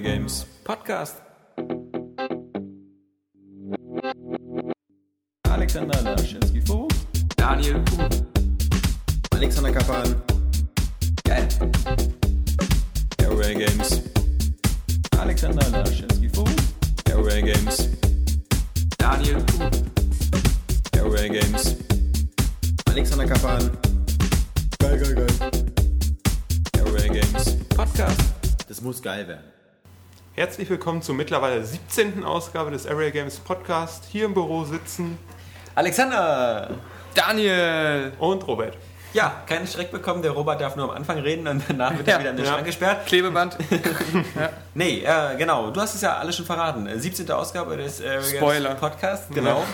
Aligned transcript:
Games 0.00 0.46
Podcast. 0.64 1.20
Alexander 5.48 6.00
Laschinski 6.02 6.60
Foro. 6.66 6.88
Daniel 7.36 7.82
Kuhn. 7.84 8.08
Alexander 9.32 9.72
Kappan. 9.72 10.14
Geil. 11.24 11.46
Airway 13.18 13.54
Games. 13.54 14.02
Alexander 15.18 15.66
Laschinski 15.70 16.28
Foro. 16.28 16.50
Airway 17.10 17.42
Games. 17.42 17.88
Daniel 18.98 19.44
Kuhn. 19.46 19.70
Airway 20.94 21.28
Games. 21.28 21.76
Alexander 22.88 23.26
Kappan. 23.26 23.70
Geil, 24.78 24.98
geil, 24.98 25.14
geil. 25.14 25.50
Airway 26.78 27.08
Games 27.08 27.56
Podcast. 27.68 28.20
Das 28.66 28.80
muss 28.80 29.02
geil 29.02 29.28
werden. 29.28 29.59
Herzlich 30.34 30.70
willkommen 30.70 31.02
zur 31.02 31.16
mittlerweile 31.16 31.62
17. 31.64 32.24
Ausgabe 32.24 32.70
des 32.70 32.86
Area 32.86 33.10
Games 33.10 33.38
Podcast. 33.40 34.04
Hier 34.10 34.26
im 34.26 34.34
Büro 34.34 34.64
sitzen 34.64 35.18
Alexander. 35.74 36.70
Daniel! 37.14 38.12
und 38.18 38.46
Robert. 38.46 38.76
Ja, 39.12 39.42
keinen 39.46 39.66
Schreck 39.66 39.90
bekommen. 39.90 40.22
Der 40.22 40.30
Robert 40.30 40.60
darf 40.60 40.76
nur 40.76 40.84
am 40.88 40.96
Anfang 40.96 41.18
reden 41.18 41.48
und 41.48 41.64
danach 41.66 41.96
wird 41.98 42.06
er 42.06 42.14
Ja, 42.14 42.20
wieder 42.20 42.30
in 42.30 42.36
den 42.36 42.46
ja. 42.46 42.52
Schrank 42.52 42.64
gesperrt. 42.64 43.06
Klebeband. 43.06 43.56
Nee, 44.74 45.02
äh, 45.04 45.36
genau. 45.36 45.72
Du 45.72 45.80
hast 45.80 45.96
es 45.96 46.00
ja 46.00 46.16
alles 46.16 46.36
schon 46.36 46.46
verraten. 46.46 46.86
Äh, 46.86 46.96
17. 46.96 47.28
Ausgabe 47.32 47.76
des 47.76 48.00
äh, 48.00 48.22
Spoiler. 48.22 48.76
Podcasts, 48.76 49.26
genau. 49.34 49.64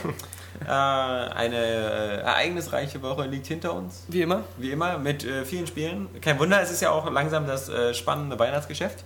äh, 0.65 0.70
eine 0.70 1.57
äh, 1.57 2.20
ereignisreiche 2.23 3.02
Woche 3.02 3.27
liegt 3.27 3.46
hinter 3.46 3.74
uns. 3.74 4.04
Wie 4.09 4.23
immer. 4.23 4.43
Wie 4.57 4.70
immer, 4.70 4.96
mit 4.96 5.23
äh, 5.23 5.45
vielen 5.45 5.66
Spielen. 5.66 6.09
Kein 6.23 6.38
Wunder, 6.38 6.62
es 6.62 6.70
ist 6.70 6.80
ja 6.80 6.91
auch 6.91 7.10
langsam 7.10 7.46
das 7.46 7.68
äh, 7.68 7.93
spannende 7.93 8.38
Weihnachtsgeschäft. 8.38 9.04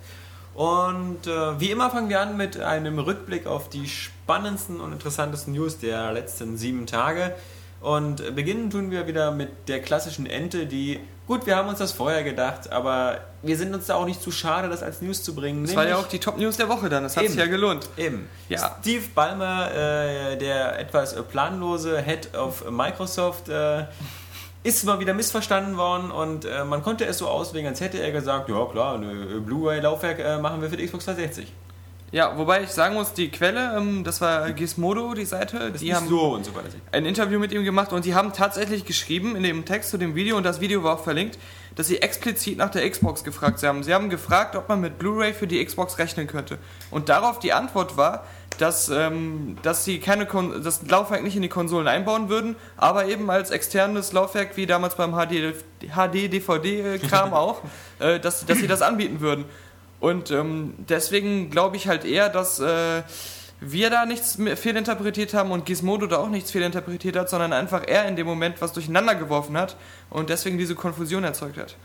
Und 0.53 1.27
äh, 1.27 1.59
wie 1.59 1.71
immer 1.71 1.89
fangen 1.89 2.09
wir 2.09 2.19
an 2.19 2.35
mit 2.35 2.59
einem 2.59 2.99
Rückblick 2.99 3.47
auf 3.47 3.69
die 3.69 3.87
spannendsten 3.87 4.81
und 4.81 4.91
interessantesten 4.91 5.53
News 5.53 5.79
der 5.79 6.11
letzten 6.11 6.57
sieben 6.57 6.85
Tage. 6.85 7.33
Und 7.81 8.35
beginnen 8.35 8.69
tun 8.69 8.91
wir 8.91 9.07
wieder 9.07 9.31
mit 9.31 9.67
der 9.67 9.81
klassischen 9.81 10.27
Ente, 10.27 10.67
die, 10.67 10.99
gut, 11.25 11.47
wir 11.47 11.55
haben 11.55 11.67
uns 11.67 11.79
das 11.79 11.91
vorher 11.91 12.23
gedacht, 12.23 12.71
aber 12.71 13.21
wir 13.41 13.57
sind 13.57 13.73
uns 13.73 13.87
da 13.87 13.95
auch 13.95 14.05
nicht 14.05 14.21
zu 14.21 14.29
schade, 14.29 14.69
das 14.69 14.83
als 14.83 15.01
News 15.01 15.23
zu 15.23 15.33
bringen. 15.33 15.65
Das 15.65 15.75
war 15.75 15.87
ja 15.87 15.97
auch 15.97 16.07
die 16.07 16.19
Top-News 16.19 16.57
der 16.57 16.69
Woche 16.69 16.89
dann. 16.89 17.01
Das 17.01 17.17
hat 17.17 17.23
Eben. 17.23 17.33
sich 17.33 17.41
ja 17.41 17.47
gelohnt. 17.47 17.89
Eben. 17.97 18.29
Ja. 18.49 18.77
Steve 18.79 19.05
Ballmer, 19.15 19.71
äh, 19.71 20.37
der 20.37 20.79
etwas 20.79 21.15
planlose 21.23 21.99
Head 22.03 22.35
of 22.35 22.69
Microsoft, 22.69 23.49
äh, 23.49 23.85
ist 24.63 24.85
mal 24.85 24.99
wieder 24.99 25.13
missverstanden 25.13 25.77
worden 25.77 26.11
und 26.11 26.45
äh, 26.45 26.63
man 26.65 26.83
konnte 26.83 27.05
es 27.05 27.17
so 27.17 27.27
auslegen, 27.27 27.67
als 27.67 27.81
hätte 27.81 27.99
er 27.99 28.11
gesagt, 28.11 28.49
ja 28.49 28.65
klar, 28.65 28.95
ein 28.95 29.03
äh, 29.03 29.39
Blu-ray-Laufwerk 29.39 30.19
äh, 30.19 30.37
machen 30.37 30.61
wir 30.61 30.69
für 30.69 30.77
die 30.77 30.85
Xbox 30.85 31.05
360. 31.05 31.51
Ja, 32.11 32.37
wobei 32.37 32.63
ich 32.63 32.69
sagen 32.69 32.95
muss, 32.95 33.13
die 33.13 33.29
Quelle, 33.31 33.77
ähm, 33.77 34.03
das 34.03 34.19
war 34.19 34.51
Gizmodo, 34.51 35.13
die 35.13 35.23
Seite, 35.23 35.71
die 35.71 35.85
Nicht 35.85 35.95
haben 35.95 36.09
so 36.09 36.33
und 36.33 36.45
so 36.45 36.53
weiter. 36.53 36.67
ein 36.91 37.05
Interview 37.05 37.39
mit 37.39 37.53
ihm 37.53 37.63
gemacht 37.63 37.93
und 37.93 38.03
die 38.03 38.13
haben 38.13 38.33
tatsächlich 38.33 38.83
geschrieben 38.83 39.37
in 39.37 39.43
dem 39.43 39.63
Text 39.63 39.91
zu 39.91 39.97
dem 39.97 40.13
Video, 40.13 40.35
und 40.35 40.43
das 40.43 40.59
Video 40.59 40.83
war 40.83 40.95
auch 40.95 41.03
verlinkt, 41.03 41.39
dass 41.75 41.87
sie 41.87 42.01
explizit 42.01 42.57
nach 42.57 42.69
der 42.69 42.87
Xbox 42.89 43.23
gefragt 43.23 43.63
haben. 43.63 43.81
Sie 43.81 43.93
haben 43.93 44.09
gefragt, 44.09 44.57
ob 44.57 44.67
man 44.67 44.81
mit 44.81 44.99
Blu-ray 44.99 45.33
für 45.33 45.47
die 45.47 45.63
Xbox 45.63 45.99
rechnen 45.99 46.27
könnte. 46.27 46.57
Und 46.91 47.07
darauf 47.07 47.39
die 47.39 47.53
Antwort 47.53 47.95
war, 47.95 48.25
dass, 48.57 48.89
ähm, 48.89 49.57
dass 49.63 49.85
sie 49.85 49.99
keine 49.99 50.25
Kon 50.25 50.63
das 50.63 50.87
Laufwerk 50.87 51.23
nicht 51.23 51.35
in 51.35 51.41
die 51.41 51.49
Konsolen 51.49 51.87
einbauen 51.87 52.29
würden, 52.29 52.55
aber 52.77 53.05
eben 53.05 53.29
als 53.29 53.51
externes 53.51 54.13
Laufwerk, 54.13 54.57
wie 54.57 54.65
damals 54.65 54.95
beim 54.95 55.13
HD-DVD-Kram 55.13 57.33
auch, 57.33 57.61
äh, 57.99 58.19
dass, 58.19 58.45
dass 58.45 58.59
sie 58.59 58.67
das 58.67 58.81
anbieten 58.81 59.19
würden. 59.19 59.45
Und 59.99 60.31
ähm, 60.31 60.73
deswegen 60.89 61.49
glaube 61.49 61.77
ich 61.77 61.87
halt 61.87 62.05
eher, 62.05 62.29
dass 62.29 62.59
äh, 62.59 63.03
wir 63.61 63.91
da 63.91 64.07
nichts 64.07 64.39
fehlinterpretiert 64.55 65.35
haben 65.35 65.51
und 65.51 65.65
Gizmodo 65.65 66.07
da 66.07 66.17
auch 66.17 66.29
nichts 66.29 66.49
fehlinterpretiert 66.49 67.15
hat, 67.15 67.29
sondern 67.29 67.53
einfach 67.53 67.83
er 67.87 68.07
in 68.07 68.15
dem 68.15 68.25
Moment 68.25 68.59
was 68.59 68.73
durcheinander 68.73 69.13
geworfen 69.13 69.55
hat 69.55 69.75
und 70.09 70.31
deswegen 70.31 70.57
diese 70.57 70.73
Konfusion 70.73 71.23
erzeugt 71.23 71.57
hat. 71.57 71.75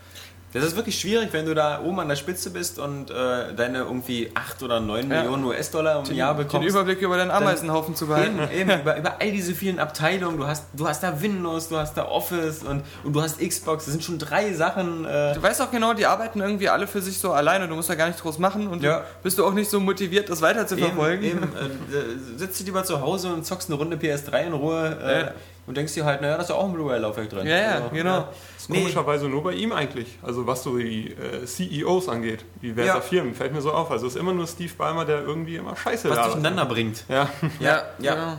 Das 0.53 0.63
ist 0.63 0.75
wirklich 0.77 0.97
schwierig, 0.97 1.29
wenn 1.33 1.45
du 1.45 1.53
da 1.53 1.81
oben 1.81 1.99
an 1.99 2.07
der 2.07 2.15
Spitze 2.15 2.49
bist 2.49 2.79
und 2.79 3.11
äh, 3.11 3.53
deine 3.53 3.79
irgendwie 3.79 4.31
8 4.33 4.63
oder 4.63 4.79
9 4.79 5.11
Ja. 5.11 5.17
Millionen 5.21 5.43
US-Dollar 5.43 6.03
im 6.07 6.15
Jahr 6.15 6.33
Den 6.35 6.45
bekommst. 6.47 6.69
Überblick 6.69 7.01
über 7.01 7.17
den 7.17 7.29
Ameisenhaufen 7.31 7.95
zu 7.95 8.07
behalten. 8.07 8.39
Eben, 8.39 8.69
eben 8.71 8.81
über, 8.81 8.97
über 8.97 9.15
all 9.19 9.31
diese 9.31 9.53
vielen 9.53 9.77
Abteilungen. 9.77 10.37
Du 10.37 10.47
hast, 10.47 10.63
du 10.73 10.87
hast 10.87 11.03
da 11.03 11.21
Windows, 11.21 11.67
du 11.67 11.77
hast 11.77 11.95
da 11.97 12.05
Office 12.07 12.63
und, 12.63 12.81
und 13.03 13.13
du 13.13 13.21
hast 13.21 13.39
Xbox. 13.39 13.85
Das 13.85 13.91
sind 13.93 14.03
schon 14.03 14.19
drei 14.19 14.53
Sachen. 14.53 15.03
Äh, 15.05 15.33
Du 15.35 15.41
weißt 15.43 15.61
auch 15.61 15.69
genau, 15.69 15.93
die 15.93 16.05
arbeiten 16.05 16.39
irgendwie 16.39 16.69
alle 16.69 16.87
für 16.87 17.01
sich 17.01 17.19
so 17.19 17.33
alleine, 17.33 17.67
du 17.67 17.75
musst 17.75 17.89
da 17.89 17.95
gar 17.95 18.07
nicht 18.07 18.21
groß 18.21 18.39
machen 18.39 18.67
und 18.67 18.81
Ja. 18.81 18.99
du 18.99 19.03
bist 19.23 19.37
du 19.37 19.45
auch 19.45 19.53
nicht 19.53 19.69
so 19.69 19.79
motiviert, 19.81 20.29
das 20.29 20.41
weiter 20.41 20.65
zu 20.65 20.75
eben, 20.75 20.85
verfolgen. 20.87 21.23
eben, 21.23 21.43
äh, 21.43 22.37
sitzt 22.39 22.61
du 22.61 22.63
lieber 22.63 22.83
zu 22.85 23.01
Hause 23.01 23.33
und 23.33 23.45
zockst 23.45 23.69
eine 23.69 23.77
Runde 23.77 23.97
PS3 23.97 24.47
in 24.47 24.53
Ruhe 24.53 24.97
äh. 25.03 25.31
Und 25.67 25.77
denkst 25.77 25.93
dir 25.93 26.05
halt, 26.05 26.21
naja, 26.21 26.37
da 26.37 26.41
ist 26.43 26.49
ja 26.49 26.55
auch 26.55 26.65
ein 26.65 26.73
Blu-ray-Laufwerk 26.73 27.29
drin. 27.29 27.45
Ja, 27.45 27.57
ja, 27.57 27.71
Also, 27.75 27.89
genau. 27.89 28.27
Ist 28.57 28.69
Nee. 28.69 28.79
komischerweise 28.79 29.29
nur 29.29 29.43
bei 29.43 29.53
ihm 29.53 29.71
eigentlich. 29.71 30.17
Also 30.23 30.47
was 30.47 30.63
so 30.63 30.77
die 30.77 31.11
äh, 31.13 31.45
CEOs 31.45 32.09
angeht, 32.09 32.43
diverser 32.61 32.87
Ja. 32.95 33.01
Firmen, 33.01 33.35
fällt 33.35 33.53
mir 33.53 33.61
so 33.61 33.71
auf. 33.71 33.91
Also 33.91 34.07
es 34.07 34.15
ist 34.15 34.19
immer 34.19 34.33
nur 34.33 34.47
Steve 34.47 34.73
Ballmer, 34.77 35.05
der 35.05 35.21
irgendwie 35.21 35.57
immer 35.57 35.75
Scheiße 35.75 36.09
Was 36.09 36.25
durcheinander 36.25 36.65
bringt. 36.65 37.03
Ja. 37.09 37.29
Ja, 37.59 37.83
ja. 37.99 38.15
genau. 38.15 38.37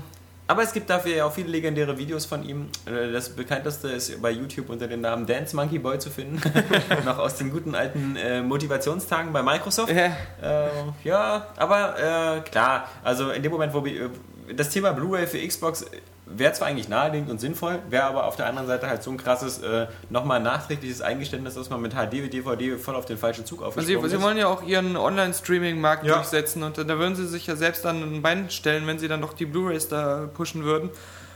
Aber 0.51 0.63
es 0.63 0.73
gibt 0.73 0.89
dafür 0.89 1.15
ja 1.15 1.25
auch 1.27 1.33
viele 1.33 1.49
legendäre 1.49 1.99
Videos 1.99 2.25
von 2.25 2.43
ihm. 2.43 2.69
Äh, 2.87 3.13
Das 3.13 3.29
bekannteste 3.29 3.89
ist 3.89 4.23
bei 4.23 4.31
YouTube 4.31 4.71
unter 4.71 4.87
dem 4.89 5.03
Namen 5.03 5.27
Dance 5.27 5.55
Monkey 5.55 5.79
Boy 5.79 5.99
zu 5.99 6.09
finden. 6.09 6.41
Noch 7.05 7.19
aus 7.19 7.35
den 7.37 7.51
guten 7.51 7.75
alten 7.75 8.17
äh, 8.17 8.41
Motivationstagen 8.41 9.31
bei 9.31 9.43
Microsoft. 9.43 9.93
Ja. 9.93 10.07
Äh, 10.43 10.69
ja, 11.05 11.47
aber 11.57 12.39
äh, 12.39 12.41
klar, 12.49 12.89
also 13.05 13.29
in 13.31 13.43
dem 13.43 13.53
Moment, 13.53 13.75
wo 13.75 13.85
wir, 13.85 14.07
äh, 14.07 14.09
das 14.57 14.71
Thema 14.71 14.93
Blu-ray 14.93 15.27
für 15.27 15.39
Xbox 15.47 15.85
wäre 16.27 16.53
zwar 16.53 16.69
eigentlich 16.69 16.89
naheliegend 16.89 17.31
und 17.31 17.41
sinnvoll, 17.41 17.79
wäre 17.89 18.05
aber 18.05 18.25
auf 18.27 18.37
der 18.37 18.47
anderen 18.47 18.67
Seite 18.69 18.87
halt 18.89 19.03
so 19.03 19.11
ein 19.11 19.17
krasses, 19.17 19.59
äh, 19.59 19.87
nochmal 20.11 20.41
nachträgliches 20.41 21.01
Eingeständnis, 21.01 21.55
dass 21.55 21.71
man 21.71 21.81
mit 21.81 21.95
HD, 21.95 22.13
DVD 22.33 22.77
voll 22.77 22.97
auf 22.97 23.07
den 23.07 23.17
falschen 23.17 23.47
Zug 23.47 23.61
Also 23.61 23.69
aufgesprungen 23.69 24.03
sie, 24.05 24.09
sie 24.11 24.17
ist. 24.17 24.23
wollen 24.23 24.37
ja 24.37 24.47
auch 24.49 24.63
ihren 24.63 24.97
Online-Streaming-Markt 24.97 26.05
Ja. 26.05 26.15
durchsetzen 26.17 26.63
und 26.63 26.77
da 26.77 26.87
würden 26.99 27.17
sie 27.17 27.27
sich 27.27 27.47
ja 27.47 27.57
selbst 27.57 27.87
an 27.87 28.03
ein 28.03 28.23
Bein 28.23 28.51
stellen, 28.51 28.87
wenn 28.87 28.99
sie 28.99 29.09
dann 29.09 29.21
doch 29.23 29.33
die 29.33 29.47
Blu-rays 29.47 29.89
da 29.89 30.29
pushen 30.35 30.65
würden. 30.65 30.91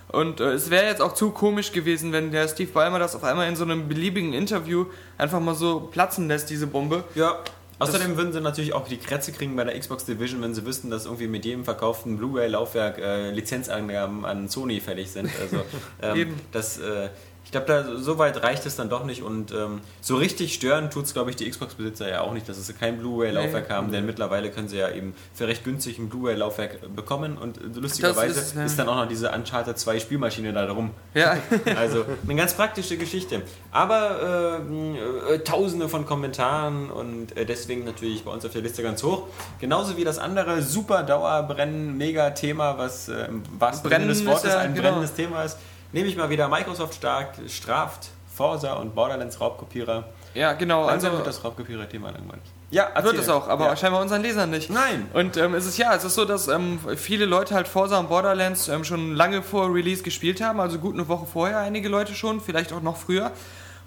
Und 0.08 0.40
äh, 0.40 0.52
es 0.52 0.68
wäre 0.68 0.84
jetzt 0.84 1.00
auch 1.00 1.14
zu 1.14 1.30
komisch 1.30 1.72
gewesen, 1.72 2.12
wenn 2.12 2.30
der 2.32 2.46
Steve 2.48 2.70
Ballmer 2.70 2.98
das 2.98 3.16
auf 3.16 3.24
einmal 3.24 3.48
in 3.48 3.56
so 3.56 3.64
einem 3.64 3.88
beliebigen 3.88 4.34
Interview 4.34 4.84
einfach 5.16 5.40
mal 5.40 5.54
so 5.54 5.80
platzen 5.80 6.28
lässt, 6.28 6.50
diese 6.50 6.66
Bombe. 6.66 7.04
Ja. 7.14 7.38
Außerdem 7.82 8.16
würden 8.16 8.32
sie 8.32 8.40
natürlich 8.40 8.72
auch 8.72 8.86
die 8.86 8.96
Krätze 8.96 9.32
kriegen 9.32 9.56
bei 9.56 9.64
der 9.64 9.78
Xbox 9.78 10.04
Division, 10.04 10.42
wenn 10.42 10.54
sie 10.54 10.64
wüssten, 10.64 10.90
dass 10.90 11.04
irgendwie 11.04 11.26
mit 11.26 11.44
jedem 11.44 11.64
verkauften 11.64 12.16
Blu-ray-Laufwerk 12.16 12.98
äh, 12.98 13.30
Lizenzangaben 13.30 14.24
an 14.24 14.48
Sony 14.48 14.80
fällig 14.80 15.10
sind. 15.10 15.30
Also 15.40 15.64
ähm, 16.02 16.34
das, 16.52 16.78
äh, 16.78 17.08
glaube, 17.52 17.66
da 17.66 17.96
so 17.96 18.18
weit 18.18 18.42
reicht 18.42 18.66
es 18.66 18.76
dann 18.76 18.88
doch 18.88 19.04
nicht 19.04 19.22
und 19.22 19.52
ähm, 19.52 19.80
so 20.00 20.16
richtig 20.16 20.54
stören 20.54 20.90
tut 20.90 21.04
es, 21.04 21.14
glaube 21.14 21.30
ich, 21.30 21.36
die 21.36 21.48
Xbox-Besitzer 21.48 22.08
ja 22.08 22.22
auch 22.22 22.32
nicht, 22.32 22.48
dass 22.48 22.64
sie 22.64 22.72
kein 22.72 22.98
Blu-ray-Laufwerk 22.98 23.68
Nee. 23.68 23.74
haben, 23.74 23.92
denn 23.92 24.06
mittlerweile 24.06 24.50
können 24.50 24.68
sie 24.68 24.78
ja 24.78 24.90
eben 24.90 25.14
für 25.34 25.46
recht 25.46 25.64
günstig 25.64 25.98
ein 25.98 26.08
Blu-ray-Laufwerk 26.08 26.94
bekommen 26.96 27.38
und 27.38 27.58
äh, 27.58 27.60
lustigerweise 27.78 28.40
ist, 28.40 28.56
ist, 28.56 28.78
ja. 28.78 28.84
dann 28.84 28.88
auch 28.88 28.96
noch 29.02 29.08
diese 29.08 29.30
Uncharted 29.30 29.78
2 29.78 30.00
Spielmaschine 30.00 30.52
da 30.52 30.66
drum. 30.66 30.90
Ja, 31.14 31.36
Also 31.76 32.04
eine 32.24 32.34
ganz 32.34 32.54
praktische 32.54 32.96
Geschichte. 32.96 33.42
Aber 33.70 34.60
äh, 34.70 35.34
äh, 35.34 35.38
tausende 35.40 35.88
von 35.88 36.06
Kommentaren 36.06 36.90
und 36.90 37.36
äh, 37.36 37.44
deswegen 37.44 37.84
natürlich 37.84 38.24
bei 38.24 38.30
uns 38.30 38.44
auf 38.44 38.52
der 38.52 38.62
Liste 38.62 38.82
ganz 38.82 39.02
hoch. 39.02 39.24
Genauso 39.60 39.96
wie 39.96 40.04
das 40.04 40.18
andere 40.18 40.62
super 40.62 41.02
Dauerbrennen, 41.02 41.96
mega 41.96 42.30
Thema, 42.30 42.78
was 42.78 43.08
äh, 43.08 43.26
im 43.26 43.42
wahrsten 43.58 43.90
Sinne 43.90 44.06
des 44.06 44.20
ist 44.20 44.26
Wortes 44.26 44.54
ein 44.54 44.74
genau. 44.74 44.88
brennendes 44.88 45.14
Thema 45.14 45.44
ist. 45.44 45.58
Nehme 45.92 46.08
ich 46.08 46.16
mal 46.16 46.30
wieder 46.30 46.48
Microsoft 46.48 46.94
stark, 46.94 47.34
straft 47.48 48.08
Forza 48.34 48.74
und 48.74 48.94
Borderlands 48.94 49.40
Raubkopierer. 49.40 50.04
ja 50.34 50.54
genau. 50.54 50.86
Langsam 50.86 51.10
Also 51.10 51.18
wird 51.18 51.26
das 51.26 51.44
Raubkopierer-Thema 51.44 52.10
langweilig. 52.10 52.44
Ja, 52.70 52.86
wird 52.86 53.04
erzähl. 53.04 53.20
es 53.20 53.28
auch, 53.28 53.48
aber 53.48 53.66
ja. 53.66 53.76
scheinbar 53.76 54.00
unseren 54.00 54.22
Lesern 54.22 54.48
nicht. 54.48 54.70
Nein. 54.70 55.10
Und 55.12 55.36
ähm, 55.36 55.54
es 55.54 55.66
ist 55.66 55.76
ja, 55.76 55.94
es 55.94 56.04
ist 56.04 56.14
so, 56.14 56.24
dass 56.24 56.48
ähm, 56.48 56.78
viele 56.96 57.26
Leute 57.26 57.54
halt 57.54 57.68
Forza 57.68 57.98
und 57.98 58.08
Borderlands 58.08 58.68
ähm, 58.68 58.84
schon 58.84 59.14
lange 59.14 59.42
vor 59.42 59.74
Release 59.74 60.02
gespielt 60.02 60.40
haben, 60.40 60.58
also 60.58 60.78
gut 60.78 60.94
eine 60.94 61.06
Woche 61.08 61.26
vorher 61.26 61.58
einige 61.58 61.90
Leute 61.90 62.14
schon, 62.14 62.40
vielleicht 62.40 62.72
auch 62.72 62.80
noch 62.80 62.96
früher. 62.96 63.32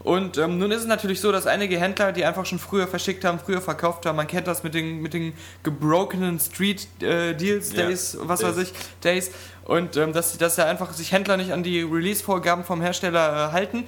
Und 0.05 0.37
ähm, 0.37 0.59
nun 0.59 0.69
ist 0.69 0.81
es 0.81 0.85
natürlich 0.85 1.19
so, 1.19 1.31
dass 1.31 1.47
einige 1.47 1.79
Händler, 1.79 2.11
die 2.11 2.25
einfach 2.25 2.45
schon 2.45 2.59
früher 2.59 2.85
verschickt 2.85 3.25
haben, 3.25 3.39
früher 3.39 3.59
verkauft 3.59 4.05
haben, 4.05 4.15
man 4.17 4.27
kennt 4.27 4.45
das 4.45 4.61
mit 4.61 4.75
den, 4.75 5.01
mit 5.01 5.15
den 5.15 5.33
gebrokenen 5.63 6.39
Street 6.39 6.87
äh, 7.01 7.33
Deals, 7.33 7.73
Ja, 7.73 7.87
Days, 7.87 8.15
was 8.21 8.41
Days. 8.41 8.49
weiß 8.49 8.57
ich, 8.59 8.73
Days. 9.03 9.31
Und 9.63 9.97
ähm, 9.97 10.13
dass, 10.13 10.37
dass 10.37 10.57
ja 10.57 10.65
einfach 10.65 10.93
sich 10.93 11.11
Händler 11.11 11.37
nicht 11.37 11.51
an 11.51 11.63
die 11.63 11.81
Release-Vorgaben 11.81 12.63
vom 12.63 12.81
Hersteller 12.81 13.49
äh, 13.49 13.51
halten. 13.51 13.85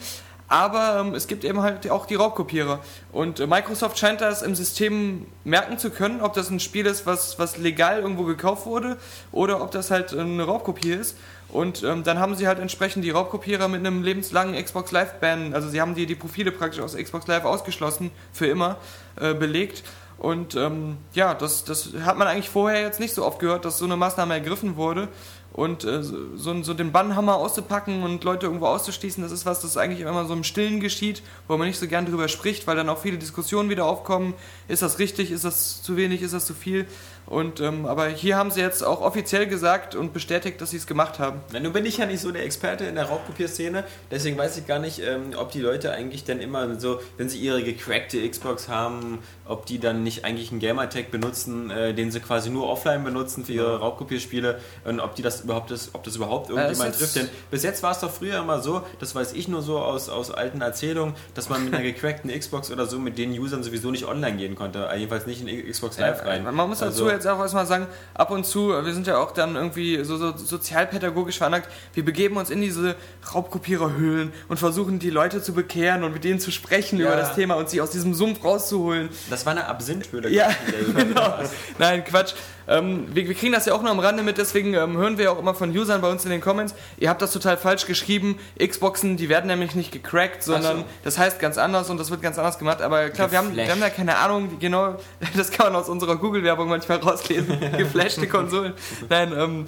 Aber 0.47 1.01
ähm, 1.05 1.13
es 1.13 1.27
gibt 1.27 1.43
eben 1.43 1.61
halt 1.61 1.87
auch 1.91 2.07
die 2.07 2.15
Raubkopierer. 2.15 2.79
Und 3.11 3.39
äh, 3.39 3.45
Microsoft 3.45 3.99
scheint 3.99 4.19
das 4.19 4.41
im 4.41 4.55
System 4.55 5.27
merken 5.43 5.77
zu 5.77 5.91
können, 5.91 6.21
ob 6.21 6.33
das 6.33 6.49
ein 6.49 6.59
Spiel 6.59 6.87
ist, 6.87 7.05
was, 7.05 7.37
was 7.37 7.57
legal 7.57 7.99
irgendwo 7.99 8.23
gekauft 8.23 8.65
wurde 8.65 8.97
oder 9.31 9.61
ob 9.61 9.69
das 9.69 9.91
halt 9.91 10.17
eine 10.17 10.43
Raubkopie 10.43 10.93
ist. 10.93 11.15
Und 11.49 11.81
ähm, 11.83 12.03
dann 12.03 12.19
haben 12.19 12.35
sie 12.35 12.47
halt 12.47 12.59
entsprechend 12.59 13.05
die 13.05 13.09
Raubkopierer 13.09 13.67
mit 13.67 13.79
einem 13.79 14.03
lebenslangen 14.03 14.61
Xbox 14.61 14.91
Live 14.91 15.19
Ban, 15.21 15.53
also 15.53 15.69
sie 15.69 15.79
haben 15.79 15.95
die, 15.95 16.05
die 16.05 16.15
Profile 16.15 16.51
praktisch 16.51 16.81
aus 16.81 16.95
Xbox 16.95 17.25
Live 17.27 17.45
ausgeschlossen, 17.45 18.11
für 18.33 18.47
immer 18.47 18.77
äh, 19.15 19.33
belegt. 19.33 19.83
Und 20.17 20.55
ähm, 20.55 20.97
ja, 21.13 21.33
das, 21.33 21.63
das 21.63 21.93
hat 22.03 22.17
man 22.17 22.27
eigentlich 22.27 22.49
vorher 22.49 22.81
jetzt 22.81 22.99
nicht 22.99 23.13
so 23.13 23.23
oft 23.23 23.39
gehört, 23.39 23.65
dass 23.65 23.77
so 23.77 23.85
eine 23.85 23.95
Maßnahme 23.95 24.33
ergriffen 24.33 24.75
wurde. 24.75 25.09
Und 25.53 25.85
äh, 25.85 26.03
so, 26.03 26.61
so 26.61 26.73
den 26.73 26.91
Bannhammer 26.91 27.35
auszupacken 27.35 28.03
und 28.03 28.23
Leute 28.23 28.45
irgendwo 28.45 28.67
auszuschließen, 28.67 29.23
das 29.23 29.31
ist 29.31 29.45
was, 29.45 29.59
das 29.61 29.75
eigentlich 29.75 30.01
immer 30.01 30.25
so 30.25 30.33
im 30.33 30.43
Stillen 30.43 30.79
geschieht, 30.79 31.23
wo 31.47 31.57
man 31.57 31.67
nicht 31.67 31.79
so 31.79 31.87
gern 31.87 32.05
drüber 32.05 32.27
spricht, 32.27 32.67
weil 32.67 32.75
dann 32.75 32.89
auch 32.89 32.99
viele 32.99 33.17
Diskussionen 33.17 33.69
wieder 33.69 33.85
aufkommen. 33.85 34.35
Ist 34.67 34.83
das 34.83 34.99
richtig? 34.99 35.31
Ist 35.31 35.45
das 35.45 35.81
zu 35.81 35.97
wenig? 35.97 36.21
Ist 36.21 36.33
das 36.33 36.45
zu 36.45 36.53
viel? 36.53 36.85
Und 37.27 37.59
ähm, 37.59 37.85
aber 37.85 38.07
hier 38.07 38.37
haben 38.37 38.51
sie 38.51 38.61
jetzt 38.61 38.83
auch 38.83 39.01
offiziell 39.01 39.47
gesagt 39.47 39.95
und 39.95 40.13
bestätigt, 40.13 40.61
dass 40.61 40.69
sie 40.71 40.77
es 40.77 40.87
gemacht 40.87 41.19
haben. 41.19 41.41
Na, 41.51 41.59
nun 41.59 41.73
bin 41.73 41.85
ich 41.85 41.97
ja 41.97 42.05
nicht 42.05 42.21
so 42.21 42.31
der 42.31 42.45
Experte 42.45 42.85
in 42.85 42.95
der 42.95 43.03
Raubkopierszene, 43.05 43.83
deswegen 44.09 44.37
weiß 44.37 44.57
ich 44.57 44.65
gar 44.65 44.79
nicht, 44.79 44.99
ähm, 44.99 45.33
ob 45.35 45.51
die 45.51 45.59
Leute 45.59 45.91
eigentlich 45.91 46.23
dann 46.23 46.39
immer 46.39 46.79
so, 46.79 47.01
wenn 47.17 47.27
sie 47.27 47.37
ihre 47.39 47.61
gecrackte 47.63 48.27
Xbox 48.29 48.69
haben, 48.69 49.19
ob 49.45 49.65
die 49.65 49.77
dann 49.77 50.03
nicht 50.03 50.23
eigentlich 50.23 50.51
einen 50.51 50.61
Gamertag 50.61 51.11
benutzen, 51.11 51.69
äh, 51.69 51.93
den 51.93 52.11
sie 52.11 52.21
quasi 52.21 52.49
nur 52.49 52.69
offline 52.69 53.03
benutzen 53.03 53.43
für 53.43 53.51
ihre 53.53 53.79
Raubkopierspiele 53.79 54.59
und 54.85 55.01
ob 55.01 55.15
die 55.15 55.21
das 55.21 55.41
überhaupt 55.41 55.71
ist, 55.71 55.89
ob 55.95 56.05
das 56.05 56.15
überhaupt 56.15 56.49
irgendjemand 56.49 56.91
jetzt- 56.91 56.99
trifft. 56.99 57.15
Denn 57.17 57.29
bis 57.51 57.63
jetzt 57.63 57.83
war 57.83 57.91
es 57.91 57.99
doch 57.99 58.11
früher 58.11 58.39
immer 58.39 58.61
so, 58.61 58.83
das 58.99 59.13
weiß 59.15 59.33
ich 59.33 59.49
nur 59.49 59.61
so 59.61 59.79
aus, 59.79 60.07
aus 60.07 60.31
alten 60.31 60.61
Erzählungen, 60.61 61.13
dass 61.33 61.49
man 61.49 61.65
mit 61.65 61.73
einer 61.73 61.83
gecrackten 61.91 62.31
Xbox 62.31 62.71
oder 62.71 62.85
so 62.85 62.99
mit 62.99 63.17
den 63.17 63.37
Usern 63.37 63.63
sowieso 63.63 63.91
nicht 63.91 64.05
online 64.05 64.37
gehen 64.37 64.55
konnte, 64.55 64.87
äh, 64.89 64.95
jedenfalls 64.97 65.25
nicht 65.27 65.45
in 65.45 65.69
Xbox 65.69 65.97
Live 65.99 66.25
rein. 66.25 66.43
Man 66.45 66.55
muss 66.69 66.79
dazu 66.79 67.03
Also- 67.03 67.16
jetzt 67.17 67.27
auch 67.27 67.39
erstmal 67.39 67.65
sagen, 67.65 67.87
ab 68.13 68.31
und 68.31 68.45
zu, 68.45 68.69
wir 68.69 68.93
sind 68.93 69.05
ja 69.07 69.17
auch 69.17 69.31
dann 69.31 69.55
irgendwie 69.55 70.03
so, 70.03 70.17
so 70.17 70.35
sozialpädagogisch 70.37 71.37
veranlagt, 71.37 71.69
wir 71.93 72.05
begeben 72.05 72.37
uns 72.37 72.49
in 72.49 72.61
diese 72.61 72.95
Raubkopiererhöhlen 73.33 74.31
und 74.47 74.57
versuchen 74.57 74.99
die 74.99 75.09
Leute 75.09 75.41
zu 75.41 75.53
bekehren 75.53 76.03
und 76.03 76.13
mit 76.13 76.23
denen 76.23 76.39
zu 76.39 76.51
sprechen 76.51 76.99
Ja. 76.99 77.07
über 77.07 77.15
das 77.15 77.35
Thema 77.35 77.55
und 77.55 77.69
sie 77.69 77.81
aus 77.81 77.91
diesem 77.91 78.13
Sumpf 78.13 78.43
rauszuholen. 78.43 79.09
Das 79.29 79.45
war 79.45 79.51
eine 79.51 79.67
Absinthhöhle. 79.67 80.29
Ja, 80.29 80.49
genau. 80.95 81.33
Nein, 81.77 82.03
Quatsch. 82.03 82.33
Ähm, 82.67 83.07
wir, 83.13 83.27
wir 83.27 83.35
kriegen 83.35 83.53
das 83.53 83.65
ja 83.65 83.73
auch 83.73 83.81
nur 83.81 83.91
am 83.91 83.99
Rande 83.99 84.23
mit, 84.23 84.37
deswegen 84.37 84.73
ähm, 84.73 84.97
hören 84.97 85.17
wir 85.17 85.31
auch 85.31 85.39
immer 85.39 85.53
von 85.53 85.75
Usern 85.75 86.01
bei 86.01 86.09
uns 86.09 86.25
in 86.25 86.31
den 86.31 86.41
Comments, 86.41 86.73
ihr 86.97 87.09
habt 87.09 87.21
das 87.21 87.31
total 87.31 87.57
falsch 87.57 87.85
geschrieben. 87.85 88.37
Xboxen, 88.59 89.17
die 89.17 89.29
werden 89.29 89.47
nämlich 89.47 89.75
nicht 89.75 89.91
gecrackt, 89.91 90.43
sondern 90.43 90.79
so. 90.79 90.85
das 91.03 91.17
heißt 91.17 91.39
ganz 91.39 91.57
anders 91.57 91.89
und 91.89 91.97
das 91.97 92.11
wird 92.11 92.21
ganz 92.21 92.37
anders 92.37 92.59
gemacht. 92.59 92.81
Aber 92.81 93.09
klar, 93.09 93.31
wir 93.31 93.37
haben, 93.37 93.55
wir 93.55 93.69
haben 93.69 93.79
da 93.79 93.89
keine 93.89 94.17
Ahnung, 94.17 94.59
genau, 94.59 94.95
das 95.35 95.51
kann 95.51 95.71
man 95.71 95.81
aus 95.81 95.89
unserer 95.89 96.17
Google-Werbung 96.17 96.67
manchmal 96.67 96.97
rauslesen. 96.97 97.59
Geflashte 97.77 98.27
Konsolen. 98.27 98.73
Nein, 99.09 99.33
ähm, 99.37 99.65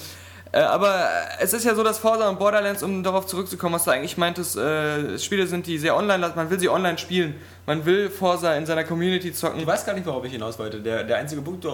äh, 0.52 0.60
aber 0.62 1.08
es 1.40 1.54
ist 1.54 1.64
ja 1.64 1.76
so, 1.76 1.84
dass 1.84 2.00
Forza 2.00 2.28
und 2.28 2.40
Borderlands, 2.40 2.82
um 2.82 3.04
darauf 3.04 3.28
zurückzukommen, 3.28 3.76
was 3.76 3.86
du 3.86 3.92
eigentlich 3.92 4.18
meintest, 4.18 4.58
äh, 4.58 5.20
Spiele 5.20 5.46
sind, 5.46 5.68
die 5.68 5.78
sehr 5.78 5.96
online, 5.96 6.32
man 6.36 6.50
will 6.50 6.60
sie 6.60 6.70
online 6.70 6.98
spielen. 6.98 7.36
Man 7.68 7.86
will 7.86 8.10
Forza 8.10 8.56
in 8.56 8.66
seiner 8.66 8.84
Community 8.84 9.32
zocken. 9.32 9.60
Ich 9.60 9.68
weiß 9.68 9.86
gar 9.86 9.94
nicht, 9.94 10.08
worauf 10.08 10.26
ich 10.26 10.32
hinaus 10.32 10.58
wollte. 10.58 10.82
Der, 10.82 11.04
der 11.04 11.18
einzige 11.18 11.42
Punkt, 11.42 11.66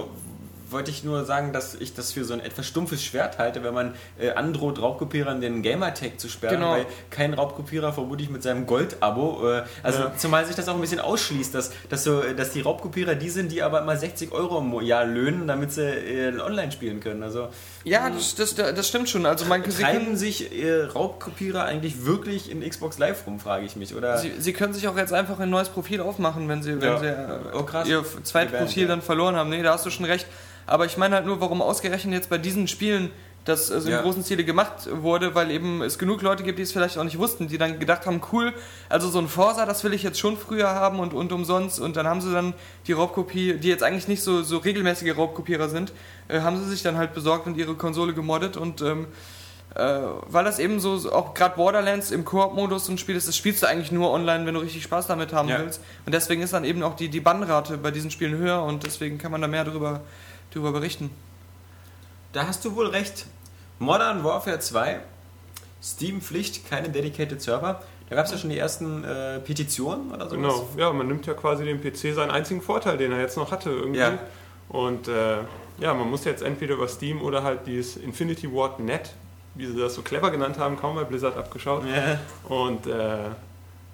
wollte 0.69 0.91
ich 0.91 1.03
nur 1.03 1.25
sagen, 1.25 1.53
dass 1.53 1.75
ich 1.75 1.93
das 1.93 2.11
für 2.11 2.23
so 2.25 2.33
ein 2.33 2.39
etwas 2.39 2.65
stumpfes 2.67 3.03
Schwert 3.03 3.37
halte, 3.37 3.63
wenn 3.63 3.73
man 3.73 3.93
äh, 4.19 4.31
androht, 4.31 4.81
Raubkopierern 4.81 5.41
den 5.41 5.61
Gamertag 5.61 6.19
zu 6.19 6.27
sperren, 6.29 6.55
Genau. 6.55 6.71
weil 6.71 6.85
kein 7.09 7.33
Raubkopierer 7.33 7.93
vermutlich 7.93 8.29
mit 8.29 8.43
seinem 8.43 8.65
Gold-Abo, 8.65 9.47
äh, 9.51 9.63
also 9.83 9.99
Ja. 9.99 10.11
zumal 10.17 10.45
sich 10.45 10.55
das 10.55 10.67
auch 10.69 10.75
ein 10.75 10.81
bisschen 10.81 10.99
ausschließt, 10.99 11.53
dass, 11.53 11.71
dass, 11.89 12.03
so, 12.03 12.21
dass 12.21 12.51
die 12.51 12.61
Raubkopierer 12.61 13.15
die 13.15 13.29
sind, 13.29 13.51
die 13.51 13.61
aber 13.63 13.81
immer 13.81 13.95
60 13.97 14.31
Euro 14.31 14.59
im 14.59 14.81
Jahr 14.85 15.05
löhnen, 15.05 15.47
damit 15.47 15.71
sie 15.71 15.81
äh, 15.83 16.39
online 16.39 16.71
spielen 16.71 16.99
können. 16.99 17.23
Also 17.23 17.49
Ja, 17.85 18.09
das, 18.09 18.35
das, 18.35 18.55
das 18.55 18.87
stimmt 18.87 19.09
schon. 19.09 19.25
Also 19.25 19.45
man, 19.45 19.63
sie, 19.69 19.83
können, 19.83 20.17
sich 20.17 20.51
äh, 20.51 20.83
Raubkopierer 20.83 21.63
eigentlich 21.63 22.03
wirklich 22.05 22.51
in 22.51 22.67
Xbox 22.67 22.97
Live 22.97 23.25
rum, 23.27 23.39
frage 23.39 23.65
ich 23.65 23.75
mich. 23.75 23.95
Oder 23.95 24.17
sie, 24.17 24.33
sie 24.39 24.53
können 24.53 24.73
sich 24.73 24.87
auch 24.87 24.97
jetzt 24.97 25.13
einfach 25.13 25.39
ein 25.39 25.51
neues 25.51 25.69
Profil 25.69 26.01
aufmachen, 26.01 26.49
wenn 26.49 26.63
sie, 26.63 26.81
wenn 26.81 26.89
Ja. 26.89 26.99
sie 26.99 27.05
äh, 27.05 27.27
Oh, 27.53 27.65
ihr 27.85 28.03
zweites 28.23 28.51
Geband, 28.51 28.65
Profil 28.65 28.83
ja. 28.83 28.87
dann 28.89 29.01
verloren 29.03 29.35
haben. 29.35 29.49
Nee, 29.51 29.61
da 29.61 29.73
hast 29.73 29.85
du 29.85 29.91
schon 29.91 30.05
recht. 30.05 30.25
Aber 30.67 30.85
ich 30.85 30.97
meine 30.97 31.15
halt 31.15 31.27
nur, 31.27 31.39
warum 31.41 31.61
ausgerechnet 31.61 32.13
jetzt 32.15 32.29
bei 32.29 32.39
diesen 32.39 32.67
Spielen 32.67 33.11
das 33.45 33.71
also 33.71 33.89
Ja. 33.89 33.99
im 33.99 34.03
großen 34.03 34.23
Stile 34.23 34.43
gemacht 34.43 34.89
wurde, 34.91 35.35
weil 35.35 35.51
eben 35.51 35.81
es 35.83 35.97
genug 35.99 36.21
Leute 36.23 36.43
gibt, 36.43 36.57
die 36.57 36.63
es 36.63 36.71
vielleicht 36.71 36.97
auch 36.97 37.03
nicht 37.03 37.19
wussten, 37.19 37.47
die 37.47 37.57
dann 37.59 37.79
gedacht 37.79 38.05
haben, 38.07 38.19
cool, 38.31 38.53
also 38.89 39.07
so 39.09 39.19
ein 39.19 39.27
Forsa, 39.27 39.65
das 39.67 39.83
will 39.83 39.93
ich 39.93 40.01
jetzt 40.03 40.19
schon 40.19 40.35
früher 40.35 40.69
haben 40.69 40.99
und, 40.99 41.13
und 41.13 41.31
umsonst 41.31 41.79
und 41.79 41.95
dann 41.95 42.07
haben 42.07 42.21
sie 42.21 42.33
dann 42.33 42.53
die 42.87 42.93
Raubkopie, 42.93 43.53
die 43.53 43.67
jetzt 43.69 43.83
eigentlich 43.83 44.07
nicht 44.07 44.23
so, 44.23 44.41
so 44.41 44.57
regelmäßige 44.57 45.15
Raubkopierer 45.15 45.69
sind, 45.69 45.93
äh, 46.27 46.41
haben 46.41 46.57
sie 46.57 46.67
sich 46.67 46.81
dann 46.81 46.97
halt 46.97 47.13
besorgt 47.13 47.45
und 47.45 47.55
ihre 47.55 47.75
Konsole 47.75 48.13
gemoddet 48.13 48.57
und 48.57 48.81
ähm, 48.81 49.05
äh, 49.75 49.99
weil 50.27 50.43
das 50.45 50.57
eben 50.57 50.79
so, 50.79 50.97
so 50.97 51.11
auch 51.11 51.33
gerade 51.35 51.55
Borderlands 51.55 52.09
im 52.09 52.25
Koop-Modus 52.25 52.87
ein 52.89 52.97
Spiel 52.97 53.15
ist, 53.15 53.27
das 53.27 53.35
spielst 53.37 53.61
du 53.61 53.67
eigentlich 53.67 53.91
nur 53.91 54.09
online, 54.09 54.45
wenn 54.47 54.53
du 54.55 54.61
richtig 54.61 54.81
Spaß 54.83 55.05
damit 55.05 55.33
haben 55.33 55.49
Ja. 55.49 55.59
willst. 55.59 55.81
Und 56.05 56.13
deswegen 56.15 56.41
ist 56.41 56.53
dann 56.53 56.63
eben 56.63 56.81
auch 56.81 56.95
die, 56.95 57.09
die 57.09 57.19
Bannrate 57.19 57.77
bei 57.77 57.91
diesen 57.91 58.09
Spielen 58.09 58.37
höher 58.37 58.63
und 58.63 58.83
deswegen 58.85 59.17
kann 59.19 59.31
man 59.31 59.41
da 59.41 59.47
mehr 59.47 59.65
darüber, 59.65 59.99
darüber 60.51 60.71
berichten. 60.71 61.11
Da 62.31 62.47
hast 62.47 62.63
du 62.65 62.75
wohl 62.75 62.87
recht. 62.87 63.25
Modern 63.79 64.23
Warfare 64.23 64.59
2, 64.59 64.99
Steam-Pflicht, 65.81 66.69
keine 66.69 66.89
dedicated 66.89 67.41
Server. 67.41 67.81
Da 68.09 68.15
gab 68.15 68.25
es 68.25 68.31
ja 68.31 68.37
schon 68.37 68.49
die 68.51 68.57
ersten 68.57 69.03
äh, 69.03 69.39
Petitionen 69.39 70.11
oder 70.11 70.29
sowas. 70.29 70.31
Genau, 70.31 70.67
ja, 70.77 70.93
man 70.93 71.07
nimmt 71.07 71.25
ja 71.25 71.33
quasi 71.33 71.65
dem 71.65 71.81
PC 71.81 72.13
seinen 72.13 72.31
einzigen 72.31 72.61
Vorteil, 72.61 72.97
den 72.97 73.11
er 73.11 73.19
jetzt 73.19 73.37
noch 73.37 73.51
hatte 73.51 73.71
irgendwie. 73.71 73.99
Ja. 73.99 74.19
Und 74.69 75.07
äh, 75.07 75.37
ja, 75.79 75.93
man 75.93 76.09
muss 76.09 76.23
jetzt 76.25 76.43
entweder 76.43 76.75
über 76.75 76.87
Steam 76.87 77.21
oder 77.21 77.43
halt 77.43 77.65
dieses 77.65 77.97
Infinity 77.97 78.51
Ward 78.51 78.79
Net, 78.79 79.11
wie 79.55 79.65
sie 79.65 79.77
das 79.77 79.95
so 79.95 80.01
clever 80.01 80.31
genannt 80.31 80.59
haben, 80.59 80.77
kaum 80.77 80.95
bei 80.95 81.03
Blizzard 81.03 81.35
abgeschaut. 81.35 81.83
Ja. 81.85 82.19
Und 82.47 82.87
äh, 82.87 83.29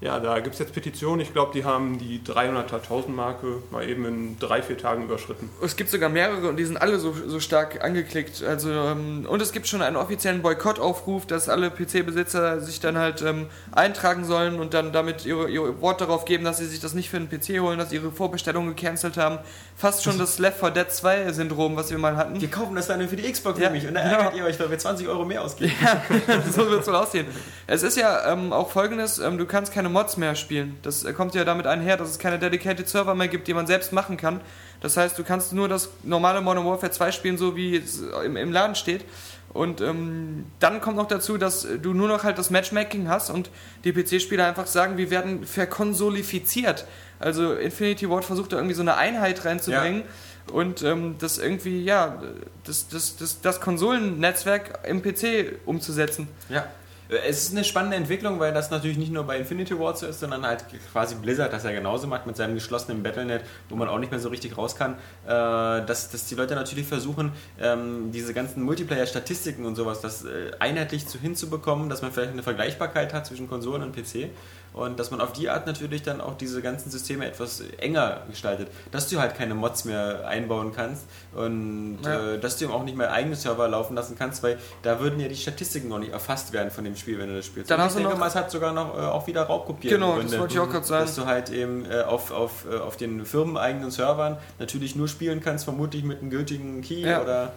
ja, 0.01 0.19
da 0.19 0.39
gibt 0.39 0.53
es 0.53 0.59
jetzt 0.59 0.74
Petitionen. 0.74 1.21
Ich 1.21 1.31
glaube, 1.31 1.51
die 1.53 1.63
haben 1.63 2.00
die 2.00 2.19
300.000 2.25 3.09
Marke 3.09 3.62
mal 3.69 3.88
eben 3.88 4.03
in 4.06 4.39
drei, 4.39 4.63
vier 4.63 4.75
Tagen 4.75 5.03
überschritten. 5.03 5.48
Es 5.63 5.75
gibt 5.75 5.92
sogar 5.92 6.09
mehrere 6.09 6.50
und 6.50 6.57
die 6.57 6.65
sind 6.65 6.77
alle 6.77 6.98
so, 6.98 7.13
so 7.13 7.39
stark 7.39 7.83
angeklickt. 7.83 8.44
Also, 8.44 8.71
ähm, 8.71 9.27
und 9.30 9.44
es 9.44 9.51
gibt 9.51 9.68
schon 9.68 9.83
einen 9.83 9.98
offiziellen 9.98 10.42
Boykottaufruf, 10.42 11.27
dass 11.27 11.50
alle 11.50 11.69
PC-Besitzer 11.69 12.62
sich 12.62 12.80
dann 12.80 12.98
halt 12.98 13.21
ähm, 13.21 13.45
eintragen 13.71 14.25
sollen 14.25 14.59
und 14.59 14.74
dann 14.74 14.92
damit 14.92 15.27
ihre, 15.27 15.48
ihr 15.48 15.80
Wort 15.81 16.01
darauf 16.01 16.25
geben, 16.25 16.45
dass 16.45 16.57
sie 16.57 16.65
sich 16.65 16.80
das 16.80 16.95
nicht 16.95 17.12
für 17.12 17.18
einen 17.18 17.30
PC 17.30 17.59
holen, 17.59 17.77
dass 17.77 17.92
sie 17.92 17.97
ihre 17.97 18.12
Vorbestellung 18.12 18.68
gecancelt 18.69 19.18
haben. 19.18 19.38
Fast 19.77 20.04
schon 20.04 20.18
das 20.18 20.39
Left 20.39 20.59
4 20.59 20.71
Dead 20.71 20.92
2 20.92 21.31
Syndrom, 21.31 21.75
was 21.75 21.92
wir 21.92 22.00
mal 22.00 22.18
hatten. 22.18 22.42
Wir 22.42 22.50
kaufen 22.50 22.75
das 22.75 22.88
dann 22.88 23.07
für 23.07 23.18
die 23.18 23.31
Xbox 23.31 23.59
Ja, 23.59 23.65
nämlich 23.65 23.88
und 23.88 23.94
dann 23.94 24.06
genau. 24.06 24.18
ärgert 24.18 24.36
ihr 24.36 24.45
euch, 24.45 24.59
weil 24.59 24.71
wir 24.71 24.80
20 24.80 25.07
Euro 25.07 25.25
mehr 25.25 25.44
ausgeben. 25.44 25.74
so 26.51 26.68
wird 26.71 26.81
es 26.81 26.88
wohl 26.88 26.95
aussehen. 26.95 27.27
Es 27.68 27.83
ist 27.83 27.97
ja 27.97 28.33
ähm, 28.33 28.51
auch 28.51 28.71
folgendes, 28.71 29.19
ähm, 29.19 29.38
du 29.38 29.45
kannst 29.45 29.71
keine 29.71 29.91
Mods 29.92 30.18
mehr 30.18 30.36
spielen. 30.36 30.78
Das 30.82 31.04
äh, 31.04 31.14
kommt 31.14 31.36
ja 31.36 31.46
damit 31.46 31.68
einher, 31.68 31.98
dass 31.98 32.10
es 32.10 32.20
keine 32.20 32.40
dedicated 32.40 32.88
Server 32.88 33.16
mehr 33.16 33.28
gibt, 33.28 33.48
die 33.48 33.54
man 33.54 33.68
selbst 33.68 33.94
machen 33.94 34.18
kann. 34.18 34.42
Das 34.81 34.98
heißt, 34.98 35.18
du 35.18 35.24
kannst 35.24 35.54
nur 35.54 35.68
das 35.68 35.90
normale 36.04 36.42
Modern 36.42 36.66
Warfare 36.66 36.92
2 36.92 37.12
spielen, 37.12 37.38
so 37.38 37.56
wie 37.56 37.78
es 37.78 38.02
im, 38.26 38.36
im 38.36 38.52
Laden 38.52 38.76
steht. 38.76 39.06
Und 39.54 39.81
ähm, 39.81 40.45
dann 40.60 40.80
kommt 40.80 40.95
noch 40.95 41.07
dazu, 41.07 41.38
dass 41.38 41.68
du 41.81 41.94
nur 41.94 42.07
noch 42.07 42.24
halt 42.24 42.38
das 42.38 42.50
Matchmaking 42.50 43.10
hast 43.10 43.30
und 43.30 43.50
die 43.83 43.92
PC-Spieler 43.92 44.48
einfach 44.48 44.66
sagen, 44.66 44.98
wir 44.98 45.12
werden 45.12 45.45
verkonsolifiziert. 45.45 46.86
Also 47.19 47.54
Infinity 47.54 48.10
Ward 48.10 48.24
versucht 48.24 48.54
da 48.54 48.57
irgendwie 48.57 48.76
so 48.76 48.81
eine 48.81 48.95
Einheit 48.95 49.44
reinzubringen 49.44 50.04
und 50.52 50.83
ähm, 50.83 51.16
das 51.19 51.38
irgendwie, 51.38 51.83
ja, 51.83 52.21
das, 52.64 52.88
das, 52.88 53.18
das, 53.18 53.42
das 53.42 53.62
Konsolennetzwerk 53.62 54.80
im 54.88 55.02
PC 55.02 55.60
umzusetzen. 55.66 56.28
Ja. 56.50 56.66
Äh, 57.11 57.18
Es 57.27 57.44
ist 57.44 57.51
eine 57.51 57.63
spannende 57.63 57.97
Entwicklung, 57.97 58.39
weil 58.39 58.53
das 58.53 58.71
natürlich 58.71 58.97
nicht 58.97 59.11
nur 59.11 59.23
bei 59.23 59.37
Infinity 59.37 59.77
Ward 59.77 59.97
so 59.97 60.07
ist, 60.07 60.19
sondern 60.19 60.45
halt 60.45 60.65
quasi 60.91 61.15
Blizzard 61.15 61.53
das 61.53 61.63
ja 61.63 61.71
genauso 61.71 62.07
macht 62.07 62.25
mit 62.25 62.37
seinem 62.37 62.56
geschlossenen 62.56 63.03
Battlenet, 63.03 63.44
wo 63.69 63.75
man 63.75 63.87
auch 63.87 63.99
nicht 63.99 64.11
mehr 64.11 64.19
so 64.19 64.30
richtig 64.30 64.57
raus 64.57 64.75
kann, 64.75 64.94
äh, 65.25 65.27
dass, 65.27 66.09
dass 66.09 66.25
die 66.27 66.35
Leute 66.35 66.56
natürlich 66.56 66.87
versuchen, 66.87 67.31
ähm, 67.59 68.11
diese 68.11 68.33
ganzen 68.33 68.63
Multiplayer-Statistiken 68.63 69.65
und 69.65 69.75
sowas, 69.75 70.01
das 70.01 70.23
äh, 70.23 70.51
einheitlich 70.59 71.07
zu 71.07 71.19
hinzubekommen, 71.19 71.89
dass 71.89 72.01
man 72.01 72.11
vielleicht 72.11 72.31
eine 72.31 72.44
Vergleichbarkeit 72.44 73.13
hat 73.13 73.25
zwischen 73.25 73.47
Konsolen 73.47 73.83
und 73.83 73.95
PC 73.95 74.30
und 74.73 74.99
dass 74.99 75.11
man 75.11 75.19
auf 75.19 75.33
die 75.33 75.49
Art 75.49 75.68
natürlich 75.68 76.01
dann 76.01 76.21
auch 76.21 76.37
diese 76.37 76.61
ganzen 76.61 76.90
Systeme 76.90 77.25
etwas 77.25 77.61
enger 77.78 78.21
gestaltet, 78.30 78.69
dass 78.92 79.09
du 79.09 79.19
halt 79.19 79.35
keine 79.35 79.54
Mods 79.54 79.85
mehr 79.85 80.28
einbauen 80.28 80.71
kannst 80.73 81.04
und 81.35 81.99
Ja. 82.06 82.33
äh, 82.33 82.40
dass 82.40 82.57
du 82.57 82.66
eben 82.66 82.73
auch 82.73 82.83
nicht 82.83 82.95
mehr 82.97 83.11
eigene 83.11 83.35
Server 83.35 83.68
laufen 83.68 83.95
lassen 83.95 84.16
kannst, 84.18 84.44
weil 84.44 84.57
da 84.81 84.99
würden 84.99 85.19
ja 85.19 85.28
die 85.28 85.35
Statistiken 85.35 85.90
noch 85.90 85.99
nicht 85.99 86.13
erfasst 86.13 86.54
werden 86.54 86.71
von 86.71 86.83
dem 86.83 86.95
Spiel, 86.95 87.19
wenn 87.19 87.28
du 87.30 87.35
das 87.35 87.45
spielst. 87.45 87.69
Dann 87.69 87.80
Und 87.80 87.85
hast 87.85 87.94
ich 87.94 87.97
du 88.01 88.07
denke 88.07 88.19
mal, 88.19 88.28
es 88.28 88.35
hat 88.35 88.49
sogar 88.51 88.71
noch 88.73 88.97
äh, 88.97 89.01
auch 89.01 89.28
wieder 89.28 89.44
Raubkopieren. 89.44 89.99
Genau, 89.99 90.13
Gründe, 90.13 90.31
das 90.31 90.40
wollte 90.40 90.54
ich 90.54 90.59
auch 90.59 90.69
gerade 90.69 90.85
sagen. 90.85 91.06
Dass 91.06 91.16
du 91.16 91.25
halt 91.25 91.49
eben 91.49 91.85
äh, 91.90 92.01
auf, 92.04 92.31
auf, 92.31 92.66
äh, 92.71 92.78
auf 92.78 92.95
den 92.97 93.25
firmeneigenen 93.25 93.92
Servern 93.92 94.37
natürlich 94.59 94.95
nur 94.95 95.07
spielen 95.07 95.42
kannst, 95.42 95.66
vermutlich 95.66 96.04
mit 96.04 96.21
einem 96.21 96.30
gültigen 96.30 96.81
Key 96.81 97.01
Ja. 97.01 97.21
oder 97.21 97.51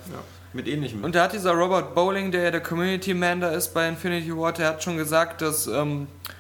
mit 0.53 0.69
ähnlichem. 0.69 1.03
Und 1.05 1.15
da 1.15 1.25
hat 1.25 1.33
dieser 1.33 1.53
Robert 1.53 1.95
Bowling, 1.95 2.31
der 2.33 2.43
ja 2.45 2.51
der 2.51 2.61
Community 2.63 3.13
Man 3.15 3.41
da 3.41 3.51
ist 3.51 3.75
bei 3.75 3.89
Infinity 3.89 4.37
Ward, 4.37 4.59
der 4.59 4.69
hat 4.69 4.83
schon 4.83 4.97
gesagt, 4.97 5.43
dass. 5.43 5.67
Ähm, 5.67 6.07
äh, 6.29 6.34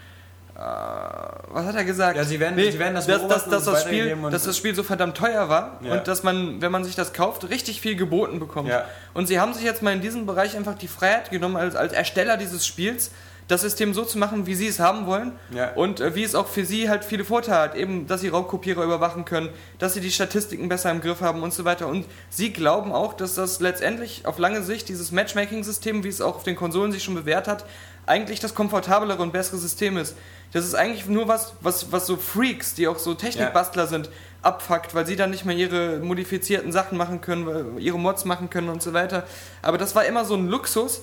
was 0.57 1.67
hat 1.67 1.75
er 1.75 1.85
gesagt? 1.85 2.17
Ja, 2.17 2.25
sie 2.25 2.39
werden- 2.39 2.57
sie 2.57 2.79
werden 2.79 2.95
das 2.95 3.07
dass, 3.07 3.27
dass, 3.27 3.49
dass, 3.49 3.65
das 3.65 3.83
Spiel, 3.83 4.17
dass 4.31 4.45
das 4.45 4.57
Spiel 4.57 4.75
so 4.75 4.83
verdammt 4.83 5.17
teuer 5.17 5.49
war 5.49 5.79
Ja. 5.83 5.95
und 5.95 6.09
dass 6.09 6.23
man, 6.23 6.61
wenn 6.63 6.71
man 6.73 6.85
sich 6.85 6.95
das 6.95 7.13
kauft, 7.13 7.49
richtig 7.51 7.81
viel 7.81 7.97
geboten 7.97 8.39
bekommt. 8.39 8.69
Ja. 8.69 8.85
Und 9.15 9.27
sie 9.27 9.41
haben 9.41 9.53
sich 9.55 9.65
jetzt 9.65 9.83
mal 9.83 9.93
in 9.93 10.01
diesem 10.01 10.27
Bereich 10.27 10.57
einfach 10.57 10.75
die 10.75 10.89
Freiheit 10.89 11.31
genommen, 11.31 11.57
als, 11.57 11.75
als 11.75 11.93
Ersteller 11.93 12.37
dieses 12.37 12.67
Spiels, 12.67 13.11
das 13.47 13.61
System 13.61 13.93
so 13.93 14.05
zu 14.07 14.17
machen, 14.17 14.47
wie 14.47 14.55
sie 14.55 14.67
es 14.67 14.81
haben 14.81 15.05
wollen 15.05 15.33
Ja. 15.51 15.73
und 15.75 16.01
äh, 16.01 16.15
wie 16.15 16.23
es 16.23 16.35
auch 16.35 16.47
für 16.47 16.65
sie 16.65 16.89
halt 16.89 17.05
viele 17.05 17.27
Vorteile 17.27 17.59
hat, 17.59 17.75
eben, 17.75 18.07
dass 18.07 18.23
sie 18.23 18.29
Raubkopierer 18.29 18.83
überwachen 18.83 19.27
können, 19.27 19.51
dass 19.79 19.93
sie 19.93 20.01
die 20.01 20.11
Statistiken 20.11 20.71
besser 20.71 20.91
im 20.91 21.03
Griff 21.03 21.21
haben 21.21 21.43
und 21.43 21.53
so 21.53 21.67
weiter. 21.67 21.87
Und 21.89 22.07
sie 22.31 22.55
glauben 22.55 22.91
auch, 22.93 23.13
dass 23.13 23.35
das 23.35 23.61
letztendlich 23.61 24.25
auf 24.25 24.39
lange 24.39 24.63
Sicht 24.63 24.89
dieses 24.89 25.13
Matchmaking-System, 25.13 26.05
wie 26.05 26.09
es 26.09 26.23
auch 26.23 26.37
auf 26.37 26.43
den 26.45 26.57
Konsolen 26.57 26.91
sich 26.91 27.05
schon 27.05 27.17
bewährt 27.17 27.47
hat, 27.47 27.67
eigentlich 28.07 28.41
das 28.41 28.55
komfortablere 28.55 29.23
und 29.23 29.33
bessere 29.33 29.57
System 29.57 29.97
ist. 29.97 30.17
Das 30.53 30.65
ist 30.65 30.75
eigentlich 30.75 31.07
nur 31.07 31.27
was, 31.27 31.55
was, 31.61 31.91
was 31.91 32.07
so 32.07 32.17
Freaks, 32.17 32.75
die 32.75 32.87
auch 32.87 32.99
so 32.99 33.15
Technikbastler 33.15 33.87
sind, 33.87 34.11
abfuckt, 34.43 34.95
weil 34.95 35.07
sie 35.07 35.17
dann 35.17 35.31
nicht 35.31 35.45
mehr 35.45 35.57
ihre 35.57 35.99
modifizierten 35.99 36.71
Sachen 36.71 36.97
machen 36.97 37.21
können, 37.21 37.79
ihre 37.79 37.99
Mods 37.99 38.25
machen 38.25 38.51
können 38.51 38.69
und 38.69 38.83
so 38.83 38.93
weiter. 38.93 39.27
Aber 39.63 39.79
das 39.79 39.97
war 39.97 40.05
immer 40.05 40.25
so 40.25 40.35
ein 40.35 40.47
Luxus, 40.47 41.03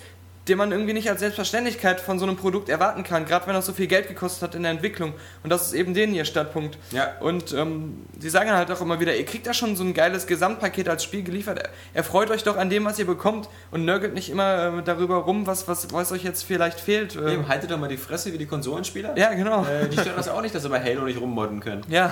den 0.52 0.58
man 0.58 0.74
irgendwie 0.74 0.92
nicht 0.92 1.10
als 1.10 1.22
Selbstverständlichkeit 1.22 2.02
von 2.02 2.20
so 2.20 2.26
einem 2.26 2.36
Produkt 2.36 2.68
erwarten 2.68 3.04
kann, 3.04 3.26
gerade 3.26 3.48
wenn 3.48 3.54
das 3.54 3.66
so 3.66 3.72
viel 3.72 3.88
Geld 3.88 4.10
gekostet 4.10 4.44
hat 4.44 4.54
in 4.54 4.64
der 4.64 4.72
Entwicklung. 4.72 5.14
Und 5.44 5.50
das 5.50 5.68
ist 5.68 5.74
eben 5.74 5.94
denen 5.94 6.14
ihr 6.14 6.26
Standpunkt. 6.26 6.78
Ja. 6.92 7.14
Und 7.22 7.54
ähm, 7.54 8.06
sie 8.20 8.30
sagen 8.30 8.52
halt 8.52 8.70
auch 8.70 8.82
immer 8.82 9.00
wieder, 9.00 9.16
ihr 9.16 9.24
kriegt 9.24 9.48
da 9.48 9.54
schon 9.54 9.78
so 9.78 9.86
ein 9.86 9.94
geiles 9.94 10.28
Gesamtpaket 10.28 10.90
als 10.90 11.06
Spiel 11.06 11.24
geliefert. 11.24 11.64
Erfreut 11.94 12.30
euch 12.30 12.44
doch 12.44 12.58
an 12.58 12.70
dem, 12.70 12.84
was 12.84 13.00
ihr 13.00 13.08
bekommt 13.08 13.48
und 13.72 13.86
nörgelt 13.86 14.14
nicht 14.14 14.30
immer 14.30 14.80
äh, 14.80 14.84
darüber 14.84 15.20
rum, 15.20 15.48
was, 15.48 15.70
was, 15.70 15.94
was 15.94 16.12
euch 16.12 16.24
jetzt 16.24 16.44
vielleicht 16.44 16.82
fehlt. 16.82 17.16
Äh, 17.16 17.36
Eben, 17.36 17.48
haltet 17.48 17.72
doch 17.72 17.80
mal 17.80 17.88
die 17.88 17.96
Fresse 17.96 18.34
wie 18.34 18.38
die 18.38 18.46
Konsolenspieler. 18.46 19.18
ja, 19.18 19.34
genau. 19.34 19.66
Äh, 19.66 19.88
die 19.88 19.98
stört 19.98 20.18
das 20.18 20.28
auch 20.28 20.42
nicht, 20.42 20.54
dass 20.54 20.64
sie 20.64 20.70
bei 20.70 20.84
Halo 20.84 21.06
nicht 21.06 21.22
rummodden 21.22 21.62
können. 21.62 21.86
Ja, 21.88 22.12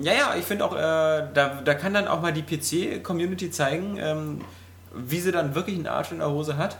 Ja, 0.00 0.12
ja, 0.12 0.34
ich 0.38 0.44
finde 0.44 0.64
auch, 0.64 0.74
äh, 0.74 0.78
da, 0.78 1.60
da 1.64 1.74
kann 1.74 1.94
dann 1.94 2.06
auch 2.06 2.20
mal 2.20 2.32
die 2.32 2.42
PC-Community 2.42 3.50
zeigen, 3.50 3.98
ähm, 3.98 4.40
wie 4.94 5.20
sie 5.20 5.32
dann 5.32 5.54
wirklich 5.54 5.76
einen 5.76 5.86
Arsch 5.86 6.12
in 6.12 6.18
der 6.18 6.30
Hose 6.30 6.56
hat. 6.56 6.78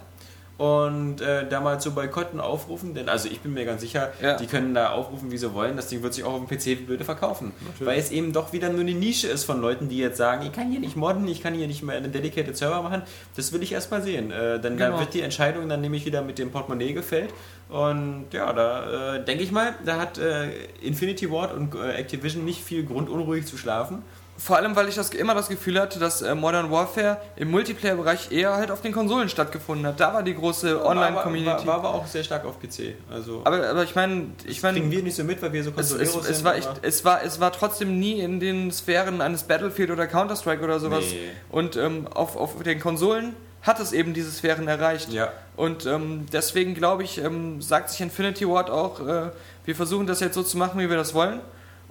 Und 0.58 1.20
äh, 1.20 1.48
da 1.48 1.60
mal 1.60 1.80
zu 1.80 1.94
Boykotten 1.94 2.40
aufrufen, 2.40 2.92
denn 2.92 3.08
also 3.08 3.28
ich 3.28 3.38
bin 3.40 3.54
mir 3.54 3.64
ganz 3.64 3.80
sicher, 3.80 4.12
Ja. 4.20 4.36
die 4.36 4.46
können 4.48 4.74
da 4.74 4.90
aufrufen, 4.90 5.30
wie 5.30 5.38
sie 5.38 5.54
wollen. 5.54 5.76
Das 5.76 5.86
Ding 5.86 6.02
wird 6.02 6.12
sich 6.14 6.24
auch 6.24 6.32
auf 6.34 6.44
dem 6.44 6.48
PC 6.48 6.84
blöde 6.84 7.04
verkaufen. 7.04 7.52
Weil 7.78 7.96
es 7.96 8.10
eben 8.10 8.32
doch 8.32 8.52
wieder 8.52 8.68
nur 8.68 8.80
eine 8.80 8.92
Nische 8.92 9.28
ist 9.28 9.44
von 9.44 9.60
Leuten, 9.60 9.88
die 9.88 9.98
jetzt 9.98 10.16
sagen, 10.16 10.44
ich 10.44 10.50
kann 10.52 10.68
hier 10.68 10.80
nicht 10.80 10.96
modden, 10.96 11.28
ich 11.28 11.42
kann 11.44 11.54
hier 11.54 11.68
nicht 11.68 11.84
mehr 11.84 11.96
einen 11.96 12.10
Dedicated 12.10 12.56
Server 12.56 12.82
machen. 12.82 13.02
Das 13.36 13.52
will 13.52 13.62
ich 13.62 13.70
erst 13.70 13.92
mal 13.92 14.02
sehen. 14.02 14.32
Äh, 14.32 14.58
denn 14.60 14.76
Genau. 14.76 14.94
da 14.94 14.98
wird 15.00 15.14
die 15.14 15.20
Entscheidung 15.22 15.68
dann 15.68 15.80
nämlich 15.80 16.04
wieder 16.04 16.22
mit 16.22 16.40
dem 16.40 16.50
Portemonnaie 16.50 16.92
gefällt. 16.92 17.30
Und 17.68 18.26
ja, 18.32 18.52
da 18.52 19.14
äh, 19.16 19.24
denke 19.24 19.44
ich 19.44 19.52
mal, 19.52 19.74
da 19.84 20.00
hat 20.00 20.18
äh, 20.18 20.48
Infinity 20.82 21.30
Ward 21.30 21.54
und 21.54 21.74
äh, 21.76 21.92
Activision 21.92 22.44
nicht 22.44 22.64
viel 22.64 22.84
Grund, 22.84 23.08
unruhig 23.08 23.46
zu 23.46 23.56
schlafen. 23.56 24.02
Vor 24.38 24.56
allem, 24.56 24.76
weil 24.76 24.88
ich 24.88 24.94
das 24.94 25.10
immer 25.10 25.34
das 25.34 25.48
Gefühl 25.48 25.80
hatte, 25.80 25.98
dass 25.98 26.22
äh, 26.22 26.32
Modern 26.34 26.70
Warfare 26.70 27.18
im 27.34 27.50
Multiplayer-Bereich 27.50 28.30
eher 28.30 28.54
halt 28.54 28.70
auf 28.70 28.80
den 28.80 28.92
Konsolen 28.92 29.28
stattgefunden 29.28 29.84
hat. 29.86 29.98
Da 29.98 30.14
war 30.14 30.22
die 30.22 30.34
große 30.34 30.84
Online-Community. 30.84 31.66
War, 31.66 31.66
war, 31.66 31.82
war 31.82 31.90
aber 31.90 31.94
auch 31.94 32.06
sehr 32.06 32.22
stark 32.22 32.44
auf 32.44 32.60
PC. 32.60 32.94
Also 33.10 33.42
Aber, 33.44 33.68
aber 33.68 33.82
ich 33.82 33.96
meine, 33.96 34.26
ich 34.46 34.62
meine, 34.62 34.78
kriegen 34.78 34.92
wir 34.92 35.02
nicht 35.02 35.16
so 35.16 35.24
mit, 35.24 35.42
weil 35.42 35.52
wir 35.52 35.64
so 35.64 35.70
es, 35.70 35.76
Konsoleros 35.76 36.14
es, 36.22 36.30
es, 36.30 36.36
sind. 36.36 36.44
war 36.44 36.54
echt, 36.56 36.68
aber- 36.68 36.78
es, 36.82 37.04
war, 37.04 37.22
es 37.24 37.40
war 37.40 37.52
trotzdem 37.52 37.98
nie 37.98 38.20
in 38.20 38.38
den 38.38 38.70
Sphären 38.70 39.20
eines 39.20 39.42
Battlefield 39.42 39.90
oder 39.90 40.06
Counter-Strike 40.06 40.62
oder 40.62 40.78
sowas. 40.78 41.04
Nee. 41.10 41.30
Und 41.50 41.76
ähm, 41.76 42.06
auf, 42.06 42.36
auf 42.36 42.62
den 42.62 42.78
Konsolen 42.78 43.34
hat 43.62 43.80
es 43.80 43.92
eben 43.92 44.14
diese 44.14 44.30
Sphären 44.30 44.68
erreicht. 44.68 45.12
Ja. 45.12 45.32
Und 45.56 45.84
ähm, 45.84 46.26
deswegen 46.32 46.74
glaube 46.74 47.02
ich, 47.02 47.18
ähm, 47.18 47.60
sagt 47.60 47.90
sich 47.90 48.00
Infinity 48.00 48.48
Ward 48.48 48.70
auch, 48.70 49.00
äh, 49.00 49.30
wir 49.64 49.74
versuchen 49.74 50.06
das 50.06 50.20
jetzt 50.20 50.34
so 50.34 50.44
zu 50.44 50.56
machen, 50.56 50.78
wie 50.78 50.88
wir 50.88 50.96
das 50.96 51.12
wollen. 51.12 51.40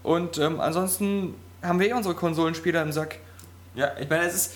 Und 0.01 0.37
ähm, 0.37 0.61
ansonsten 0.61 1.35
haben 1.61 1.79
wir 1.79 1.89
eh 1.89 1.93
unsere 1.93 2.15
Konsolenspieler 2.15 2.81
im 2.81 2.91
Sack. 2.91 3.19
Ja, 3.77 3.91
ich 4.01 4.09
meine, 4.09 4.23
es 4.23 4.33
ist, 4.33 4.53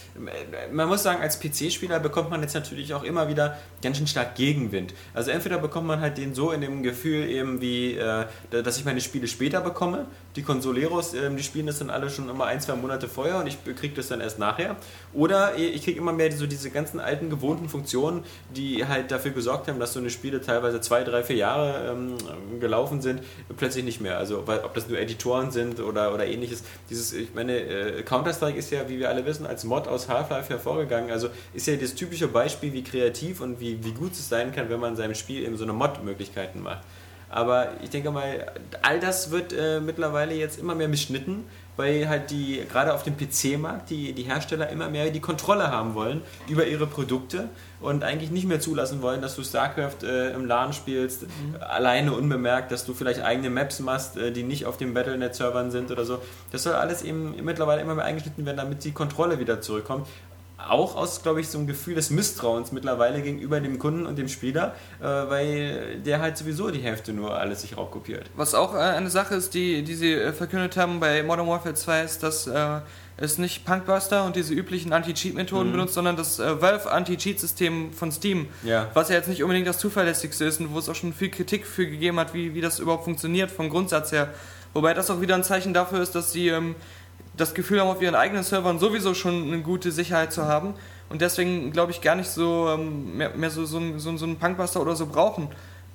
man 0.72 0.88
muss 0.88 1.04
sagen, 1.04 1.22
als 1.22 1.40
PC-Spieler 1.40 2.00
bekommt 2.00 2.32
man 2.32 2.42
jetzt 2.42 2.56
natürlich 2.56 2.92
auch 2.96 3.04
immer 3.04 3.28
wieder 3.28 3.56
ganz 3.84 3.98
schön 3.98 4.08
stark 4.08 4.34
Gegenwind. 4.34 4.96
Also 5.14 5.30
entweder 5.30 5.60
bekommt 5.60 5.86
man 5.86 6.00
halt 6.00 6.18
den 6.18 6.34
so 6.34 6.50
in 6.50 6.62
dem 6.62 6.82
Gefühl 6.82 7.30
eben 7.30 7.62
wie, 7.62 7.98
äh, 7.98 8.26
dass 8.50 8.80
ich 8.80 8.86
meine 8.86 9.00
Spiele 9.00 9.28
später 9.28 9.62
bekomme. 9.62 10.08
Die 10.36 10.42
Consoleros, 10.42 11.14
ähm, 11.14 11.38
die 11.38 11.44
spielen 11.44 11.68
das 11.68 11.78
dann 11.78 11.92
alle 11.92 12.10
schon 12.10 12.30
immer 12.30 12.46
ein, 12.46 12.62
zwei 12.62 12.74
Monate 12.74 13.08
vorher 13.08 13.38
und 13.38 13.46
ich 13.46 13.60
kriege 13.76 13.94
das 13.94 14.08
dann 14.08 14.22
erst 14.22 14.40
nachher. 14.40 14.76
Oder 15.14 15.56
ich 15.56 15.84
kriege 15.84 16.00
immer 16.00 16.14
mehr 16.14 16.32
so 16.32 16.48
diese 16.48 16.72
ganzen 16.72 17.00
alten 17.00 17.30
gewohnten 17.30 17.70
Funktionen, 17.70 18.24
die 18.56 18.88
halt 18.88 19.12
dafür 19.12 19.32
gesorgt 19.32 19.68
haben, 19.68 19.80
dass 19.80 19.94
so 19.94 20.00
eine 20.00 20.10
Spiele 20.10 20.42
teilweise 20.42 20.82
zwei, 20.82 21.04
drei, 21.04 21.22
vier 21.22 21.36
Jahre 21.36 21.92
ähm, 21.92 22.60
gelaufen 22.60 23.02
sind, 23.02 23.22
plötzlich 23.56 23.86
nicht 23.86 24.02
mehr. 24.02 24.18
Also 24.18 24.40
ob 24.40 24.74
das 24.74 24.90
nur 24.90 24.98
Editoren 24.98 25.52
sind 25.52 25.80
oder, 25.80 26.12
oder 26.12 26.26
ähnliches. 26.26 26.64
Dieses, 26.90 27.14
ich 27.14 27.36
meine, 27.36 27.60
äh, 27.60 28.02
Counter-Strike 28.02 28.58
ist 28.58 28.72
ja, 28.72 28.90
wie 28.90 28.98
wir 28.98 29.11
alle 29.12 29.26
wissen, 29.26 29.46
als 29.46 29.64
Mod 29.64 29.88
aus 29.88 30.10
Half-Life 30.10 30.50
hervorgegangen. 30.50 31.12
Also 31.12 31.30
ist 31.54 31.68
ja 31.68 31.76
das 31.76 31.94
typische 31.94 32.28
Beispiel, 32.28 32.74
wie 32.74 32.84
kreativ 32.84 33.42
und 33.42 33.60
wie, 33.60 33.84
wie 33.84 33.92
gut 33.92 34.14
es 34.14 34.28
sein 34.28 34.52
kann, 34.52 34.70
wenn 34.70 34.80
man 34.80 34.96
seinem 34.96 35.16
Spiel 35.16 35.44
eben 35.44 35.58
so 35.58 35.64
eine 35.64 35.74
Mod-Möglichkeiten 35.74 36.62
macht. 36.62 36.82
Aber 37.30 37.70
ich 37.82 37.90
denke 37.90 38.12
mal, 38.12 38.52
all 38.82 39.00
das 39.00 39.32
wird 39.32 39.54
äh, 39.54 39.80
mittlerweile 39.80 40.34
jetzt 40.34 40.60
immer 40.60 40.76
mehr 40.76 40.90
misschnitten, 40.90 41.46
weil 41.78 42.10
halt 42.10 42.30
die, 42.30 42.62
gerade 42.70 42.94
auf 42.94 43.04
dem 43.04 43.16
PC-Markt, 43.16 43.90
die, 43.90 44.12
die 44.12 44.24
Hersteller 44.24 44.70
immer 44.70 44.90
mehr 44.90 45.10
die 45.12 45.22
Kontrolle 45.22 45.70
haben 45.72 45.96
wollen 45.96 46.22
über 46.50 46.68
ihre 46.68 46.88
Produkte 46.88 47.48
und 47.82 48.04
eigentlich 48.04 48.32
nicht 48.32 48.48
mehr 48.48 48.60
zulassen 48.60 49.02
wollen, 49.02 49.22
dass 49.22 49.36
du 49.36 49.44
StarCraft 49.44 50.04
äh, 50.04 50.34
im 50.34 50.46
LAN 50.46 50.74
spielst, 50.74 51.26
alleine 51.60 52.14
unbemerkt, 52.14 52.72
dass 52.72 52.86
du 52.86 52.94
vielleicht 52.94 53.22
eigene 53.22 53.50
Maps 53.50 53.80
machst, 53.80 54.18
äh, 54.18 54.32
die 54.32 54.44
nicht 54.44 54.66
auf 54.66 54.78
den 54.78 54.94
Battle.net-Servern 54.94 55.72
sind 55.72 55.92
oder 55.92 56.06
so. 56.06 56.20
Das 56.52 56.64
soll 56.64 56.74
alles 56.74 57.02
eben 57.02 57.36
mittlerweile 57.44 57.82
immer 57.82 57.96
mehr 57.96 58.06
eingeschnitten 58.06 58.46
werden, 58.46 58.58
damit 58.58 58.84
die 58.84 58.92
Kontrolle 58.92 59.40
wieder 59.40 59.62
zurückkommt 59.62 60.08
auch 60.70 60.96
aus, 60.96 61.24
glaube 61.24 61.42
ich, 61.42 61.50
so 61.50 61.58
einem 61.58 61.68
Gefühl 61.68 61.96
des 61.96 62.10
Misstrauens 62.10 62.72
mittlerweile 62.72 63.22
gegenüber 63.22 63.60
dem 63.60 63.80
Kunden 63.80 64.06
und 64.06 64.18
dem 64.18 64.28
Spieler, 64.28 64.76
äh, 65.00 65.06
weil 65.06 66.00
der 66.06 66.20
halt 66.20 66.38
sowieso 66.38 66.70
die 66.70 66.82
Hälfte 66.82 67.14
nur 67.14 67.38
alles 67.38 67.62
sich 67.62 67.78
raubkopiert. 67.78 68.30
Was 68.36 68.54
auch 68.54 68.76
äh, 68.76 68.80
eine 68.80 69.10
Sache 69.10 69.36
ist, 69.36 69.54
die, 69.54 69.84
die 69.84 69.96
sie 69.96 70.14
äh, 70.14 70.34
verkündet 70.34 70.78
haben 70.78 71.00
bei 71.00 71.24
Modern 71.24 71.48
Warfare 71.48 71.76
2, 71.76 72.04
ist, 72.04 72.24
dass 72.24 72.48
äh, 72.48 72.80
es 73.18 73.38
nicht 73.38 73.66
Punkbuster 73.66 74.26
und 74.26 74.36
diese 74.36 74.54
üblichen 74.54 74.94
Anti-Cheat-Methoden 74.94 75.68
Mhm. 75.70 75.74
benutzt, 75.74 75.94
sondern 75.94 76.16
das 76.16 76.40
äh, 76.40 76.62
Valve 76.62 76.90
Anti-Cheat-System 76.92 77.94
von 77.94 78.12
Steam. 78.12 78.48
Ja. 78.64 78.90
Was 78.94 79.10
ja 79.10 79.16
jetzt 79.16 79.28
nicht 79.28 79.44
unbedingt 79.44 79.68
das 79.68 79.78
zuverlässigste 79.78 80.46
ist 80.46 80.60
und 80.60 80.74
wo 80.74 80.80
es 80.80 80.90
auch 80.90 80.96
schon 80.96 81.14
viel 81.14 81.30
Kritik 81.30 81.66
für 81.68 81.86
gegeben 81.86 82.20
hat, 82.20 82.34
wie, 82.34 82.54
wie 82.56 82.62
das 82.62 82.80
überhaupt 82.80 83.04
funktioniert 83.04 83.52
vom 83.52 83.70
Grundsatz 83.70 84.12
her. 84.12 84.30
Wobei 84.74 84.94
das 84.94 85.10
auch 85.12 85.22
wieder 85.22 85.36
ein 85.36 85.44
Zeichen 85.44 85.74
dafür 85.74 86.02
ist, 86.02 86.16
dass 86.16 86.32
sie 86.32 86.48
ähm, 86.48 86.76
das 87.38 87.54
Gefühl 87.54 87.80
haben, 87.82 87.90
auf 87.90 88.02
ihren 88.02 88.16
eigenen 88.16 88.44
Servern 88.44 88.80
sowieso 88.80 89.14
schon 89.14 89.44
eine 89.54 89.62
gute 89.62 89.92
Sicherheit 89.92 90.34
zu 90.34 90.46
haben 90.46 90.74
und 91.10 91.22
deswegen 91.22 91.72
glaube 91.72 91.92
ich 91.92 92.02
gar 92.02 92.16
nicht 92.16 92.30
so 92.30 92.70
ähm, 92.70 93.18
mehr, 93.18 93.30
mehr 93.36 93.50
so, 93.52 93.66
so, 93.66 93.82
so, 93.98 94.18
so 94.18 94.26
einen 94.26 94.38
Punkbuster 94.38 94.82
oder 94.82 94.96
so 94.96 95.06
brauchen. 95.06 95.50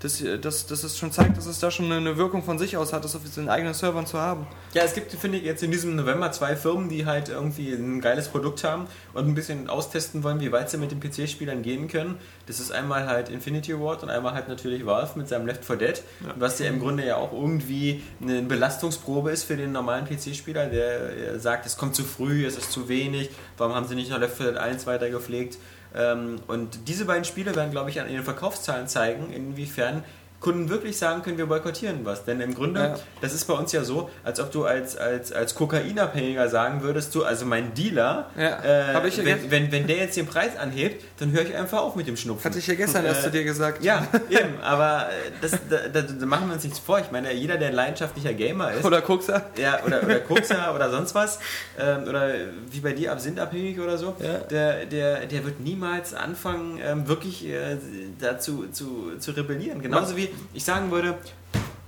Dass, 0.07 0.23
dass, 0.41 0.67
dass 0.67 0.85
es 0.85 0.97
schon 0.97 1.11
zeigt, 1.11 1.37
dass 1.37 1.47
es 1.47 1.59
da 1.59 1.69
schon 1.69 1.91
eine 1.91 2.17
Wirkung 2.17 2.45
von 2.45 2.61
sich 2.61 2.77
aus 2.77 2.93
hat, 2.93 3.03
das 3.03 3.17
auf 3.17 3.23
den 3.35 3.49
eigenen 3.49 3.75
Servern 3.75 4.07
zu 4.07 4.21
haben. 4.21 4.47
Ja, 4.73 4.85
es 4.85 4.95
gibt, 4.95 5.11
finde 5.11 5.39
ich, 5.39 5.45
jetzt 5.45 5.65
in 5.65 5.73
diesem 5.73 5.97
November 5.97 6.31
zwei 6.31 6.55
Firmen, 6.55 6.89
die 6.89 7.07
halt 7.07 7.29
irgendwie 7.29 7.73
ein 7.73 8.01
geiles 8.01 8.29
Produkt 8.29 8.63
haben 8.63 8.87
und 9.15 9.27
ein 9.27 9.35
bisschen 9.35 9.69
austesten 9.69 10.23
wollen, 10.23 10.39
wie 10.39 10.53
weit 10.53 10.71
sie 10.71 10.79
mit 10.79 10.93
den 10.93 11.01
PC-Spielern 11.01 11.63
gehen 11.63 11.89
können. 11.89 12.19
Das 12.47 12.61
ist 12.61 12.71
einmal 12.71 13.09
halt 13.09 13.31
Infinity 13.31 13.77
Ward 13.81 14.05
und 14.05 14.11
einmal 14.11 14.35
halt 14.35 14.47
natürlich 14.49 14.87
Valve 14.87 15.19
mit 15.19 15.29
seinem 15.29 15.45
Left 15.45 15.65
4 15.65 15.75
Dead, 15.75 16.03
was 16.37 16.61
ja 16.61 16.67
im 16.67 16.79
Grunde 16.79 17.05
ja 17.05 17.17
auch 17.17 17.33
irgendwie 17.33 18.05
eine 18.23 18.43
Belastungsprobe 18.43 19.33
ist 19.33 19.43
für 19.43 19.57
den 19.57 19.73
normalen 19.73 20.07
PC-Spieler, 20.07 20.67
der 20.67 21.35
äh, 21.35 21.39
sagt, 21.41 21.67
es 21.67 21.77
kommt 21.77 21.97
zu 21.97 22.05
früh, 22.05 22.47
es 22.47 22.57
ist 22.57 22.71
zu 22.71 22.89
wenig, 22.89 23.31
warum 23.57 23.75
haben 23.75 23.89
sie 23.89 23.97
nicht 23.97 24.11
noch 24.13 24.21
Left 24.21 24.37
4 24.37 24.53
Dead 24.53 24.57
1 24.57 24.87
weiter 24.87 25.11
gepflegt? 25.11 25.59
Ähm, 25.95 26.41
und 26.47 26.89
diese 26.89 27.05
beiden 27.05 27.25
Spiele 27.25 27.55
werden, 27.55 27.71
glaube 27.71 27.91
ich, 27.91 28.01
an 28.01 28.09
ihren 28.09 28.25
Verkaufszahlen 28.25 28.89
zeigen, 28.89 29.33
inwiefern 29.33 30.05
Kunden 30.47 30.69
wirklich 30.69 30.97
sagen 30.97 31.23
können, 31.23 31.39
wir 31.39 31.47
boykottieren 31.47 32.05
was. 32.05 32.25
Denn 32.25 32.41
im 32.41 32.55
Grunde, 32.55 32.81
Ja. 32.81 32.95
das 33.21 33.35
ist 33.35 33.47
bei 33.47 33.55
uns 33.55 33.73
ja 33.73 33.83
so, 33.83 34.09
als 34.23 34.39
ob 34.39 34.53
du 34.53 34.65
als, 34.65 34.97
als, 34.97 35.33
als 35.33 35.57
Kokainabhängiger 35.57 36.49
sagen 36.49 36.83
würdest, 36.83 37.13
du, 37.17 37.25
also 37.25 37.45
mein 37.47 37.75
Dealer, 37.75 38.31
Ja, 38.37 38.61
äh, 38.63 39.03
wenn, 39.03 39.25
ge- 39.25 39.39
wenn, 39.51 39.73
wenn 39.73 39.87
der 39.89 39.97
jetzt 39.97 40.17
den 40.17 40.27
Preis 40.27 40.57
anhebt, 40.57 41.03
dann 41.19 41.33
höre 41.33 41.43
ich 41.43 41.57
einfach 41.57 41.79
auf 41.81 41.97
mit 41.97 42.07
dem 42.07 42.17
Schnupfen. 42.17 42.45
Hatte 42.45 42.61
ich 42.61 42.67
ja 42.69 42.75
gestern 42.77 43.05
erst 43.05 43.23
Äh, 43.23 43.25
zu 43.25 43.31
dir 43.33 43.43
gesagt. 43.43 43.83
Ja, 43.83 44.07
eben, 44.31 44.61
aber 44.63 45.09
äh, 45.09 45.31
das, 45.41 45.51
da, 45.69 45.89
da, 45.93 46.03
da 46.03 46.27
machen 46.27 46.47
wir 46.47 46.55
uns 46.55 46.63
nichts 46.63 46.79
vor. 46.79 47.01
Ich 47.01 47.11
meine, 47.11 47.33
jeder, 47.33 47.57
der 47.57 47.69
ein 47.71 47.75
leidenschaftlicher 47.75 48.33
Gamer 48.35 48.73
ist, 48.73 48.85
Oder 48.85 49.03
Kokser. 49.03 49.47
ja, 49.59 49.81
oder, 49.85 50.03
oder 50.05 50.21
Kokser 50.31 50.73
oder 50.75 50.91
sonst 50.91 51.15
was, 51.17 51.41
ähm, 51.79 52.05
oder 52.09 52.31
wie 52.71 52.81
bei 52.81 52.93
dir, 52.93 53.11
absintabhängig 53.11 53.81
oder 53.81 53.99
so, 53.99 54.15
Ja. 54.21 54.35
der, 54.49 54.87
der, 54.87 55.27
der 55.27 55.45
wird 55.45 55.59
niemals 55.61 56.15
anfangen, 56.15 56.79
ähm, 56.85 57.09
wirklich 57.09 57.47
äh, 57.49 57.77
dazu 58.21 58.67
zu, 58.71 59.13
zu 59.19 59.33
rebellieren. 59.33 59.83
Genauso 59.83 60.17
wie 60.17 60.29
ich 60.55 60.65
sagen 60.65 60.91
würde, 60.91 61.19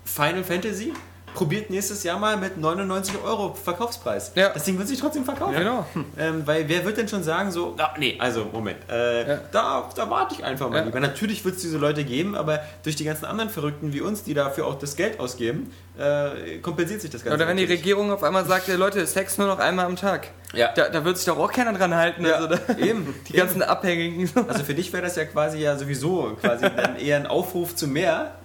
Final 0.05 0.45
Fantasy 0.45 0.93
probiert 1.35 1.71
nächstes 1.71 2.03
Jahr 2.03 2.19
mal 2.19 2.37
mit 2.37 2.57
99 2.57 3.15
Euro 3.23 3.55
Verkaufspreis. 3.55 4.33
Ja. 4.35 4.49
Das 4.49 4.65
Ding 4.65 4.77
wird 4.79 4.89
sich 4.89 4.99
trotzdem 4.99 5.25
verkaufen. 5.25 5.55
Genau. 5.57 5.87
Ähm, 6.19 6.43
weil 6.47 6.69
wer 6.69 6.85
wird 6.85 6.97
denn 6.97 7.07
schon 7.07 7.23
sagen, 7.23 7.53
so, 7.53 7.77
ah, 7.79 7.95
nee, 7.97 8.17
also 8.19 8.47
Moment, 8.53 8.79
äh, 8.91 9.29
Ja. 9.29 9.41
da, 9.53 9.89
da 9.95 10.11
warte 10.11 10.35
ich 10.35 10.43
einfach 10.43 10.69
mal 10.69 10.79
Ja. 10.79 10.85
lieber. 10.85 10.99
Natürlich 10.99 11.45
wird 11.45 11.57
es 11.57 11.63
diese 11.63 11.79
Leute 11.79 12.03
geben, 12.05 12.35
aber 12.35 12.61
durch 12.83 12.97
die 12.97 13.05
ganzen 13.05 13.27
anderen 13.27 13.51
Verrückten 13.51 13.93
wie 13.93 14.01
uns, 14.01 14.25
die 14.25 14.35
dafür 14.35 14.67
auch 14.67 14.79
das 14.79 14.97
Geld 14.97 15.21
ausgeben, 15.21 15.71
äh, 15.99 16.59
kompensiert 16.59 17.01
sich 17.01 17.11
das 17.11 17.25
Ganze. 17.25 17.37
Oder 17.37 17.49
wenn 17.49 17.57
die 17.57 17.65
natürlich. 17.65 17.81
Regierung 17.81 18.13
auf 18.13 18.23
einmal 18.23 18.45
sagt, 18.45 18.69
ey, 18.69 18.77
Leute, 18.77 19.05
Sex 19.07 19.37
nur 19.39 19.47
noch 19.49 19.59
einmal 19.59 19.87
am 19.87 19.97
Tag. 19.97 20.29
Ja. 20.55 20.73
Da, 20.75 20.89
da 20.89 21.05
wird 21.05 21.17
sich 21.19 21.27
doch 21.27 21.37
auch 21.39 21.53
keiner 21.53 21.73
dran 21.75 21.95
halten. 21.95 22.25
Ja, 22.25 22.37
Also 22.37 22.47
da, 22.49 22.59
eben. 22.79 23.15
die 23.29 23.33
ganzen 23.35 23.63
Abhängigen. 23.63 24.31
Also 24.49 24.65
für 24.65 24.75
dich 24.75 24.93
wäre 24.93 25.03
das 25.03 25.17
ja 25.17 25.25
quasi 25.27 25.59
ja 25.59 25.77
sowieso 25.77 26.37
quasi 26.41 26.67
dann 26.77 26.97
eher 26.99 27.17
ein 27.17 27.27
Aufruf 27.27 27.75
zu 27.75 27.87
mehr. 27.89 28.37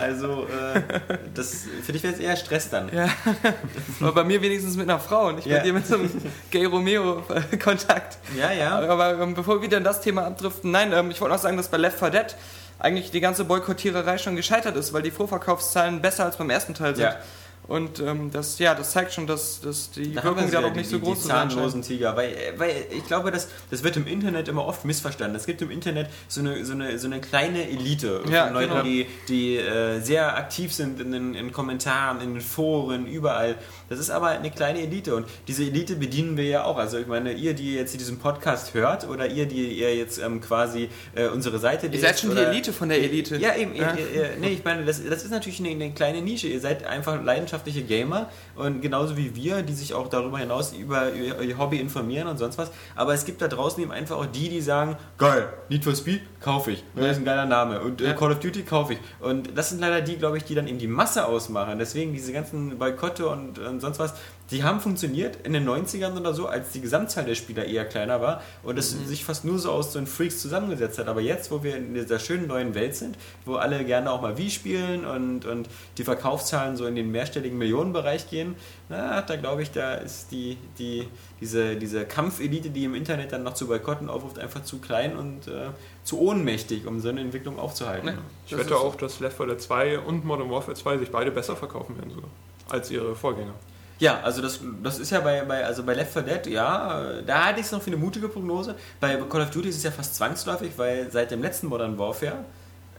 Also 0.00 0.46
äh, 0.46 0.80
das, 1.34 1.64
für 1.84 1.92
dich 1.92 2.02
wäre 2.02 2.12
es 2.14 2.20
eher 2.20 2.36
Stress 2.36 2.68
dann. 2.68 2.90
Ja. 2.92 3.08
Aber 4.00 4.12
bei 4.12 4.24
mir 4.24 4.42
wenigstens 4.42 4.76
mit 4.76 4.90
einer 4.90 4.98
Frau, 4.98 5.30
nicht 5.32 5.46
Ja. 5.46 5.58
bei 5.58 5.62
dir 5.62 5.72
mit 5.72 5.86
so 5.86 5.94
einem 5.94 6.10
Gay 6.50 6.64
Romeo-Kontakt. 6.66 8.18
Ja, 8.38 8.52
ja. 8.52 8.78
Aber 8.80 9.18
ähm, 9.20 9.34
bevor 9.34 9.56
wir 9.56 9.62
wieder 9.62 9.78
in 9.78 9.84
das 9.84 10.00
Thema 10.00 10.26
abdriften, 10.26 10.70
nein, 10.70 10.92
ähm, 10.92 11.10
ich 11.10 11.20
wollte 11.20 11.34
noch 11.34 11.40
sagen, 11.42 11.56
dass 11.56 11.68
bei 11.68 11.76
Left 11.78 11.98
4 11.98 12.10
Dead 12.10 12.26
eigentlich 12.82 13.10
die 13.10 13.20
ganze 13.20 13.44
Boykottiererei 13.44 14.18
schon 14.18 14.36
gescheitert 14.36 14.76
ist, 14.76 14.92
weil 14.92 15.02
die 15.02 15.10
Vorverkaufszahlen 15.10 16.02
besser 16.02 16.24
als 16.24 16.36
beim 16.36 16.50
ersten 16.50 16.74
Teil 16.74 16.96
sind. 16.96 17.04
Ja. 17.04 17.16
Und 17.72 18.00
ähm, 18.00 18.30
das, 18.30 18.58
ja, 18.58 18.74
das 18.74 18.92
zeigt 18.92 19.14
schon, 19.14 19.26
dass, 19.26 19.62
dass 19.62 19.90
die 19.92 20.12
Da 20.12 20.22
Wirkung 20.24 20.50
da 20.50 20.60
ja, 20.60 20.70
nicht 20.70 20.90
so 20.90 20.98
die, 20.98 21.04
groß 21.04 21.16
die 21.16 21.22
zu 21.22 21.28
sein 21.28 21.36
scheint. 21.38 21.52
zahnlosen 21.52 21.80
Tiger, 21.80 22.14
weil, 22.16 22.34
weil 22.58 22.84
ich 22.94 23.06
glaube, 23.06 23.30
das, 23.30 23.48
das 23.70 23.82
wird 23.82 23.96
im 23.96 24.06
Internet 24.06 24.46
immer 24.48 24.66
oft 24.66 24.84
missverstanden. 24.84 25.34
Es 25.36 25.46
gibt 25.46 25.62
im 25.62 25.70
Internet 25.70 26.08
so 26.28 26.40
eine, 26.40 26.62
so 26.66 26.74
eine, 26.74 26.98
so 26.98 27.06
eine 27.06 27.22
kleine 27.22 27.66
Elite 27.70 28.20
Ja, 28.30 28.44
von 28.44 28.52
Leuten, 28.54 28.68
genau. 28.72 28.82
die, 28.82 29.06
die 29.28 29.56
äh, 29.56 30.00
sehr 30.00 30.36
aktiv 30.36 30.70
sind 30.74 31.00
in 31.00 31.12
den 31.12 31.34
in 31.34 31.50
Kommentaren, 31.50 32.20
in 32.20 32.34
den 32.34 32.42
Foren, 32.42 33.06
überall. 33.06 33.54
Das 33.88 33.98
ist 33.98 34.10
aber 34.10 34.28
eine 34.28 34.50
kleine 34.50 34.80
Elite 34.82 35.14
und 35.14 35.26
diese 35.48 35.64
Elite 35.64 35.96
bedienen 35.96 36.36
wir 36.36 36.44
ja 36.44 36.64
auch. 36.64 36.76
Also 36.76 36.98
ich 36.98 37.06
meine, 37.06 37.32
ihr, 37.32 37.54
die 37.54 37.74
jetzt 37.74 37.98
diesen 37.98 38.18
Podcast 38.18 38.74
hört 38.74 39.08
oder 39.08 39.28
ihr, 39.28 39.46
die 39.46 39.78
ihr 39.78 39.96
jetzt 39.96 40.18
ähm, 40.18 40.42
quasi 40.42 40.90
äh, 41.14 41.28
unsere 41.28 41.58
Seite 41.58 41.86
Ihr 41.86 42.00
seid 42.00 42.20
schon 42.20 42.30
die 42.30 42.36
oder- 42.36 42.50
Elite 42.50 42.72
von 42.74 42.90
der 42.90 43.02
Elite. 43.02 43.36
Ja, 43.38 43.56
eben. 43.56 43.74
Ja. 43.74 43.94
Ihr, 43.94 44.14
ihr, 44.14 44.30
nee, 44.40 44.48
ich 44.48 44.62
meine, 44.64 44.84
das, 44.84 45.02
das 45.02 45.24
ist 45.24 45.30
natürlich 45.30 45.58
eine, 45.60 45.70
eine 45.70 45.90
kleine 45.92 46.20
Nische. 46.20 46.48
Ihr 46.48 46.60
seid 46.60 46.84
einfach 46.84 47.22
leidenschaftliche 47.62 47.82
Gamer 47.82 48.28
und 48.56 48.80
genauso 48.80 49.16
wie 49.16 49.34
wir, 49.34 49.62
die 49.62 49.72
sich 49.72 49.94
auch 49.94 50.08
darüber 50.08 50.38
hinaus 50.38 50.72
über 50.72 51.12
ihr, 51.12 51.58
Hobby 51.58 51.78
informieren 51.78 52.28
und 52.28 52.38
sonst 52.38 52.58
was. 52.58 52.70
Aber 52.96 53.14
es 53.14 53.24
gibt 53.24 53.40
da 53.42 53.48
draußen 53.48 53.82
eben 53.82 53.92
einfach 53.92 54.16
auch 54.16 54.26
die, 54.26 54.48
die 54.48 54.60
sagen, 54.60 54.96
geil, 55.18 55.52
Need 55.68 55.84
for 55.84 55.94
Speed, 55.94 56.20
kaufe 56.40 56.72
ich. 56.72 56.84
Das 56.94 57.12
ist 57.12 57.18
ein 57.18 57.24
geiler 57.24 57.46
Name. 57.46 57.80
Und 57.80 58.00
äh, 58.00 58.06
Ja. 58.06 58.12
Call 58.14 58.32
of 58.32 58.40
Duty 58.40 58.62
kaufe 58.62 58.94
ich. 58.94 58.98
Und 59.20 59.56
das 59.56 59.70
sind 59.70 59.80
leider 59.80 60.00
die, 60.00 60.16
glaube 60.16 60.36
ich, 60.38 60.44
die 60.44 60.54
dann 60.54 60.66
eben 60.66 60.78
die 60.78 60.88
Masse 60.88 61.26
ausmachen. 61.26 61.78
Deswegen 61.78 62.12
diese 62.12 62.32
ganzen 62.32 62.78
Boykotte 62.78 63.28
und, 63.28 63.58
und 63.58 63.80
sonst 63.80 63.98
was, 63.98 64.14
die 64.50 64.64
haben 64.64 64.80
funktioniert 64.80 65.38
in 65.44 65.52
den 65.52 65.66
90ern 65.66 66.18
oder 66.18 66.34
so, 66.34 66.46
als 66.46 66.72
die 66.72 66.80
Gesamtzahl 66.80 67.24
der 67.24 67.34
Spieler 67.34 67.64
eher 67.64 67.84
kleiner 67.84 68.20
war 68.20 68.42
und 68.62 68.78
es 68.78 68.90
sich 68.90 69.24
fast 69.24 69.44
nur 69.44 69.58
so 69.58 69.70
aus 69.70 69.92
so 69.92 69.98
einen 69.98 70.06
Freaks 70.06 70.40
zusammengesetzt 70.40 70.98
hat. 70.98 71.08
Aber 71.08 71.20
jetzt, 71.20 71.50
wo 71.50 71.62
wir 71.62 71.76
in 71.76 71.94
dieser 71.94 72.18
schönen 72.18 72.46
neuen 72.46 72.74
Welt 72.74 72.94
sind, 72.94 73.16
wo 73.46 73.54
alle 73.54 73.84
gerne 73.84 74.10
auch 74.10 74.20
mal 74.20 74.36
Wii 74.36 74.50
spielen 74.50 75.04
und, 75.06 75.46
und 75.46 75.68
die 75.96 76.04
Verkaufszahlen 76.04 76.76
so 76.76 76.86
in 76.86 76.96
den 76.96 77.10
mehrstelligen 77.10 77.56
Millionenbereich 77.56 78.28
gehen, 78.28 78.56
na, 78.88 79.22
da 79.22 79.36
glaube 79.36 79.62
ich, 79.62 79.70
da 79.70 79.94
ist 79.94 80.30
die, 80.32 80.58
die, 80.78 81.08
diese, 81.40 81.76
diese 81.76 82.04
Kampfelite, 82.04 82.70
die 82.70 82.84
im 82.84 82.94
Internet 82.94 83.32
dann 83.32 83.44
noch 83.44 83.54
zu 83.54 83.66
Boykotten 83.66 84.10
aufruft, 84.10 84.38
einfach 84.38 84.64
zu 84.64 84.78
klein 84.78 85.16
und 85.16 85.48
äh, 85.48 85.68
zu 86.04 86.20
ohnmächtig, 86.20 86.86
um 86.86 87.00
so 87.00 87.08
eine 87.08 87.22
Entwicklung 87.22 87.58
aufzuhalten. 87.58 88.06
Ne. 88.06 88.18
Ich 88.46 88.56
wette 88.56 88.76
auch, 88.76 88.96
dass 88.96 89.20
Left 89.20 89.36
4 89.36 89.46
Dead 89.46 89.60
2 89.60 89.98
und 90.00 90.24
Modern 90.24 90.50
Warfare 90.50 90.76
2 90.76 90.98
sich 90.98 91.10
beide 91.10 91.30
besser 91.30 91.56
verkaufen 91.56 91.96
werden 91.96 92.10
sogar 92.10 92.28
als 92.68 92.90
ihre 92.90 93.14
Vorgänger. 93.14 93.54
Ja, 93.98 94.20
also 94.22 94.42
das, 94.42 94.60
das 94.82 94.98
ist 94.98 95.10
ja 95.10 95.20
bei, 95.20 95.42
bei, 95.42 95.64
also 95.64 95.82
bei 95.84 95.94
Left 95.94 96.12
4 96.12 96.22
Dead, 96.22 96.46
ja, 96.48 97.20
da 97.24 97.46
hatte 97.46 97.60
ich 97.60 97.66
es 97.66 97.72
noch 97.72 97.82
für 97.82 97.88
eine 97.88 97.96
mutige 97.96 98.28
Prognose. 98.28 98.74
Bei 99.00 99.16
Call 99.16 99.42
of 99.42 99.50
Duty 99.50 99.68
ist 99.68 99.76
es 99.76 99.82
ja 99.84 99.90
fast 99.90 100.16
zwangsläufig, 100.16 100.72
weil 100.76 101.10
seit 101.10 101.30
dem 101.30 101.42
letzten 101.42 101.68
Modern 101.68 101.98
Warfare, 101.98 102.44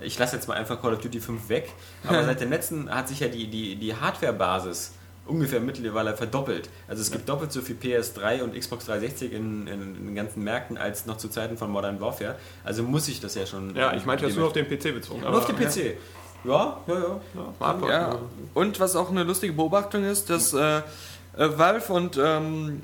ich 0.02 0.18
lasse 0.18 0.36
jetzt 0.36 0.48
mal 0.48 0.56
einfach 0.56 0.82
Call 0.82 0.94
of 0.94 1.02
Duty 1.02 1.20
5 1.20 1.50
weg, 1.50 1.72
aber 2.08 2.24
seit 2.26 2.42
dem 2.42 2.50
letzten 2.50 2.90
hat 2.90 3.08
sich 3.10 3.20
ja 3.20 3.28
die, 3.28 3.48
die, 3.48 3.76
die 3.76 3.96
Hardware-Basis 3.96 4.94
ungefähr 5.26 5.60
mittlerweile 5.60 6.16
verdoppelt. 6.16 6.70
Also 6.88 7.02
es 7.02 7.12
gibt 7.12 7.30
doppelt 7.30 7.52
so 7.52 7.62
viel 7.62 7.78
PS3 7.82 8.44
und 8.44 8.58
Xbox 8.58 8.86
360 8.86 9.32
in, 9.32 9.68
in, 9.68 9.96
in 9.96 10.06
den 10.08 10.16
ganzen 10.16 10.44
Märkten 10.44 10.78
als 10.78 11.06
noch 11.06 11.18
zu 11.18 11.30
Zeiten 11.30 11.58
von 11.58 11.72
Modern 11.72 12.00
Warfare. 12.02 12.36
Also 12.64 12.84
muss 12.84 13.08
ich 13.08 13.22
das 13.22 13.36
ja 13.36 13.46
schon. 13.46 13.76
Ja, 13.76 13.94
ich 13.94 14.06
meinte 14.06 14.26
jetzt 14.26 14.36
nur 14.36 14.48
auf 14.48 14.54
den 14.54 14.68
PC 14.68 14.94
bezogen. 14.94 15.22
Nur 15.22 15.38
auf 15.38 15.46
den 15.46 15.56
PC. 15.56 15.78
Ja, 15.78 15.92
ja, 16.44 16.78
ja. 16.88 16.96
Ja, 16.96 17.20
abwarten. 17.60 17.88
Ja, 17.90 18.16
und 18.54 18.80
was 18.80 18.96
auch 18.96 19.10
eine 19.10 19.24
lustige 19.24 19.54
Beobachtung 19.54 20.04
ist, 20.04 20.30
dass 20.30 20.54
äh, 20.54 20.78
äh, 20.78 20.82
Valve 21.38 21.92
und 21.94 22.18
ähm, 22.22 22.84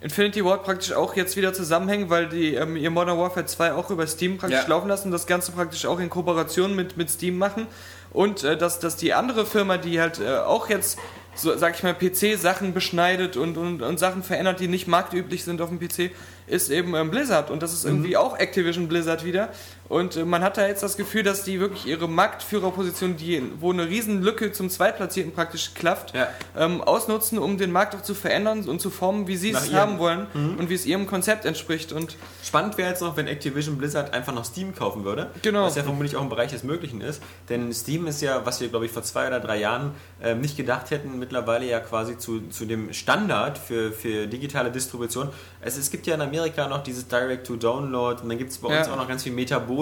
Infinity 0.00 0.44
Ward 0.44 0.64
praktisch 0.64 0.92
auch 0.92 1.14
jetzt 1.14 1.36
wieder 1.36 1.52
zusammenhängen, 1.52 2.10
weil 2.10 2.28
die 2.28 2.54
ähm, 2.54 2.76
ihr 2.76 2.90
Modern 2.90 3.18
Warfare 3.18 3.46
2 3.46 3.72
auch 3.74 3.90
über 3.90 4.06
Steam 4.06 4.36
praktisch 4.36 4.62
Ja. 4.62 4.68
laufen 4.68 4.88
lassen, 4.88 5.10
das 5.12 5.26
Ganze 5.26 5.52
praktisch 5.52 5.86
auch 5.86 6.00
in 6.00 6.10
Kooperation 6.10 6.74
mit, 6.74 6.96
mit 6.96 7.08
Steam 7.10 7.38
machen. 7.38 7.66
Und 8.12 8.42
äh, 8.44 8.56
dass, 8.56 8.78
dass 8.80 8.96
die 8.96 9.14
andere 9.14 9.46
Firma, 9.46 9.78
die 9.78 10.00
halt 10.00 10.18
äh, 10.20 10.38
auch 10.38 10.68
jetzt, 10.68 10.98
so, 11.34 11.56
sag 11.56 11.76
ich 11.76 11.82
mal, 11.82 11.94
PC-Sachen 11.94 12.74
beschneidet 12.74 13.36
und, 13.36 13.56
und, 13.56 13.80
und 13.80 13.98
Sachen 13.98 14.22
verändert, 14.22 14.60
die 14.60 14.68
nicht 14.68 14.86
marktüblich 14.88 15.44
sind 15.44 15.62
auf 15.62 15.70
dem 15.70 15.78
PC, 15.78 16.10
ist 16.48 16.68
eben 16.70 16.94
ähm, 16.94 17.10
Blizzard. 17.10 17.50
Und 17.50 17.62
das 17.62 17.72
ist 17.72 17.84
irgendwie 17.84 18.16
auch 18.16 18.36
Activision 18.38 18.88
Blizzard 18.88 19.24
wieder. 19.24 19.48
Und 19.92 20.16
äh, 20.16 20.24
man 20.24 20.42
hat 20.42 20.56
da 20.56 20.66
jetzt 20.66 20.82
das 20.82 20.96
Gefühl, 20.96 21.22
dass 21.22 21.44
die 21.44 21.60
wirklich 21.60 21.84
ihre 21.86 22.08
Marktführerposition, 22.08 23.16
die, 23.16 23.42
wo 23.60 23.72
eine 23.72 23.86
riesen 23.88 24.22
Lücke 24.22 24.50
zum 24.52 24.70
Zweitplatzierten 24.70 25.32
praktisch 25.32 25.74
klafft, 25.74 26.14
Ja. 26.14 26.28
ähm, 26.56 26.80
ausnutzen, 26.80 27.38
um 27.38 27.58
den 27.58 27.70
Markt 27.72 27.94
auch 27.94 28.02
zu 28.02 28.14
verändern 28.14 28.62
und 28.68 28.80
zu 28.80 28.88
formen, 28.90 29.26
wie 29.28 29.36
sie 29.36 29.52
Nach 29.52 29.60
es 29.60 29.68
ihrem- 29.68 29.76
haben 29.78 29.98
wollen 29.98 30.26
und 30.58 30.70
wie 30.70 30.74
es 30.74 30.86
ihrem 30.86 31.06
Konzept 31.06 31.44
entspricht. 31.44 31.92
Und 31.92 32.16
Spannend 32.42 32.78
wäre 32.78 32.88
jetzt 32.88 33.02
noch, 33.02 33.16
wenn 33.16 33.26
Activision 33.26 33.76
Blizzard 33.78 34.12
einfach 34.14 34.34
noch 34.34 34.44
Steam 34.44 34.74
kaufen 34.74 35.04
würde. 35.04 35.30
Genau. 35.42 35.64
Was 35.64 35.76
ja 35.76 35.82
vermutlich 35.82 36.16
auch 36.16 36.22
im 36.22 36.28
Bereich 36.30 36.50
des 36.50 36.62
Möglichen 36.64 37.00
ist. 37.00 37.22
Denn 37.50 37.72
Steam 37.72 38.06
ist 38.06 38.22
ja, 38.22 38.44
was 38.46 38.60
wir, 38.60 38.68
glaube 38.68 38.86
ich, 38.86 38.92
vor 38.92 39.02
zwei 39.02 39.26
oder 39.26 39.40
drei 39.40 39.58
Jahren 39.58 39.92
ähm, 40.22 40.40
nicht 40.40 40.56
gedacht 40.56 40.90
hätten, 40.90 41.18
mittlerweile 41.18 41.66
ja 41.66 41.80
quasi 41.80 42.16
zu, 42.18 42.48
zu 42.48 42.64
dem 42.64 42.92
Standard 42.92 43.58
für, 43.58 43.92
für 43.92 44.26
digitale 44.26 44.70
Distribution. 44.70 45.28
Es, 45.60 45.76
es 45.76 45.90
gibt 45.90 46.06
ja 46.06 46.14
in 46.14 46.20
Amerika 46.22 46.66
noch 46.66 46.82
dieses 46.82 47.06
Direct-to-Download 47.08 48.22
und 48.22 48.28
dann 48.30 48.38
gibt 48.38 48.50
es 48.52 48.58
bei 48.58 48.68
uns 48.68 48.86
Ja. 48.86 48.92
auch 48.94 48.96
noch 48.96 49.08
ganz 49.08 49.22
viel 49.22 49.32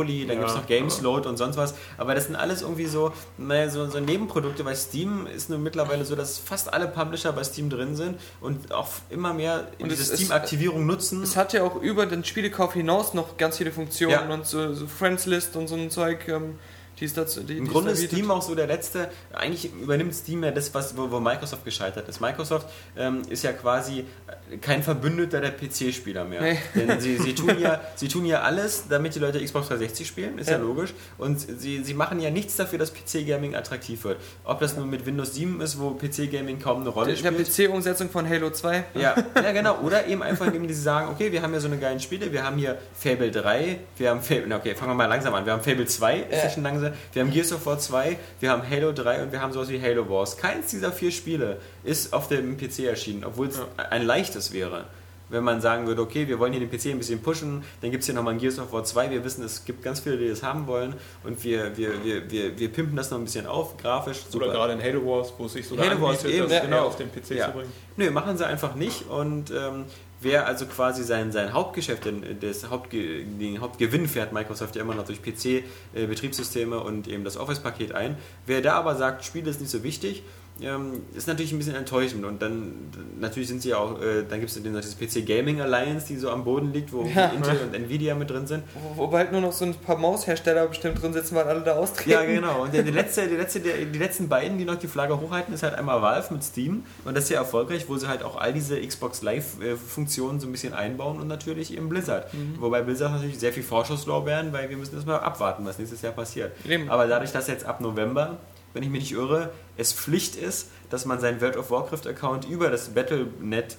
Metaboli, 0.00 0.26
dann 0.26 0.36
Ja, 0.36 0.42
gibt 0.44 0.50
es 0.50 0.56
noch 0.56 0.66
Gamesload 0.66 1.28
und 1.28 1.36
sonst 1.36 1.56
was. 1.56 1.74
Aber 1.98 2.14
das 2.14 2.26
sind 2.26 2.36
alles 2.36 2.62
irgendwie 2.62 2.86
so, 2.86 3.12
naja, 3.38 3.68
so, 3.68 3.88
so 3.88 4.00
Nebenprodukte, 4.00 4.64
weil 4.64 4.76
Steam 4.76 5.26
ist 5.26 5.50
nun 5.50 5.62
mittlerweile 5.62 6.04
so, 6.04 6.16
dass 6.16 6.38
fast 6.38 6.72
alle 6.72 6.88
Publisher 6.88 7.32
bei 7.32 7.44
Steam 7.44 7.70
drin 7.70 7.96
sind 7.96 8.18
und 8.40 8.72
auch 8.72 8.88
immer 9.10 9.34
mehr 9.34 9.68
in 9.78 9.88
diese 9.88 10.04
Steam-Aktivierung 10.16 10.86
nutzen. 10.86 11.22
es 11.22 11.36
hat 11.36 11.52
ja 11.52 11.62
auch 11.62 11.76
über 11.76 12.06
den 12.06 12.24
Spielekauf 12.24 12.74
hinaus 12.74 13.14
noch 13.14 13.36
ganz 13.36 13.58
viele 13.58 13.72
Funktionen 13.72 14.30
und 14.30 14.46
so, 14.46 14.74
so 14.74 14.86
Friends 14.86 15.26
List 15.26 15.56
und 15.56 15.68
so 15.68 15.74
ein 15.74 15.90
Zeug, 15.90 16.28
ähm, 16.28 16.58
die 17.00 17.06
es 17.06 17.14
dazu 17.14 17.40
die, 17.42 17.56
Im 17.58 17.64
die 17.64 17.70
Grunde 17.70 17.92
ist. 17.92 18.04
Steam 18.04 18.30
auch 18.30 18.42
so 18.42 18.54
der 18.54 18.66
letzte, 18.66 19.08
eigentlich 19.32 19.72
übernimmt 19.74 20.14
Steam 20.14 20.44
ja 20.44 20.50
das, 20.50 20.72
was, 20.74 20.96
wo, 20.96 21.10
wo 21.10 21.18
Microsoft 21.20 21.64
gescheitert 21.64 22.08
ist. 22.08 22.20
Microsoft 22.20 22.66
ähm, 22.96 23.22
ist 23.28 23.42
ja 23.42 23.52
quasi 23.52 24.04
äh, 24.50 24.56
kein 24.58 24.82
Verbündeter 24.82 25.40
der 25.40 25.50
PC-Spieler 25.52 26.24
mehr. 26.24 26.42
Nee. 26.42 26.58
Denn 26.74 27.00
sie, 27.00 27.16
sie, 27.16 27.34
tun 27.34 27.58
ja, 27.58 27.80
sie 27.96 28.08
tun 28.08 28.26
ja 28.26 28.42
alles, 28.42 28.84
damit 28.88 29.14
die 29.14 29.18
Leute 29.18 29.42
Xbox 29.42 29.68
360 29.68 30.06
spielen, 30.06 30.38
ist 30.38 30.48
ja, 30.50 30.56
Ja. 30.56 30.62
logisch. 30.62 30.92
Und 31.18 31.40
sie, 31.40 31.82
sie 31.82 31.94
machen 31.94 32.20
ja 32.20 32.30
nichts 32.30 32.56
dafür, 32.56 32.78
dass 32.78 32.92
PC-Gaming 32.92 33.54
attraktiv 33.54 34.04
wird. 34.04 34.18
Ob 34.44 34.60
das 34.60 34.76
nun 34.76 34.90
mit 34.90 35.06
Windows 35.06 35.34
7 35.34 35.60
ist, 35.60 35.78
wo 35.80 35.92
PC-Gaming 35.92 36.58
kaum 36.60 36.80
eine 36.82 36.90
Rolle 36.90 37.14
Der, 37.14 37.30
der 37.32 37.44
spielt. 37.44 37.70
PC-Umsetzung 37.70 38.10
von 38.10 38.28
Halo 38.28 38.50
2. 38.50 38.84
Ja, 38.94 39.14
ja, 39.34 39.52
genau. 39.52 39.78
Oder 39.80 40.06
eben 40.06 40.22
einfach, 40.22 40.46
indem 40.46 40.68
sie 40.68 40.74
sagen, 40.74 41.08
okay, 41.10 41.32
wir 41.32 41.40
haben 41.42 41.54
ja 41.54 41.60
so 41.60 41.66
eine 41.68 41.78
geilen 41.78 42.00
Spiele, 42.00 42.30
wir 42.32 42.44
haben 42.44 42.58
hier 42.58 42.76
Fable 42.94 43.30
3, 43.30 43.78
wir 43.96 44.10
haben 44.10 44.20
Fable, 44.20 44.54
okay, 44.54 44.74
fangen 44.74 44.90
wir 44.90 44.94
mal 44.96 45.06
langsam 45.06 45.32
an. 45.34 45.46
Wir 45.46 45.52
haben 45.52 45.62
Fable 45.62 45.86
2, 45.86 46.16
ist 46.30 46.42
Ja. 46.44 46.50
schon 46.50 46.62
langsam, 46.62 46.89
wir 47.12 47.22
haben 47.22 47.31
Gears 47.31 47.53
of 47.53 47.64
War 47.66 47.79
2, 47.79 48.18
wir 48.40 48.50
haben 48.50 48.68
Halo 48.68 48.92
3 48.92 49.22
und 49.22 49.33
wir 49.33 49.40
haben 49.40 49.53
sowas 49.53 49.68
wie 49.68 49.81
Halo 49.81 50.09
Wars. 50.09 50.37
Keins 50.37 50.68
dieser 50.70 50.92
vier 50.92 51.11
Spiele 51.11 51.59
ist 51.85 52.12
auf 52.12 52.29
dem 52.29 52.57
PC 52.57 52.81
erschienen, 52.81 53.24
obwohl 53.24 53.48
es 53.48 53.61
ein 53.90 54.05
leichtes 54.05 54.53
wäre. 54.53 54.85
Wenn 55.33 55.44
man 55.44 55.61
sagen 55.61 55.87
würde, 55.87 56.03
okay, 56.03 56.26
wir 56.26 56.40
wollen 56.40 56.53
hier 56.53 56.61
den 56.61 56.68
PC 56.68 56.87
ein 56.87 56.98
bisschen 56.98 57.22
pushen, 57.22 57.62
dann 57.83 57.92
gibt 57.92 58.00
es 58.00 58.07
hier 58.07 58.16
nochmal 58.16 58.35
ein 58.35 58.40
Gears 58.40 58.59
of 58.59 58.72
War 58.72 58.83
2. 58.83 59.11
Wir 59.12 59.24
wissen, 59.24 59.44
es 59.44 59.64
gibt 59.64 59.81
ganz 59.85 60.00
viele, 60.00 60.18
die 60.18 60.29
das 60.29 60.42
haben 60.42 60.66
wollen 60.66 60.94
und 61.22 61.44
wir, 61.44 61.76
wir, 61.76 62.05
wir, 62.05 62.29
wir, 62.29 62.59
wir 62.59 62.68
pimpen 62.68 62.96
das 62.96 63.12
noch 63.12 63.18
ein 63.18 63.24
bisschen 63.24 63.46
auf, 63.46 63.76
grafisch. 63.76 64.22
Oder 64.35 64.48
gerade 64.48 64.72
in 64.72 64.83
Halo 64.83 65.07
Wars, 65.07 65.33
wo 65.38 65.46
es 65.46 65.53
sich 65.53 65.68
sogar 65.68 65.88
Halo 65.88 66.00
Wars 66.00 66.24
anbietet, 66.24 66.35
eben, 66.35 66.42
das 66.48 66.53
ja, 66.53 66.59
eher 66.59 66.64
genau. 66.68 66.87
auf 66.87 66.96
den 66.96 67.12
PC 67.12 67.31
Ja. 67.31 67.46
zu 67.46 67.53
bringen. 67.53 67.72
Nö, 67.96 68.11
machen 68.11 68.37
sie 68.37 68.44
einfach 68.44 68.74
nicht. 68.74 69.09
Und 69.09 69.53
ähm, 69.53 69.85
wer 70.20 70.46
also 70.46 70.66
quasi 70.66 71.02
sein, 71.02 71.33
sein 71.33 71.52
Hauptgeschäft, 71.52 72.04
denn 72.04 72.38
das 72.40 72.68
Hauptge 72.68 73.24
den 73.24 73.61
Hauptgewinn 73.61 74.06
fährt 74.06 74.33
Microsoft 74.33 74.76
ja 74.76 74.83
immer 74.83 74.94
noch 74.94 75.06
durch 75.06 75.20
PC-Betriebssysteme 75.22 76.80
und 76.80 77.09
eben 77.09 77.24
das 77.24 77.37
Office-Paket 77.37 77.92
ein. 77.92 78.16
Wer 78.46 78.61
da 78.61 78.74
aber 78.74 78.96
sagt, 78.96 79.24
Spiele 79.24 79.50
ist 79.50 79.61
nicht 79.61 79.70
so 79.70 79.83
wichtig, 79.83 80.22
ähm, 80.62 81.02
ist 81.14 81.26
natürlich 81.28 81.52
ein 81.52 81.58
bisschen 81.58 81.74
enttäuschend. 81.74 82.24
Und 82.24 82.40
dann 82.42 82.72
natürlich 83.18 83.48
sind 83.48 83.62
sie 83.62 83.74
auch, 83.74 84.00
äh, 84.00 84.24
dann 84.28 84.40
gibt 84.40 84.50
es 84.50 84.62
diese 84.62 85.22
PC 85.22 85.26
Gaming 85.26 85.60
Alliance, 85.60 86.06
die 86.06 86.16
so 86.16 86.30
am 86.30 86.44
Boden 86.44 86.72
liegt, 86.72 86.92
wo 86.92 87.04
Ja. 87.04 87.26
Intel 87.28 87.58
und 87.62 87.74
Nvidia 87.74 88.14
mit 88.14 88.30
drin 88.30 88.46
sind. 88.46 88.64
Wo, 88.94 89.10
wo 89.10 89.16
halt 89.16 89.32
nur 89.32 89.40
noch 89.40 89.52
so 89.52 89.64
ein 89.64 89.74
paar 89.74 89.96
Maushersteller 89.96 90.66
bestimmt 90.66 91.00
drin 91.02 91.12
sitzen, 91.12 91.34
weil 91.34 91.44
alle 91.44 91.60
da 91.60 91.76
austreten. 91.76 92.10
Ja, 92.10 92.24
genau. 92.24 92.62
Und 92.62 92.74
der, 92.74 92.82
der 92.82 92.92
letzte, 92.92 93.26
der 93.28 93.38
letzte, 93.38 93.60
der, 93.60 93.76
die 93.84 93.98
letzten 93.98 94.28
beiden, 94.28 94.58
die 94.58 94.64
noch 94.64 94.76
die 94.76 94.88
Flagge 94.88 95.20
hochhalten, 95.20 95.52
ist 95.54 95.62
halt 95.62 95.74
einmal 95.74 96.02
Valve 96.02 96.34
mit 96.34 96.44
Steam. 96.44 96.84
Und 97.04 97.16
das 97.16 97.24
ist 97.24 97.30
ja 97.30 97.38
erfolgreich, 97.38 97.88
wo 97.88 97.96
sie 97.96 98.08
halt 98.08 98.22
auch 98.22 98.36
all 98.36 98.52
diese 98.52 98.80
Xbox 98.80 99.22
Live-Funktionen 99.22 100.40
so 100.40 100.46
ein 100.46 100.52
bisschen 100.52 100.72
einbauen 100.72 101.20
und 101.20 101.28
natürlich 101.28 101.76
eben 101.76 101.88
Blizzard. 101.88 102.32
Mhm. 102.34 102.56
Wobei 102.60 102.82
Blizzard 102.82 103.12
natürlich 103.12 103.38
sehr 103.38 103.52
viel 103.52 103.62
Vorschusslorbeeren, 103.62 104.52
weil 104.52 104.68
wir 104.70 104.76
müssen 104.76 104.94
erstmal 104.94 105.20
abwarten, 105.20 105.64
was 105.64 105.78
nächstes 105.78 106.02
Jahr 106.02 106.12
passiert. 106.12 106.52
Eben. 106.68 106.88
Aber 106.90 107.06
dadurch, 107.06 107.32
dass 107.32 107.46
jetzt 107.46 107.64
ab 107.64 107.80
November 107.80 108.38
wenn 108.72 108.83
ich 108.83 108.90
mich 108.90 109.02
nicht 109.02 109.12
irre, 109.12 109.50
es 109.76 109.92
Pflicht 109.92 110.37
ist, 110.37 110.70
dass 110.90 111.04
man 111.04 111.20
seinen 111.20 111.40
World 111.40 111.56
of 111.56 111.70
Warcraft-Account 111.70 112.48
über 112.48 112.70
das 112.70 112.90
Battle.net 112.90 113.76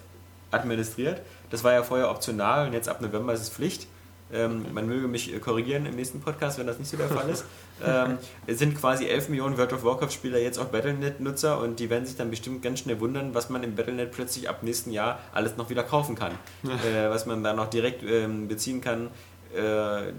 administriert. 0.51 1.21
Das 1.49 1.63
war 1.63 1.73
ja 1.73 1.84
vorher 1.84 2.10
optional 2.10 2.67
und 2.67 2.73
jetzt 2.73 2.89
ab 2.89 3.01
November 3.01 3.34
ist 3.34 3.41
es 3.41 3.49
Pflicht. 3.49 3.88
Ähm, 4.34 4.65
man 4.73 4.88
möge 4.88 5.08
mich 5.08 5.34
äh, 5.34 5.39
korrigieren 5.39 5.86
im 5.86 5.95
nächsten 5.95 6.21
Podcast, 6.21 6.58
wenn 6.58 6.67
das 6.67 6.80
nicht 6.80 6.89
so 6.89 6.97
der 6.97 7.10
Fall 7.10 7.30
ist. 7.30 7.45
Ähm, 7.84 8.19
es 8.45 8.60
sind 8.60 8.80
quasi 8.80 9.08
11 9.08 9.30
Millionen 9.30 9.58
World 9.58 9.73
of 9.73 9.84
Warcraft-Spieler 9.84 10.38
jetzt 10.38 10.60
auch 10.60 10.65
Battle.net-Nutzer 10.65 11.60
und 11.60 11.80
die 11.80 11.89
werden 11.89 12.06
sich 12.06 12.15
dann 12.15 12.30
bestimmt 12.30 12.62
ganz 12.62 12.77
schnell 12.77 12.99
wundern, 12.99 13.34
was 13.34 13.49
man 13.49 13.63
im 13.63 13.75
Battle.net 13.75 14.12
plötzlich 14.12 14.47
ab 14.47 14.62
nächsten 14.62 14.91
Jahr 14.91 15.17
alles 15.34 15.58
noch 15.58 15.71
wieder 15.71 15.82
kaufen 15.82 16.13
kann. 16.13 16.34
Äh, 16.63 17.10
was 17.10 17.25
man 17.25 17.43
dann 17.43 17.56
noch 17.56 17.71
direkt 17.71 18.04
ähm, 18.04 18.47
beziehen 18.47 18.82
kann. 18.82 19.10
Äh, 19.55 20.13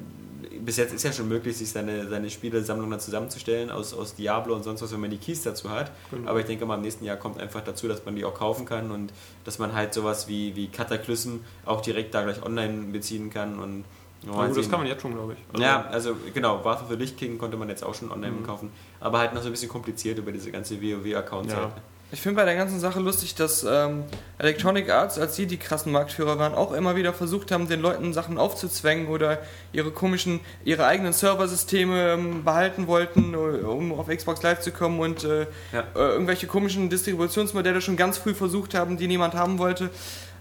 bis 0.61 0.77
jetzt 0.77 0.93
ist 0.93 1.03
ja 1.03 1.13
schon 1.13 1.29
möglich, 1.29 1.57
sich 1.57 1.71
seine, 1.71 2.09
seine 2.09 2.29
Spielesammlung 2.29 2.91
dann 2.91 3.01
zusammenzustellen 3.01 3.71
aus, 3.71 3.95
aus 3.95 4.15
Diablo 4.15 4.55
und 4.55 4.63
sonst 4.65 4.83
was, 4.83 4.93
wenn 4.93 5.01
man 5.01 5.11
die 5.11 5.17
Keys 5.17 5.43
dazu 5.43 5.71
hat. 5.71 5.91
Genau. 6.11 6.29
Aber 6.31 6.41
ich 6.41 6.47
denke 6.47 6.67
mal, 6.67 6.75
im 6.77 6.83
nächsten 6.83 7.05
Jahr 7.05 7.17
kommt 7.17 7.41
einfach 7.41 7.63
dazu, 7.63 7.89
dass 7.89 8.05
man 8.05 8.15
die 8.17 8.25
auch 8.25 8.35
kaufen 8.35 8.65
kann 8.67 8.91
und 8.91 9.13
dass 9.45 9.59
man 9.59 9.73
halt 9.73 9.95
sowas 9.95 10.29
wie, 10.29 10.55
wie 10.57 10.69
Cataclysm 10.69 11.37
auch 11.65 11.81
direkt 11.81 12.15
da 12.15 12.23
gleich 12.23 12.43
online 12.45 12.93
beziehen 12.93 13.31
kann 13.31 13.59
und 13.59 13.85
Ja, 14.27 14.47
gut, 14.47 14.57
das 14.57 14.69
kann 14.71 14.81
man 14.81 14.89
jetzt 14.89 15.03
schon, 15.03 15.15
glaube 15.15 15.33
ich. 15.35 15.39
Also, 15.53 15.63
ja, 15.65 15.85
also 15.91 16.17
genau, 16.35 16.63
Wrath 16.65 16.83
of 16.83 16.89
the 16.91 16.97
Lich 16.97 17.17
King 17.17 17.39
konnte 17.39 17.57
man 17.57 17.69
jetzt 17.69 17.83
auch 17.83 17.95
schon 17.95 18.11
online 18.13 18.33
Mhm. 18.33 18.47
kaufen, 18.47 18.71
aber 19.01 19.19
halt 19.21 19.35
noch 19.35 19.41
so 19.43 19.49
ein 19.49 19.53
bisschen 19.53 19.69
kompliziert 19.71 20.19
über 20.19 20.33
diese 20.33 20.51
ganze 20.53 20.81
WoW-Accounts. 20.81 21.53
Ja. 21.53 21.61
Halt. 21.61 21.73
Ich 22.15 22.21
finde 22.21 22.37
bei 22.37 22.45
der 22.45 22.57
ganzen 22.57 22.79
Sache 22.79 23.01
lustig, 23.01 23.35
dass 23.37 23.65
ähm, 23.65 24.05
Electronic 24.37 24.91
Arts, 24.91 25.19
als 25.19 25.35
sie 25.35 25.47
die 25.47 25.57
krassen 25.57 25.91
Marktführer 25.93 26.39
waren, 26.39 26.53
auch 26.55 26.73
immer 26.73 26.95
wieder 26.95 27.15
versucht 27.15 27.51
haben, 27.51 27.69
den 27.69 27.81
Leuten 27.81 28.13
Sachen 28.13 28.37
aufzuzwängen 28.37 29.07
oder 29.09 29.39
ihre 29.73 29.91
komischen, 29.91 30.41
ihre 30.63 30.85
eigenen 30.85 31.15
Serversysteme 31.15 32.11
ähm, 32.13 32.45
behalten 32.45 32.87
wollten, 32.87 33.33
äh, 33.33 33.37
um 33.37 33.93
auf 33.95 34.09
Xbox 34.09 34.43
Live 34.43 34.61
zu 34.61 34.73
kommen 34.73 35.01
und 35.01 35.25
äh, 35.25 35.47
Ja. 35.73 35.85
äh, 35.95 35.99
irgendwelche 36.11 36.47
komischen 36.47 36.91
Distributionsmodelle 36.91 37.81
schon 37.81 37.97
ganz 37.97 38.19
früh 38.19 38.35
versucht 38.35 38.75
haben, 38.75 38.99
die 38.99 39.09
niemand 39.09 39.33
haben 39.33 39.59
wollte. 39.59 39.89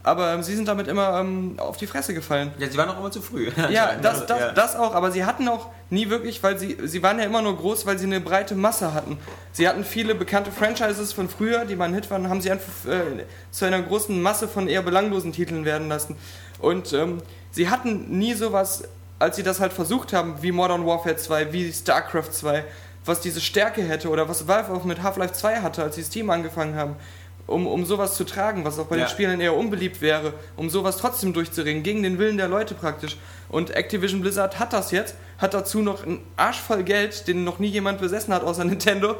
Aber 0.04 0.34
ähm, 0.34 0.42
sie 0.42 0.56
sind 0.56 0.68
damit 0.68 0.88
immer 0.88 1.20
ähm, 1.20 1.56
auf 1.58 1.78
die 1.78 1.86
Fresse 1.86 2.14
gefallen. 2.14 2.52
Ja, 2.58 2.70
sie 2.70 2.78
waren 2.78 2.90
auch 2.90 2.98
immer 3.00 3.12
zu 3.12 3.22
früh. 3.22 3.52
Ja, 3.70 3.96
das, 4.02 4.26
das, 4.26 4.40
Ja. 4.40 4.52
das 4.52 4.76
auch, 4.76 4.96
aber 4.96 5.12
sie 5.12 5.26
hatten 5.26 5.48
auch 5.48 5.68
nie 5.90 6.10
wirklich, 6.10 6.42
weil 6.42 6.58
sie, 6.58 6.78
sie 6.86 7.04
waren 7.04 7.20
ja 7.20 7.26
immer 7.26 7.42
nur 7.42 7.56
groß, 7.56 7.86
weil 7.86 8.00
sie 8.00 8.06
eine 8.06 8.20
breite 8.20 8.56
Masse 8.56 8.94
hatten. 8.94 9.20
Sie 9.52 9.68
hatten 9.70 9.84
viele 9.84 10.16
bekannte 10.16 10.52
Franchises 10.52 11.14
von 11.14 11.30
früher, 11.30 11.66
die 11.66 11.76
mal 11.76 11.86
ein 11.86 11.94
Hit 11.94 12.10
waren, 12.10 12.30
haben 12.30 12.42
sie 12.42 12.50
einfach 12.52 12.90
äh, 12.90 13.26
zu 13.52 13.66
einer 13.66 13.82
großen 13.82 14.20
Masse 14.22 14.48
von 14.48 14.68
eher 14.68 14.82
belanglosen 14.82 15.34
Titeln 15.34 15.66
werden 15.66 15.88
lassen. 15.88 16.16
Und 16.60 16.94
ähm, 16.94 17.22
sie 17.52 17.70
hatten 17.70 18.18
nie 18.18 18.34
sowas, 18.34 18.84
als 19.20 19.36
sie 19.36 19.44
das 19.44 19.60
halt 19.60 19.74
versucht 19.74 20.14
haben, 20.14 20.42
wie 20.42 20.52
Modern 20.52 20.86
Warfare 20.86 21.16
2, 21.16 21.54
wie 21.54 21.72
StarCraft 21.72 22.32
2, 22.32 22.64
was 23.06 23.20
diese 23.22 23.42
Stärke 23.42 23.82
hätte 23.84 24.10
oder 24.10 24.28
was 24.30 24.48
Valve 24.48 24.72
auch 24.74 24.84
mit 24.84 25.04
Half-Life 25.04 25.34
2 25.34 25.62
hatte, 25.62 25.84
als 25.84 25.96
sie 25.96 26.04
Steam 26.04 26.30
angefangen 26.30 26.76
haben. 26.76 26.96
Um, 27.48 27.68
um 27.68 27.86
sowas 27.86 28.16
zu 28.16 28.24
tragen, 28.24 28.64
was 28.64 28.80
auch 28.80 28.86
bei 28.86 28.98
Ja. 28.98 29.06
den 29.06 29.10
Spielern 29.10 29.42
eher 29.42 29.56
unbeliebt 29.56 30.00
wäre, 30.02 30.34
um 30.56 30.70
sowas 30.70 30.98
trotzdem 30.98 31.34
durchzuringen, 31.34 31.84
gegen 31.84 32.02
den 32.04 32.18
Willen 32.18 32.38
der 32.38 32.48
Leute 32.48 32.76
praktisch. 32.76 33.18
Und 33.50 33.72
Activision 33.76 34.22
Blizzard 34.22 34.58
hat 34.60 34.72
das 34.72 34.92
jetzt, 34.92 35.16
hat 35.38 35.54
dazu 35.54 35.82
noch 35.82 36.06
einen 36.06 36.22
Arsch 36.38 36.60
voll 36.62 36.84
Geld, 36.84 37.28
den 37.28 37.44
noch 37.44 37.60
nie 37.60 37.68
jemand 37.68 38.00
besessen 38.00 38.34
hat 38.34 38.44
außer 38.44 38.64
Nintendo. 38.66 39.16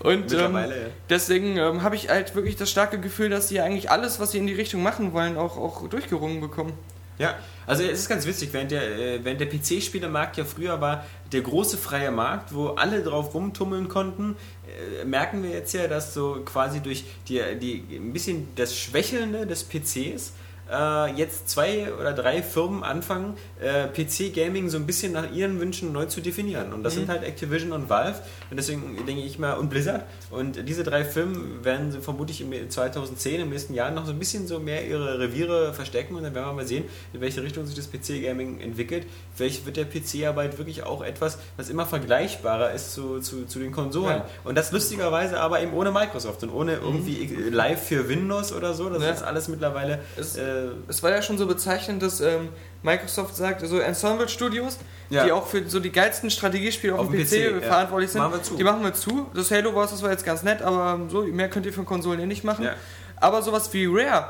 Und 0.00 0.32
ähm, 0.32 0.54
ja. 0.54 0.68
deswegen 1.08 1.56
ähm, 1.56 1.82
habe 1.82 1.96
ich 1.96 2.08
halt 2.10 2.34
wirklich 2.36 2.54
das 2.54 2.70
starke 2.70 3.00
Gefühl, 3.00 3.30
dass 3.30 3.48
sie 3.48 3.60
eigentlich 3.60 3.90
alles, 3.90 4.20
was 4.20 4.30
sie 4.32 4.38
in 4.38 4.46
die 4.46 4.54
Richtung 4.54 4.82
machen 4.82 5.12
wollen, 5.12 5.36
auch, 5.36 5.56
auch 5.56 5.88
durchgerungen 5.88 6.40
bekommen. 6.40 6.74
Ja, 7.18 7.36
also 7.66 7.82
es 7.82 8.00
ist 8.00 8.08
ganz 8.08 8.26
witzig, 8.26 8.50
während 8.52 8.70
der, 8.70 8.82
äh, 8.82 9.24
während 9.24 9.40
der 9.40 9.48
PC-Spielemarkt 9.48 10.36
ja 10.36 10.44
früher 10.44 10.80
war 10.80 11.04
der 11.32 11.40
große 11.40 11.76
freie 11.76 12.10
Markt, 12.10 12.54
wo 12.54 12.68
alle 12.68 13.02
drauf 13.02 13.34
rumtummeln 13.34 13.88
konnten, 13.88 14.36
äh, 14.66 15.04
merken 15.04 15.42
wir 15.42 15.50
jetzt 15.50 15.74
ja, 15.74 15.88
dass 15.88 16.14
so 16.14 16.40
quasi 16.44 16.80
durch 16.80 17.04
die, 17.28 17.42
die 17.60 17.84
ein 17.96 18.12
bisschen 18.12 18.48
das 18.54 18.76
Schwächelnde 18.76 19.46
des 19.46 19.64
PCs 19.64 20.32
äh, 20.70 21.12
jetzt 21.14 21.48
zwei 21.48 21.92
oder 21.94 22.12
drei 22.12 22.42
Firmen 22.42 22.82
anfangen, 22.82 23.36
äh, 23.60 23.86
PC-Gaming 23.88 24.68
so 24.68 24.76
ein 24.76 24.86
bisschen 24.86 25.12
nach 25.12 25.30
ihren 25.32 25.60
Wünschen 25.60 25.92
neu 25.92 26.06
zu 26.06 26.20
definieren. 26.20 26.72
Und 26.72 26.82
das 26.82 26.94
sind 26.94 27.08
halt 27.08 27.22
Activision 27.24 27.72
und 27.72 27.88
Valve. 27.88 28.20
Und 28.50 28.56
deswegen 28.56 28.96
denke 29.06 29.22
ich 29.22 29.38
mal, 29.38 29.54
und 29.54 29.70
Blizzard. 29.70 30.04
Und 30.30 30.68
diese 30.68 30.84
drei 30.84 31.04
Firmen 31.04 31.64
werden 31.64 32.00
vermutlich 32.02 32.40
im 32.40 32.52
2010, 32.70 33.40
im 33.40 33.48
nächsten 33.50 33.74
Jahr, 33.74 33.90
noch 33.90 34.04
so 34.06 34.12
ein 34.12 34.18
bisschen 34.18 34.46
so 34.46 34.58
mehr 34.58 34.86
ihre 34.86 35.18
Reviere 35.18 35.72
verstecken. 35.72 36.14
Und 36.16 36.22
dann 36.22 36.34
werden 36.34 36.46
wir 36.46 36.52
mal 36.52 36.66
sehen, 36.66 36.84
in 37.12 37.20
welche 37.20 37.42
Richtung 37.42 37.64
sich 37.66 37.74
das 37.74 37.90
PC-Gaming 37.90 38.60
entwickelt. 38.60 39.06
Vielleicht 39.34 39.64
wird 39.66 39.76
der 39.76 39.84
PC-Arbeit 39.86 40.58
wirklich 40.58 40.82
auch 40.82 41.02
etwas, 41.02 41.38
was 41.56 41.68
immer 41.70 41.86
vergleichbarer 41.86 42.72
ist 42.72 42.92
zu, 42.94 43.20
zu, 43.20 43.46
zu 43.46 43.58
den 43.58 43.72
Konsolen. 43.72 44.18
Ja. 44.18 44.26
Und 44.44 44.56
das 44.56 44.72
lustigerweise 44.72 45.40
aber 45.40 45.60
eben 45.62 45.72
ohne 45.72 45.90
Microsoft 45.92 46.42
und 46.42 46.50
ohne 46.50 46.74
irgendwie 46.74 47.26
live 47.50 47.82
für 47.82 48.08
Windows 48.08 48.52
oder 48.52 48.74
so. 48.74 48.88
Das 48.90 49.02
Ja. 49.02 49.10
ist 49.10 49.22
alles 49.22 49.48
mittlerweile. 49.48 50.00
Es- 50.16 50.36
äh, 50.36 50.57
Es 50.88 51.02
war 51.02 51.10
ja 51.10 51.22
schon 51.22 51.38
so 51.38 51.46
bezeichnend, 51.46 52.02
dass 52.02 52.20
ähm, 52.20 52.48
Microsoft 52.82 53.36
sagt, 53.36 53.66
so 53.66 53.78
Ensemble 53.78 54.28
Studios, 54.28 54.78
Ja. 55.10 55.24
die 55.24 55.32
auch 55.32 55.46
für 55.46 55.68
so 55.68 55.80
die 55.80 55.90
geilsten 55.92 56.30
Strategiespiele 56.30 56.94
auf, 56.94 57.00
Auf 57.06 57.10
dem 57.10 57.20
PC, 57.24 57.28
PC, 57.30 57.62
ja. 57.62 57.68
verantwortlich 57.68 58.10
sind, 58.10 58.20
Machen 58.22 58.40
die 58.58 58.64
machen 58.64 58.82
wir 58.82 58.94
zu. 58.94 59.26
Das 59.34 59.50
Halo 59.50 59.74
Wars, 59.74 59.90
das 59.90 60.02
war 60.02 60.10
jetzt 60.10 60.24
ganz 60.24 60.42
nett, 60.42 60.62
aber 60.62 61.00
so 61.08 61.22
mehr 61.22 61.48
könnt 61.48 61.66
ihr 61.66 61.72
für 61.72 61.84
Konsolen 61.84 62.20
eh 62.20 62.26
nicht 62.26 62.44
machen. 62.44 62.64
Ja. 62.66 62.74
Aber 63.16 63.42
sowas 63.42 63.72
wie 63.72 63.86
Rare, 63.86 64.26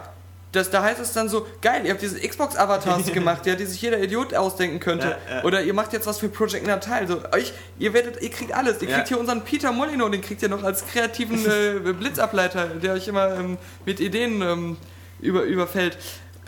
das, 0.52 0.70
da 0.70 0.82
heißt 0.82 0.98
es 0.98 1.12
dann 1.12 1.28
so, 1.28 1.46
geil, 1.60 1.82
ihr 1.84 1.90
habt 1.90 2.00
diese 2.00 2.18
Xbox-Avatars 2.26 3.12
gemacht, 3.12 3.44
ja, 3.44 3.54
die 3.54 3.66
sich 3.66 3.82
jeder 3.82 3.98
Idiot 4.00 4.32
ausdenken 4.34 4.80
könnte. 4.80 5.16
Ja, 5.28 5.36
ja. 5.36 5.44
Oder 5.44 5.62
ihr 5.62 5.74
macht 5.74 5.92
jetzt 5.92 6.06
was 6.06 6.18
für 6.20 6.30
Project 6.30 6.66
Natal. 6.66 7.06
So, 7.06 7.20
euch, 7.32 7.52
ihr 7.78 7.92
werdet, 7.92 8.22
ihr 8.22 8.30
kriegt 8.30 8.54
alles. 8.54 8.80
Ihr 8.80 8.88
Ja. 8.88 8.94
kriegt 8.96 9.08
hier 9.08 9.20
unseren 9.20 9.42
Peter 9.44 9.72
Molyneux, 9.72 10.10
den 10.10 10.22
kriegt 10.22 10.40
ihr 10.40 10.48
noch 10.48 10.62
als 10.64 10.86
kreativen 10.86 11.44
äh, 11.86 11.92
Blitzableiter, 11.92 12.64
der 12.82 12.94
euch 12.94 13.08
immer 13.08 13.34
ähm, 13.34 13.58
mit 13.84 14.00
Ideen 14.00 14.40
ähm, 14.40 14.76
über, 15.20 15.42
überfällt. 15.42 15.98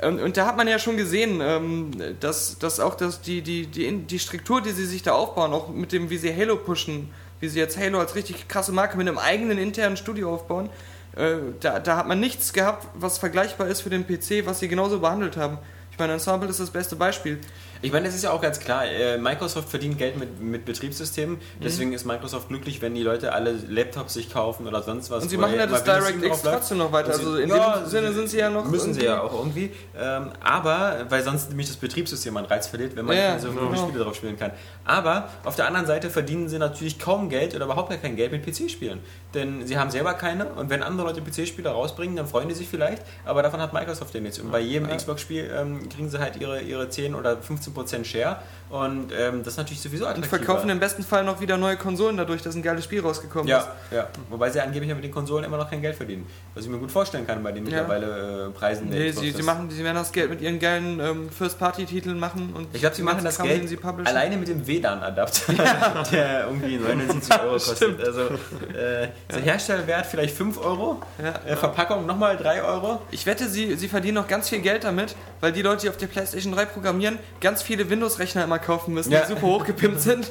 Und, 0.03 0.21
und 0.21 0.37
da 0.37 0.47
hat 0.47 0.57
man 0.57 0.67
ja 0.67 0.79
schon 0.79 0.97
gesehen, 0.97 1.41
ähm, 1.43 1.91
dass, 2.21 2.59
dass 2.59 2.81
auch 2.81 2.95
das, 2.95 3.21
die, 3.21 3.43
die, 3.43 3.67
die, 3.67 3.99
die 3.99 4.19
Struktur, 4.19 4.63
die 4.63 4.71
sie 4.71 4.87
sich 4.87 5.03
da 5.03 5.13
aufbauen, 5.13 5.53
auch 5.53 5.69
mit 5.69 5.93
dem, 5.93 6.09
wie 6.09 6.17
sie 6.17 6.35
Halo 6.35 6.57
pushen, 6.57 7.11
wie 7.41 7.49
sie 7.49 7.59
jetzt 7.59 7.77
Halo 7.77 7.99
als 7.99 8.15
richtig 8.15 8.49
krasse 8.49 8.73
Marke 8.73 8.97
mit 8.97 9.07
einem 9.07 9.19
eigenen 9.19 9.59
internen 9.59 9.97
Studio 9.97 10.33
aufbauen, 10.33 10.71
äh, 11.17 11.37
da, 11.61 11.81
da 11.81 11.97
hat 11.97 12.09
man 12.09 12.21
nichts 12.21 12.53
gehabt, 12.53 12.87
was 12.95 13.19
vergleichbar 13.19 13.67
ist 13.67 13.83
für 13.83 13.91
den 13.91 14.07
PC, 14.07 14.47
was 14.47 14.61
sie 14.61 14.69
genauso 14.69 15.01
behandelt 15.01 15.37
haben. 15.37 15.59
Ich 15.93 15.99
meine, 15.99 16.15
Ensemble 16.15 16.49
ist 16.49 16.61
das 16.61 16.71
beste 16.71 16.97
Beispiel. 16.97 17.39
Ich 17.83 17.93
meine, 17.93 18.07
das 18.07 18.15
ist 18.15 18.25
ja 18.25 18.31
auch 18.31 18.41
ganz 18.41 18.61
klar. 18.61 18.85
äh, 18.85 19.17
Microsoft 19.19 19.69
verdient 19.69 19.99
Geld 19.99 20.19
mit, 20.19 20.41
mit 20.41 20.65
Betriebssystemen. 20.65 21.37
Mhm. 21.37 21.63
Deswegen 21.63 21.93
ist 21.93 22.05
Microsoft 22.05 22.49
glücklich, 22.49 22.83
wenn 22.83 22.95
die 22.95 23.03
Leute 23.03 23.33
alle 23.33 23.53
Laptops 23.53 24.15
sich 24.15 24.31
kaufen 24.33 24.67
oder 24.67 24.83
sonst 24.83 25.11
was. 25.11 25.23
Und 25.23 25.29
sie 25.31 25.37
machen 25.37 25.55
ja 25.57 25.67
das 25.67 25.85
DirectX 25.85 26.43
trotzdem 26.43 26.79
noch 26.79 26.93
weiter. 26.93 27.11
Also 27.11 27.37
in 27.37 27.49
ja, 27.49 27.79
dem 27.79 27.87
Sinne 27.89 28.13
sind 28.13 28.29
sie 28.29 28.39
ja 28.39 28.51
noch. 28.51 28.65
Müssen 28.67 28.93
sie 28.95 29.05
ja 29.05 29.21
auch 29.23 29.33
irgendwie. 29.33 29.71
Ähm, 29.99 30.31
aber, 30.43 31.07
weil 31.09 31.23
sonst 31.23 31.49
nämlich 31.49 31.69
das 31.69 31.77
Betriebssystem 31.77 32.37
an 32.37 32.45
Reiz 32.45 32.67
verliert, 32.67 32.97
wenn 32.97 33.07
man 33.07 33.17
Ja, 33.17 33.39
so 33.39 33.51
genau. 33.51 33.71
viele 33.71 33.83
Spiele 33.83 34.05
drauf 34.05 34.15
spielen 34.15 34.39
kann. 34.39 34.53
Aber 34.85 35.29
auf 35.45 35.57
der 35.57 35.67
anderen 35.67 35.87
Seite 35.87 36.11
verdienen 36.11 36.49
sie 36.49 36.59
natürlich 36.59 36.99
kaum 36.99 37.29
Geld 37.29 37.55
oder 37.55 37.65
überhaupt 37.65 37.91
gar 37.91 37.99
kein 37.99 38.17
Geld 38.17 38.33
mit 38.33 38.45
PC-Spielen. 38.45 39.01
Denn 39.35 39.67
sie 39.67 39.79
haben 39.79 39.91
selber 39.91 40.15
keine 40.15 40.47
und 40.47 40.71
wenn 40.71 40.83
andere 40.83 41.07
Leute 41.07 41.23
PC-Spiele 41.23 41.71
rausbringen, 41.71 42.17
dann 42.17 42.27
freuen 42.27 42.49
die 42.49 42.55
sich 42.55 42.69
vielleicht. 42.69 43.03
Aber 43.25 43.43
davon 43.43 43.61
hat 43.61 43.73
Microsoft 43.73 44.15
ja 44.15 44.21
nichts. 44.21 44.39
Und 44.39 44.51
bei 44.51 44.61
jedem. 44.61 44.91
Xbox-Spiel 44.91 45.51
ähm, 45.57 45.89
kriegen 45.89 46.11
sie 46.11 46.19
halt 46.19 46.37
ihre, 46.37 46.61
ihre 46.61 46.89
10 46.89 47.15
oder 47.15 47.35
15% 47.39 47.70
Share. 48.05 48.37
Und 48.71 49.11
ähm, 49.19 49.43
das 49.43 49.55
ist 49.55 49.57
natürlich 49.57 49.81
sowieso 49.81 50.05
Und 50.05 50.11
attraktiver. 50.13 50.37
verkaufen 50.37 50.71
im 50.71 50.79
besten 50.79 51.03
Fall 51.03 51.25
noch 51.25 51.41
wieder 51.41 51.57
neue 51.57 51.77
Konsolen 51.77 52.17
dadurch, 52.17 52.41
dass 52.43 52.55
ein 52.55 52.63
geiles 52.63 52.85
Spiel 52.85 53.01
rausgekommen 53.01 53.49
ist. 53.49 53.67
Ja, 53.91 53.97
ja. 53.97 54.07
Wobei 54.29 54.49
sie 54.51 54.61
angeblich 54.61 54.89
ja 54.89 54.95
mit 54.95 55.03
den 55.03 55.11
Konsolen 55.11 55.45
immer 55.45 55.57
noch 55.57 55.69
kein 55.69 55.83
Geld 55.83 55.97
verdienen. 55.97 56.25
Was 56.55 56.65
ich 56.65 56.71
mir 56.71 56.79
gut 56.79 56.93
vorstellen 56.93 57.27
kann 57.27 57.43
bei 57.43 57.51
den 57.51 57.67
Ja. 57.67 57.81
mittlerweile 57.83 58.47
äh, 58.47 58.51
Preisen 58.57 58.89
Nee, 58.89 59.11
sie, 59.11 59.33
sie, 59.33 59.43
machen, 59.43 59.69
sie 59.71 59.83
werden 59.83 59.97
das 59.97 60.13
Geld 60.13 60.31
mit 60.31 60.41
ihren 60.41 60.61
geilen 60.61 61.01
ähm, 61.01 61.31
First-Party-Titeln 61.31 62.17
machen. 62.17 62.53
Und 62.57 62.69
Ich 62.73 62.81
glaube, 62.81 62.95
sie 62.95 63.03
machen 63.03 63.25
das 63.25 63.39
Kram, 63.39 63.49
Geld 63.49 63.63
den 63.63 63.67
sie 63.69 63.77
publishen. 63.77 64.07
alleine 64.07 64.37
mit 64.37 64.47
dem 64.47 64.65
WLAN-Adapter, 64.65 65.53
der 66.13 66.47
irgendwie 66.47 66.77
79 66.77 67.41
Euro 67.43 67.53
kostet. 67.55 68.01
Also 68.01 68.21
äh, 68.21 69.09
der 69.35 69.41
Herstellerwert 69.43 70.07
vielleicht 70.07 70.37
5 70.37 70.59
Euro, 70.65 71.03
Ja. 71.21 71.35
äh, 71.53 71.57
Verpackung 71.57 72.07
nochmal 72.07 72.37
3 72.37 72.63
Euro. 72.63 73.03
Ich 73.11 73.27
wette, 73.27 73.49
sie, 73.49 73.75
sie 73.75 73.89
verdienen 73.89 74.15
noch 74.15 74.29
ganz 74.29 74.49
viel 74.49 74.61
Geld 74.61 74.85
damit, 74.85 75.17
weil 75.41 75.51
die 75.51 75.63
Leute, 75.63 75.83
die 75.83 75.89
auf 75.89 75.97
der 75.97 76.07
PlayStation 76.07 76.53
3 76.55 76.67
programmieren, 76.67 77.19
ganz 77.41 77.60
viele 77.63 77.89
Windows-Rechner 77.91 78.45
immer 78.45 78.59
kaufen 78.59 78.95
müssen, 78.95 79.13
Ja. 79.13 79.21
die 79.23 79.29
super 79.29 79.43
hochgepimpt 79.47 80.01
sind. 80.01 80.31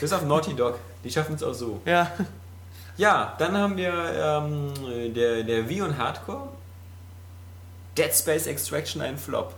Bis 0.00 0.12
auf 0.12 0.22
Naughty 0.24 0.54
Dog, 0.54 0.78
die 1.02 1.10
schaffen 1.10 1.34
es 1.34 1.42
auch 1.42 1.54
so. 1.54 1.80
ja. 1.84 2.10
Ja, 2.96 3.34
dann 3.38 3.56
haben 3.56 3.76
wir 3.76 3.92
ähm, 3.92 4.72
der, 5.12 5.42
der 5.42 5.68
Wii 5.68 5.82
und 5.82 5.98
Hardcore. 5.98 6.46
Dead 7.98 8.14
Space 8.14 8.46
Extraction 8.46 9.02
ein 9.02 9.18
Flop. 9.18 9.52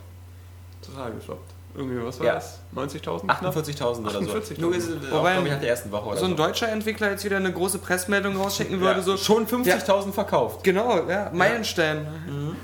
Total 0.80 1.12
gefloppt. 1.12 1.50
Irgendwie, 1.74 2.02
was 2.02 2.18
war 2.18 2.26
Ja. 2.26 2.34
das? 2.36 2.60
90.000? 2.74 3.20
knapp? 3.26 3.42
48.000 3.54 4.00
oder 4.00 4.10
so. 4.12 4.18
48.000. 4.20 4.60
Nur 4.60 4.74
ist 4.74 4.88
es, 4.88 5.10
Wobei, 5.12 5.38
auch, 5.38 5.44
ich, 5.44 5.50
nach 5.50 5.60
der 5.60 5.68
ersten 5.68 5.92
Woche 5.92 6.06
oder 6.08 6.16
So 6.16 6.24
ein 6.24 6.34
deutscher 6.36 6.70
Entwickler 6.70 7.10
jetzt 7.10 7.24
wieder 7.26 7.36
eine 7.36 7.52
große 7.52 7.78
Pressmeldung 7.78 8.38
rausschicken 8.38 8.80
würde, 8.80 9.00
ja, 9.00 9.04
so 9.04 9.18
schon 9.18 9.46
50.000 9.46 10.12
verkauft. 10.12 10.64
Genau, 10.64 11.06
ja, 11.06 11.30
Meilenstein. 11.34 12.06
Mhm. 12.26 12.56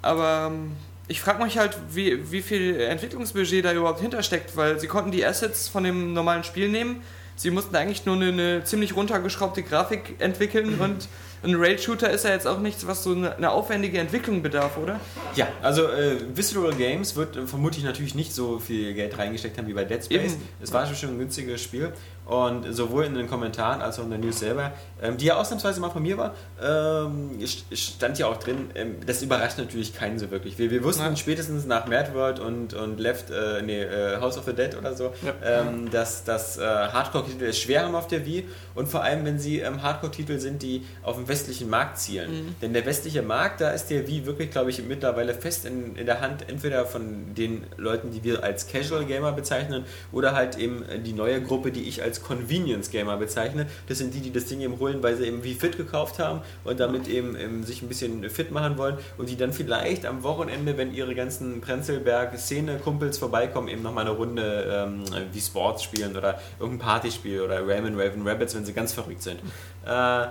Aber 0.00 0.46
ähm, 0.50 0.72
ich 1.10 1.20
frage 1.20 1.42
mich 1.42 1.58
halt, 1.58 1.76
wie, 1.90 2.30
wie 2.30 2.40
viel 2.40 2.80
Entwicklungsbudget 2.80 3.64
da 3.64 3.72
überhaupt 3.72 4.00
hintersteckt, 4.00 4.56
weil 4.56 4.78
sie 4.78 4.86
konnten 4.86 5.10
die 5.10 5.26
Assets 5.26 5.68
von 5.68 5.82
dem 5.82 6.12
normalen 6.12 6.44
Spiel 6.44 6.68
nehmen, 6.68 7.02
Sie 7.40 7.50
mussten 7.50 7.74
eigentlich 7.74 8.04
nur 8.04 8.16
eine, 8.16 8.28
eine 8.28 8.64
ziemlich 8.64 8.94
runtergeschraubte 8.94 9.62
Grafik 9.62 10.16
entwickeln 10.18 10.78
und 10.78 11.08
ein 11.42 11.54
Rail-Shooter 11.54 12.10
ist 12.10 12.26
ja 12.26 12.32
jetzt 12.32 12.46
auch 12.46 12.58
nichts, 12.58 12.86
was 12.86 13.02
so 13.02 13.12
eine, 13.12 13.34
eine 13.34 13.50
aufwendige 13.50 13.98
Entwicklung 13.98 14.42
bedarf, 14.42 14.76
oder? 14.76 15.00
Ja, 15.36 15.48
also 15.62 15.86
äh, 15.86 16.18
Visceral 16.34 16.74
Games 16.74 17.16
wird 17.16 17.36
äh, 17.36 17.46
vermutlich 17.46 17.82
natürlich 17.82 18.14
nicht 18.14 18.34
so 18.34 18.58
viel 18.58 18.92
Geld 18.92 19.16
reingesteckt 19.16 19.56
haben 19.56 19.66
wie 19.66 19.72
bei 19.72 19.84
Dead 19.84 20.04
Space. 20.04 20.32
Eben. 20.34 20.42
Es 20.60 20.70
war 20.70 20.86
schon 20.94 21.14
ein 21.14 21.18
günstiges 21.18 21.62
Spiel. 21.62 21.94
Und 22.30 22.72
sowohl 22.72 23.06
in 23.06 23.14
den 23.16 23.26
Kommentaren 23.28 23.82
als 23.82 23.98
auch 23.98 24.04
in 24.04 24.10
der 24.10 24.20
News 24.20 24.38
selber, 24.38 24.70
ähm, 25.02 25.16
die 25.16 25.24
ja 25.26 25.34
ausnahmsweise 25.36 25.80
mal 25.80 25.90
von 25.90 26.00
mir 26.02 26.16
war, 26.16 26.34
ähm, 26.62 27.32
st- 27.40 27.64
stand 27.76 28.20
ja 28.20 28.28
auch 28.28 28.36
drin, 28.36 28.70
ähm, 28.76 28.96
das 29.04 29.20
überrascht 29.20 29.58
natürlich 29.58 29.92
keinen 29.94 30.16
so 30.20 30.30
wirklich. 30.30 30.56
Wir, 30.56 30.70
wir 30.70 30.84
wussten 30.84 31.02
Ja. 31.02 31.16
spätestens 31.16 31.66
nach 31.66 31.86
Mad 31.88 32.14
World 32.14 32.38
und, 32.38 32.72
und 32.74 33.00
Left, 33.00 33.30
äh, 33.30 33.62
nee, 33.62 33.82
äh, 33.82 34.20
House 34.20 34.38
of 34.38 34.44
the 34.44 34.52
Dead 34.52 34.76
oder 34.78 34.94
so, 34.94 35.12
Ja. 35.26 35.34
ähm, 35.62 35.90
dass, 35.90 36.22
dass 36.22 36.56
äh, 36.56 36.62
Hardcore-Titel 36.62 37.46
es 37.46 37.58
schwer 37.58 37.84
haben 37.84 37.96
auf 37.96 38.06
der 38.06 38.24
Wii 38.24 38.46
und 38.76 38.86
vor 38.88 39.02
allem, 39.02 39.24
wenn 39.24 39.40
sie 39.40 39.58
ähm, 39.58 39.82
Hardcore-Titel 39.82 40.38
sind, 40.38 40.62
die 40.62 40.86
auf 41.02 41.16
den 41.16 41.26
westlichen 41.26 41.68
Markt 41.68 41.98
zielen. 41.98 42.54
Denn 42.62 42.72
der 42.72 42.86
westliche 42.86 43.22
Markt, 43.22 43.60
da 43.60 43.70
ist 43.72 43.88
der 43.90 44.06
Wii 44.06 44.24
wirklich, 44.26 44.52
glaube 44.52 44.70
ich, 44.70 44.80
mittlerweile 44.84 45.34
fest 45.34 45.64
in, 45.64 45.96
in 45.96 46.06
der 46.06 46.20
Hand, 46.20 46.48
entweder 46.48 46.86
von 46.86 47.34
den 47.34 47.64
Leuten, 47.76 48.12
die 48.12 48.22
wir 48.22 48.44
als 48.44 48.68
Casual 48.68 49.04
Gamer 49.04 49.32
bezeichnen, 49.32 49.84
oder 50.12 50.36
halt 50.36 50.56
eben 50.56 50.84
die 51.04 51.12
neue 51.12 51.42
Gruppe, 51.42 51.72
die 51.72 51.88
ich 51.88 52.02
als 52.04 52.19
Convenience 52.22 52.90
Gamer 52.90 53.16
bezeichne. 53.16 53.66
Das 53.88 53.98
sind 53.98 54.14
die, 54.14 54.20
die 54.20 54.32
das 54.32 54.46
Ding 54.46 54.60
eben 54.60 54.78
holen, 54.78 55.02
weil 55.02 55.16
sie 55.16 55.26
eben 55.26 55.42
Wii 55.42 55.54
Fit 55.54 55.76
gekauft 55.76 56.18
haben 56.18 56.40
und 56.64 56.80
damit 56.80 57.08
eben, 57.08 57.36
ähm, 57.36 57.64
sich 57.64 57.82
ein 57.82 57.88
bisschen 57.88 58.28
fit 58.30 58.50
machen 58.50 58.78
wollen 58.78 58.98
und 59.18 59.28
die 59.28 59.36
dann 59.36 59.52
vielleicht 59.52 60.06
am 60.06 60.22
Wochenende, 60.22 60.76
wenn 60.76 60.94
ihre 60.94 61.14
ganzen 61.14 61.60
Prenzlberg-Szene-Kumpels 61.60 63.18
vorbeikommen, 63.18 63.68
eben 63.68 63.82
nochmal 63.82 64.06
eine 64.06 64.16
Runde 64.16 64.88
ähm, 64.88 65.04
wie 65.32 65.40
Sports 65.40 65.82
spielen 65.82 66.16
oder 66.16 66.40
irgendein 66.58 66.86
Partyspiel 66.86 67.40
oder 67.40 67.66
Rayman 67.66 67.98
Raven 67.98 68.26
Rabbits, 68.26 68.54
wenn 68.54 68.64
sie 68.64 68.72
ganz 68.72 68.92
verrückt 68.92 69.22
sind. 69.22 69.40
Äh, 69.86 70.26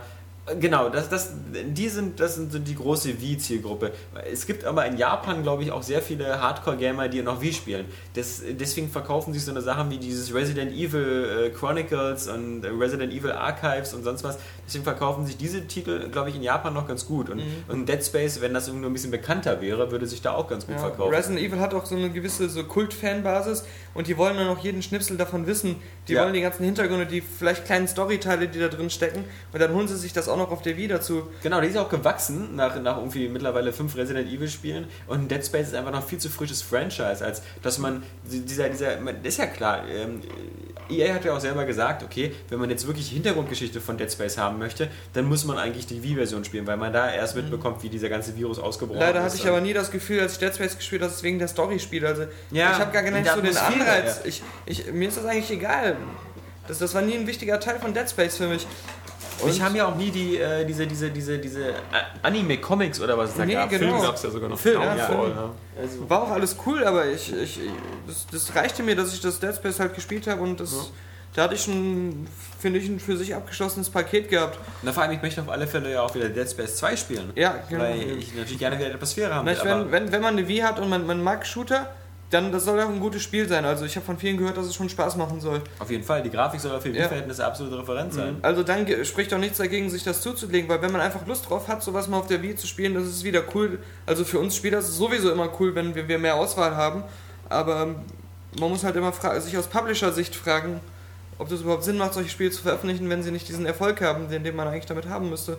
Genau, 0.60 0.90
das, 0.90 1.10
das, 1.10 1.32
die 1.54 1.90
sind, 1.90 2.20
das 2.20 2.36
sind 2.36 2.52
so 2.52 2.60
die 2.60 2.76
große 2.76 3.22
Wii-Zielgruppe. 3.22 3.92
Es 4.32 4.46
gibt 4.46 4.64
aber 4.66 4.86
in 4.86 4.98
Japan, 4.98 5.44
glaube 5.44 5.64
ich, 5.64 5.72
auch 5.72 5.84
sehr 5.84 6.02
viele 6.02 6.42
Hardcore-Gamer, 6.42 7.08
die 7.10 7.22
noch 7.22 7.42
Wii 7.42 7.54
spielen. 7.54 7.86
Das, 8.14 8.42
deswegen 8.52 8.90
verkaufen 8.90 9.34
sich 9.34 9.44
so 9.44 9.52
eine 9.52 9.62
Sachen 9.62 9.90
wie 9.92 9.98
dieses 9.98 10.34
Resident 10.34 10.72
Evil 10.72 11.48
äh, 11.48 11.50
Chronicles 11.52 12.28
und 12.28 12.64
Resident 12.66 13.14
Evil 13.14 13.32
Archives 13.32 13.94
und 13.94 14.04
sonst 14.04 14.24
was. 14.24 14.40
Deswegen 14.66 14.84
verkaufen 14.84 15.26
sich 15.26 15.38
diese 15.38 15.68
Titel, 15.68 16.10
glaube 16.10 16.30
ich, 16.30 16.36
in 16.36 16.44
Japan 16.44 16.74
noch 16.74 16.88
ganz 16.88 17.06
gut. 17.06 17.30
Und, 17.30 17.42
und 17.68 17.88
Dead 17.90 18.04
Space, 18.04 18.42
wenn 18.42 18.54
das 18.54 18.68
irgendwie 18.68 18.82
nur 18.82 18.90
ein 18.92 18.94
bisschen 18.94 19.12
bekannter 19.12 19.62
wäre, 19.62 19.92
würde 19.92 20.08
sich 20.08 20.22
da 20.22 20.32
auch 20.34 20.48
ganz 20.48 20.66
gut 20.66 20.76
Ja, 20.76 20.82
verkaufen. 20.82 21.14
Resident 21.14 21.42
Evil 21.42 21.60
hat 21.60 21.74
auch 21.74 21.86
so 21.86 21.96
eine 21.96 22.10
gewisse 22.10 22.50
so 22.50 22.64
Kult-Fanbasis 22.64 23.64
und 23.94 24.08
die 24.08 24.18
wollen 24.18 24.38
dann 24.38 24.48
auch 24.48 24.60
jeden 24.60 24.82
Schnipsel 24.82 25.18
davon 25.18 25.48
wissen. 25.48 25.76
Die 26.08 26.14
Ja. 26.14 26.24
wollen 26.24 26.34
die 26.34 26.42
ganzen 26.42 26.64
Hintergründe, 26.64 27.06
die 27.06 27.22
vielleicht 27.22 27.66
kleinen 27.66 27.88
Storyteile, 27.88 28.48
die 28.48 28.60
da 28.60 28.68
drin 28.68 28.90
stecken 28.90 29.24
und 29.54 29.60
dann 29.62 29.74
holen 29.74 29.88
sie 29.88 29.98
sich 29.98 30.14
das 30.14 30.28
auch 30.28 30.38
noch 30.40 30.52
auf 30.52 30.62
der 30.64 30.76
Wii 30.78 30.88
dazu. 30.88 31.30
Genau, 31.44 31.62
die 31.62 31.68
ist 31.68 31.78
auch 31.78 31.90
gewachsen 31.90 32.56
nach, 32.56 32.80
nach 32.82 32.98
irgendwie 32.98 33.28
mittlerweile 33.30 33.72
fünf 33.72 33.96
Resident 33.96 34.28
Evil 34.28 34.50
Spielen 34.50 34.88
und 35.08 35.30
Dead 35.30 35.46
Space 35.46 35.68
ist 35.68 35.76
einfach 35.76 35.92
noch 35.92 36.04
viel 36.04 36.18
zu 36.18 36.30
frisches 36.30 36.62
Franchise, 36.62 37.24
als 37.24 37.44
dass 37.62 37.78
man 37.78 38.04
dieser, 38.24 38.70
dieser, 38.70 38.98
ist 39.24 39.38
ja 39.38 39.46
klar, 39.46 39.84
ähm, 39.88 40.22
EA 40.90 41.14
hat 41.14 41.24
ja 41.24 41.34
auch 41.36 41.40
selber 41.40 41.66
gesagt, 41.66 42.04
okay, 42.04 42.34
wenn 42.50 42.60
man 42.60 42.70
jetzt 42.70 42.88
wirklich 42.88 43.10
Hintergrundgeschichte 43.10 43.80
von 43.80 43.98
Dead 43.98 44.12
Space 44.12 44.38
haben 44.38 44.58
möchte, 44.58 44.90
dann 45.14 45.26
muss 45.26 45.46
man 45.46 45.58
eigentlich 45.58 45.86
die 45.86 46.02
Wii-Version 46.02 46.44
spielen, 46.44 46.66
weil 46.66 46.78
man 46.78 46.92
da 46.92 47.12
erst 47.12 47.36
mitbekommt, 47.36 47.84
wie 47.84 47.90
dieser 47.90 48.10
ganze 48.10 48.36
Virus 48.36 48.58
ausgebrochen 48.60 49.00
Leider 49.00 49.20
ist. 49.20 49.26
hatte 49.26 49.36
ich 49.36 49.48
aber 49.48 49.62
nie 49.62 49.74
das 49.74 49.92
Gefühl, 49.92 50.22
als 50.22 50.34
ich 50.34 50.40
Dead 50.40 50.54
Space 50.54 50.76
gespielt 50.78 51.02
habe, 51.02 51.10
dass 51.10 51.18
es 51.18 51.24
wegen 51.24 51.38
der 51.40 51.48
Story 51.48 51.80
spielt. 51.80 52.06
Also 52.06 52.24
Ja, 52.52 52.72
ich 52.72 52.80
habe 52.80 52.92
gar 52.92 53.04
nicht 53.04 53.32
so 53.32 53.42
den 53.42 53.56
Anreiz. 53.56 54.22
ja. 54.24 54.26
Ich, 54.26 54.42
ich, 54.66 54.92
mir 54.92 55.08
ist 55.10 55.18
das 55.18 55.26
eigentlich 55.26 55.52
egal. 55.52 55.96
Das, 56.68 56.78
das 56.78 56.94
war 56.94 57.02
nie 57.02 57.16
ein 57.16 57.26
wichtiger 57.26 57.60
Teil 57.60 57.80
von 57.80 57.94
Dead 57.94 58.08
Space 58.10 58.38
für 58.38 58.48
mich. 58.48 58.66
Und 59.42 59.50
ich 59.52 59.62
habe 59.62 59.78
ja 59.78 59.88
auch 59.88 59.96
nie 59.96 60.12
die, 60.12 60.38
äh, 60.38 60.66
diese, 60.66 60.86
diese, 60.88 61.10
diese, 61.10 61.38
diese 61.38 61.70
äh, 61.70 61.74
Anime-Comics 62.24 63.00
oder 63.02 63.18
was 63.18 63.32
es 63.32 63.38
da 63.38 63.46
Nee, 63.46 63.54
gab. 63.54 63.70
genau. 63.70 63.92
Film 63.92 64.02
gab 64.02 64.16
es 64.16 64.24
ja 64.24 64.30
sogar 64.30 64.50
noch. 64.50 64.60
Film, 64.60 64.82
ja, 64.82 64.96
Film. 64.96 65.32
ja. 65.36 66.10
war 66.10 66.24
auch 66.24 66.32
alles 66.32 66.56
cool, 66.66 66.84
aber 66.84 67.06
ich, 67.08 67.32
ich, 67.34 67.60
ich 67.62 67.72
das, 68.08 68.28
das 68.32 68.56
reichte 68.56 68.84
mir, 68.84 68.96
dass 68.96 69.14
ich 69.14 69.22
das 69.22 69.40
Dead 69.40 69.56
Space 69.56 69.80
halt 69.80 69.96
gespielt 69.96 70.28
habe 70.28 70.42
und 70.42 70.60
das, 70.60 70.92
da 71.36 71.44
hatte 71.44 71.56
ich 71.56 71.64
schon, 71.64 72.28
finde 72.60 72.80
ich, 72.80 72.88
ein 72.90 73.00
für 73.00 73.16
sich 73.16 73.36
abgeschlossenes 73.36 73.90
Paket 73.90 74.30
gehabt. 74.30 74.58
Na, 74.82 74.92
vor 74.92 75.04
allem, 75.04 75.12
ich 75.14 75.22
möchte 75.22 75.42
auf 75.42 75.50
alle 75.50 75.68
Fälle 75.68 75.92
ja 75.92 76.02
auch 76.02 76.14
wieder 76.16 76.30
Dead 76.30 76.50
Space 76.50 76.76
2 76.78 76.96
spielen. 76.96 77.32
Ja, 77.36 77.56
genau. 77.70 77.84
Weil 77.84 78.18
ich 78.18 78.34
natürlich 78.36 78.60
gerne 78.60 78.78
wieder 78.78 78.90
die 78.90 78.96
Atmosphäre 78.96 79.34
haben 79.36 79.46
Na, 79.46 79.52
will. 79.64 79.70
wenn, 79.86 79.92
wenn, 79.92 80.12
wenn 80.12 80.22
man 80.22 80.38
eine 80.38 80.48
Wii 80.48 80.60
hat 80.60 80.80
und 80.80 80.90
man, 80.90 81.06
man 81.06 81.24
mag 81.24 81.46
Shooter, 81.46 81.94
dann 82.30 82.52
das 82.52 82.66
soll 82.66 82.80
auch 82.80 82.90
ein 82.90 83.00
gutes 83.00 83.24
Spiel 83.24 83.48
sein. 83.48 83.66
Also 83.66 83.86
ich 83.86 83.96
habe 83.96 84.06
von 84.06 84.18
vielen 84.18 84.38
gehört, 84.38 84.56
dass 84.56 84.68
es 84.68 84.76
schon 84.76 84.88
Spaß 84.88 85.16
machen 85.16 85.42
soll. 85.42 85.62
Auf 85.80 85.90
jeden 85.90 86.04
Fall, 86.04 86.22
die 86.22 86.30
Grafik 86.30 86.60
soll 86.60 86.80
für 86.80 86.90
Ja. 86.90 87.06
Wii-Verhältnisse 87.06 87.46
absolute 87.46 87.80
Referenz 87.80 88.16
sein. 88.16 88.38
Also 88.44 88.62
dann 88.62 88.86
spricht 89.04 89.32
doch 89.32 89.40
nichts 89.40 89.58
dagegen, 89.58 89.90
sich 89.90 90.04
das 90.04 90.22
zuzulegen, 90.22 90.70
weil 90.70 90.82
wenn 90.82 90.92
man 90.92 91.02
einfach 91.02 91.26
Lust 91.26 91.50
drauf 91.50 91.68
hat, 91.68 91.82
sowas 91.82 92.08
mal 92.08 92.18
auf 92.18 92.28
der 92.28 92.42
Wii 92.42 92.56
zu 92.56 92.68
spielen, 92.68 92.94
das 92.94 93.06
ist 93.06 93.24
wieder 93.24 93.44
cool. 93.56 93.80
Also 94.06 94.26
für 94.26 94.40
uns 94.40 94.56
Spieler 94.56 94.78
ist 94.80 94.90
es 94.90 94.98
sowieso 94.98 95.32
immer 95.32 95.50
cool, 95.60 95.74
wenn 95.74 95.96
wir, 95.96 96.08
wir 96.08 96.20
mehr 96.20 96.36
Auswahl 96.36 96.76
haben. 96.76 97.04
Aber 97.50 97.82
ähm, 97.82 97.96
man 98.60 98.70
muss 98.70 98.84
halt 98.84 98.96
immer 98.96 99.12
sich 99.42 99.58
aus 99.58 99.68
Publisher-Sicht 99.68 100.36
fragen, 100.36 100.80
ob 101.40 101.50
das 101.50 101.62
überhaupt 101.62 101.84
Sinn 101.84 101.98
macht, 101.98 102.14
solche 102.14 102.30
Spiele 102.30 102.52
zu 102.52 102.62
veröffentlichen, 102.62 103.10
wenn 103.10 103.24
sie 103.24 103.32
nicht 103.32 103.48
diesen 103.48 103.66
Erfolg 103.66 104.02
haben, 104.02 104.30
den, 104.30 104.44
den 104.44 104.56
man 104.56 104.68
eigentlich 104.68 104.86
damit 104.86 105.08
haben 105.08 105.30
müsste. 105.30 105.58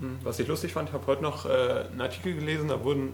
Hm, 0.00 0.18
Was 0.22 0.38
ich 0.40 0.46
lustig 0.48 0.72
fand, 0.74 0.90
ich 0.90 0.94
habe 0.94 1.06
heute 1.06 1.22
noch 1.22 1.46
äh, 1.46 1.84
einen 1.90 2.00
Artikel 2.02 2.34
gelesen, 2.34 2.68
da 2.68 2.82
wurden 2.84 3.12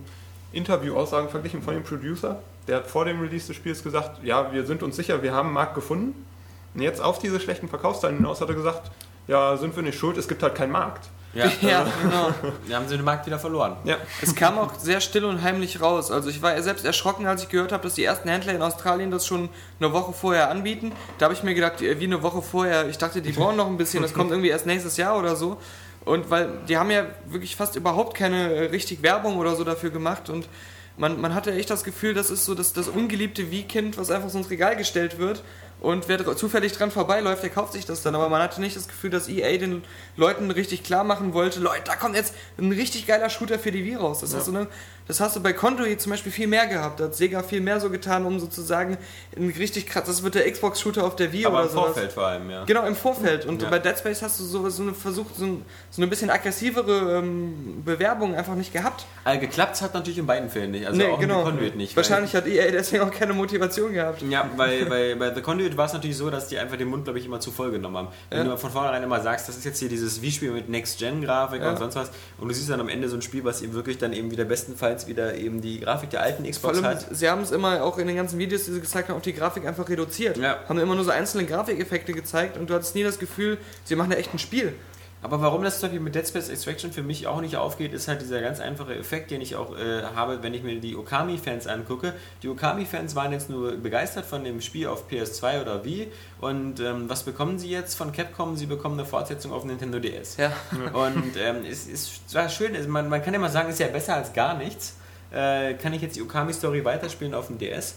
Interview-Aussagen 0.53 1.29
verglichen 1.29 1.63
von 1.63 1.75
dem 1.75 1.85
Producer. 1.85 2.43
Der 2.69 2.77
hat 2.77 2.87
vor 2.87 3.05
dem 3.05 3.21
Release 3.21 3.47
des 3.49 3.57
Spiels 3.57 3.83
gesagt, 3.83 4.23
ja, 4.25 4.53
wir 4.53 4.65
sind 4.67 4.83
uns 4.83 4.97
sicher, 4.97 5.23
wir 5.23 5.33
haben 5.33 5.47
einen 5.47 5.55
Markt 5.55 5.75
gefunden. 5.75 6.27
Und 6.75 6.83
jetzt 6.83 7.01
auf 7.01 7.19
diese 7.19 7.41
schlechten 7.41 7.69
Verkaufszahlen 7.69 8.17
hinaus 8.17 8.41
hat 8.41 8.49
er 8.49 8.55
gesagt, 8.55 8.91
ja, 9.29 9.57
sind 9.57 9.75
wir 9.77 9.83
nicht 9.83 9.99
schuld, 9.99 10.17
es 10.17 10.29
gibt 10.29 10.43
halt 10.43 10.55
keinen 10.55 10.73
Markt. 10.73 11.09
Ja, 11.35 11.51
Ja, 11.61 11.87
genau. 12.03 12.31
wir 12.67 12.77
haben 12.77 12.87
sie 12.89 12.97
den 12.97 13.05
Markt 13.05 13.27
wieder 13.27 13.39
verloren. 13.39 13.77
Ja, 13.85 13.97
Es 14.21 14.35
kam 14.35 14.59
auch 14.59 14.75
sehr 14.79 15.01
still 15.01 15.25
und 15.25 15.43
heimlich 15.43 15.81
raus. 15.81 16.11
Also 16.11 16.29
ich 16.29 16.43
war 16.43 16.61
selbst 16.63 16.85
erschrocken, 16.85 17.27
als 17.27 17.43
ich 17.43 17.49
gehört 17.49 17.73
habe, 17.73 17.83
dass 17.83 17.95
die 17.95 18.05
ersten 18.05 18.29
Händler 18.29 18.53
in 18.53 18.63
Australien 18.63 19.11
das 19.11 19.27
schon 19.27 19.49
eine 19.81 19.93
Woche 19.93 20.13
vorher 20.13 20.51
anbieten. 20.51 20.93
Da 21.19 21.25
habe 21.25 21.35
ich 21.35 21.43
mir 21.43 21.55
gedacht, 21.55 21.81
äh, 21.81 21.99
wie 22.01 22.05
eine 22.05 22.23
Woche 22.23 22.43
vorher. 22.43 22.89
Ich 22.89 22.99
dachte, 22.99 23.23
die 23.23 23.33
brauchen 23.33 23.57
noch 23.57 23.67
ein 23.67 23.77
bisschen. 23.77 24.03
Das 24.03 24.13
kommt 24.15 24.31
irgendwie 24.31 24.51
erst 24.51 24.67
nächstes 24.67 24.97
Jahr 24.97 25.19
oder 25.19 25.37
so. 25.37 25.59
Und 26.05 26.31
weil 26.31 26.49
die 26.69 26.77
haben 26.77 26.91
ja 26.91 27.07
wirklich 27.27 27.55
fast 27.57 27.77
überhaupt 27.77 28.17
keine 28.17 28.53
äh, 28.53 28.65
richtig 28.67 29.03
Werbung 29.03 29.37
oder 29.39 29.55
so 29.57 29.65
dafür 29.65 29.91
gemacht 29.91 30.29
und 30.29 30.49
man, 30.97 31.21
man 31.21 31.35
hatte 31.35 31.53
echt 31.53 31.71
das 31.71 31.85
Gefühl, 31.85 32.15
das 32.15 32.31
ist 32.31 32.45
so 32.45 32.55
das, 32.55 32.73
das 32.73 32.89
ungeliebte 32.89 33.51
Wie-Kind, 33.51 33.97
was 33.97 34.11
einfach 34.11 34.31
so 34.31 34.39
ins 34.39 34.51
Regal 34.51 34.77
gestellt 34.77 35.19
wird. 35.19 35.43
Und 35.83 36.07
wer 36.09 36.37
zufällig 36.37 36.73
dran 36.73 36.93
vorbeiläuft, 36.93 37.43
der 37.43 37.51
kauft 37.51 37.73
sich 37.73 37.85
das 37.85 38.03
dann. 38.03 38.15
Aber 38.15 38.29
man 38.29 38.41
hatte 38.41 38.61
nicht 38.61 38.77
das 38.77 38.87
Gefühl, 38.87 39.11
dass 39.11 39.29
EA 39.29 39.59
den 39.59 39.83
Leuten 40.17 40.51
richtig 40.53 40.85
klar 40.85 41.03
machen 41.03 41.35
wollte, 41.35 41.59
Leute, 41.59 41.83
da 41.87 41.97
kommt 41.97 42.15
jetzt 42.15 42.35
ein 42.57 42.71
richtig 42.71 43.07
geiler 43.09 43.29
Shooter 43.29 43.59
für 43.59 43.73
die 43.73 43.85
Wii 43.85 43.97
raus. 43.97 44.21
Das, 44.21 44.33
ist 44.33 44.45
so 44.45 44.53
eine, 44.53 44.69
das 45.09 45.19
hast 45.19 45.35
du 45.35 45.41
bei 45.41 45.53
Conduit 45.53 46.01
zum 46.01 46.11
Beispiel 46.11 46.31
viel 46.31 46.47
mehr 46.47 46.69
gehabt. 46.69 47.01
Da 47.01 47.05
hat 47.07 47.17
Sega 47.17 47.43
viel 47.43 47.61
mehr 47.61 47.81
so 47.81 47.91
getan, 47.91 48.25
um 48.27 48.39
sozusagen 48.39 48.97
ein 49.37 49.53
richtig 49.59 49.87
krass, 49.89 50.05
das 50.07 50.23
wird 50.23 50.37
der 50.37 50.49
Xbox-Shooter 50.49 51.03
auf 51.05 51.17
der 51.17 51.33
Wii 51.33 51.47
Aber 51.47 51.57
oder 51.57 51.65
im 51.65 51.71
sowas. 51.71 51.85
Vorfeld 51.87 52.13
vor 52.13 52.27
allem, 52.29 52.49
ja. 52.49 52.65
Genau, 52.65 52.87
im 52.87 52.95
Vorfeld. 52.95 53.45
Und 53.47 53.61
Ja. 53.63 53.69
bei 53.69 53.81
Dead 53.81 53.99
Space 53.99 54.23
hast 54.23 54.39
du 54.39 54.45
so, 54.45 54.69
so 54.71 54.83
eine 54.85 54.95
versucht, 54.95 55.35
so, 55.37 55.45
ein, 55.47 55.65
so 55.91 56.01
eine 56.01 56.07
bisschen 56.09 56.31
aggressivere 56.31 57.19
ähm, 57.19 57.83
Bewerbung 57.85 58.37
einfach 58.37 58.55
nicht 58.55 58.73
gehabt. 58.73 59.05
Also 59.25 59.41
geklappt 59.41 59.83
hat 59.83 59.95
natürlich 59.95 60.19
in 60.19 60.27
beiden 60.27 60.49
Fällen 60.49 60.71
nicht. 60.71 60.87
Also 60.87 60.97
Nee, 60.99 61.09
auch 61.09 61.19
genau. 61.19 61.41
in 61.41 61.45
The 61.47 61.51
Conduit 61.51 61.77
nicht. 61.77 61.97
Wahrscheinlich 61.97 62.37
hat 62.37 62.47
EA 62.47 62.71
deswegen 62.71 63.03
auch 63.03 63.11
keine 63.11 63.33
Motivation 63.35 63.93
gehabt. 63.93 64.23
Ja, 64.23 64.49
weil, 64.57 64.89
weil 64.89 65.17
bei 65.17 65.35
The 65.35 65.41
Conduit 65.41 65.72
war 65.77 65.87
es 65.87 65.93
natürlich 65.93 66.17
so, 66.17 66.31
dass 66.31 66.49
die 66.49 66.59
einfach 66.59 66.77
den 66.77 66.89
Mund, 66.89 67.05
glaube 67.05 67.19
ich, 67.19 67.27
immer 67.27 67.41
zu 67.41 67.51
voll 67.51 67.71
genommen 67.71 67.97
haben. 67.97 68.09
Wenn 68.31 68.39
Ja. 68.39 68.45
du 68.53 68.57
von 68.59 68.71
vornherein 68.71 69.03
immer 69.03 69.21
sagst, 69.21 69.49
das 69.49 69.57
ist 69.57 69.65
jetzt 69.65 69.79
hier 69.79 69.89
dieses 69.89 70.23
Wii-Spiel 70.23 70.51
mit 70.53 70.69
Next-Gen-Grafik 70.69 71.63
Ja. 71.63 71.71
und 71.71 71.79
sonst 71.79 71.95
was 71.97 72.11
und 72.39 72.49
du 72.49 72.55
siehst 72.55 72.71
dann 72.71 72.81
am 72.81 72.89
Ende 72.89 73.09
so 73.09 73.17
ein 73.17 73.23
Spiel, 73.23 73.45
was 73.45 73.63
eben 73.63 73.73
wirklich 73.75 73.99
dann 73.99 74.13
eben 74.13 74.31
wieder 74.31 74.45
bestenfalls 74.45 75.07
wieder 75.07 75.35
eben 75.35 75.61
die 75.61 75.81
Grafik 75.81 76.11
der 76.11 76.23
alten 76.23 76.49
Xbox 76.51 76.77
allem, 76.79 76.87
hat. 76.87 77.07
sie 77.11 77.29
haben 77.29 77.43
es 77.43 77.51
immer 77.51 77.83
auch 77.83 77.99
in 77.99 78.07
den 78.07 78.17
ganzen 78.17 78.39
Videos, 78.39 78.65
die 78.65 78.73
sie 78.73 78.81
gezeigt 78.81 79.09
haben, 79.09 79.17
auf 79.17 79.23
die 79.23 79.33
Grafik 79.33 79.67
einfach 79.67 79.89
reduziert. 79.89 80.37
Ja. 80.37 80.59
Haben 80.69 80.79
immer 80.79 80.95
nur 80.95 81.05
so 81.05 81.11
einzelne 81.11 81.45
Grafikeffekte 81.47 82.13
gezeigt 82.13 82.57
und 82.57 82.69
du 82.71 82.75
hattest 82.75 82.95
nie 82.95 83.03
das 83.03 83.19
Gefühl, 83.19 83.59
sie 83.85 83.97
machen 83.97 84.11
da 84.11 84.17
echt 84.17 84.33
ein 84.35 84.39
Spiel. 84.39 84.75
Aber 85.23 85.41
warum 85.41 85.63
das 85.63 85.79
zum 85.79 85.89
Beispiel 85.89 86.01
mit 86.01 86.15
Dead 86.17 86.27
Space 86.27 86.49
Extraction 86.49 86.91
für 86.93 87.05
mich 87.05 87.29
auch 87.29 87.41
nicht 87.41 87.57
aufgeht, 87.57 87.93
ist 87.93 88.09
halt 88.09 88.21
dieser 88.21 88.41
ganz 88.41 88.59
einfache 88.59 88.95
Effekt, 88.97 89.31
den 89.31 89.41
ich 89.41 89.55
auch 89.55 89.77
äh, 89.79 90.03
habe, 90.17 90.43
wenn 90.43 90.53
ich 90.53 90.65
mir 90.65 90.81
die 90.81 90.97
Okami-Fans 90.97 91.69
angucke. 91.69 92.13
Die 92.43 92.49
Okami-Fans 92.49 93.15
waren 93.15 93.31
jetzt 93.31 93.49
nur 93.49 93.73
begeistert 93.77 94.27
von 94.27 94.43
dem 94.43 94.61
Spiel 94.61 94.89
auf 94.89 95.09
PS2 95.09 95.63
oder 95.63 95.85
Wii. 95.85 96.11
Und 96.41 96.81
ähm, 96.81 97.09
was 97.09 97.23
bekommen 97.23 97.59
sie 97.61 97.71
jetzt 97.71 97.95
von 97.95 98.11
Capcom? 98.11 98.57
Sie 98.57 98.67
bekommen 98.67 98.99
eine 98.99 99.07
Fortsetzung 99.09 99.53
auf 99.53 99.65
Nintendo 99.65 100.01
DS. 100.01 100.39
Ja. 100.39 100.53
Und 100.93 101.37
ähm, 101.39 101.59
es 101.71 101.87
ist 101.87 102.29
zwar 102.29 102.49
schön, 102.49 102.75
es- 102.75 102.89
man, 102.89 103.09
man 103.09 103.23
kann 103.23 103.33
ja 103.33 103.39
mal 103.39 103.49
sagen, 103.51 103.69
es 103.69 103.75
ist 103.75 103.81
ja 103.81 103.87
besser 103.89 104.17
als 104.17 104.33
gar 104.33 104.57
nichts. 104.59 104.97
Äh, 105.33 105.75
kann 105.75 105.93
ich 105.93 106.03
jetzt 106.03 106.17
die 106.17 106.23
Okami-Story 106.23 106.85
weiterspielen 106.85 107.33
auf 107.33 107.47
dem 107.47 107.59
DS? 107.59 107.95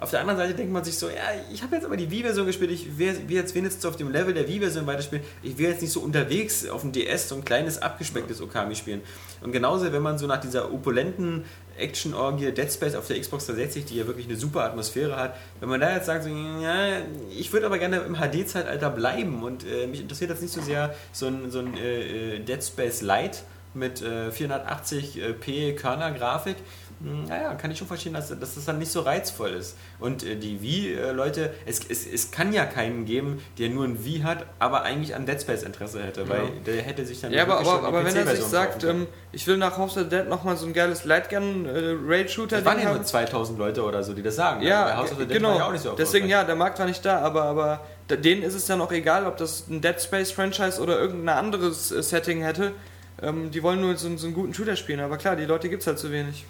Auf 0.00 0.10
der 0.10 0.20
anderen 0.20 0.38
Seite 0.38 0.54
denkt 0.54 0.72
man 0.72 0.84
sich 0.84 0.96
so, 0.96 1.08
ja, 1.08 1.14
ich 1.52 1.62
habe 1.62 1.74
jetzt 1.74 1.84
aber 1.84 1.96
die 1.96 2.08
Wii-Version 2.08 2.46
gespielt, 2.46 2.70
ich 2.70 2.98
will, 2.98 3.16
will 3.26 3.36
jetzt 3.36 3.54
wenigstens 3.56 3.84
auf 3.84 3.96
dem 3.96 4.12
Level 4.12 4.32
der 4.32 4.46
Wii-Version 4.46 4.86
weiterspielen. 4.86 5.24
Ich 5.42 5.58
will 5.58 5.68
jetzt 5.68 5.82
nicht 5.82 5.92
so 5.92 6.00
unterwegs 6.00 6.68
auf 6.68 6.82
dem 6.82 6.92
DS 6.92 7.28
so 7.28 7.34
ein 7.34 7.44
kleines, 7.44 7.82
abgespecktes 7.82 8.40
Okami 8.40 8.76
spielen. 8.76 9.02
Und 9.40 9.50
genauso, 9.50 9.92
wenn 9.92 10.02
man 10.02 10.16
so 10.16 10.28
nach 10.28 10.40
dieser 10.40 10.72
opulenten 10.72 11.44
Action-Orgie 11.78 12.52
Dead 12.52 12.72
Space 12.72 12.94
auf 12.94 13.06
der 13.08 13.20
Xbox 13.20 13.46
360, 13.46 13.86
die 13.86 13.96
ja 13.96 14.06
wirklich 14.06 14.26
eine 14.26 14.36
super 14.36 14.62
Atmosphäre 14.64 15.16
hat, 15.16 15.36
wenn 15.60 15.68
man 15.68 15.80
da 15.80 15.94
jetzt 15.94 16.06
sagt, 16.06 16.24
so, 16.24 16.30
ja, 16.30 16.98
ich 17.36 17.52
würde 17.52 17.66
aber 17.66 17.78
gerne 17.78 17.98
im 17.98 18.16
HD-Zeitalter 18.16 18.90
bleiben 18.90 19.42
und 19.42 19.64
äh, 19.66 19.86
mich 19.86 20.00
interessiert 20.00 20.30
jetzt 20.30 20.42
nicht 20.42 20.54
so 20.54 20.60
sehr 20.60 20.94
so 21.12 21.26
ein, 21.26 21.50
so 21.50 21.58
ein 21.60 21.76
äh, 21.76 22.36
äh, 22.36 22.38
Dead 22.40 22.62
Space 22.62 23.02
Lite 23.02 23.38
mit 23.74 24.02
äh, 24.02 24.28
480p 24.30 25.74
Körner-Grafik, 25.74 26.56
hm, 26.56 26.87
naja, 27.00 27.54
kann 27.54 27.70
ich 27.70 27.78
schon 27.78 27.86
verstehen, 27.86 28.12
dass, 28.12 28.28
dass 28.28 28.54
das 28.56 28.64
dann 28.64 28.78
nicht 28.78 28.90
so 28.90 29.00
reizvoll 29.00 29.50
ist. 29.50 29.76
Und 30.00 30.24
äh, 30.24 30.34
die 30.36 30.60
Wii-Leute, 30.60 31.54
es, 31.64 31.80
es, 31.88 32.06
es 32.06 32.30
kann 32.32 32.52
ja 32.52 32.64
keinen 32.64 33.04
geben, 33.04 33.40
der 33.58 33.68
nur 33.68 33.84
ein 33.84 34.04
Wii 34.04 34.20
hat, 34.20 34.46
aber 34.58 34.82
eigentlich 34.82 35.14
an 35.14 35.24
Dead 35.24 35.40
Space 35.40 35.62
Interesse 35.62 36.02
hätte, 36.02 36.28
weil 36.28 36.50
der 36.66 36.82
hätte 36.82 37.06
sich 37.06 37.20
dann 37.20 37.32
Ja, 37.32 37.44
aber, 37.44 37.60
aber, 37.60 37.86
aber 37.86 38.04
wenn 38.04 38.16
er 38.16 38.26
sich 38.26 38.44
sagt, 38.44 38.82
ähm, 38.82 39.06
ich 39.30 39.46
will 39.46 39.58
nach 39.58 39.78
House 39.78 39.96
of 39.96 40.04
the 40.04 40.08
Dead 40.08 40.28
nochmal 40.28 40.56
so 40.56 40.66
ein 40.66 40.72
geiles 40.72 41.04
Lightgun 41.04 41.66
äh, 41.66 42.24
das 42.48 42.64
waren 42.64 42.78
ja 42.78 42.86
haben. 42.86 42.96
nur 42.96 43.04
2000 43.04 43.58
Leute 43.58 43.84
oder 43.84 44.02
so, 44.02 44.12
die 44.12 44.22
das 44.22 44.36
sagen. 44.36 44.62
Ja, 44.62 44.84
Bei 44.84 44.96
House 44.96 45.12
of 45.12 45.18
the 45.18 45.26
Dead 45.26 45.36
genau. 45.36 45.50
war 45.50 45.56
ja 45.56 45.66
auch 45.66 45.72
nicht 45.72 45.82
so 45.82 45.92
Deswegen 45.92 46.28
ja, 46.28 46.42
der 46.42 46.56
Markt 46.56 46.78
war 46.78 46.86
nicht 46.86 47.04
da, 47.04 47.20
aber, 47.20 47.44
aber 47.44 47.80
denen 48.10 48.42
ist 48.42 48.54
es 48.54 48.66
dann 48.66 48.80
auch 48.80 48.90
egal, 48.90 49.26
ob 49.26 49.36
das 49.36 49.68
ein 49.68 49.80
Dead 49.80 50.00
Space 50.00 50.32
Franchise 50.32 50.80
oder 50.80 50.98
irgendein 50.98 51.36
anderes 51.36 51.92
äh, 51.92 52.02
Setting 52.02 52.42
hätte. 52.42 52.72
Ähm, 53.20 53.50
die 53.50 53.62
wollen 53.62 53.80
nur 53.80 53.96
so, 53.96 54.16
so 54.16 54.26
einen 54.26 54.34
guten 54.34 54.54
Shooter 54.54 54.76
spielen, 54.76 55.00
aber 55.00 55.16
klar, 55.16 55.36
die 55.36 55.44
Leute 55.44 55.68
gibt 55.68 55.82
es 55.82 55.86
halt 55.86 55.98
zu 55.98 56.10
wenig. 56.10 56.44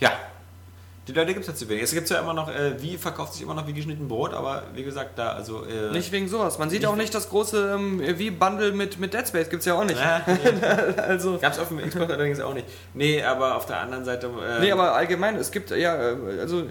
Ja. 0.00 0.12
Die 1.08 1.12
Leute 1.12 1.28
gibt 1.34 1.42
es 1.42 1.46
ja 1.46 1.54
zu 1.54 1.68
wenig. 1.68 1.84
Es 1.84 1.92
gibt 1.92 2.10
ja 2.10 2.18
immer 2.18 2.34
noch, 2.34 2.48
äh, 2.48 2.82
Wii 2.82 2.98
verkauft 2.98 3.34
sich 3.34 3.42
immer 3.42 3.54
noch 3.54 3.64
wie 3.68 3.72
geschnitten 3.72 4.08
Brot, 4.08 4.34
aber 4.34 4.64
wie 4.74 4.82
gesagt, 4.82 5.16
da, 5.16 5.34
also. 5.34 5.64
Äh, 5.64 5.92
Nicht 5.92 6.10
wegen 6.10 6.26
sowas. 6.26 6.58
Man 6.58 6.68
sieht 6.68 6.84
auch 6.84 6.96
nicht 6.96 7.14
das 7.14 7.28
große 7.28 7.74
ähm, 7.76 8.02
wie 8.18 8.32
Bundle 8.32 8.72
mit, 8.72 8.98
mit 8.98 9.14
Dead 9.14 9.26
Space, 9.26 9.48
gibt's 9.48 9.66
ja 9.66 9.74
auch 9.74 9.84
nicht. 9.84 10.00
Ja, 10.00 10.22
Also. 11.06 11.38
Gab 11.38 11.52
es 11.52 11.60
auf 11.60 11.68
dem 11.68 11.78
Xbox 11.78 12.12
allerdings 12.12 12.40
auch 12.40 12.54
nicht. 12.54 12.66
Nee, 12.92 13.22
aber 13.22 13.54
auf 13.54 13.66
der 13.66 13.78
anderen 13.78 14.04
Seite. 14.04 14.26
Äh, 14.26 14.60
Nee, 14.62 14.72
aber 14.72 14.96
allgemein, 14.96 15.36
es 15.36 15.52
gibt 15.52 15.70
ja, 15.70 15.94
äh, 16.10 16.40
also 16.40 16.64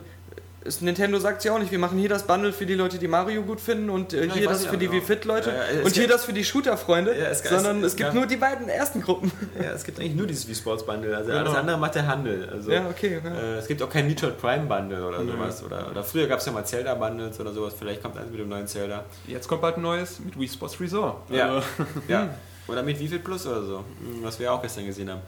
es, 0.66 0.82
Nintendo 0.82 1.20
sagt 1.20 1.44
ja 1.44 1.54
auch 1.54 1.60
nicht, 1.60 1.72
wir 1.72 1.80
machen 1.80 1.98
hier 1.98 2.10
das 2.10 2.24
Bundle 2.28 2.52
für 2.52 2.66
die 2.66 2.74
Leute, 2.74 2.98
die 2.98 3.08
Mario 3.08 3.44
gut 3.44 3.62
finden 3.62 3.90
und 3.90 4.14
äh, 4.14 4.26
Ja, 4.26 4.34
hier 4.34 4.50
das 4.50 4.66
für 4.66 4.78
die 4.78 4.88
genau. 4.88 4.98
Wii 4.98 5.06
Fit 5.06 5.26
Leute 5.26 5.52
Ja, 5.52 5.84
und 5.86 5.94
hier 5.94 6.08
das 6.08 6.26
für 6.26 6.34
die 6.34 6.44
Shooter-Freunde, 6.44 7.18
Ja, 7.18 7.26
es- 7.28 7.44
sondern 7.44 7.80
es- 7.82 7.92
es, 7.94 7.96
gibt 7.96 8.10
ja. 8.10 8.14
nur 8.16 8.26
die 8.26 8.36
beiden 8.38 8.68
ersten 8.68 9.02
Gruppen. 9.02 9.32
Ja, 9.62 9.72
es 9.72 9.84
gibt 9.84 10.00
eigentlich 10.00 10.16
nur 10.16 10.28
dieses 10.28 10.48
Wii 10.48 10.56
Sports 10.56 10.86
Bundle. 10.86 11.16
Also 11.16 11.30
Genau. 11.32 11.42
alles 11.46 11.56
andere 11.56 11.78
macht 11.78 11.96
der 11.96 12.08
Handel. 12.08 12.50
Also, 12.52 12.72
Ja, 12.72 12.88
okay. 12.90 13.22
Ja. 13.24 13.32
äh, 13.36 13.58
es 13.60 13.68
gibt 13.68 13.82
auch 13.84 13.90
kein 13.90 14.08
Metroid 14.08 14.38
Prime 14.40 14.66
Bundle 14.66 15.06
oder 15.08 15.24
sowas. 15.24 15.64
Oder, 15.64 15.90
oder 15.92 16.04
früher 16.04 16.28
gab 16.28 16.40
es 16.40 16.46
ja 16.46 16.52
mal 16.52 16.66
Zelda 16.66 16.96
Bundles 16.96 17.40
oder 17.40 17.54
sowas. 17.54 17.74
Vielleicht 17.78 18.02
kommt 18.02 18.18
eins 18.18 18.30
mit 18.32 18.40
dem 18.40 18.50
neuen 18.50 18.68
Zelda. 18.68 19.06
Jetzt 19.28 19.48
kommt 19.48 19.62
bald 19.62 19.78
ein 19.78 19.82
neues 19.84 20.20
mit 20.20 20.40
Wii 20.40 20.48
Sports 20.50 20.80
Resort. 20.82 21.30
Ja. 21.30 21.48
Also, 21.56 21.68
Ja. 22.08 22.30
Oder 22.68 22.82
mit 22.82 23.00
Wii 23.00 23.08
Fit 23.08 23.24
Plus 23.24 23.46
oder 23.46 23.62
so. 23.64 23.78
Hm, 23.78 24.24
Was 24.24 24.40
wir 24.40 24.52
auch 24.52 24.60
gestern 24.60 24.88
gesehen 24.88 25.08
haben. 25.12 25.22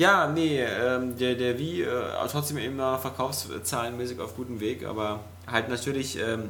Ja, 0.00 0.26
nee, 0.26 0.58
ähm, 0.62 1.18
der, 1.18 1.34
der 1.34 1.58
Wii 1.58 1.82
äh, 1.82 1.86
trotzdem 2.30 2.56
eben 2.56 2.76
noch 2.76 2.98
verkaufszahlenmäßig 3.02 4.18
auf 4.18 4.34
gutem 4.34 4.58
Weg, 4.58 4.86
aber 4.86 5.20
halt 5.46 5.68
natürlich 5.68 6.18
ähm, 6.18 6.44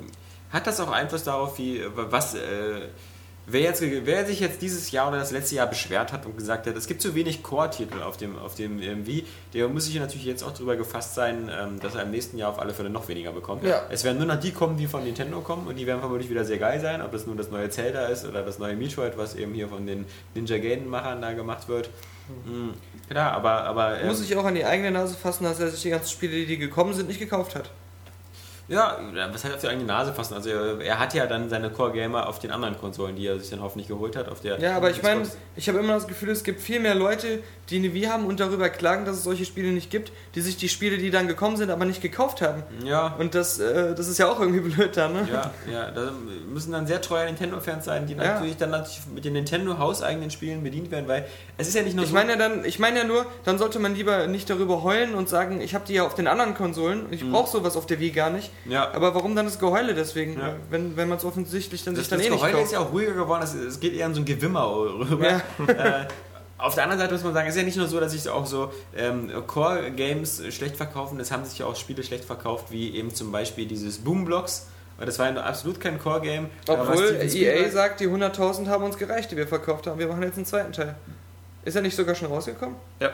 hat 0.50 0.68
das 0.68 0.78
auch 0.78 0.92
Einfluss 0.92 1.24
darauf, 1.24 1.58
wie 1.58 1.82
was 1.96 2.36
äh, 2.36 2.38
wer, 3.48 3.60
jetzt, 3.60 3.82
wer 3.82 4.24
sich 4.24 4.38
jetzt 4.38 4.62
dieses 4.62 4.92
Jahr 4.92 5.08
oder 5.08 5.18
das 5.18 5.32
letzte 5.32 5.56
Jahr 5.56 5.66
beschwert 5.66 6.12
hat 6.12 6.26
und 6.26 6.36
gesagt 6.36 6.68
hat, 6.68 6.76
es 6.76 6.86
gibt 6.86 7.02
zu 7.02 7.16
wenig 7.16 7.42
Core-Titel 7.42 8.02
auf 8.02 8.16
dem, 8.16 8.38
auf 8.38 8.54
dem 8.54 8.80
ähm, 8.80 9.04
Wii, 9.08 9.26
der 9.52 9.66
muss 9.66 9.86
sich 9.86 9.98
natürlich 9.98 10.26
jetzt 10.26 10.44
auch 10.44 10.52
darüber 10.52 10.76
gefasst 10.76 11.16
sein, 11.16 11.50
ähm, 11.52 11.80
dass 11.80 11.96
er 11.96 12.04
im 12.04 12.12
nächsten 12.12 12.38
Jahr 12.38 12.50
auf 12.50 12.60
alle 12.60 12.72
Fälle 12.72 12.88
noch 12.88 13.08
weniger 13.08 13.32
bekommt. 13.32 13.64
Ja. 13.64 13.82
Es 13.90 14.04
werden 14.04 14.18
nur 14.18 14.28
noch 14.28 14.38
die 14.38 14.52
kommen, 14.52 14.76
die 14.76 14.86
von 14.86 15.02
Nintendo 15.02 15.40
kommen 15.40 15.66
und 15.66 15.74
die 15.74 15.88
werden 15.88 15.98
vermutlich 15.98 16.30
wieder 16.30 16.44
sehr 16.44 16.58
geil 16.58 16.80
sein, 16.80 17.02
ob 17.02 17.10
das 17.10 17.26
nun 17.26 17.36
das 17.36 17.50
neue 17.50 17.68
Zelda 17.68 18.06
ist 18.06 18.24
oder 18.24 18.44
das 18.44 18.60
neue 18.60 18.76
Metroid, 18.76 19.18
was 19.18 19.34
eben 19.34 19.54
hier 19.54 19.66
von 19.66 19.88
den 19.88 20.06
Ninja 20.36 20.58
Gaiden-Machern 20.58 21.20
da 21.20 21.32
gemacht 21.32 21.68
wird. 21.68 21.90
Mhm. 22.44 22.74
Klar, 23.08 23.32
aber, 23.32 23.64
aber 23.64 24.00
ähm, 24.00 24.06
Muss 24.06 24.22
ich 24.22 24.36
auch 24.36 24.44
an 24.44 24.54
die 24.54 24.64
eigene 24.64 24.90
Nase 24.90 25.14
fassen, 25.14 25.44
dass 25.44 25.58
er 25.58 25.68
sich 25.68 25.82
die 25.82 25.90
ganzen 25.90 26.08
Spiele, 26.08 26.46
die 26.46 26.58
gekommen 26.58 26.94
sind, 26.94 27.08
nicht 27.08 27.18
gekauft 27.18 27.56
hat. 27.56 27.70
Ja, 28.70 28.96
was 29.32 29.44
heißt 29.44 29.54
auf 29.56 29.60
die 29.60 29.68
eigene 29.68 29.84
Nase 29.84 30.12
fassen? 30.14 30.34
Also 30.34 30.48
er, 30.48 30.80
er 30.80 30.98
hat 30.98 31.12
ja 31.12 31.26
dann 31.26 31.50
seine 31.50 31.68
Core-Gamer 31.70 32.28
auf 32.28 32.38
den 32.38 32.50
anderen 32.52 32.78
Konsolen, 32.78 33.16
die 33.16 33.26
er 33.26 33.38
sich 33.38 33.50
dann 33.50 33.60
hoffentlich 33.60 33.88
geholt 33.88 34.16
hat. 34.16 34.28
Auf 34.28 34.40
der 34.40 34.58
Ja, 34.60 34.76
aber 34.76 34.90
ich 34.90 35.02
meine, 35.02 35.22
ich 35.56 35.68
habe 35.68 35.78
immer 35.80 35.94
das 35.94 36.06
Gefühl, 36.06 36.30
es 36.30 36.44
gibt 36.44 36.60
viel 36.62 36.80
mehr 36.80 36.94
Leute, 36.94 37.40
die 37.68 37.76
eine 37.78 37.92
Wii 37.92 38.04
haben 38.04 38.26
und 38.26 38.40
darüber 38.40 38.68
klagen, 38.68 39.04
dass 39.04 39.16
es 39.16 39.24
solche 39.24 39.44
Spiele 39.44 39.68
nicht 39.72 39.90
gibt, 39.90 40.12
die 40.34 40.40
sich 40.40 40.56
die 40.56 40.68
Spiele, 40.68 40.98
die 40.98 41.10
dann 41.10 41.28
gekommen 41.28 41.56
sind, 41.56 41.70
aber 41.70 41.84
nicht 41.84 42.00
gekauft 42.00 42.40
haben. 42.42 42.62
Ja, 42.84 43.14
Und 43.18 43.34
das, 43.34 43.58
äh, 43.58 43.94
das 43.94 44.08
ist 44.08 44.18
ja 44.18 44.30
auch 44.30 44.40
irgendwie 44.40 44.60
blöd 44.70 44.96
dann, 44.96 45.12
ne? 45.12 45.28
ja, 45.30 45.50
ja, 45.70 45.90
da 45.90 46.10
müssen 46.48 46.72
dann 46.72 46.86
sehr 46.86 47.00
treue 47.00 47.26
Nintendo-Fans 47.26 47.84
sein, 47.84 48.06
die 48.06 48.14
Ja. 48.14 48.34
natürlich 48.34 48.56
dann 48.56 48.70
natürlich 48.70 49.00
mit 49.14 49.24
den 49.24 49.34
Nintendo-hauseigenen 49.34 50.30
Spielen 50.30 50.62
bedient 50.62 50.90
werden, 50.90 51.08
weil 51.08 51.26
es 51.58 51.68
ist 51.68 51.74
ja 51.74 51.82
nicht 51.82 51.94
nur 51.96 52.04
Ich 52.04 52.10
so. 52.10 52.14
meine 52.16 52.32
ja 52.32 52.38
dann, 52.38 52.64
ich 52.64 52.78
meine 52.78 52.98
ja 53.00 53.04
nur, 53.04 53.26
dann 53.44 53.58
sollte 53.58 53.78
man 53.78 53.94
lieber 53.94 54.26
nicht 54.26 54.48
darüber 54.50 54.82
heulen 54.82 55.14
und 55.14 55.28
sagen, 55.28 55.60
ich 55.60 55.74
habe 55.74 55.84
die 55.86 55.94
ja 55.94 56.04
auf 56.04 56.14
den 56.14 56.26
anderen 56.26 56.54
Konsolen 56.54 57.06
und 57.06 57.12
ich 57.12 57.22
Mhm. 57.24 57.32
brauche 57.32 57.50
sowas 57.50 57.76
auf 57.76 57.86
der 57.86 58.00
Wii 58.00 58.10
gar 58.10 58.30
nicht. 58.30 58.50
Ja, 58.66 58.90
Aber 58.92 59.14
warum 59.14 59.34
dann 59.36 59.46
das 59.46 59.58
Geheule 59.58 59.94
deswegen, 59.94 60.38
Ja. 60.38 60.54
wenn, 60.70 60.96
wenn 60.96 61.08
man 61.08 61.18
es 61.18 61.24
offensichtlich 61.24 61.84
dann 61.84 61.94
das, 61.94 62.04
sich 62.04 62.10
dann 62.10 62.18
das 62.18 62.26
eh 62.26 62.30
nicht 62.30 62.40
Geheule 62.42 62.62
ist 62.62 62.72
ja 62.72 62.80
auch 62.80 62.92
ruhiger 62.92 63.12
geworden, 63.12 63.42
es, 63.42 63.54
es 63.54 63.80
geht 63.80 63.94
eher 63.94 64.06
in 64.06 64.14
so 64.14 64.20
ein 64.20 64.24
Gewimmer 64.24 64.68
rüber. 64.70 65.28
Ja. 65.28 65.40
äh, 65.66 66.06
auf 66.58 66.74
der 66.74 66.84
anderen 66.84 67.00
Seite 67.00 67.14
muss 67.14 67.24
man 67.24 67.32
sagen, 67.32 67.48
es 67.48 67.54
ist 67.54 67.60
ja 67.60 67.64
nicht 67.64 67.78
nur 67.78 67.86
so, 67.88 67.98
dass 68.00 68.12
sich 68.12 68.28
auch 68.28 68.44
so 68.46 68.70
ähm, 68.94 69.30
Core-Games 69.46 70.42
schlecht 70.50 70.76
verkaufen, 70.76 71.18
es 71.20 71.30
haben 71.30 71.44
sich 71.44 71.58
ja 71.58 71.66
auch 71.66 71.74
Spiele 71.76 72.02
schlecht 72.02 72.24
verkauft, 72.24 72.66
wie 72.70 72.94
eben 72.96 73.14
zum 73.14 73.32
Beispiel 73.32 73.66
dieses 73.66 73.98
Boomblocks. 73.98 74.66
Weil 74.98 75.06
Das 75.06 75.18
war 75.18 75.32
ja 75.32 75.40
absolut 75.40 75.80
kein 75.80 75.98
Core-Game. 75.98 76.50
Obwohl 76.68 77.14
EA 77.14 77.28
Spielberg- 77.30 77.72
sagt, 77.72 78.00
die 78.00 78.08
100.000 78.08 78.66
haben 78.68 78.84
uns 78.84 78.98
gereicht, 78.98 79.30
die 79.30 79.36
wir 79.38 79.48
verkauft 79.48 79.86
haben. 79.86 79.98
Wir 79.98 80.06
machen 80.08 80.22
jetzt 80.22 80.36
einen 80.36 80.44
zweiten 80.44 80.72
Teil. 80.74 80.94
Ist 81.64 81.74
er 81.76 81.80
nicht 81.82 81.96
sogar 81.96 82.14
schon 82.14 82.28
rausgekommen? 82.28 82.76
ja. 83.00 83.10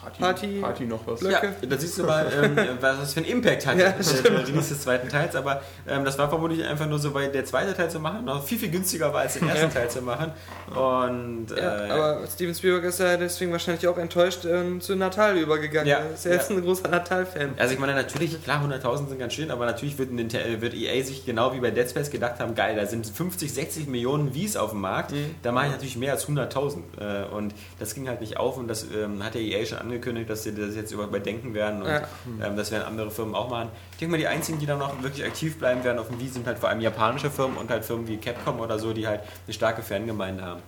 Party, 0.00 0.20
Party- 0.20 0.60
Party 0.60 0.84
noch 0.84 1.00
was. 1.06 1.20
Blöcke. 1.20 1.54
Ja, 1.60 1.68
da 1.68 1.76
siehst 1.76 1.98
du 1.98 2.04
mal, 2.04 2.26
ähm, 2.42 2.56
was 2.80 2.98
das 3.00 3.14
für 3.14 3.20
einen 3.20 3.28
Impact 3.28 3.66
hat, 3.66 3.76
Ja, 3.78 3.90
der 3.92 4.38
Release 4.46 4.68
des 4.70 4.80
zweiten 4.82 5.08
Teils. 5.08 5.34
Aber 5.36 5.62
ähm, 5.88 6.04
das 6.04 6.16
war 6.18 6.28
vermutlich 6.28 6.64
einfach 6.64 6.86
nur 6.86 6.98
so, 6.98 7.12
weil 7.14 7.30
der 7.30 7.44
zweite 7.44 7.74
Teil 7.74 7.90
zu 7.90 7.98
machen 8.00 8.24
noch 8.24 8.42
viel, 8.44 8.58
viel 8.58 8.70
günstiger 8.70 9.12
war, 9.12 9.20
als 9.22 9.34
den 9.34 9.48
ersten 9.48 9.70
Teil 9.72 9.90
zu 9.90 10.00
machen. 10.02 10.32
Und 10.74 11.46
Ja, 11.56 11.86
äh, 11.86 11.90
aber 11.90 12.26
Steven 12.26 12.54
Spielberg 12.54 12.84
ist 12.84 13.00
ja 13.00 13.16
deswegen 13.16 13.52
wahrscheinlich 13.52 13.86
auch 13.88 13.98
enttäuscht 13.98 14.44
ähm, 14.44 14.80
zu 14.80 14.94
Natal 14.96 15.36
übergegangen. 15.36 15.88
Ja, 15.88 15.98
Er 15.98 16.14
ist 16.14 16.24
ja 16.24 16.32
jetzt 16.32 16.50
ja. 16.50 16.56
ein 16.56 16.62
großer 16.62 16.88
Natal-Fan. 16.88 17.54
Also 17.58 17.74
ich 17.74 17.80
meine 17.80 17.94
natürlich, 17.94 18.42
klar, 18.42 18.62
100.000 18.64 19.08
sind 19.08 19.18
ganz 19.18 19.32
schön, 19.34 19.50
aber 19.50 19.66
natürlich 19.66 19.98
wird, 19.98 20.12
Nintendo, 20.12 20.60
wird 20.60 20.74
EA 20.74 21.02
sich 21.04 21.24
genau 21.26 21.52
wie 21.54 21.60
bei 21.60 21.70
Dead 21.70 21.88
Space 21.88 22.10
gedacht 22.10 22.38
haben, 22.40 22.54
geil, 22.54 22.76
da 22.76 22.86
sind 22.86 23.06
50, 23.06 23.52
60 23.52 23.86
Millionen 23.88 24.34
Wies 24.34 24.56
auf 24.56 24.70
dem 24.70 24.80
Markt, 24.80 25.12
Mhm. 25.12 25.34
da 25.42 25.52
mache 25.52 25.66
ich 25.66 25.72
natürlich 25.72 25.96
mehr 25.96 26.12
als 26.12 26.26
100.000. 26.28 26.78
Äh, 27.00 27.24
Und 27.34 27.54
das 27.78 27.94
ging 27.94 28.08
halt 28.08 28.20
nicht 28.20 28.36
auf 28.36 28.56
und 28.58 28.68
das 28.68 28.84
ähm, 28.94 29.22
hat 29.24 29.34
der 29.34 29.42
EA 29.42 29.64
schon 29.66 29.78
angekündigt, 29.88 30.28
dass 30.30 30.42
sie 30.44 30.54
das 30.54 30.74
jetzt 30.74 30.92
überdenken 30.92 31.54
werden 31.54 31.82
und 31.82 31.88
Ja. 31.88 32.02
ähm, 32.44 32.56
das 32.56 32.70
werden 32.70 32.84
andere 32.84 33.10
Firmen 33.10 33.34
auch 33.34 33.48
machen. 33.48 33.70
Ich 33.92 33.98
denke 33.98 34.12
mal, 34.12 34.18
die 34.18 34.26
einzigen, 34.26 34.58
die 34.58 34.66
dann 34.66 34.78
noch 34.78 35.02
wirklich 35.02 35.24
aktiv 35.24 35.58
bleiben 35.58 35.82
werden 35.84 35.98
auf 35.98 36.08
dem 36.08 36.20
Wii, 36.20 36.28
sind 36.28 36.46
halt 36.46 36.58
vor 36.58 36.68
allem 36.68 36.80
japanische 36.80 37.30
Firmen 37.30 37.56
und 37.56 37.70
halt 37.70 37.84
Firmen 37.84 38.06
wie 38.06 38.18
Capcom 38.18 38.60
oder 38.60 38.78
so, 38.78 38.92
die 38.92 39.06
halt 39.06 39.20
eine 39.46 39.54
starke 39.54 39.82
Fangemeinde 39.82 40.42
haben. 40.44 40.62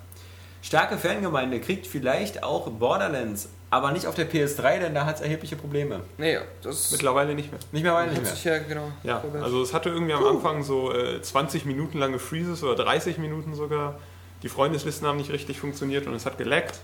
Starke 0.62 0.98
Fangemeinde 0.98 1.58
kriegt 1.60 1.86
vielleicht 1.86 2.42
auch 2.42 2.68
Borderlands, 2.70 3.48
aber 3.70 3.92
nicht 3.92 4.06
auf 4.06 4.14
der 4.14 4.30
PS3, 4.30 4.78
denn 4.80 4.94
da 4.94 5.06
hat 5.06 5.16
es 5.16 5.20
erhebliche 5.22 5.56
Probleme. 5.56 6.00
Nee, 6.18 6.38
das 6.62 6.90
Mittlerweile 6.90 7.34
nicht 7.34 7.50
mehr. 7.50 7.60
Nicht 7.72 7.82
mehr, 7.82 7.94
weil 7.94 8.08
nicht 8.10 8.20
mehr. 8.22 8.30
sich 8.30 8.44
ja 8.44 8.58
genau. 8.58 8.90
Ja, 9.02 9.22
also 9.42 9.62
es 9.62 9.72
hatte 9.72 9.88
irgendwie 9.88 10.12
am 10.12 10.24
Anfang 10.26 10.62
so 10.62 10.92
äh, 10.92 11.22
20 11.22 11.64
Minuten 11.64 11.98
lange 11.98 12.18
Freezes 12.18 12.62
oder 12.62 12.84
30 12.84 13.16
Minuten 13.18 13.54
sogar. 13.54 13.98
Die 14.42 14.48
Freundeslisten 14.48 15.06
haben 15.06 15.16
nicht 15.18 15.30
richtig 15.32 15.60
funktioniert 15.60 16.06
und 16.06 16.14
es 16.14 16.26
hat 16.26 16.36
geleckt. 16.36 16.78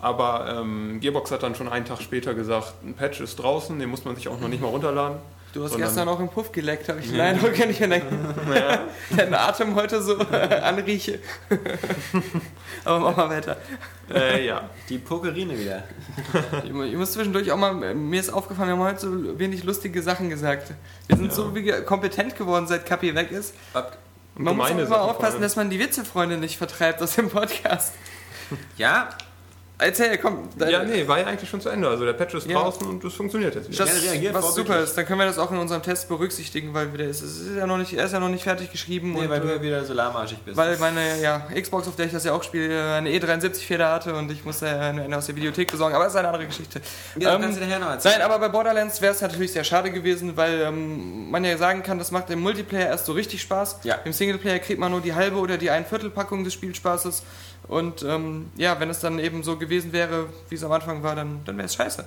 Aber 0.00 0.60
ähm, 0.60 1.00
Gearbox 1.00 1.30
hat 1.30 1.42
dann 1.42 1.54
schon 1.54 1.68
einen 1.68 1.84
Tag 1.84 2.00
später 2.00 2.34
gesagt, 2.34 2.74
ein 2.84 2.94
Patch 2.94 3.20
ist 3.20 3.36
draußen, 3.36 3.78
den 3.78 3.88
muss 3.88 4.04
man 4.04 4.14
sich 4.14 4.28
auch 4.28 4.38
noch 4.40 4.48
nicht 4.48 4.62
mal 4.62 4.68
runterladen. 4.68 5.18
Du 5.52 5.64
hast 5.64 5.72
sondern- 5.72 5.88
gestern 5.88 6.08
auch 6.08 6.20
im 6.20 6.28
Puff 6.28 6.52
geleckt, 6.52 6.88
habe 6.88 7.00
ich 7.00 7.10
den 7.10 7.20
Eindruck, 7.20 7.54
kann 7.54 7.70
ich 7.70 7.78
denken. 7.78 8.34
Den 9.10 9.34
Atem 9.34 9.74
heute 9.74 10.02
so 10.02 10.18
anrieche. 10.18 11.18
Aber 12.84 13.00
mach 13.00 13.16
mal 13.16 13.30
weiter. 13.30 13.56
Äh, 14.12 14.46
ja. 14.46 14.68
Die 14.88 14.98
Pokerine 14.98 15.58
wieder. 15.58 15.84
Ich 16.62 16.70
ich 16.70 16.96
muss 16.96 17.12
zwischendurch 17.12 17.50
auch 17.50 17.56
mal, 17.56 17.72
mir 17.72 18.20
ist 18.20 18.30
aufgefallen, 18.30 18.68
wir 18.68 18.76
haben 18.76 18.84
heute 18.84 19.00
so 19.00 19.38
wenig 19.38 19.64
lustige 19.64 20.02
Sachen 20.02 20.28
gesagt. 20.28 20.72
Wir 21.06 21.16
sind 21.16 21.32
so 21.32 21.54
wie 21.54 21.72
kompetent 21.84 22.36
geworden, 22.36 22.66
seit 22.66 22.84
Kapi 22.84 23.14
weg 23.14 23.30
ist. 23.32 23.54
Man 24.34 24.56
muss 24.56 24.70
auch 24.70 24.78
immer 24.78 25.00
aufpassen, 25.00 25.40
dass 25.40 25.56
man 25.56 25.70
die 25.70 25.78
Witzefreunde 25.80 26.36
nicht 26.36 26.58
vertreibt 26.58 27.02
aus 27.02 27.16
dem 27.16 27.30
Podcast. 27.30 27.94
Ja, 28.76 29.08
Erzähl, 29.80 30.18
komm. 30.18 30.48
deine- 30.58 30.72
Ja, 30.72 30.82
nee, 30.82 31.06
war 31.06 31.20
ja 31.20 31.26
eigentlich 31.26 31.48
schon 31.48 31.60
zu 31.60 31.68
Ende. 31.68 31.88
Also 31.88 32.04
der 32.04 32.12
Patch 32.14 32.34
ist 32.34 32.48
Ja. 32.48 32.58
draußen 32.60 32.84
und 32.84 33.04
das 33.04 33.14
funktioniert 33.14 33.54
jetzt 33.54 33.70
wieder. 33.70 33.84
Das, 33.84 34.02
reagiert, 34.02 34.34
was 34.34 34.54
super 34.56 34.80
ist, 34.80 34.98
dann 34.98 35.06
können 35.06 35.20
wir 35.20 35.26
das 35.26 35.38
auch 35.38 35.52
in 35.52 35.58
unserem 35.58 35.82
Test 35.82 36.08
berücksichtigen, 36.08 36.74
weil 36.74 36.88
das, 36.88 37.22
es 37.22 37.38
ist 37.42 37.56
ja 37.56 37.64
noch 37.64 37.78
nicht, 37.78 37.92
er 37.92 38.04
ist 38.06 38.12
ja 38.12 38.18
noch 38.18 38.28
nicht 38.28 38.42
fertig 38.42 38.72
geschrieben 38.72 39.12
Nee, 39.12 39.20
und 39.20 39.28
weil 39.30 39.40
du 39.40 39.46
äh, 39.48 39.56
ja 39.56 39.62
wieder 39.62 39.84
so 39.84 39.94
lahmarschig 39.94 40.38
bist. 40.38 40.56
weil 40.56 40.76
meine 40.78 41.20
ja, 41.22 41.46
Xbox, 41.54 41.86
auf 41.86 41.94
der 41.94 42.06
ich 42.06 42.12
das 42.12 42.24
ja 42.24 42.32
auch 42.32 42.42
spiele, 42.42 42.94
eine 42.94 43.08
E 43.08 43.18
E73-Feder 43.20 43.88
hatte 43.92 44.14
und 44.14 44.32
ich 44.32 44.44
musste 44.44 44.66
eine, 44.68 45.02
eine 45.02 45.16
aus 45.16 45.26
der 45.26 45.36
Videothek 45.36 45.70
besorgen, 45.70 45.94
aber 45.94 46.04
das 46.04 46.12
ist 46.14 46.18
eine 46.18 46.26
andere 46.28 46.46
Geschichte. 46.46 46.80
ja, 47.16 47.36
Ähm, 47.36 47.42
kannst 47.42 47.58
du 47.60 47.64
nachher 47.64 47.78
noch 47.78 47.90
erzählen. 47.90 48.14
Nein, 48.18 48.22
aber 48.28 48.40
bei 48.40 48.48
Borderlands 48.48 49.00
wäre 49.00 49.14
es 49.14 49.20
natürlich 49.20 49.52
sehr 49.52 49.62
schade 49.62 49.92
gewesen, 49.92 50.36
weil 50.36 50.60
ähm, 50.62 51.30
man 51.30 51.44
ja 51.44 51.56
sagen 51.56 51.84
kann, 51.84 51.98
das 52.00 52.10
macht 52.10 52.30
im 52.30 52.40
Multiplayer 52.40 52.86
erst 52.88 53.06
so 53.06 53.12
richtig 53.12 53.42
Spaß. 53.42 53.78
Ja. 53.84 53.94
Im 54.04 54.12
Singleplayer 54.12 54.58
kriegt 54.58 54.80
man 54.80 54.90
nur 54.90 55.00
die 55.02 55.14
halbe 55.14 55.36
oder 55.36 55.56
die 55.56 55.70
ein 55.70 55.86
Viertel 55.86 56.10
Packung 56.10 56.42
des 56.42 56.52
Spielspaßes. 56.54 57.22
Und 57.68 58.02
ähm, 58.02 58.50
ja, 58.56 58.80
wenn 58.80 58.88
es 58.88 59.00
dann 59.00 59.18
eben 59.18 59.42
so 59.42 59.56
gewesen 59.56 59.67
wäre, 59.92 60.26
wie 60.48 60.54
es 60.54 60.64
am 60.64 60.72
Anfang 60.72 61.02
war, 61.02 61.14
dann, 61.16 61.40
dann 61.44 61.56
wäre 61.56 61.66
es 61.66 61.74
scheiße. 61.74 62.04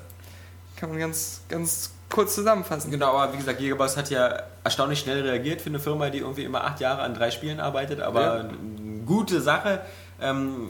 Kann 0.75 0.89
man 0.89 0.99
ganz, 0.99 1.41
ganz 1.49 1.91
kurz 2.09 2.35
zusammenfassen. 2.35 2.91
Genau, 2.91 3.15
aber 3.17 3.33
wie 3.33 3.37
gesagt, 3.37 3.59
Gigaboss 3.59 3.95
hat 3.97 4.09
ja 4.09 4.43
erstaunlich 4.63 4.99
schnell 4.99 5.21
reagiert 5.21 5.61
für 5.61 5.69
eine 5.69 5.79
Firma, 5.79 6.09
die 6.09 6.19
irgendwie 6.19 6.43
immer 6.43 6.63
acht 6.63 6.79
Jahre 6.79 7.01
an 7.01 7.13
drei 7.13 7.31
Spielen 7.31 7.59
arbeitet, 7.59 8.01
aber 8.01 8.37
Ja. 8.37 8.49
gute 9.05 9.41
Sache. 9.41 9.81
Ähm, 10.21 10.69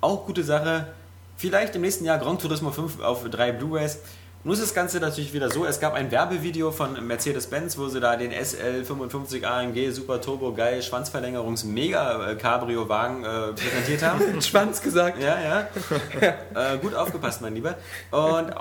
auch 0.00 0.26
gute 0.26 0.44
Sache. 0.44 0.88
Vielleicht 1.36 1.74
im 1.74 1.82
nächsten 1.82 2.04
Jahr 2.04 2.18
Gran 2.18 2.38
Turismo 2.38 2.70
5 2.70 3.00
auf 3.00 3.28
drei 3.30 3.52
Blu-rays. 3.52 3.98
Nun 4.44 4.54
ist 4.54 4.62
das 4.62 4.74
Ganze 4.74 4.98
natürlich 4.98 5.32
wieder 5.32 5.48
so, 5.50 5.64
es 5.64 5.78
gab 5.78 5.94
ein 5.94 6.10
Werbevideo 6.10 6.72
von 6.72 7.06
Mercedes-Benz, 7.06 7.78
wo 7.78 7.86
sie 7.86 8.00
da 8.00 8.16
den 8.16 8.32
SL55 8.32 9.44
AMG 9.44 9.92
Super 9.92 10.20
Turbo 10.20 10.52
Geil 10.52 10.82
Schwanzverlängerungs 10.82 11.62
Mega 11.62 12.32
äh, 12.32 12.34
Cabrio 12.34 12.88
Wagen 12.88 13.22
äh, 13.22 13.52
präsentiert 13.52 14.02
haben. 14.02 14.42
Schwanz 14.42 14.82
gesagt. 14.82 15.22
Ja, 15.22 15.38
ja. 15.40 16.74
äh, 16.74 16.78
gut 16.78 16.92
aufgepasst, 16.92 17.40
mein 17.40 17.54
Lieber. 17.54 17.76
Und 18.10 18.48
äh, 18.48 18.54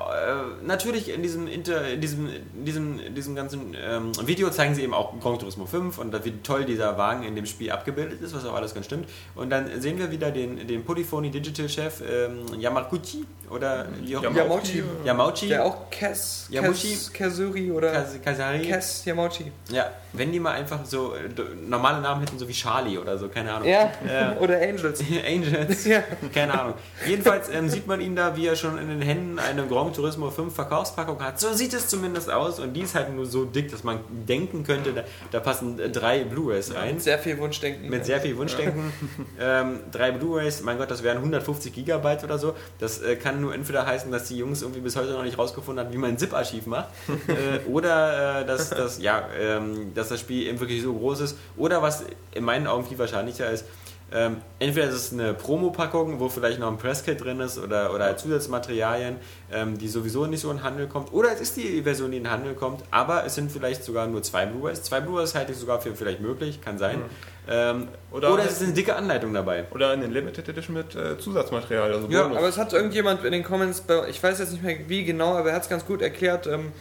natürlich 0.63 1.09
in 1.09 1.23
diesem, 1.23 1.47
Inter, 1.47 1.87
in 1.87 1.99
diesem, 1.99 2.27
in 2.27 2.65
diesem, 2.65 2.99
in 2.99 3.15
diesem 3.15 3.35
ganzen 3.35 3.75
ähm, 3.83 4.11
Video 4.27 4.51
zeigen 4.51 4.75
sie 4.75 4.83
eben 4.83 4.93
auch 4.93 5.19
Gran 5.19 5.39
Turismo 5.39 5.65
5 5.65 5.97
und 5.97 6.23
wie 6.23 6.33
toll 6.43 6.65
dieser 6.65 6.99
Wagen 6.99 7.23
in 7.23 7.35
dem 7.35 7.47
Spiel 7.47 7.71
abgebildet 7.71 8.21
ist, 8.21 8.35
was 8.35 8.45
auch 8.45 8.53
alles 8.53 8.75
ganz 8.75 8.85
stimmt. 8.85 9.09
Und 9.33 9.49
dann 9.49 9.81
sehen 9.81 9.97
wir 9.97 10.11
wieder 10.11 10.29
den, 10.29 10.67
den 10.67 10.85
Polyphony 10.85 11.31
Digital 11.31 11.67
Chef 11.67 12.03
ähm, 12.07 12.59
Yamaguchi 12.59 13.25
oder 13.49 13.87
wie 14.03 14.15
auch 14.15 14.23
immer. 14.23 14.37
Yamauchi. 14.37 14.83
Yamauchi. 15.03 15.47
Der 15.47 15.65
auch 15.65 15.70
Kes, 15.89 16.47
Yamushi. 16.49 16.89
Kes, 16.89 17.13
Kesuri 17.13 17.71
oder 17.71 17.91
Kas- 17.91 18.21
Kasari. 18.23 18.61
Kes 18.67 19.05
Yamauchi. 19.05 19.51
Ja, 19.69 19.91
wenn 20.13 20.31
die 20.31 20.39
mal 20.39 20.51
einfach 20.53 20.79
so 20.85 21.13
äh, 21.15 21.19
normale 21.67 22.01
Namen 22.01 22.21
hätten, 22.21 22.37
so 22.37 22.47
wie 22.47 22.53
Charlie 22.53 22.97
oder 22.97 23.17
so, 23.17 23.29
keine 23.29 23.53
Ahnung. 23.53 23.67
Ja, 23.67 23.91
Ja. 24.07 24.35
oder 24.39 24.57
Angels. 24.61 25.01
Angels. 25.27 25.85
Ja. 25.85 26.03
Keine 26.33 26.59
Ahnung. 26.59 26.73
Jedenfalls 27.07 27.49
ähm, 27.49 27.69
sieht 27.69 27.87
man 27.87 28.01
ihn 28.01 28.15
da, 28.15 28.35
wie 28.35 28.47
er 28.47 28.55
schon 28.55 28.77
in 28.77 28.89
den 28.89 29.01
Händen 29.01 29.39
eine 29.39 29.65
Gran 29.67 29.93
Turismo 29.93 30.29
5 30.29 30.53
Verkaufspackung 30.53 31.21
hat. 31.23 31.39
So 31.39 31.53
sieht 31.53 31.73
es 31.73 31.87
zumindest 31.87 32.29
aus 32.29 32.59
und 32.59 32.73
die 32.73 32.81
ist 32.81 32.95
halt 32.95 33.13
nur 33.15 33.25
so 33.25 33.45
dick, 33.45 33.71
dass 33.71 33.83
man 33.83 33.99
denken 34.27 34.63
könnte, 34.63 34.93
da, 34.93 35.03
da 35.31 35.39
passen 35.39 35.79
äh, 35.79 35.89
drei 35.89 36.23
Blu-rays 36.23 36.73
rein. 36.75 36.99
Sehr 36.99 37.19
viel 37.19 37.37
Wunschdenken. 37.37 37.89
Mit 37.89 38.05
sehr 38.05 38.19
viel 38.19 38.35
Wunschdenken. 38.37 38.91
ähm, 39.39 39.79
drei 39.91 40.11
Blu-rays, 40.11 40.61
mein 40.63 40.77
Gott, 40.77 40.91
das 40.91 41.03
wären 41.03 41.17
150 41.17 41.73
Gigabyte 41.73 42.23
oder 42.23 42.37
so. 42.37 42.53
Das 42.79 43.01
äh, 43.01 43.15
kann 43.15 43.39
nur 43.39 43.53
entweder 43.53 43.85
heißen, 43.85 44.11
dass 44.11 44.27
die 44.27 44.37
Jungs 44.37 44.61
irgendwie 44.61 44.81
bis 44.81 44.95
heute 44.95 45.11
noch 45.11 45.23
nicht 45.23 45.37
rausgefunden 45.37 45.60
haben, 45.67 45.93
wie 45.93 45.97
man 45.97 46.11
ein 46.11 46.17
ZIP-Archiv 46.17 46.65
macht. 46.65 46.89
äh, 47.27 47.67
oder 47.69 48.41
äh, 48.41 48.45
dass, 48.45 48.69
dass, 48.69 49.01
ja, 49.01 49.27
ähm, 49.39 49.93
dass 49.93 50.09
das 50.09 50.19
Spiel 50.19 50.47
eben 50.47 50.59
wirklich 50.59 50.81
so 50.81 50.93
groß 50.93 51.21
ist. 51.21 51.37
Oder 51.57 51.81
was 51.81 52.03
in 52.33 52.43
meinen 52.43 52.67
Augen 52.67 52.85
viel 52.85 52.97
wahrscheinlicher 52.97 53.49
ist, 53.49 53.65
ähm, 54.13 54.37
entweder 54.59 54.87
ist 54.89 54.95
es 54.95 55.13
eine 55.13 55.33
Promo-Packung, 55.33 56.19
wo 56.19 56.27
vielleicht 56.29 56.59
noch 56.59 56.67
ein 56.69 56.77
Presskit 56.77 57.23
drin 57.23 57.39
ist 57.39 57.57
oder, 57.57 57.93
oder 57.93 58.17
Zusatzmaterialien, 58.17 59.15
ähm, 59.51 59.77
die 59.77 59.87
sowieso 59.87 60.25
nicht 60.25 60.41
so 60.41 60.51
in 60.51 60.57
den 60.57 60.63
Handel 60.63 60.87
kommt. 60.87 61.13
Oder 61.13 61.31
es 61.33 61.39
ist 61.41 61.55
die 61.57 61.81
Version, 61.83 62.11
die 62.11 62.17
in 62.17 62.23
den 62.25 62.31
Handel 62.31 62.53
kommt, 62.53 62.83
aber 62.91 63.25
es 63.25 63.35
sind 63.35 63.51
vielleicht 63.51 63.83
sogar 63.83 64.07
nur 64.07 64.21
zwei 64.23 64.45
Blu-rays. 64.45 64.83
Zwei 64.83 64.99
Blu-rays 64.99 65.33
halte 65.35 65.53
ich 65.53 65.57
sogar 65.57 65.79
für 65.81 65.95
vielleicht 65.95 66.19
möglich, 66.19 66.59
kann 66.61 66.77
sein. 66.77 67.01
Ähm, 67.49 67.87
oder, 68.11 68.33
Oder- 68.33 68.43
es 68.45 68.53
ist 68.53 68.63
eine 68.63 68.73
dicke 68.73 68.95
Anleitung 68.95 69.33
dabei. 69.33 69.65
Oder 69.71 69.91
eine 69.91 70.07
Limited 70.07 70.47
Edition 70.49 70.75
mit 70.75 70.93
äh, 70.95 71.17
Zusatzmaterial. 71.17 71.91
Also 71.93 72.07
Ja, 72.09 72.23
Bonus. 72.23 72.37
aber 72.37 72.47
es 72.49 72.57
hat 72.57 72.73
irgendjemand 72.73 73.23
in 73.23 73.31
den 73.31 73.43
Comments, 73.43 73.79
bei- 73.81 74.07
ich 74.09 74.21
weiß 74.21 74.39
jetzt 74.39 74.51
nicht 74.51 74.63
mehr 74.63 74.77
wie 74.87 75.05
genau, 75.05 75.35
aber 75.35 75.49
er 75.49 75.55
hat 75.55 75.63
es 75.63 75.69
ganz 75.69 75.85
gut 75.85 76.01
erklärt, 76.01 76.47
ähm, 76.47 76.71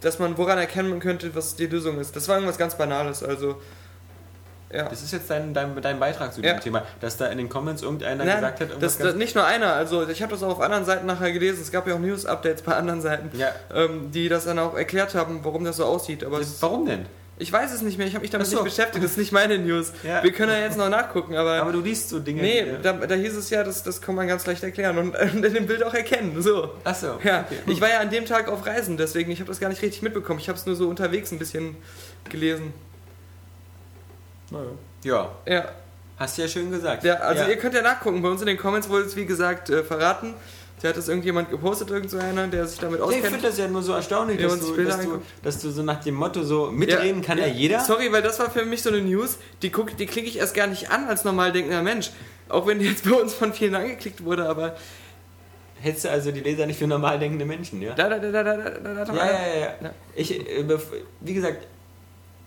dass 0.00 0.18
man 0.18 0.38
woran 0.38 0.56
erkennen 0.58 0.98
könnte, 0.98 1.34
was 1.34 1.56
die 1.56 1.66
Lösung 1.66 1.98
ist. 2.00 2.16
Das 2.16 2.26
war 2.26 2.36
irgendwas 2.36 2.56
ganz 2.56 2.76
Banales, 2.76 3.22
also 3.22 3.56
ja. 4.72 4.88
Das 4.88 5.02
ist 5.02 5.12
jetzt 5.12 5.28
dein, 5.30 5.52
dein, 5.54 5.80
dein 5.82 5.98
Beitrag 5.98 6.32
zu 6.32 6.40
Ja. 6.42 6.52
diesem 6.54 6.60
Thema, 6.64 6.82
dass 7.00 7.16
da 7.16 7.26
in 7.26 7.38
den 7.38 7.48
Comments 7.48 7.82
irgendeiner 7.82 8.24
Nein, 8.24 8.36
gesagt 8.36 8.60
hat, 8.60 8.68
das, 8.82 8.98
das 8.98 9.14
nicht 9.16 9.34
nur 9.34 9.44
einer, 9.44 9.72
also 9.72 10.08
ich 10.08 10.22
habe 10.22 10.32
das 10.32 10.42
auch 10.42 10.50
auf 10.52 10.60
anderen 10.60 10.84
Seiten 10.84 11.06
nachher 11.06 11.32
gelesen, 11.32 11.60
es 11.62 11.70
gab 11.72 11.86
ja 11.88 11.94
auch 11.94 11.98
News-Updates 11.98 12.62
bei 12.62 12.74
anderen 12.74 13.00
Seiten, 13.00 13.30
Ja. 13.38 13.48
ähm, 13.74 14.10
die 14.12 14.28
das 14.28 14.44
dann 14.44 14.58
auch 14.58 14.76
erklärt 14.76 15.14
haben, 15.14 15.40
warum 15.42 15.64
das 15.64 15.76
so 15.76 15.84
aussieht. 15.84 16.22
Aber 16.24 16.40
Warum 16.60 16.86
denn? 16.86 17.06
ich 17.38 17.50
weiß 17.50 17.72
es 17.72 17.80
nicht 17.80 17.96
mehr, 17.96 18.06
ich 18.06 18.12
habe 18.14 18.20
mich 18.22 18.30
damit 18.30 18.46
Ach 18.46 18.50
so. 18.50 18.56
nicht 18.62 18.64
beschäftigt, 18.76 19.02
das 19.02 19.12
ist 19.12 19.16
nicht 19.16 19.32
meine 19.32 19.56
News. 19.58 19.92
Ja. 20.02 20.22
Wir 20.22 20.30
können 20.30 20.52
ja 20.52 20.58
jetzt 20.60 20.76
noch 20.76 20.90
nachgucken, 20.90 21.34
aber... 21.36 21.54
Aber 21.62 21.72
du 21.72 21.80
liest 21.80 22.10
so 22.10 22.18
Dinge. 22.20 22.42
Nee, 22.42 22.66
da, 22.82 22.92
da 22.92 23.14
hieß 23.14 23.34
es 23.34 23.48
ja, 23.48 23.64
das, 23.64 23.82
das 23.82 24.02
kann 24.02 24.14
man 24.14 24.28
ganz 24.28 24.44
leicht 24.46 24.62
erklären 24.62 24.98
und, 24.98 25.16
und 25.18 25.42
in 25.44 25.54
dem 25.54 25.66
Bild 25.66 25.82
auch 25.82 25.94
erkennen. 25.94 26.40
So. 26.42 26.70
Achso. 26.84 27.18
Ja, 27.24 27.46
ich 27.66 27.80
war 27.80 27.88
ja 27.88 28.00
an 28.00 28.10
dem 28.10 28.26
Tag 28.26 28.48
auf 28.48 28.66
Reisen, 28.66 28.98
deswegen 28.98 29.30
ich 29.32 29.40
habe 29.40 29.48
das 29.48 29.58
gar 29.58 29.68
nicht 29.70 29.80
richtig 29.80 30.02
mitbekommen. 30.02 30.38
Ich 30.38 30.48
habe 30.50 30.58
es 30.58 30.66
nur 30.66 30.76
so 30.76 30.86
unterwegs 30.88 31.32
ein 31.32 31.38
bisschen 31.38 31.76
gelesen. 32.28 32.74
Naja. 34.50 34.66
Ja, 35.02 35.30
Ja, 35.46 35.68
hast 36.18 36.36
du 36.38 36.42
ja 36.42 36.48
schön 36.48 36.70
gesagt. 36.70 37.04
ja 37.04 37.14
also 37.14 37.42
ja. 37.42 37.48
ihr 37.48 37.56
könnt 37.56 37.74
ja 37.74 37.82
nachgucken. 37.82 38.20
Bei 38.22 38.28
uns 38.28 38.40
in 38.40 38.46
den 38.46 38.58
Comments 38.58 38.88
wurde 38.88 39.04
es 39.04 39.16
wie 39.16 39.24
gesagt 39.26 39.70
äh, 39.70 39.82
verraten. 39.82 40.34
Da 40.82 40.88
hat 40.88 40.96
das 40.96 41.08
irgendjemand 41.08 41.50
gepostet, 41.50 41.90
irgend 41.90 42.10
so 42.10 42.16
einer, 42.16 42.48
der 42.48 42.66
sich 42.66 42.78
damit 42.78 43.00
Ja, 43.00 43.04
ich 43.04 43.16
auskennt. 43.16 43.26
finde 43.34 43.48
das 43.48 43.58
ja 43.58 43.68
nur 43.68 43.82
so 43.82 43.92
erstaunlich, 43.92 44.40
Ja, 44.40 44.48
dass, 44.48 44.60
du, 44.60 44.82
dass, 44.82 45.00
du, 45.00 45.22
dass 45.42 45.58
du 45.60 45.70
so 45.70 45.82
nach 45.82 46.02
dem 46.02 46.14
Motto 46.14 46.42
so 46.42 46.70
mitreden 46.70 47.20
kann 47.20 47.36
ja, 47.36 47.46
jeder. 47.46 47.80
Sorry, 47.80 48.10
weil 48.10 48.22
das 48.22 48.38
war 48.38 48.50
für 48.50 48.64
mich 48.64 48.82
so 48.82 48.88
eine 48.88 49.02
News, 49.02 49.36
die, 49.60 49.70
guck, 49.70 49.94
die 49.98 50.06
klicke 50.06 50.26
ich 50.26 50.38
erst 50.38 50.54
gar 50.54 50.66
nicht 50.66 50.90
an 50.90 51.06
als 51.06 51.24
normal 51.24 51.52
denkender 51.52 51.82
Mensch. 51.82 52.10
Auch 52.48 52.66
wenn 52.66 52.78
die 52.78 52.86
jetzt 52.86 53.04
bei 53.08 53.14
uns 53.14 53.34
von 53.34 53.52
vielen 53.52 53.74
angeklickt 53.74 54.24
wurde, 54.24 54.48
aber 54.48 54.74
Hältst 55.82 56.04
du 56.04 56.10
also 56.10 56.30
die 56.30 56.40
Leser 56.40 56.66
nicht 56.66 56.78
für 56.78 56.86
normal 56.86 57.18
denkende 57.18 57.46
Menschen, 57.46 57.80
ja? 57.80 57.94
da, 57.94 58.08
da, 58.10 58.18
da, 58.18 58.30
da, 58.30 58.42
da, 58.42 58.70
da, 58.70 59.04
da, 59.04 59.14
Ja, 59.14 59.24
ja, 59.24 59.32
ja. 59.32 59.60
ja. 59.60 59.74
Ja. 59.82 59.90
Ich, 60.14 60.38
äh, 60.38 60.64
wie 61.20 61.34
gesagt, 61.34 61.66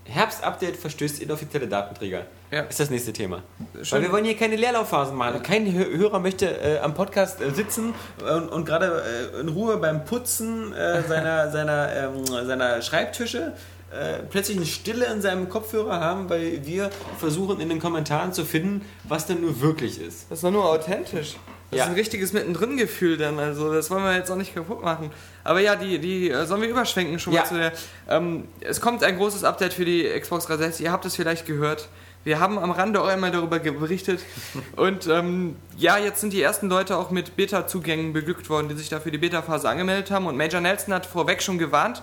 Herbst-Update 0.05 0.75
verstößt 0.77 1.21
inoffizielle 1.21 1.67
Datenträger. 1.67 2.25
Ja. 2.51 2.61
Ist 2.63 2.79
das 2.79 2.89
nächste 2.89 3.13
Thema. 3.13 3.41
Schön. 3.81 3.97
Weil 3.97 4.01
wir 4.03 4.11
wollen 4.11 4.25
hier 4.25 4.35
keine 4.37 4.55
Leerlaufphasen 4.55 5.15
machen. 5.15 5.41
Kein 5.41 5.65
Hö- 5.67 5.97
Hörer 5.97 6.19
möchte 6.19 6.45
äh, 6.47 6.79
am 6.79 6.93
Podcast 6.93 7.41
äh, 7.41 7.51
sitzen 7.51 7.93
und, 8.21 8.49
und 8.49 8.65
gerade 8.65 9.03
äh, 9.35 9.39
in 9.39 9.49
Ruhe 9.49 9.77
beim 9.77 10.05
Putzen 10.05 10.73
äh, 10.73 11.01
seiner, 11.07 11.51
seiner, 11.51 11.95
ähm, 11.95 12.25
seiner 12.25 12.81
Schreibtische 12.81 13.53
äh, 13.91 14.19
plötzlich 14.29 14.57
eine 14.57 14.65
Stille 14.65 15.05
in 15.05 15.21
seinem 15.21 15.49
Kopfhörer 15.49 15.99
haben, 15.99 16.29
weil 16.29 16.65
wir 16.65 16.89
versuchen 17.19 17.59
in 17.59 17.69
den 17.69 17.79
Kommentaren 17.79 18.33
zu 18.33 18.43
finden, 18.45 18.81
was 19.05 19.25
denn 19.27 19.41
nur 19.41 19.61
wirklich 19.61 20.01
ist. 20.01 20.25
Das 20.29 20.39
ist 20.39 20.43
doch 20.43 20.51
nur 20.51 20.65
authentisch. 20.65 21.35
Das 21.73 21.77
Ja. 21.79 21.83
ist 21.85 21.89
ein 21.89 21.95
richtiges 21.95 22.33
Mittendrin-Gefühl 22.33 23.17
dann, 23.17 23.39
also 23.39 23.73
das 23.73 23.89
wollen 23.91 24.03
wir 24.03 24.15
jetzt 24.15 24.29
auch 24.31 24.35
nicht 24.35 24.53
kaputt 24.53 24.83
machen. 24.83 25.11
Aber 25.43 25.59
ja, 25.59 25.75
die, 25.75 25.99
die 25.99 26.29
äh, 26.29 26.45
sollen 26.45 26.61
wir 26.61 26.69
überschwenken 26.69 27.19
schon 27.19 27.33
Ja. 27.33 27.41
mal 27.41 27.47
zu 27.47 27.55
der. 27.55 27.71
Ähm, 28.09 28.47
es 28.61 28.79
kommt 28.81 29.03
ein 29.03 29.17
großes 29.17 29.43
Update 29.43 29.73
für 29.73 29.85
die 29.85 30.03
Xbox 30.19 30.45
360, 30.45 30.85
ihr 30.85 30.91
habt 30.91 31.05
es 31.05 31.15
vielleicht 31.15 31.45
gehört. 31.45 31.89
Wir 32.25 32.39
haben 32.39 32.57
am 32.57 32.71
Rande 32.71 33.01
auch 33.01 33.07
einmal 33.07 33.31
darüber 33.31 33.59
berichtet. 33.59 34.21
Und 34.77 35.07
ähm, 35.07 35.57
ja, 35.77 35.97
jetzt 35.97 36.21
sind 36.21 36.31
die 36.31 36.41
ersten 36.41 36.69
Leute 36.69 36.95
auch 36.95 37.11
mit 37.11 37.35
Beta-Zugängen 37.35 38.13
beglückt 38.13 38.49
worden, 38.49 38.69
die 38.69 38.75
sich 38.75 38.87
da 38.87 39.01
für 39.01 39.11
die 39.11 39.17
Beta-Phase 39.17 39.67
angemeldet 39.67 40.09
haben. 40.09 40.25
Und 40.27 40.37
Major 40.37 40.61
Nelson 40.61 40.93
hat 40.93 41.05
vorweg 41.05 41.43
schon 41.43 41.57
gewarnt, 41.57 42.01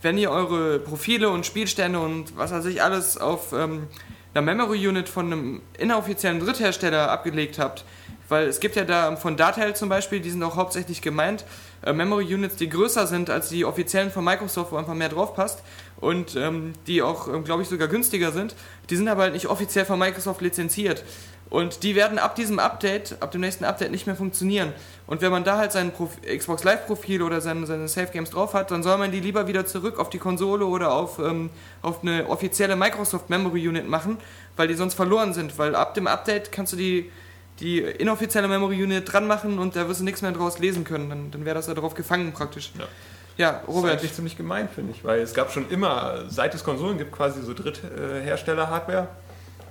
wenn 0.00 0.16
ihr 0.16 0.30
eure 0.30 0.78
Profile 0.78 1.28
und 1.28 1.44
Spielstände 1.44 1.98
und 1.98 2.34
was 2.36 2.50
weiß 2.52 2.64
ich 2.66 2.82
alles 2.82 3.18
auf 3.18 3.52
ähm, 3.52 3.88
einer 4.32 4.42
Memory 4.42 4.86
Unit 4.88 5.08
von 5.08 5.26
einem 5.26 5.62
inoffiziellen 5.76 6.40
Dritthersteller 6.40 7.10
abgelegt 7.10 7.58
habt, 7.58 7.84
weil 8.28 8.46
es 8.46 8.60
gibt 8.60 8.76
ja 8.76 8.84
da 8.84 9.16
von 9.16 9.36
Datel 9.36 9.74
zum 9.74 9.88
Beispiel, 9.88 10.20
die 10.20 10.30
sind 10.30 10.42
auch 10.42 10.56
hauptsächlich 10.56 11.02
gemeint, 11.02 11.44
äh, 11.82 11.92
Memory 11.92 12.34
Units, 12.34 12.56
die 12.56 12.68
größer 12.68 13.06
sind 13.06 13.30
als 13.30 13.48
die 13.48 13.64
offiziellen 13.64 14.10
von 14.10 14.24
Microsoft, 14.24 14.72
wo 14.72 14.76
einfach 14.76 14.94
mehr 14.94 15.08
drauf 15.08 15.34
passt 15.34 15.62
und 16.00 16.36
ähm, 16.36 16.72
die 16.86 17.02
auch, 17.02 17.28
ähm, 17.28 17.44
glaube 17.44 17.62
ich, 17.62 17.68
sogar 17.68 17.88
günstiger 17.88 18.32
sind. 18.32 18.54
Die 18.90 18.96
sind 18.96 19.08
aber 19.08 19.22
halt 19.22 19.34
nicht 19.34 19.46
offiziell 19.46 19.84
von 19.84 19.98
Microsoft 19.98 20.40
lizenziert. 20.40 21.04
Und 21.50 21.82
die 21.82 21.94
werden 21.94 22.18
ab 22.18 22.34
diesem 22.34 22.58
Update, 22.58 23.16
ab 23.20 23.30
dem 23.30 23.40
nächsten 23.40 23.64
Update 23.64 23.90
nicht 23.90 24.06
mehr 24.06 24.16
funktionieren. 24.16 24.72
Und 25.06 25.22
wenn 25.22 25.30
man 25.32 25.44
da 25.44 25.56
halt 25.56 25.72
sein 25.72 25.92
Prof 25.92 26.18
Xbox 26.20 26.62
Live-Profil 26.62 27.22
oder 27.22 27.40
seine, 27.40 27.66
seine 27.66 27.88
Save 27.88 28.08
Games 28.12 28.30
drauf 28.30 28.52
hat, 28.52 28.70
dann 28.70 28.82
soll 28.82 28.98
man 28.98 29.10
die 29.12 29.20
lieber 29.20 29.46
wieder 29.48 29.64
zurück 29.64 29.98
auf 29.98 30.10
die 30.10 30.18
Konsole 30.18 30.66
oder 30.66 30.92
auf, 30.92 31.18
ähm, 31.18 31.48
auf 31.80 32.02
eine 32.02 32.28
offizielle 32.28 32.76
Microsoft 32.76 33.30
Memory 33.30 33.66
Unit 33.66 33.88
machen, 33.88 34.18
weil 34.56 34.68
die 34.68 34.74
sonst 34.74 34.94
verloren 34.94 35.32
sind. 35.32 35.56
Weil 35.58 35.74
ab 35.74 35.94
dem 35.94 36.06
Update 36.06 36.52
kannst 36.52 36.74
du 36.74 36.76
die, 36.76 37.10
die 37.60 37.80
inoffizielle 37.80 38.48
Memory 38.48 38.82
Unit 38.82 39.12
dran 39.12 39.26
machen 39.26 39.58
und 39.58 39.74
da 39.76 39.88
wirst 39.88 40.00
du 40.00 40.04
nichts 40.04 40.22
mehr 40.22 40.32
draus 40.32 40.58
lesen 40.58 40.84
können. 40.84 41.08
Dann, 41.10 41.30
dann 41.30 41.44
wäre 41.44 41.54
das 41.54 41.66
da 41.66 41.74
drauf 41.74 41.94
gefangen 41.94 42.32
praktisch. 42.32 42.72
Ja. 42.78 42.84
Ja, 43.36 43.52
Das 43.52 43.62
ist 43.62 43.68
Robert. 43.68 43.92
eigentlich 43.92 44.12
ziemlich 44.14 44.36
gemein, 44.36 44.68
finde 44.68 44.92
ich, 44.92 45.04
weil 45.04 45.20
es 45.20 45.32
gab 45.32 45.52
schon 45.52 45.70
immer, 45.70 46.24
seit 46.28 46.54
es 46.56 46.64
Konsolen 46.64 46.98
gibt, 46.98 47.12
quasi 47.12 47.40
so 47.40 47.54
Dritthersteller-Hardware. 47.54 49.08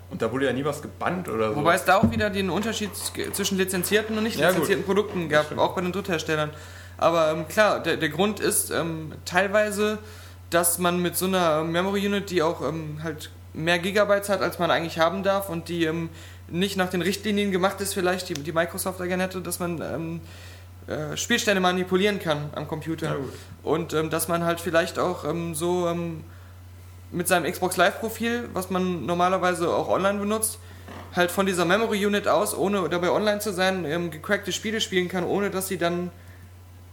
Und 0.09 0.21
da 0.21 0.31
wurde 0.31 0.45
ja 0.45 0.53
nie 0.53 0.63
was 0.63 0.81
gebannt 0.81 1.27
oder 1.27 1.49
so. 1.49 1.57
Wobei 1.57 1.75
es 1.75 1.83
da 1.83 1.97
auch 1.97 2.09
wieder 2.09 2.29
den 2.29 2.49
Unterschied 2.49 2.91
zwischen 3.33 3.57
lizenzierten 3.57 4.17
und 4.17 4.23
nicht 4.23 4.39
Ja, 4.39 4.49
lizenzierten 4.49 4.85
Produkten 4.85 5.27
gab, 5.27 5.57
auch 5.57 5.75
bei 5.75 5.81
den 5.81 5.91
Drittherstellern. 5.91 6.51
Aber 6.97 7.31
ähm, 7.31 7.45
klar, 7.49 7.81
der, 7.83 7.97
der 7.97 8.07
Grund 8.09 8.39
ist 8.39 8.71
ähm, 8.71 9.11
teilweise, 9.25 9.97
dass 10.49 10.79
man 10.79 11.01
mit 11.01 11.17
so 11.17 11.25
einer 11.25 11.63
Memory 11.65 12.07
Unit, 12.07 12.29
die 12.29 12.41
auch 12.41 12.61
ähm, 12.61 13.01
halt 13.03 13.31
mehr 13.53 13.79
Gigabytes 13.79 14.29
hat, 14.29 14.41
als 14.41 14.59
man 14.59 14.71
eigentlich 14.71 14.97
haben 14.97 15.23
darf 15.23 15.49
und 15.49 15.67
die 15.67 15.83
ähm, 15.83 16.09
nicht 16.49 16.77
nach 16.77 16.89
den 16.89 17.01
Richtlinien 17.01 17.51
gemacht 17.51 17.81
ist, 17.81 17.93
vielleicht, 17.93 18.29
die, 18.29 18.33
die 18.35 18.51
Microsoft 18.51 18.99
da 18.99 19.05
gerne 19.05 19.23
hätte, 19.23 19.41
dass 19.41 19.59
man 19.59 19.81
ähm, 19.81 20.21
äh, 20.87 21.17
Spielstände 21.17 21.59
manipulieren 21.59 22.19
kann 22.19 22.49
am 22.55 22.67
Computer. 22.67 23.07
Ja. 23.07 23.15
Und 23.63 23.93
ähm, 23.93 24.09
dass 24.09 24.27
man 24.27 24.45
halt 24.45 24.61
vielleicht 24.61 24.99
auch 24.99 25.25
ähm, 25.25 25.53
so 25.53 25.87
ähm, 25.87 26.23
mit 27.11 27.27
seinem 27.27 27.51
Xbox 27.51 27.77
Live-Profil, 27.77 28.49
was 28.53 28.69
man 28.69 29.05
normalerweise 29.05 29.69
auch 29.69 29.89
online 29.89 30.19
benutzt, 30.19 30.59
halt 31.15 31.31
von 31.31 31.45
dieser 31.45 31.65
Memory 31.65 32.05
Unit 32.05 32.27
aus, 32.27 32.55
ohne 32.55 32.87
dabei 32.89 33.11
online 33.11 33.39
zu 33.39 33.51
sein, 33.51 33.85
ähm, 33.85 34.11
gecrackte 34.11 34.51
Spiele 34.51 34.79
spielen 34.81 35.09
kann, 35.09 35.23
ohne 35.23 35.49
dass 35.49 35.67
sie 35.67 35.77
dann 35.77 36.11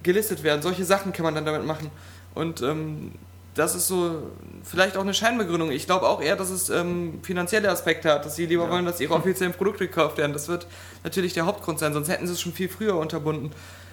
gelistet 0.02 0.42
werden. 0.42 0.62
Solche 0.62 0.84
Sachen 0.84 1.12
kann 1.12 1.24
man 1.24 1.34
dann 1.34 1.44
damit 1.44 1.64
machen. 1.64 1.90
Und 2.34 2.62
ähm, 2.62 3.12
das 3.54 3.74
ist 3.74 3.86
so 3.86 4.30
vielleicht 4.64 4.96
auch 4.96 5.02
eine 5.02 5.14
Scheinbegründung. 5.14 5.70
Ich 5.70 5.86
glaube 5.86 6.08
auch 6.08 6.20
eher, 6.20 6.36
dass 6.36 6.50
es 6.50 6.70
ähm, 6.70 7.20
finanzielle 7.22 7.70
Aspekte 7.70 8.10
hat, 8.10 8.24
dass 8.24 8.36
sie 8.36 8.46
lieber 8.46 8.68
wollen, 8.68 8.84
dass 8.84 9.00
ihre 9.00 9.14
offiziellen 9.14 9.52
Produkte 9.52 9.86
gekauft 9.86 10.18
werden. 10.18 10.32
Das 10.32 10.48
wird 10.48 10.66
natürlich 11.04 11.34
der 11.34 11.46
Hauptgrund 11.46 11.78
sein, 11.78 11.92
sonst 11.92 12.08
hätten 12.08 12.26
sie 12.26 12.32
es 12.32 12.40
schon 12.40 12.52
viel 12.52 12.68
früher 12.68 12.96
unterbunden. 12.96 13.52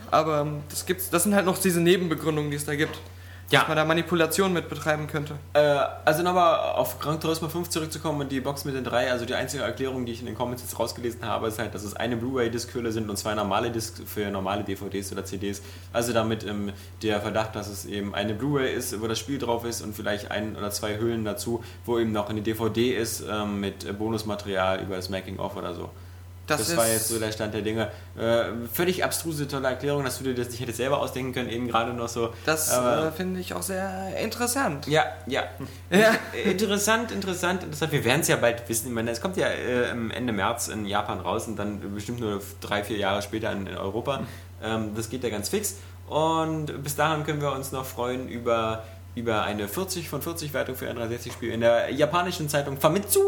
Aber 0.09 0.41
ähm, 0.41 0.63
das, 0.69 0.85
gibt's, 0.85 1.09
das 1.09 1.23
sind 1.23 1.35
halt 1.35 1.45
noch 1.45 1.57
diese 1.57 1.79
Nebenbegründungen, 1.79 2.49
die 2.49 2.57
es 2.57 2.65
da 2.65 2.75
gibt. 2.75 2.99
Ja. 3.51 3.59
Dass 3.59 3.67
man 3.67 3.77
da 3.77 3.85
Manipulation 3.85 4.53
mit 4.53 4.69
betreiben 4.69 5.07
könnte. 5.07 5.35
Äh, 5.53 5.59
also 6.05 6.23
nochmal 6.23 6.57
auf 6.73 6.99
Gran 6.99 7.19
Turismo 7.19 7.49
5 7.49 7.69
zurückzukommen 7.69 8.21
und 8.21 8.31
die 8.31 8.39
Box 8.39 8.63
mit 8.63 8.75
den 8.75 8.85
drei, 8.85 9.11
also 9.11 9.25
die 9.25 9.35
einzige 9.35 9.63
Erklärung, 9.63 10.05
die 10.05 10.13
ich 10.13 10.21
in 10.21 10.25
den 10.25 10.35
Comments 10.35 10.61
jetzt 10.61 10.79
rausgelesen 10.79 11.25
habe, 11.25 11.47
ist 11.47 11.59
halt, 11.59 11.75
dass 11.75 11.83
es 11.83 11.93
eine 11.93 12.15
Blu-ray-Diskhülle 12.15 12.93
sind 12.93 13.09
und 13.09 13.17
zwei 13.17 13.35
normale 13.35 13.69
Discs 13.69 14.01
für 14.05 14.31
normale 14.31 14.63
DVDs 14.63 15.11
oder 15.11 15.25
CDs. 15.25 15.61
Also 15.91 16.13
damit 16.13 16.45
ähm, 16.45 16.71
der 17.01 17.19
Verdacht, 17.19 17.55
dass 17.55 17.67
es 17.67 17.85
eben 17.85 18.15
eine 18.15 18.33
Blu-ray 18.33 18.73
ist, 18.73 19.01
wo 19.01 19.07
das 19.07 19.19
Spiel 19.19 19.37
drauf 19.37 19.65
ist 19.65 19.81
und 19.81 19.93
vielleicht 19.93 20.31
ein 20.31 20.55
oder 20.55 20.71
zwei 20.71 20.97
Hüllen 20.97 21.25
dazu, 21.25 21.61
wo 21.85 21.99
eben 21.99 22.13
noch 22.13 22.29
eine 22.29 22.41
DVD 22.41 22.95
ist 22.95 23.21
ähm, 23.29 23.59
mit 23.59 23.97
Bonusmaterial 23.97 24.81
über 24.81 24.95
das 24.95 25.09
Making-of 25.09 25.57
oder 25.57 25.73
so. 25.73 25.89
Das, 26.57 26.67
Das, 26.67 26.77
war 26.77 26.87
jetzt 26.87 27.07
so 27.07 27.19
der 27.19 27.31
Stand 27.31 27.53
der 27.53 27.61
Dinge. 27.61 27.89
Äh, 28.17 28.67
völlig 28.71 29.03
abstruse, 29.03 29.47
tolle 29.47 29.67
Erklärung, 29.67 30.03
dass 30.03 30.17
du 30.17 30.23
dir 30.23 30.35
das 30.35 30.49
nicht 30.49 30.59
hättest 30.59 30.77
selber 30.77 30.99
ausdenken 30.99 31.33
können, 31.33 31.49
eben 31.49 31.67
gerade 31.67 31.93
noch 31.93 32.09
so. 32.09 32.33
Das 32.45 32.71
äh, 32.71 33.11
finde 33.11 33.39
ich 33.39 33.53
auch 33.53 33.61
sehr 33.61 34.17
interessant. 34.19 34.87
Ja, 34.87 35.05
ja. 35.27 35.43
Ja. 35.91 36.15
Interessant, 36.49 37.11
interessant, 37.11 37.63
interessant. 37.63 37.91
Wir 37.91 38.03
werden 38.05 38.21
es 38.21 38.27
ja 38.27 38.37
bald 38.37 38.67
wissen. 38.69 38.87
Ich 38.87 38.93
meine, 38.93 39.11
es 39.11 39.21
kommt 39.21 39.37
ja 39.37 39.47
äh, 39.47 39.89
Ende 39.89 40.33
März 40.33 40.69
in 40.69 40.85
Japan 40.85 41.19
raus 41.19 41.47
und 41.47 41.57
dann 41.57 41.93
bestimmt 41.93 42.19
nur 42.19 42.41
drei, 42.61 42.83
vier 42.83 42.97
Jahre 42.97 43.21
später 43.21 43.51
in, 43.51 43.67
in 43.67 43.77
Europa. 43.77 44.21
Ähm, 44.63 44.91
das 44.95 45.09
geht 45.09 45.23
ja 45.23 45.29
ganz 45.29 45.49
fix. 45.49 45.75
Und 46.07 46.83
bis 46.83 46.95
dahin 46.97 47.25
können 47.25 47.41
wir 47.41 47.53
uns 47.53 47.71
noch 47.71 47.85
freuen 47.85 48.27
über, 48.27 48.83
über 49.15 49.43
eine 49.43 49.67
40 49.67 50.07
von 50.09 50.21
40 50.21 50.53
Wertung 50.53 50.75
für 50.75 50.89
ein 50.89 50.97
360-Spiel 50.97 51.51
in 51.51 51.61
der 51.61 51.89
japanischen 51.91 52.47
Zeitung 52.49 52.77
Famitsu. 52.77 53.19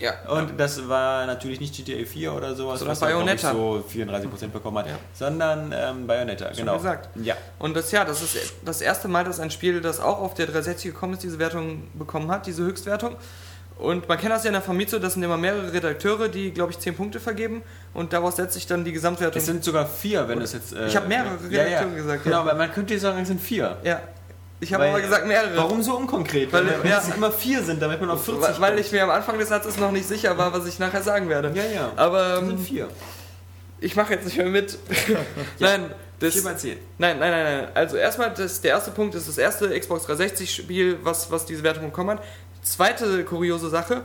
Ja. 0.00 0.12
Und 0.28 0.58
das 0.58 0.88
war 0.88 1.26
natürlich 1.26 1.60
nicht 1.60 1.74
GTA 1.76 2.04
4 2.04 2.32
oder 2.32 2.54
sowas, 2.54 2.80
Sondern 2.80 2.92
was 2.96 3.00
ja, 3.00 3.06
Bayonetta. 3.08 3.52
so 3.52 3.84
34% 3.92 4.48
bekommen 4.48 4.78
hat, 4.78 4.86
sondern 5.14 5.72
ähm, 5.76 6.06
Bayonetta, 6.06 6.50
genau. 6.56 6.76
gesagt. 6.76 7.08
Ja. 7.16 7.34
Und 7.58 7.76
das 7.76 7.90
ja, 7.90 8.04
das 8.04 8.22
ist 8.22 8.54
das 8.64 8.80
erste 8.80 9.08
Mal, 9.08 9.24
dass 9.24 9.40
ein 9.40 9.50
Spiel, 9.50 9.80
das 9.80 9.98
auch 10.00 10.20
auf 10.20 10.34
der 10.34 10.46
360 10.46 10.92
gekommen 10.92 11.14
ist, 11.14 11.22
diese 11.22 11.38
Wertung 11.38 11.88
bekommen 11.94 12.30
hat, 12.30 12.46
diese 12.46 12.62
Höchstwertung. 12.62 13.16
Und 13.78 14.08
man 14.08 14.18
kennt 14.18 14.32
das 14.32 14.42
ja 14.42 14.48
in 14.48 14.54
der 14.54 14.62
Famitsu, 14.62 14.98
das 14.98 15.14
sind 15.14 15.22
immer 15.22 15.36
mehrere 15.36 15.72
Redakteure, 15.72 16.28
die, 16.28 16.50
glaube 16.52 16.72
ich, 16.72 16.80
10 16.80 16.96
Punkte 16.96 17.20
vergeben 17.20 17.62
und 17.94 18.12
daraus 18.12 18.34
setzt 18.36 18.54
sich 18.54 18.66
dann 18.66 18.84
die 18.84 18.92
Gesamtwertung. 18.92 19.38
Es 19.38 19.46
sind 19.46 19.62
sogar 19.62 19.86
vier, 19.86 20.28
wenn 20.28 20.40
es 20.42 20.52
jetzt. 20.52 20.72
äh, 20.72 20.88
Ich 20.88 20.96
habe 20.96 21.06
mehrere 21.06 21.38
ja, 21.48 21.62
ja. 21.62 21.62
Redakteure 21.78 21.94
gesagt, 21.94 22.24
Genau, 22.24 22.36
ja. 22.36 22.42
aber 22.42 22.54
man 22.54 22.72
könnte 22.72 22.98
sagen, 22.98 23.20
es 23.22 23.28
sind 23.28 23.40
vier. 23.40 23.76
ja. 23.84 24.00
Ich 24.60 24.74
habe 24.74 24.86
aber 24.86 25.00
gesagt 25.00 25.26
mehrere. 25.26 25.56
Warum 25.56 25.82
so 25.82 25.96
unkonkret? 25.96 26.52
Weil- 26.52 26.66
Weil, 26.82 26.90
ja. 26.90 26.98
es 26.98 27.14
immer 27.14 27.30
vier 27.30 27.62
sind, 27.62 27.80
damit 27.80 28.00
man 28.00 28.10
auf 28.10 28.24
40 28.24 28.60
Weil, 28.60 28.72
weil 28.72 28.78
ich 28.80 28.90
mir 28.90 29.04
am 29.04 29.10
Anfang 29.10 29.38
des 29.38 29.48
Satzes 29.48 29.76
noch 29.76 29.92
nicht 29.92 30.08
sicher 30.08 30.36
war, 30.36 30.52
was 30.52 30.66
ich 30.66 30.78
nachher 30.78 31.02
sagen 31.02 31.28
werde. 31.28 31.52
Ja, 31.54 31.64
ja. 31.64 31.92
Aber 31.96 32.38
sind 32.40 32.50
ähm, 32.50 32.58
vier. 32.58 32.88
ich 33.80 33.94
mache 33.94 34.14
jetzt 34.14 34.24
nicht 34.24 34.36
mehr 34.36 34.46
mit. 34.46 34.76
Nein, 35.60 35.90
das, 36.18 36.34
Vier 36.34 36.42
mal 36.42 36.56
zehn. 36.58 36.78
Nein, 36.98 37.18
nein, 37.20 37.30
nein, 37.30 37.44
nein. 37.62 37.68
Also 37.74 37.96
erstmal, 37.96 38.30
das, 38.34 38.60
der 38.60 38.72
erste 38.72 38.90
Punkt 38.90 39.14
ist 39.14 39.28
das 39.28 39.38
erste 39.38 39.78
Xbox 39.78 40.04
360-Spiel, 40.08 40.98
was, 41.04 41.30
was 41.30 41.46
diese 41.46 41.62
Wertung 41.62 41.84
bekommen 41.84 42.10
hat. 42.18 42.24
Zweite 42.62 43.22
kuriose 43.22 43.68
Sache, 43.68 44.02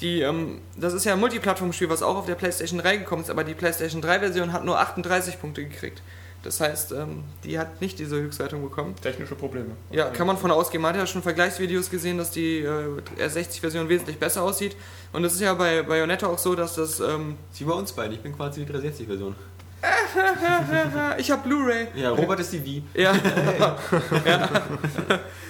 die, 0.00 0.20
ähm, 0.20 0.60
das 0.76 0.92
ist 0.92 1.04
ja 1.04 1.14
ein 1.14 1.20
Multiplattform-Spiel, 1.20 1.88
was 1.90 2.02
auch 2.04 2.16
auf 2.16 2.26
der 2.26 2.36
PlayStation 2.36 2.78
3 2.78 2.98
gekommen 2.98 3.22
ist, 3.22 3.30
aber 3.30 3.42
die 3.42 3.54
PlayStation 3.54 4.00
3-Version 4.00 4.52
hat 4.52 4.64
nur 4.64 4.78
38 4.78 5.40
Punkte 5.40 5.64
gekriegt. 5.64 6.02
Das 6.46 6.60
heißt, 6.60 6.92
ähm, 6.92 7.24
die 7.42 7.58
hat 7.58 7.80
nicht 7.80 7.98
diese 7.98 8.14
Höchstwertung 8.14 8.62
bekommen. 8.62 8.94
Technische 9.02 9.34
Probleme. 9.34 9.72
Ja, 9.90 10.10
kann 10.10 10.28
man 10.28 10.36
von 10.36 10.52
ausgehen. 10.52 10.80
Man 10.80 10.94
hat 10.94 11.00
ja 11.00 11.04
schon 11.04 11.20
Vergleichsvideos 11.20 11.90
gesehen, 11.90 12.18
dass 12.18 12.30
die 12.30 12.60
äh, 12.60 13.00
R60-Version 13.18 13.88
wesentlich 13.88 14.16
besser 14.16 14.42
aussieht. 14.42 14.76
Und 15.12 15.24
es 15.24 15.34
ist 15.34 15.40
ja 15.40 15.54
bei 15.54 15.82
Bayonetta 15.82 16.28
auch 16.28 16.38
so, 16.38 16.54
dass 16.54 16.76
das. 16.76 17.00
Ähm, 17.00 17.36
Sie 17.50 17.64
bei 17.64 17.72
uns 17.72 17.90
beide, 17.90 18.14
ich 18.14 18.20
bin 18.20 18.36
quasi 18.36 18.64
die 18.64 18.72
360-Version. 18.72 19.34
ich 21.18 21.30
habe 21.32 21.42
Blu-ray. 21.48 21.88
Ja, 21.96 22.10
Robert 22.10 22.38
ist 22.38 22.52
die 22.52 22.64
Wie. 22.64 22.84
Ja. 22.94 23.12
ja. 24.24 24.48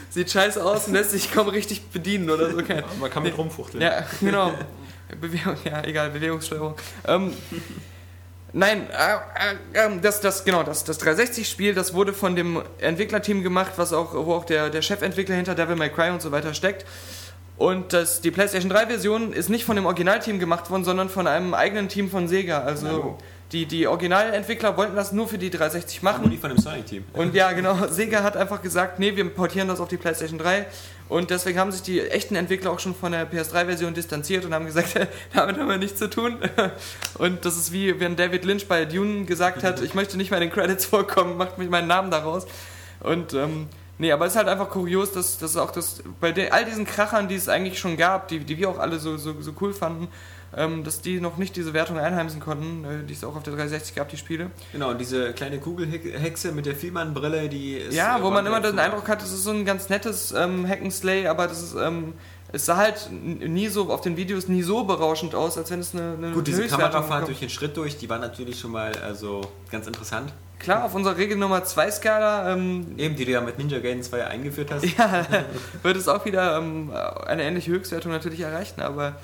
Sieht 0.08 0.30
scheiße 0.30 0.64
aus 0.64 0.86
und 0.86 0.94
lässt 0.94 1.10
sich 1.10 1.30
kaum 1.30 1.48
richtig 1.48 1.90
bedienen 1.90 2.30
oder 2.30 2.50
so. 2.50 2.56
Man 2.56 3.10
kann 3.10 3.22
mit 3.22 3.36
rumfuchteln. 3.36 3.82
Ja, 3.82 4.02
genau. 4.18 4.52
Bewegung, 5.20 5.56
ja, 5.64 5.84
egal, 5.84 6.08
Bewegungssteuerung. 6.08 6.74
Ähm, 7.06 7.32
nein, 8.52 8.86
äh, 8.90 9.86
äh, 9.86 10.00
das, 10.00 10.20
das, 10.20 10.44
genau, 10.44 10.62
das, 10.62 10.84
das 10.84 11.00
360-Spiel, 11.00 11.74
das 11.74 11.94
wurde 11.94 12.12
von 12.12 12.36
dem 12.36 12.62
Entwicklerteam 12.78 13.42
gemacht, 13.42 13.72
was 13.76 13.92
auch, 13.92 14.14
wo 14.14 14.34
auch 14.34 14.44
der, 14.44 14.70
der 14.70 14.82
Chefentwickler 14.82 15.34
hinter 15.34 15.54
Devil 15.54 15.76
May 15.76 15.90
Cry 15.90 16.10
und 16.10 16.22
so 16.22 16.32
weiter 16.32 16.54
steckt. 16.54 16.84
Und 17.56 17.92
das, 17.92 18.20
die 18.20 18.30
PlayStation 18.30 18.70
3-Version 18.70 19.32
ist 19.32 19.48
nicht 19.48 19.64
von 19.64 19.76
dem 19.76 19.86
Originalteam 19.86 20.38
gemacht 20.38 20.70
worden, 20.70 20.84
sondern 20.84 21.08
von 21.08 21.26
einem 21.26 21.54
eigenen 21.54 21.88
Team 21.88 22.10
von 22.10 22.28
Sega. 22.28 22.62
Also 22.62 22.86
Oh. 22.86 23.18
Die, 23.52 23.66
die 23.66 23.86
Originalentwickler 23.86 24.76
wollten 24.76 24.96
das 24.96 25.12
nur 25.12 25.28
für 25.28 25.38
die 25.38 25.50
360 25.50 26.02
machen. 26.02 26.22
Nur 26.22 26.30
die 26.30 26.36
von 26.36 26.50
dem 26.50 26.58
Sonic-Team. 26.58 27.04
Und 27.12 27.34
ja, 27.34 27.52
genau, 27.52 27.86
Sega 27.88 28.22
hat 28.22 28.36
einfach 28.36 28.60
gesagt, 28.60 28.98
nee, 28.98 29.14
wir 29.14 29.28
portieren 29.30 29.68
das 29.68 29.78
auf 29.78 29.88
die 29.88 29.96
PlayStation 29.96 30.38
3. 30.38 30.66
Und 31.08 31.30
deswegen 31.30 31.60
haben 31.60 31.70
sich 31.70 31.82
die 31.82 32.00
echten 32.00 32.34
Entwickler 32.34 32.72
auch 32.72 32.80
schon 32.80 32.94
von 32.94 33.12
der 33.12 33.30
PS3-Version 33.30 33.94
distanziert 33.94 34.44
und 34.44 34.52
haben 34.52 34.66
gesagt, 34.66 34.94
damit 35.32 35.56
haben 35.56 35.68
wir 35.68 35.78
nichts 35.78 35.98
zu 35.98 36.10
tun. 36.10 36.38
Und 37.18 37.44
das 37.44 37.56
ist 37.56 37.72
wie, 37.72 38.00
wenn 38.00 38.16
David 38.16 38.44
Lynch 38.44 38.66
bei 38.66 38.84
Dune 38.84 39.24
gesagt 39.24 39.62
hat, 39.62 39.80
ich 39.80 39.94
möchte 39.94 40.16
nicht 40.16 40.32
mehr 40.32 40.40
in 40.40 40.48
den 40.48 40.52
Credits 40.52 40.84
vorkommen, 40.84 41.36
macht 41.36 41.58
mich 41.58 41.70
meinen 41.70 41.86
Namen 41.86 42.10
daraus. 42.10 42.46
Und 42.98 43.34
ähm, 43.34 43.68
nee, 43.98 44.10
aber 44.10 44.26
es 44.26 44.32
ist 44.32 44.38
halt 44.38 44.48
einfach 44.48 44.68
kurios, 44.68 45.12
dass, 45.12 45.38
dass 45.38 45.56
auch 45.56 45.70
das, 45.70 46.02
bei 46.20 46.50
all 46.50 46.64
diesen 46.64 46.84
Krachern, 46.84 47.28
die 47.28 47.36
es 47.36 47.48
eigentlich 47.48 47.78
schon 47.78 47.96
gab, 47.96 48.26
die, 48.26 48.40
die 48.40 48.58
wir 48.58 48.68
auch 48.68 48.78
alle 48.78 48.98
so, 48.98 49.16
so, 49.16 49.40
so 49.40 49.52
cool 49.60 49.72
fanden, 49.72 50.08
ähm, 50.56 50.84
dass 50.84 51.02
die 51.02 51.20
noch 51.20 51.36
nicht 51.36 51.54
diese 51.54 51.74
Wertung 51.74 51.98
einheimsen 51.98 52.40
konnten, 52.40 52.84
äh, 52.84 53.06
die 53.06 53.12
es 53.12 53.22
auch 53.22 53.36
auf 53.36 53.42
der 53.42 53.54
360 53.54 53.94
gab, 53.94 54.08
die 54.08 54.16
Spiele. 54.16 54.50
Genau, 54.72 54.90
und 54.90 54.98
diese 54.98 55.32
kleine 55.32 55.58
Kugelhexe 55.58 56.52
mit 56.52 56.66
der 56.66 56.74
Vielmann-Brille, 56.74 57.48
die 57.48 57.74
ist. 57.74 57.94
Ja, 57.94 58.22
wo 58.22 58.28
äh, 58.28 58.32
man 58.32 58.46
immer 58.46 58.60
den 58.60 58.78
Eindruck 58.78 59.08
hat, 59.08 59.20
das 59.20 59.32
ist 59.32 59.44
so 59.44 59.50
ein 59.50 59.64
ganz 59.64 59.90
nettes 59.90 60.32
ähm, 60.32 60.66
Hack'n'Slay, 60.66 61.28
aber 61.28 61.46
das 61.46 61.62
ist, 61.62 61.74
ähm, 61.74 62.14
es 62.52 62.64
sah 62.64 62.76
halt 62.76 63.10
nie 63.10 63.68
so 63.68 63.92
auf 63.92 64.00
den 64.00 64.16
Videos 64.16 64.48
nie 64.48 64.62
so 64.62 64.84
berauschend 64.84 65.34
aus, 65.34 65.58
als 65.58 65.70
wenn 65.70 65.80
es 65.80 65.94
eine, 65.94 66.14
eine 66.14 66.32
Gut, 66.32 66.46
diese 66.46 66.66
Kamerafahrt 66.66 67.28
durch 67.28 67.40
den 67.40 67.50
Schritt 67.50 67.76
durch, 67.76 67.98
die 67.98 68.08
war 68.08 68.18
natürlich 68.18 68.58
schon 68.58 68.70
mal 68.70 68.92
also 69.04 69.42
ganz 69.70 69.86
interessant. 69.86 70.32
Klar, 70.58 70.84
auf 70.84 70.94
unserer 70.94 71.18
Regel 71.18 71.36
Nummer 71.36 71.64
2 71.64 71.90
Skala 71.90 72.52
ähm, 72.54 72.94
Eben, 72.96 73.14
die 73.14 73.26
du 73.26 73.32
ja 73.32 73.42
mit 73.42 73.58
Ninja 73.58 73.78
Gaiden 73.78 74.02
2 74.02 74.26
eingeführt 74.26 74.70
hast. 74.70 74.84
ja, 74.98 75.26
wird 75.82 75.96
es 75.98 76.08
auch 76.08 76.24
wieder 76.24 76.56
ähm, 76.56 76.92
eine 77.26 77.42
ähnliche 77.42 77.72
Höchstwertung 77.72 78.10
natürlich 78.10 78.40
erreichen, 78.40 78.80
aber 78.80 79.16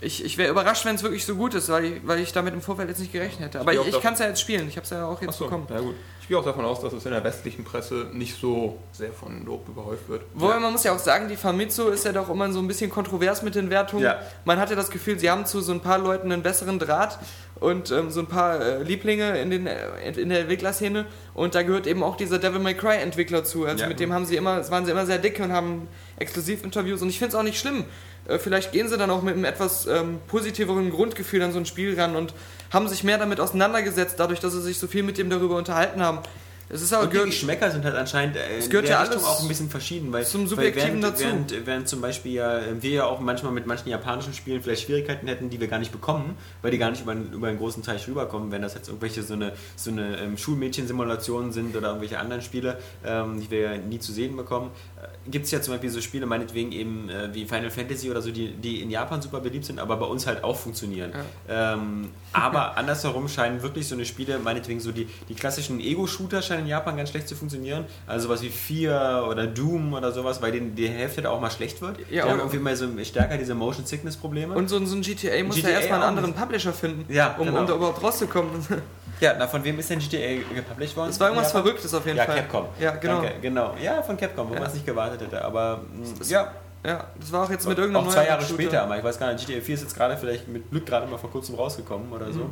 ich, 0.00 0.24
ich 0.24 0.38
wäre 0.38 0.50
überrascht, 0.50 0.84
wenn 0.84 0.94
es 0.94 1.02
wirklich 1.02 1.24
so 1.26 1.34
gut 1.34 1.54
ist, 1.54 1.68
weil 1.70 1.84
ich, 1.84 2.06
weil 2.06 2.20
ich 2.20 2.32
damit 2.32 2.54
im 2.54 2.60
Vorfeld 2.62 2.88
jetzt 2.88 3.00
nicht 3.00 3.12
gerechnet 3.12 3.48
hätte. 3.48 3.60
Aber 3.60 3.72
ich, 3.72 3.86
ich 3.86 4.00
kann 4.00 4.14
es 4.14 4.20
ja 4.20 4.26
jetzt 4.26 4.40
spielen, 4.40 4.68
ich 4.68 4.76
habe 4.76 4.84
es 4.84 4.90
ja 4.90 5.06
auch 5.06 5.20
jetzt 5.20 5.30
Achso, 5.30 5.44
bekommen. 5.44 5.66
ja 5.70 5.80
gut. 5.80 5.94
Ich 6.20 6.28
gehe 6.28 6.38
auch 6.38 6.44
davon 6.44 6.66
aus, 6.66 6.82
dass 6.82 6.92
es 6.92 7.06
in 7.06 7.10
der 7.12 7.24
westlichen 7.24 7.64
Presse 7.64 8.06
nicht 8.12 8.38
so 8.38 8.78
sehr 8.92 9.12
von 9.12 9.46
Lob 9.46 9.66
überhäuft 9.66 10.10
wird. 10.10 10.22
Wobei 10.34 10.58
man 10.60 10.72
muss 10.72 10.84
ja 10.84 10.92
auch 10.94 10.98
sagen, 10.98 11.26
die 11.28 11.36
Famitsu 11.36 11.88
ist 11.88 12.04
ja 12.04 12.12
doch 12.12 12.28
immer 12.28 12.52
so 12.52 12.58
ein 12.58 12.68
bisschen 12.68 12.90
kontrovers 12.90 13.42
mit 13.42 13.54
den 13.54 13.70
Wertungen. 13.70 14.04
Ja. 14.04 14.20
Man 14.44 14.58
hatte 14.60 14.76
das 14.76 14.90
Gefühl, 14.90 15.18
sie 15.18 15.30
haben 15.30 15.46
zu 15.46 15.62
so 15.62 15.72
ein 15.72 15.80
paar 15.80 15.98
Leuten 15.98 16.30
einen 16.30 16.42
besseren 16.42 16.78
Draht 16.78 17.18
und 17.60 17.90
ähm, 17.90 18.10
so 18.10 18.20
ein 18.20 18.26
paar 18.26 18.60
äh, 18.60 18.82
Lieblinge 18.82 19.40
in, 19.40 19.50
den, 19.50 19.66
äh, 19.66 20.10
in 20.20 20.28
der 20.28 20.40
Entwicklerszene. 20.40 21.06
Und 21.32 21.54
da 21.54 21.62
gehört 21.62 21.86
eben 21.86 22.02
auch 22.02 22.16
dieser 22.16 22.38
Devil 22.38 22.60
May 22.60 22.74
Cry 22.74 22.96
Entwickler 22.98 23.42
zu. 23.42 23.64
Also 23.64 23.84
Ja. 23.84 23.88
mit 23.88 23.98
dem 23.98 24.12
haben 24.12 24.26
sie 24.26 24.36
immer, 24.36 24.70
waren 24.70 24.84
sie 24.84 24.90
immer 24.92 25.06
sehr 25.06 25.18
dick 25.18 25.40
und 25.40 25.50
haben 25.50 25.88
Exklusivinterviews. 26.18 27.00
Und 27.00 27.08
ich 27.08 27.18
finde 27.18 27.30
es 27.30 27.34
auch 27.40 27.42
nicht 27.42 27.58
schlimm. 27.58 27.84
Äh, 28.28 28.38
vielleicht 28.38 28.72
gehen 28.72 28.88
sie 28.88 28.96
dann 28.96 29.10
auch 29.10 29.22
mit 29.22 29.34
einem 29.34 29.44
etwas 29.44 29.86
ähm, 29.86 30.20
positiveren 30.28 30.90
Grundgefühl 30.90 31.42
an 31.42 31.52
so 31.52 31.58
ein 31.58 31.66
Spiel 31.66 31.98
ran 31.98 32.14
und 32.14 32.34
haben 32.72 32.86
sich 32.88 33.02
mehr 33.02 33.18
damit 33.18 33.40
auseinandergesetzt, 33.40 34.14
dadurch, 34.20 34.40
dass 34.40 34.52
sie 34.52 34.62
sich 34.62 34.78
so 34.78 34.86
viel 34.86 35.02
mit 35.02 35.18
dem 35.18 35.30
darüber 35.30 35.56
unterhalten 35.56 36.02
haben. 36.02 36.18
Es 36.70 36.82
ist 36.82 36.92
aber 36.92 37.04
Und 37.04 37.14
die 37.14 37.18
Geschmäcker 37.18 37.70
sind 37.70 37.82
halt 37.86 37.94
anscheinend 37.96 38.36
äh, 38.36 38.58
Es 38.58 38.66
in 38.66 38.70
gehört 38.72 38.88
der 38.88 38.96
ja 38.96 39.00
Richtung 39.00 39.22
alles 39.24 39.26
auch 39.26 39.40
ein 39.40 39.48
bisschen 39.48 39.70
verschieden, 39.70 40.12
weil, 40.12 40.26
zum 40.26 40.42
weil 40.42 40.48
Subjektiven 40.48 41.00
während, 41.00 41.04
dazu. 41.04 41.24
Während, 41.24 41.66
während 41.66 41.88
zum 41.88 42.02
Beispiel 42.02 42.32
ja 42.34 42.58
äh, 42.58 42.82
wir 42.82 42.90
ja 42.90 43.04
auch 43.06 43.20
manchmal 43.20 43.52
mit 43.52 43.66
manchen 43.66 43.88
japanischen 43.88 44.34
Spielen 44.34 44.60
vielleicht 44.62 44.82
Schwierigkeiten 44.82 45.26
hätten, 45.28 45.48
die 45.48 45.58
wir 45.60 45.68
gar 45.68 45.78
nicht 45.78 45.92
bekommen, 45.92 46.36
weil 46.60 46.70
die 46.70 46.76
gar 46.76 46.90
nicht 46.90 47.00
über, 47.00 47.12
einen- 47.12 47.32
über 47.32 47.48
einen 47.48 47.56
großen 47.56 47.82
Teich 47.82 48.06
rüberkommen, 48.06 48.50
wenn 48.52 48.60
das 48.60 48.74
jetzt 48.74 48.88
irgendwelche 48.88 49.22
so 49.22 49.32
eine, 49.32 49.54
so 49.76 49.90
eine 49.90 50.18
ähm, 50.20 50.36
Schulmädchen-Simulationen 50.36 51.52
sind 51.52 51.74
oder 51.74 51.88
irgendwelche 51.88 52.18
anderen 52.18 52.42
Spiele, 52.42 52.78
ähm, 53.02 53.40
die 53.40 53.50
wir 53.50 53.60
ja 53.60 53.76
nie 53.78 53.98
zu 53.98 54.12
sehen 54.12 54.36
bekommen. 54.36 54.70
Äh, 55.00 55.30
Gibt 55.30 55.44
es 55.44 55.50
ja 55.50 55.60
zum 55.60 55.74
Beispiel 55.74 55.90
so 55.90 56.00
Spiele, 56.00 56.24
meinetwegen 56.26 56.72
eben 56.72 57.10
äh, 57.10 57.32
wie 57.34 57.44
Final 57.44 57.70
Fantasy 57.70 58.10
oder 58.10 58.22
so, 58.22 58.30
die, 58.30 58.48
die 58.52 58.80
in 58.80 58.90
Japan 58.90 59.20
super 59.20 59.40
beliebt 59.40 59.66
sind, 59.66 59.78
aber 59.78 59.96
bei 59.96 60.06
uns 60.06 60.26
halt 60.26 60.42
auch 60.42 60.56
funktionieren. 60.56 61.12
Ähm, 61.48 62.10
aber 62.32 62.76
andersherum 62.78 63.28
scheinen 63.28 63.62
wirklich 63.62 63.86
so 63.86 63.94
eine 63.94 64.04
Spiele, 64.06 64.38
meinetwegen 64.38 64.80
so 64.80 64.90
die, 64.90 65.06
die 65.28 65.34
klassischen 65.34 65.80
Ego-Shooter 65.80 66.40
scheinen 66.42 66.62
in 66.62 66.68
Japan 66.68 66.96
ganz 66.96 67.10
schlecht 67.10 67.28
zu 67.28 67.36
funktionieren. 67.36 67.84
Also 68.06 68.28
sowas 68.28 68.42
wie 68.42 68.48
Fear 68.48 69.28
oder 69.28 69.46
Doom 69.46 69.92
oder 69.92 70.12
sowas, 70.12 70.40
weil 70.40 70.52
denen 70.52 70.74
die 70.74 70.88
Hälfte 70.88 71.22
da 71.22 71.30
auch 71.30 71.40
mal 71.40 71.50
schlecht 71.50 71.80
wird. 71.82 71.98
Ja, 71.98 72.04
die 72.08 72.22
haben 72.22 72.32
und- 72.32 72.38
irgendwie 72.38 72.58
mal 72.58 72.74
so 72.74 72.86
stärker 73.04 73.36
diese 73.36 73.54
Motion 73.54 73.84
Sickness 73.86 74.16
Probleme. 74.16 74.54
und 74.54 74.68
so, 74.68 74.84
so 74.84 74.96
ein 74.96 75.02
GTA 75.02 75.44
muss 75.44 75.56
GTA 75.56 75.68
ja 75.68 75.76
erstmal 75.76 76.00
einen 76.02 76.16
anderen 76.18 76.32
Publisher 76.34 76.72
finden, 76.72 77.12
Ja, 77.12 77.36
um, 77.38 77.46
genau. 77.46 77.60
um 77.60 77.66
da 77.66 77.74
überhaupt 77.74 78.02
rauszukommen. 78.02 78.50
ja, 79.20 79.34
na, 79.38 79.46
von 79.46 79.62
wem 79.62 79.78
ist 79.78 79.90
denn 79.90 79.98
GTA 79.98 80.42
gepublished 80.54 80.96
worden? 80.96 81.10
Das 81.10 81.20
war 81.20 81.28
irgendwas? 81.28 81.52
Verrücktes 81.52 81.92
auf 81.94 82.06
jeden 82.06 82.18
ja, 82.18 82.24
Fall. 82.24 82.36
Capcom. 82.36 82.66
Ja, 82.80 82.92
genau. 82.92 83.20
Danke, 83.22 83.40
genau. 83.42 83.74
Ja, 83.82 84.02
von 84.02 84.16
Capcom, 84.16 84.48
wo 84.48 84.54
Ja. 84.54 84.60
man 84.60 84.68
es 84.68 84.74
nicht 84.74 84.86
gewartet 84.88 85.20
hätte. 85.22 85.44
Aber 85.44 85.80
mh, 85.94 86.24
ja, 86.28 86.52
Ja, 86.86 87.04
das 87.18 87.32
war 87.32 87.44
auch 87.44 87.50
jetzt 87.50 87.66
mit 87.66 87.76
irgendeinem 87.76 88.06
auch 88.06 88.12
zwei 88.12 88.26
Jahre 88.26 88.42
später, 88.44 88.82
aber 88.82 88.96
ich 88.98 89.02
weiß 89.04 89.18
gar 89.18 89.32
nicht, 89.32 89.46
GTA 89.46 89.60
4 89.60 89.74
ist 89.74 89.80
jetzt 89.82 89.96
gerade 89.96 90.16
vielleicht 90.16 90.46
mit 90.46 90.70
Glück 90.70 90.86
gerade 90.86 91.06
mal 91.08 91.18
vor 91.18 91.30
kurzem 91.30 91.56
rausgekommen 91.56 92.12
oder 92.12 92.26
Mhm. 92.26 92.50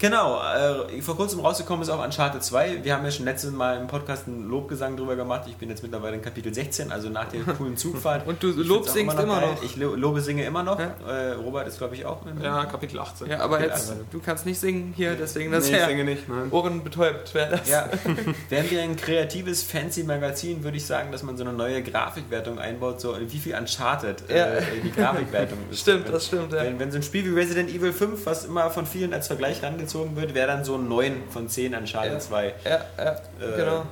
Genau, 0.00 0.40
äh, 0.40 1.02
vor 1.02 1.14
kurzem 1.14 1.40
rausgekommen 1.40 1.82
ist 1.82 1.90
auch 1.90 2.02
Uncharted 2.02 2.42
2. 2.42 2.82
Wir 2.84 2.94
haben 2.96 3.04
ja 3.04 3.10
schon 3.10 3.26
letztes 3.26 3.50
Mal 3.52 3.76
im 3.78 3.86
Podcast 3.86 4.26
einen 4.28 4.48
Lobgesang 4.48 4.96
drüber 4.96 5.14
gemacht. 5.14 5.42
Ich 5.46 5.56
bin 5.56 5.68
jetzt 5.68 5.82
mittlerweile 5.82 6.16
in 6.16 6.22
Kapitel 6.22 6.54
16, 6.54 6.90
also 6.90 7.10
nach 7.10 7.28
der 7.28 7.42
coolen 7.42 7.76
Zugfahrt. 7.76 8.26
Und 8.26 8.42
du 8.42 8.48
Ich 8.48 8.54
find's 8.54 8.68
Lob 8.70 8.82
auch 8.84 8.88
singst 8.88 9.18
immer 9.18 9.26
geil. 9.40 9.50
noch. 9.52 9.62
Ich 9.62 9.76
lo- 9.76 9.94
Lobe 9.94 10.22
singe 10.22 10.46
immer 10.46 10.62
noch. 10.62 10.78
Ja. 10.80 10.94
Äh, 11.06 11.32
Robert 11.32 11.68
ist, 11.68 11.76
glaube 11.76 11.96
ich, 11.96 12.06
auch. 12.06 12.24
in- 12.24 12.40
Ja, 12.42 12.64
Kapitel 12.64 12.98
18. 12.98 13.28
Ja, 13.28 13.40
aber 13.40 13.56
Okay, 13.56 13.64
jetzt, 13.66 13.90
also- 13.90 14.00
du 14.10 14.20
kannst 14.20 14.46
nicht 14.46 14.58
singen 14.58 14.94
hier, 14.96 15.16
deswegen 15.16 15.52
das 15.52 15.70
nee, 15.70 15.76
ich 15.76 15.84
singe 15.84 16.04
nicht. 16.04 16.26
Nein. 16.30 16.48
ohrenbetäubt 16.50 17.34
wäre 17.34 17.58
das. 17.58 17.68
Ja, 17.68 17.86
wären 18.48 18.70
wir 18.70 18.80
ein 18.82 18.96
kreatives, 18.96 19.62
fancy 19.62 20.04
Magazin, 20.04 20.64
würde 20.64 20.78
ich 20.78 20.86
sagen, 20.86 21.12
dass 21.12 21.22
man 21.22 21.36
so 21.36 21.44
eine 21.44 21.52
neue 21.52 21.82
Grafikwertung 21.82 22.58
einbaut, 22.58 23.02
so 23.02 23.14
wie 23.20 23.38
viel 23.38 23.54
Uncharted 23.54 24.24
Ja. 24.30 24.46
äh, 24.46 24.62
die 24.82 24.92
Grafikwertung 24.92 25.58
ist. 25.70 25.80
Stimmt, 25.80 26.08
das 26.08 26.24
stimmt, 26.26 26.54
ja. 26.54 26.62
Wenn, 26.62 26.78
wenn 26.80 26.90
so 26.90 26.96
ein 26.96 27.02
Spiel 27.02 27.26
wie 27.26 27.38
Resident 27.38 27.68
Evil 27.68 27.92
5, 27.92 28.24
was 28.24 28.46
immer 28.46 28.70
von 28.70 28.86
vielen 28.86 29.12
als 29.12 29.26
Vergleich 29.26 29.62
rangezogen 29.62 29.89
wird, 30.14 30.34
wäre 30.34 30.46
dann 30.48 30.64
so 30.64 30.76
ein 30.76 30.88
9 30.88 31.22
von 31.30 31.48
10 31.48 31.74
Uncharted 31.74 32.12
Ja. 32.12 32.18
2. 32.20 32.54
Ja, 32.64 32.70
ja, 32.98 33.10
Äh, 33.12 33.56
genau. 33.56 33.82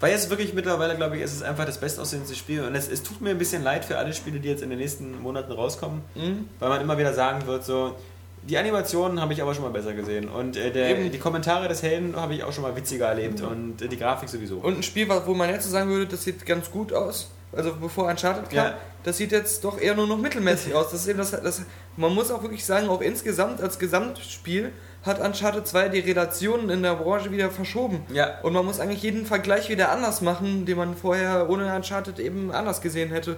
Weil 0.00 0.14
es 0.14 0.28
wirklich 0.30 0.52
mittlerweile, 0.52 0.96
glaube 0.96 1.16
ich, 1.16 1.22
es 1.22 1.32
ist 1.32 1.44
einfach 1.44 1.64
das 1.64 1.78
bestaussehendste 1.78 2.34
Spiel 2.36 2.64
und 2.64 2.74
es, 2.74 2.88
es 2.90 3.02
tut 3.04 3.20
mir 3.20 3.30
ein 3.30 3.38
bisschen 3.38 3.62
leid 3.62 3.84
für 3.84 3.98
alle 3.98 4.12
Spiele, 4.12 4.40
die 4.40 4.48
jetzt 4.48 4.62
in 4.62 4.70
den 4.70 4.78
nächsten 4.80 5.20
Monaten 5.22 5.52
rauskommen, 5.52 6.02
Mhm. 6.16 6.48
weil 6.58 6.68
man 6.70 6.80
immer 6.80 6.98
wieder 6.98 7.14
sagen 7.14 7.46
wird, 7.46 7.64
so, 7.64 7.94
die 8.42 8.58
Animationen 8.58 9.20
habe 9.20 9.32
ich 9.32 9.40
aber 9.40 9.54
schon 9.54 9.62
mal 9.62 9.70
besser 9.70 9.92
gesehen 9.92 10.28
und 10.28 10.56
äh, 10.56 10.72
der, 10.72 10.94
die 11.08 11.18
Kommentare 11.18 11.68
des 11.68 11.84
Helden 11.84 12.16
habe 12.16 12.34
ich 12.34 12.42
auch 12.42 12.52
schon 12.52 12.62
mal 12.64 12.74
witziger 12.74 13.06
erlebt 13.06 13.40
und 13.42 13.80
äh, 13.80 13.86
die 13.86 13.96
Grafik 13.96 14.28
sowieso. 14.28 14.56
Und 14.56 14.78
ein 14.78 14.82
Spiel, 14.82 15.08
wo 15.26 15.34
man 15.34 15.48
jetzt 15.50 15.64
so 15.66 15.70
sagen 15.70 15.88
würde, 15.88 16.06
das 16.06 16.24
sieht 16.24 16.44
ganz 16.44 16.68
gut 16.68 16.92
aus. 16.92 17.30
Also 17.52 17.72
bevor 17.80 18.06
Uncharted 18.08 18.46
kam, 18.50 18.56
Ja. 18.56 18.74
das 19.04 19.18
sieht 19.18 19.30
jetzt 19.30 19.62
doch 19.62 19.78
eher 19.78 19.94
nur 19.94 20.08
noch 20.08 20.18
mittelmäßig 20.18 20.74
aus. 20.74 20.90
Das 20.90 21.02
ist 21.02 21.06
eben 21.06 21.18
das, 21.18 21.30
das, 21.30 21.62
man 21.96 22.12
muss 22.12 22.32
auch 22.32 22.42
wirklich 22.42 22.64
sagen, 22.64 22.88
auch 22.88 23.02
insgesamt 23.02 23.60
als 23.60 23.78
Gesamtspiel 23.78 24.72
hat 25.04 25.20
Uncharted 25.20 25.66
2 25.66 25.88
die 25.88 26.00
Relationen 26.00 26.70
in 26.70 26.82
der 26.82 26.94
Branche 26.94 27.30
wieder 27.32 27.50
verschoben. 27.50 28.04
Ja. 28.12 28.38
Und 28.42 28.52
man 28.52 28.64
muss 28.64 28.78
eigentlich 28.78 29.02
jeden 29.02 29.26
Vergleich 29.26 29.68
wieder 29.68 29.90
anders 29.90 30.20
machen, 30.20 30.64
den 30.64 30.76
man 30.76 30.96
vorher 30.96 31.50
ohne 31.50 31.74
Uncharted 31.74 32.18
eben 32.18 32.52
anders 32.52 32.80
gesehen 32.80 33.10
hätte. 33.10 33.36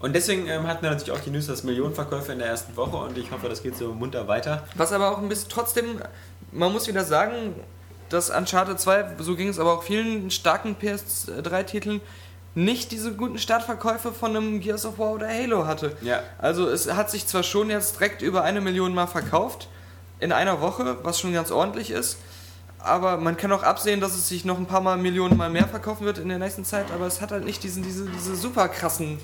Und 0.00 0.16
deswegen 0.16 0.48
ähm, 0.48 0.66
hatten 0.66 0.82
wir 0.82 0.90
natürlich 0.90 1.12
auch 1.12 1.22
die 1.22 1.30
News, 1.30 1.46
dass 1.46 1.62
Millionenverkäufe 1.62 2.32
in 2.32 2.40
der 2.40 2.48
ersten 2.48 2.76
Woche 2.76 2.96
und 2.96 3.16
ich 3.16 3.30
hoffe, 3.30 3.48
das 3.48 3.62
geht 3.62 3.76
so 3.76 3.94
munter 3.94 4.26
weiter. 4.26 4.64
Was 4.74 4.92
aber 4.92 5.12
auch 5.12 5.18
ein 5.18 5.28
bisschen 5.28 5.48
trotzdem, 5.48 6.02
man 6.50 6.72
muss 6.72 6.88
wieder 6.88 7.04
sagen, 7.04 7.54
dass 8.08 8.28
Uncharted 8.28 8.80
2, 8.80 9.16
so 9.20 9.36
ging 9.36 9.48
es 9.48 9.60
aber 9.60 9.72
auch 9.74 9.84
vielen 9.84 10.32
starken 10.32 10.74
PS3-Titeln, 10.76 12.00
nicht 12.54 12.90
diese 12.90 13.12
guten 13.12 13.38
Startverkäufe 13.38 14.12
von 14.12 14.36
einem 14.36 14.60
Gears 14.60 14.84
of 14.84 14.98
War 14.98 15.12
oder 15.12 15.28
Halo 15.28 15.66
hatte. 15.66 15.96
Ja. 16.02 16.20
Also 16.38 16.68
es 16.68 16.92
hat 16.92 17.08
sich 17.08 17.26
zwar 17.26 17.44
schon 17.44 17.70
jetzt 17.70 17.94
direkt 17.94 18.22
über 18.22 18.42
eine 18.42 18.60
Million 18.60 18.94
Mal 18.94 19.06
verkauft, 19.06 19.68
in 20.22 20.30
einer 20.30 20.60
Woche, 20.60 20.98
was 21.02 21.18
schon 21.18 21.32
ganz 21.32 21.50
ordentlich 21.50 21.90
ist, 21.90 22.16
aber 22.78 23.16
man 23.16 23.36
kann 23.36 23.50
auch 23.50 23.64
absehen, 23.64 24.00
dass 24.00 24.14
es 24.14 24.28
sich 24.28 24.44
noch 24.44 24.56
ein 24.56 24.66
paar 24.66 24.80
Mal 24.80 24.96
Millionen 24.96 25.36
Mal 25.36 25.50
mehr 25.50 25.66
verkaufen 25.66 26.06
wird 26.06 26.18
in 26.18 26.28
der 26.28 26.38
nächsten 26.38 26.64
Zeit, 26.64 26.86
aber 26.94 27.06
es 27.06 27.20
hat 27.20 27.32
halt 27.32 27.44
nicht 27.44 27.62
diesen, 27.64 27.82
diese, 27.82 28.08
diese 28.08 28.36
super 28.36 28.68
krassen 28.68 29.18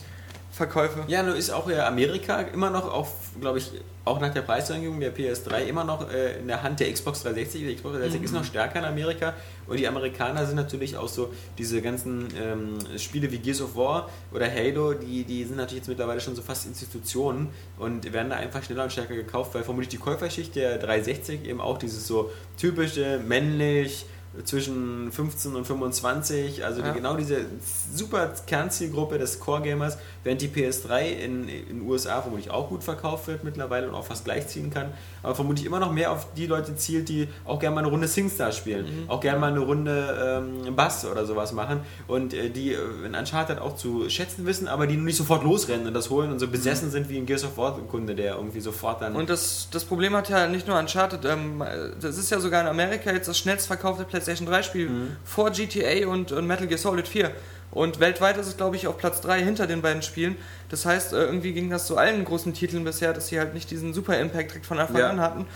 Verkäufe. 0.59 1.05
Ja, 1.09 1.23
nur 1.23 1.35
ist 1.37 1.51
auch 1.51 1.71
ja 1.71 1.87
Amerika 1.89 2.41
immer 2.41 2.69
noch 2.69 2.93
auf, 2.93 3.09
glaube 3.41 3.59
ich, 3.59 3.73
auch 4.05 4.21
nach 4.21 4.33
der 4.33 4.43
Preiserhöhung 4.43 5.01
der 5.01 5.15
PS3 5.15 5.65
immer 5.67 5.85
noch 5.85 6.11
äh, 6.11 6.39
in 6.39 6.49
der 6.49 6.63
Hand 6.63 6.81
der 6.81 6.93
Xbox 6.93 7.23
360. 7.23 7.61
Die 7.63 7.75
Xbox 7.75 7.95
360 7.95 8.23
ist 8.25 8.33
noch 8.33 8.45
stärker 8.45 8.79
in 8.81 8.85
Amerika 8.85 9.35
und 9.67 9.79
die 9.79 9.87
Amerikaner 9.87 10.47
sind 10.47 10.57
natürlich 10.57 10.97
auch 10.97 11.09
so 11.09 11.33
diese 11.59 11.81
ganzen 11.81 12.29
ähm, 12.37 12.79
Spiele 12.99 13.31
wie 13.31 13.39
Gears 13.39 13.61
of 13.63 13.77
War 13.77 14.09
oder 14.33 14.51
Halo, 14.51 14.95
die, 14.95 15.25
die 15.25 15.45
sind 15.45 15.57
natürlich 15.57 15.83
jetzt 15.83 15.89
mittlerweile 15.89 16.21
schon 16.21 16.35
so 16.35 16.43
fast 16.43 16.67
Institutionen 16.67 17.49
und 17.79 18.13
werden 18.13 18.31
da 18.31 18.37
einfach 18.37 18.63
schneller 18.63 18.85
und 18.85 18.93
stärker 18.93 19.15
gekauft, 19.15 19.55
weil 19.55 19.63
vermutlich 19.63 19.91
die 19.91 19.99
Käuferschicht 19.99 20.57
der 20.57 20.79
360 20.79 21.45
eben 21.47 21.61
auch 21.61 21.79
dieses 21.79 22.07
so 22.07 22.31
typische 22.57 23.19
männlich 23.19 24.07
zwischen 24.45 25.11
15 25.11 25.57
und 25.57 25.67
25, 25.67 26.65
also 26.65 26.83
die, 26.83 26.89
Ja. 26.89 26.93
genau 26.95 27.17
diese 27.17 27.47
super 27.93 28.33
Kernzielgruppe 28.47 29.19
des 29.19 29.41
Core-Gamers, 29.41 29.99
während 30.29 30.43
die 30.43 30.49
PS3 30.49 31.07
in 31.25 31.47
den 31.47 31.81
USA 31.89 32.21
vermutlich 32.21 32.51
auch 32.51 32.69
gut 32.69 32.85
verkauft 32.85 33.29
wird 33.29 33.45
mittlerweile 33.45 33.89
und 33.89 33.95
auch 33.95 34.05
fast 34.05 34.27
gleichziehen 34.27 34.69
kann, 34.69 34.93
aber 35.23 35.35
vermutlich 35.35 35.65
immer 35.65 35.81
noch 35.81 35.91
mehr 35.91 36.13
auf 36.13 36.35
die 36.35 36.45
Leute 36.47 36.77
zielt, 36.77 37.09
die 37.09 37.29
auch 37.47 37.59
gerne 37.59 37.77
mal 37.77 37.81
eine 37.81 37.89
Runde 37.89 38.07
SingStar 38.09 38.53
spielen, 38.53 38.85
Mhm. 38.85 39.09
auch 39.11 39.21
gerne 39.21 39.41
mal 39.41 39.51
eine 39.51 39.61
Runde 39.61 40.43
ähm, 40.67 40.77
Bass 40.77 41.07
oder 41.07 41.25
sowas 41.25 41.53
machen 41.53 41.81
und 42.09 42.35
äh, 42.35 42.51
die 42.51 42.75
äh, 42.75 43.07
in 43.07 43.15
Uncharted 43.15 43.59
auch 43.59 43.75
zu 43.75 44.11
schätzen 44.11 44.45
wissen, 44.45 44.69
aber 44.69 44.87
die 44.87 44.99
nicht 44.99 45.17
sofort 45.17 45.45
losrennen 45.45 45.87
und 45.87 45.95
das 45.95 46.11
holen 46.11 46.31
und 46.31 46.41
so 46.41 46.49
besessen 46.49 46.91
sind 46.91 47.09
wie 47.09 47.17
ein 47.17 47.25
Gears 47.25 47.45
of 47.45 47.57
War-Kunde, 47.57 48.15
der 48.15 48.35
irgendwie 48.35 48.61
sofort 48.61 49.01
dann... 49.01 49.15
Mhm. 49.15 49.21
Und 49.21 49.31
das, 49.31 49.69
das 49.71 49.87
Problem 49.87 50.15
hat 50.15 50.29
ja 50.29 50.47
nicht 50.47 50.69
nur 50.69 50.79
Uncharted, 50.79 51.25
ähm, 51.25 51.65
das 52.03 52.19
ist 52.19 52.29
ja 52.31 52.39
sogar 52.39 52.61
in 52.61 52.67
Amerika 52.67 53.11
jetzt 53.13 53.29
das 53.29 53.39
schnellst 53.39 53.67
verkaufte 53.67 54.05
PlayStation 54.05 54.47
3 54.47 54.63
Spiel 54.63 54.91
vor 55.25 55.51
GTA 55.53 56.07
und, 56.07 56.33
und 56.33 56.47
Metal 56.47 56.67
Gear 56.67 56.77
Solid 56.79 57.09
4. 57.09 57.31
Und 57.71 58.01
weltweit 58.01 58.37
ist 58.39 58.47
es, 58.47 58.57
glaube 58.57 58.77
ich, 58.77 58.87
auf 58.87 58.97
Platz 58.97 59.21
3 59.21 59.43
hinter 59.43 59.67
den 59.67 59.83
beiden 59.83 60.03
Spielen. 60.03 60.37
Das 60.71 60.87
heißt, 60.87 61.13
äh, 61.13 61.25
irgendwie 61.25 61.53
ging 61.53 61.69
das 61.71 61.87
zu 61.87 61.99
allen 61.99 62.25
großen 62.25 62.55
Titeln 62.55 62.83
bisher, 62.85 63.13
dass 63.13 63.29
sie 63.29 63.39
halt 63.39 63.53
nicht 63.55 63.71
diesen 63.71 63.93
super 63.93 64.19
Impact 64.19 64.51
direkt 64.51 64.67
von 64.67 64.79
Anfang 64.79 64.97
Ja. 64.99 65.11
an 65.11 65.21
hatten. 65.21 65.47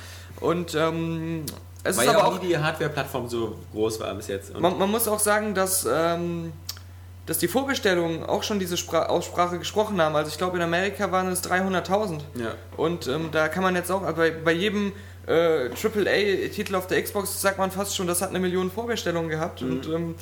Und 0.41 0.75
ähm, 0.75 1.45
es 1.85 1.97
weil 1.97 2.07
ist 2.07 2.13
ja 2.13 2.19
aber 2.19 2.29
auch 2.29 2.41
nie 2.43 2.49
die 2.49 2.59
Hardware-Plattform 2.59 3.29
so 3.29 3.59
groß 3.73 3.99
war 4.01 4.15
bis 4.15 4.29
jetzt. 4.29 4.59
Man, 4.59 4.79
man 4.79 4.91
muss 4.91 5.09
auch 5.09 5.19
sagen, 5.19 5.55
dass, 5.55 5.87
ähm, 5.91 6.53
dass 7.27 7.39
die 7.39 7.49
Vorbestellungen 7.49 8.25
auch 8.25 8.43
schon 8.43 8.59
diese 8.59 8.77
Spra 8.77 9.07
Aussprache 9.07 9.59
gesprochen 9.59 10.01
haben. 10.01 10.15
Also 10.15 10.29
ich 10.31 10.39
glaube, 10.39 10.57
in 10.59 10.63
Amerika 10.63 11.11
waren 11.13 11.29
es 11.29 11.43
300.000. 11.43 12.21
ja. 12.35 12.55
Und 12.77 13.09
ähm, 13.09 13.31
da 13.33 13.49
kann 13.49 13.63
man 13.63 13.75
jetzt 13.75 13.91
auch, 13.91 14.03
bei, 14.13 14.31
bei 14.31 14.53
jedem 14.53 14.93
äh, 15.27 15.71
AAA-Titel 15.71 16.75
auf 16.75 16.87
der 16.89 17.03
Xbox 17.03 17.41
sagt 17.41 17.59
man 17.59 17.71
fast 17.71 17.97
schon, 17.97 18.07
das 18.07 18.23
hat 18.23 18.31
eine 18.31 18.39
Million 18.41 18.71
Vorbestellungen 18.71 19.29
gehabt. 19.31 19.63
Und 19.63 19.87
ähm, 19.87 20.15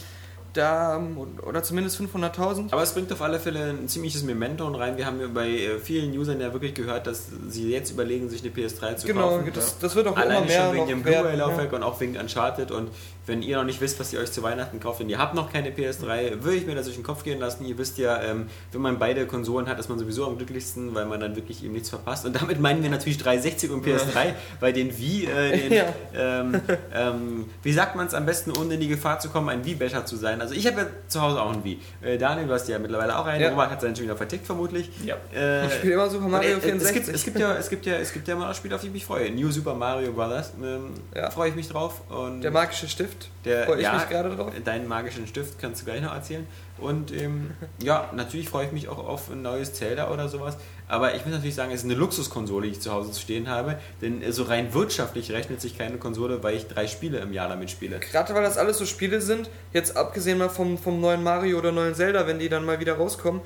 da, 0.52 1.00
oder 1.46 1.62
zumindest 1.62 2.00
500.000. 2.00 2.72
Aber 2.72 2.82
es 2.82 2.92
bringt 2.92 3.12
auf 3.12 3.22
alle 3.22 3.38
Fälle 3.38 3.70
ein 3.70 3.88
ziemliches 3.88 4.22
Memento 4.22 4.66
rein. 4.68 4.96
Wir 4.96 5.06
haben 5.06 5.20
ja 5.20 5.26
bei 5.28 5.48
äh, 5.48 5.78
vielen 5.78 6.16
Usern 6.16 6.40
ja 6.40 6.52
wirklich 6.52 6.74
gehört, 6.74 7.06
dass 7.06 7.26
sie 7.48 7.70
jetzt 7.70 7.90
überlegen, 7.90 8.28
sich 8.28 8.42
eine 8.42 8.50
PS3 8.52 8.96
zu 8.96 9.06
Genau, 9.06 9.38
kaufen. 9.38 9.50
das, 9.54 9.78
das 9.78 9.94
wird 9.94 10.06
auch 10.08 10.12
immer 10.16 10.22
Alleine 10.22 10.46
mehr 10.46 10.66
schon 10.66 10.74
wegen 10.76 10.86
dem 10.86 11.02
Blu-ray-Laufwerk 11.02 11.72
und 11.72 11.82
auch 11.82 12.00
wegen 12.00 12.16
Uncharted. 12.16 12.70
Und 12.70 12.90
wenn 13.30 13.42
ihr 13.42 13.56
noch 13.56 13.64
nicht 13.64 13.80
wisst, 13.80 13.98
was 14.00 14.12
ihr 14.12 14.20
euch 14.20 14.30
zu 14.32 14.42
Weihnachten 14.42 14.80
kauft 14.80 15.00
und 15.00 15.08
ihr 15.08 15.18
habt 15.18 15.34
noch 15.34 15.50
keine 15.52 15.70
PS3, 15.70 16.42
würde 16.42 16.56
ich 16.56 16.66
mir 16.66 16.74
das 16.74 16.84
durch 16.84 16.96
den 16.96 17.04
Kopf 17.04 17.24
gehen 17.24 17.38
lassen. 17.40 17.64
Ihr 17.64 17.78
wisst 17.78 17.96
ja, 17.98 18.20
ähm, 18.22 18.48
wenn 18.72 18.80
man 18.82 18.98
beide 18.98 19.26
Konsolen 19.26 19.68
hat, 19.68 19.78
ist 19.78 19.88
man 19.88 19.98
sowieso 19.98 20.26
am 20.26 20.36
glücklichsten, 20.36 20.94
weil 20.94 21.06
man 21.06 21.20
dann 21.20 21.36
wirklich 21.36 21.64
eben 21.64 21.72
nichts 21.72 21.88
verpasst. 21.88 22.26
Und 22.26 22.40
damit 22.40 22.60
meinen 22.60 22.82
wir 22.82 22.90
natürlich 22.90 23.18
360 23.18 23.70
und 23.70 23.86
PS3, 23.86 24.34
bei 24.60 24.72
den 24.72 24.96
Wii, 24.98 25.26
äh, 25.26 25.58
den, 25.58 25.72
Ja. 25.80 25.84
ähm, 26.14 26.60
ähm, 26.94 27.44
wie 27.62 27.72
sagt 27.72 27.96
man 27.96 28.06
es 28.06 28.14
am 28.14 28.26
besten, 28.26 28.52
ohne 28.56 28.74
in 28.74 28.80
die 28.80 28.88
Gefahr 28.88 29.18
zu 29.20 29.28
kommen, 29.30 29.48
ein 29.48 29.64
Wii-Becher 29.64 30.04
zu 30.04 30.16
sein? 30.16 30.40
Also 30.40 30.54
ich 30.54 30.66
habe 30.66 30.80
ja 30.80 30.86
zu 31.08 31.22
Hause 31.22 31.40
auch 31.40 31.52
ein 31.52 31.64
Wii. 31.64 31.78
Äh, 32.02 32.18
Daniel, 32.18 32.46
du 32.48 32.52
hast 32.54 32.68
ja 32.68 32.78
mittlerweile 32.78 33.18
auch 33.18 33.26
einen. 33.26 33.42
Ja. 33.42 33.50
Robert 33.50 33.70
hat 33.70 33.80
seinen 33.80 33.94
schon 33.96 34.04
wieder 34.04 34.16
vertickt, 34.16 34.46
vermutlich. 34.46 34.90
Ja. 35.04 35.16
Äh, 35.34 35.66
Ich 35.66 35.74
spiele 35.74 35.94
immer 35.94 36.10
Super 36.10 36.28
Mario 36.28 36.56
und, 36.56 36.64
äh, 36.64 36.70
Es 36.76 36.90
64. 36.90 36.94
gibt, 36.94 37.08
es, 37.16 37.24
gibt 37.24 37.38
ja, 37.38 37.54
es, 37.54 37.68
gibt 37.70 37.86
ja, 37.86 37.94
es 37.96 38.12
gibt 38.12 38.28
ja 38.28 38.34
immer 38.34 38.48
noch 38.48 38.54
Spiele, 38.54 38.74
auf 38.74 38.80
die 38.80 38.88
ich 38.88 38.92
mich 38.92 39.04
freue. 39.06 39.30
New 39.30 39.50
Super 39.50 39.74
Mario 39.74 40.12
Bros. 40.12 40.52
Ähm, 40.62 40.90
Ja. 41.14 41.30
Freue 41.30 41.50
ich 41.50 41.54
mich 41.54 41.68
drauf. 41.68 42.00
Und 42.10 42.42
Der 42.42 42.50
magische 42.50 42.88
Stift. 42.88 43.19
Stift. 43.22 43.30
Der, 43.44 43.66
Freue 43.66 43.76
ich 43.78 43.82
ja, 43.82 43.94
mich 43.94 44.08
gerade 44.08 44.34
drauf. 44.34 44.52
Deinen 44.64 44.88
magischen 44.88 45.26
Stift 45.26 45.58
kannst 45.58 45.82
du 45.82 45.84
gleich 45.86 46.02
noch 46.02 46.14
erzählen. 46.14 46.46
Und 46.78 47.12
ähm, 47.12 47.50
ja, 47.82 48.10
natürlich 48.14 48.48
freue 48.48 48.66
ich 48.66 48.72
mich 48.72 48.88
auch 48.88 48.98
auf 48.98 49.30
ein 49.30 49.42
neues 49.42 49.74
Zelda 49.74 50.10
oder 50.10 50.28
sowas. 50.28 50.56
Aber 50.88 51.14
ich 51.14 51.24
muss 51.24 51.34
natürlich 51.34 51.54
sagen, 51.54 51.70
es 51.72 51.80
ist 51.80 51.84
eine 51.84 51.94
Luxuskonsole, 51.94 52.66
die 52.66 52.72
ich 52.72 52.80
zu 52.80 52.92
Hause 52.92 53.18
stehen 53.18 53.48
habe. 53.48 53.78
Denn 54.00 54.22
äh, 54.22 54.32
so 54.32 54.44
rein 54.44 54.72
wirtschaftlich 54.74 55.32
rechnet 55.32 55.60
sich 55.60 55.76
keine 55.76 55.98
Konsole, 55.98 56.42
weil 56.42 56.56
ich 56.56 56.66
drei 56.66 56.86
Spiele 56.86 57.18
im 57.18 57.32
Jahr 57.32 57.48
damit 57.48 57.70
spiele. 57.70 57.98
Gerade 58.00 58.34
weil 58.34 58.42
das 58.42 58.56
alles 58.58 58.78
so 58.78 58.86
Spiele 58.86 59.20
sind, 59.20 59.50
jetzt 59.72 59.96
abgesehen 59.96 60.38
mal 60.38 60.48
vom, 60.48 60.78
vom 60.78 61.00
neuen 61.00 61.22
Mario 61.22 61.58
oder 61.58 61.72
neuen 61.72 61.94
Zelda, 61.94 62.26
wenn 62.26 62.38
die 62.38 62.48
dann 62.48 62.64
mal 62.64 62.80
wieder 62.80 62.94
rauskommen, 62.94 63.40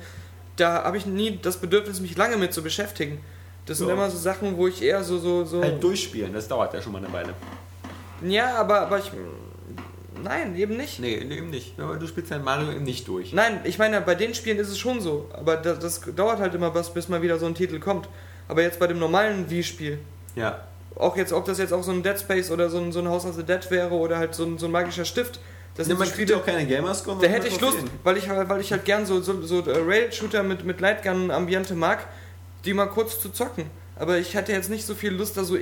da 0.55 0.83
habe 0.83 0.97
ich 0.97 1.05
nie 1.05 1.37
das 1.41 1.57
Bedürfnis, 1.57 1.99
mich 1.99 2.15
lange 2.15 2.37
mit 2.37 2.53
zu 2.53 2.63
beschäftigen. 2.63 3.19
Das 3.65 3.79
sind 3.79 3.87
Ja. 3.87 3.93
immer 3.95 4.09
so 4.09 4.17
Sachen, 4.17 4.57
wo 4.57 4.67
ich 4.67 4.81
eher 4.81 5.03
so, 5.03 5.17
so, 5.17 5.43
so. 5.43 5.61
Halt 5.61 5.83
durchspielen, 5.83 6.31
das 6.33 6.47
dauert 6.47 6.73
ja 6.73 6.81
schon 6.81 6.93
mal 6.93 6.99
eine 7.03 7.11
Weile. 7.11 7.33
Ja, 8.23 8.55
aber, 8.55 8.81
aber 8.81 8.99
ich. 8.99 9.11
Nein, 10.25 10.55
eben 10.55 10.75
nicht. 10.75 10.99
Nee, 10.99 11.15
eben 11.15 11.49
nicht. 11.51 11.79
Aber 11.79 11.95
du 11.97 12.07
spielst 12.07 12.31
dein 12.31 12.43
Mario 12.43 12.71
eben 12.71 12.83
nicht 12.83 13.07
durch. 13.07 13.31
Nein, 13.31 13.59
ich 13.63 13.77
meine, 13.77 14.01
bei 14.01 14.15
den 14.15 14.33
Spielen 14.33 14.57
ist 14.57 14.69
es 14.69 14.79
schon 14.79 14.99
so. 14.99 15.29
Aber 15.33 15.55
das, 15.55 15.77
das 15.79 16.01
dauert 16.15 16.39
halt 16.39 16.55
immer 16.55 16.73
was, 16.73 16.93
bis 16.93 17.07
mal 17.09 17.21
wieder 17.21 17.37
so 17.37 17.45
ein 17.45 17.53
Titel 17.53 17.79
kommt. 17.79 18.09
Aber 18.47 18.61
jetzt 18.63 18.79
bei 18.79 18.87
dem 18.87 18.97
normalen 18.99 19.49
Wii-Spiel, 19.49 19.99
Ja. 20.35 20.63
auch 20.95 21.15
jetzt, 21.15 21.31
ob 21.31 21.45
das 21.45 21.59
jetzt 21.59 21.73
auch 21.73 21.83
so 21.83 21.91
ein 21.91 22.01
Dead 22.01 22.19
Space 22.19 22.49
oder 22.49 22.69
so 22.69 22.79
ein, 22.79 22.91
so 22.91 22.99
ein 22.99 23.07
House 23.07 23.25
of 23.25 23.35
the 23.35 23.43
Dead 23.43 23.69
wäre 23.69 23.91
oder 23.93 24.17
halt 24.17 24.33
so 24.35 24.45
ein, 24.45 24.57
so 24.57 24.65
ein 24.65 24.71
magischer 24.71 25.05
Stift, 25.05 25.39
das 25.75 25.87
sind 25.87 25.95
so 25.97 25.99
man 25.99 26.07
kriegt 26.07 26.29
Spiele, 26.29 26.33
ja 26.33 26.37
auch 26.41 26.45
keine 26.45 26.65
Gamerscore. 26.65 27.17
da 27.21 27.27
hätte 27.27 27.47
ich 27.47 27.59
Lust, 27.61 27.77
weil 28.03 28.17
ich, 28.17 28.27
weil 28.29 28.61
ich 28.61 28.71
halt 28.71 28.85
gern 28.85 29.05
so, 29.05 29.21
so, 29.21 29.41
so 29.41 29.59
äh, 29.69 29.77
Rail-Shooter 29.77 30.41
mit, 30.43 30.63
mit 30.65 30.79
Lightgun-Ambiente 30.81 31.75
mag, 31.75 32.07
die 32.65 32.73
mal 32.73 32.87
kurz 32.87 33.19
zu 33.19 33.29
zocken. 33.29 33.65
Aber 33.97 34.17
ich 34.17 34.35
hatte 34.35 34.51
jetzt 34.51 34.69
nicht 34.69 34.85
so 34.85 34.93
viel 34.93 35.13
Lust, 35.13 35.37
da 35.37 35.43
so 35.45 35.57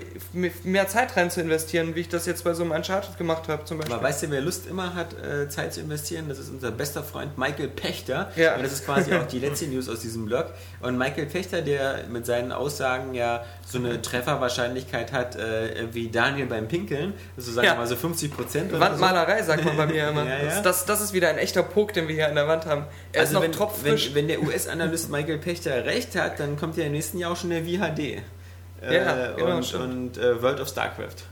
mehr 0.64 0.88
Zeit 0.88 1.16
rein 1.16 1.30
zu 1.30 1.40
investieren, 1.40 1.94
wie 1.96 2.00
ich 2.02 2.10
das 2.10 2.26
jetzt 2.26 2.44
bei 2.44 2.54
so 2.54 2.64
einem 2.64 2.72
Uncharted 2.72 3.18
gemacht 3.18 3.48
habe 3.48 3.64
zum 3.66 3.78
Beispiel. 3.78 3.96
Aber 3.96 4.04
weißt 4.04 4.24
du, 4.24 4.32
wer 4.32 4.42
Lust 4.42 4.66
immer 4.66 4.96
hat, 4.96 5.14
äh, 5.14 5.48
Zeit 5.50 5.74
zu 5.74 5.82
investieren? 5.82 6.26
Das 6.30 6.40
ist 6.40 6.50
unser 6.50 6.72
bester 6.72 7.04
Freund 7.04 7.38
Michael 7.38 7.68
Pechter. 7.68 8.32
Ja. 8.36 8.56
Und 8.56 8.64
das 8.64 8.74
ist 8.74 8.86
quasi 8.86 9.14
auch 9.14 9.28
die 9.28 9.38
letzte 9.46 9.68
News 9.68 9.88
aus 9.88 10.00
diesem 10.00 10.26
Blog. 10.26 10.48
Und 10.82 10.98
Michael 10.98 11.28
Pechter, 11.28 11.62
der 11.62 12.06
mit 12.10 12.26
seinen 12.26 12.52
Aussagen 12.52 13.14
ja 13.14 13.44
so 13.68 13.78
eine 13.78 14.02
Trefferwahrscheinlichkeit 14.02 15.12
hat, 15.12 15.36
äh, 15.36 15.88
wie 15.94 16.10
Daniel 16.10 16.48
beim 16.48 16.68
Pinkeln, 16.68 17.14
so 17.38 17.52
sagen 17.52 17.68
Ja. 17.68 17.74
wir 17.74 17.80
mal 17.80 17.88
so 17.88 17.96
50 17.96 18.36
Prozent. 18.36 18.72
Wandmalerei, 18.80 19.44
sagt 19.44 19.64
man 19.64 19.78
bei 19.78 19.86
mir 19.86 20.10
immer. 20.10 20.24
Ja, 20.34 20.42
ja. 20.42 20.62
Das, 20.62 20.86
das, 20.86 21.02
ist 21.02 21.12
wieder 21.14 21.30
ein 21.30 21.38
echter 21.38 21.64
Pok, 21.64 21.94
den 21.94 22.08
wir 22.08 22.16
hier 22.16 22.28
an 22.30 22.36
der 22.36 22.48
Wand 22.48 22.66
haben. 22.66 22.86
Er 23.12 23.24
ist 23.24 23.28
Also 23.30 23.34
noch 23.36 23.44
wenn, 23.44 23.52
tropfrisch. 23.52 24.08
wenn, 24.08 24.16
wenn 24.16 24.28
der 24.30 24.42
US-Analyst 24.42 25.12
Michael 25.12 25.38
Pechter 25.38 25.86
recht 25.86 26.16
hat, 26.16 26.40
dann 26.40 26.56
kommt 26.58 26.78
ja 26.78 26.86
im 26.86 26.94
nächsten 26.94 27.18
Jahr 27.20 27.32
auch 27.34 27.36
schon 27.38 27.50
der 27.50 27.64
VHD. 27.64 28.23
Ja, 28.92 29.32
genau, 29.34 29.58
und 29.58 29.74
und 29.76 30.18
äh, 30.18 30.42
World 30.42 30.60
of 30.60 30.68
StarCraft. 30.68 31.24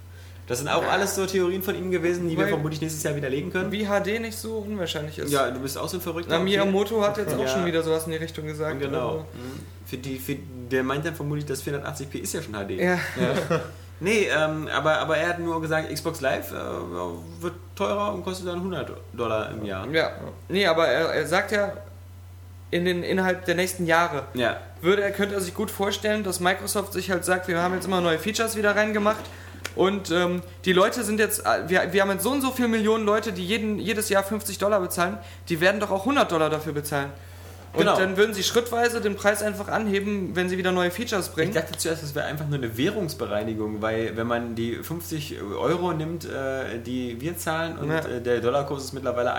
Das 0.48 0.58
sind 0.60 0.68
auch 0.68 0.84
alles 0.86 1.16
so 1.16 1.26
Theorien 1.26 1.62
von 1.64 1.76
ihm 1.76 1.92
gewesen, 1.92 2.28
die 2.28 2.36
wir 2.36 2.44
Weil- 2.44 2.50
vermutlich 2.52 2.82
nächstes 2.82 3.04
Jahr 3.04 3.16
widerlegen 3.16 3.52
können. 3.54 3.72
wie 3.72 3.86
HD 3.86 4.20
nicht 4.20 4.38
so 4.38 4.58
unwahrscheinlich 4.58 5.18
ist. 5.20 5.32
Ja, 5.32 5.50
du 5.50 5.60
bist 5.62 5.78
auch 5.78 5.88
so 5.88 5.98
ein 5.98 6.02
Verrückter. 6.02 6.38
Na. 6.38 6.44
Miyamoto 6.44 7.02
hat 7.02 7.18
jetzt 7.18 7.34
auch 7.36 7.40
Ja. 7.42 7.48
schon 7.48 7.66
wieder 7.66 7.82
sowas 7.84 8.06
in 8.06 8.12
die 8.12 8.18
Richtung 8.18 8.46
gesagt. 8.48 8.80
Genau. 8.80 9.08
Also, 9.08 9.20
Mhm. 9.34 9.60
Für 9.86 9.98
die, 9.98 10.18
für, 10.20 10.36
der 10.72 10.84
meint 10.84 11.06
dann 11.06 11.16
vermutlich, 11.16 11.46
das 11.46 11.62
480p 11.66 12.20
ist 12.20 12.34
ja 12.34 12.42
schon 12.42 12.54
HD. 12.54 12.72
ja. 12.80 12.98
Nee, 14.04 14.28
ähm, 14.36 14.68
aber, 14.74 14.98
aber 14.98 15.16
er 15.18 15.30
hat 15.30 15.40
nur 15.40 15.62
gesagt, 15.62 15.94
Xbox 15.94 16.22
Live 16.22 16.52
äh, 16.52 16.56
wird 17.42 17.54
teurer 17.76 18.14
und 18.14 18.24
kostet 18.24 18.48
dann 18.48 18.56
100 18.58 18.92
Dollar 19.14 19.52
im 19.52 19.64
Jahr. 19.64 19.88
ja. 19.92 20.12
Nee, 20.50 20.66
aber 20.66 20.88
er, 20.88 21.14
er 21.14 21.28
sagt 21.28 21.52
ja, 21.52 21.72
in 22.72 22.86
den, 22.86 23.04
innerhalb 23.04 23.46
der 23.46 23.56
nächsten 23.56 23.86
Jahre 23.86 24.26
Ja, 24.34 24.58
würde 24.82 25.04
er, 25.04 25.12
könnte 25.12 25.36
er 25.36 25.42
sich 25.42 25.54
gut 25.54 25.70
vorstellen, 25.70 26.24
dass 26.24 26.40
Microsoft 26.40 26.94
sich 26.94 27.12
halt 27.12 27.26
sagt, 27.26 27.48
wir 27.48 27.60
haben 27.60 27.76
jetzt 27.76 27.86
immer 27.86 28.02
neue 28.02 28.18
Features 28.18 28.56
wieder 28.56 28.76
reingemacht 28.76 29.24
und 29.76 30.12
ähm, 30.12 30.42
die 30.66 30.74
Leute 30.74 31.04
sind 31.04 31.20
jetzt, 31.20 31.46
äh, 31.46 31.70
wir, 31.70 31.94
wir 31.94 32.02
haben 32.02 32.12
jetzt 32.12 32.24
so 32.24 32.32
und 32.32 32.42
so 32.42 32.52
viele 32.52 32.68
Millionen 32.68 33.06
Leute, 33.06 33.32
die 33.32 33.46
jeden, 33.46 33.80
jedes 33.80 34.10
Jahr 34.10 34.24
50 34.24 34.58
Dollar 34.58 34.80
bezahlen, 34.80 35.18
die 35.50 35.62
werden 35.62 35.80
doch 35.80 35.92
auch 35.92 36.02
100 36.02 36.32
Dollar 36.32 36.50
dafür 36.50 36.74
bezahlen. 36.74 37.12
Und 37.74 37.80
Genau. 37.80 37.98
dann 37.98 38.18
würden 38.18 38.34
sie 38.34 38.44
schrittweise 38.44 39.00
den 39.00 39.16
Preis 39.16 39.42
einfach 39.42 39.70
anheben, 39.70 40.36
wenn 40.36 40.50
sie 40.50 40.58
wieder 40.58 40.72
neue 40.74 40.92
Features 40.92 41.28
ich 41.28 41.34
bringen. 41.34 41.54
dachte 41.54 41.78
zuerst, 41.78 42.04
das 42.04 42.14
wäre 42.16 42.26
einfach 42.26 42.46
nur 42.48 42.58
eine 42.58 42.78
Währungsbereinigung, 42.78 43.82
weil 43.82 44.16
wenn 44.18 44.28
man 44.28 44.56
die 44.56 44.76
50 44.76 45.38
Euro 45.42 45.94
nimmt, 45.94 46.26
äh, 46.26 46.80
die 46.86 47.20
wir 47.22 47.38
zahlen 47.38 47.78
und 47.78 47.90
Ja. 47.90 48.00
äh, 48.00 48.22
der 48.22 48.42
Dollarkurs 48.42 48.84
ist 48.84 48.94
mittlerweile 48.94 49.34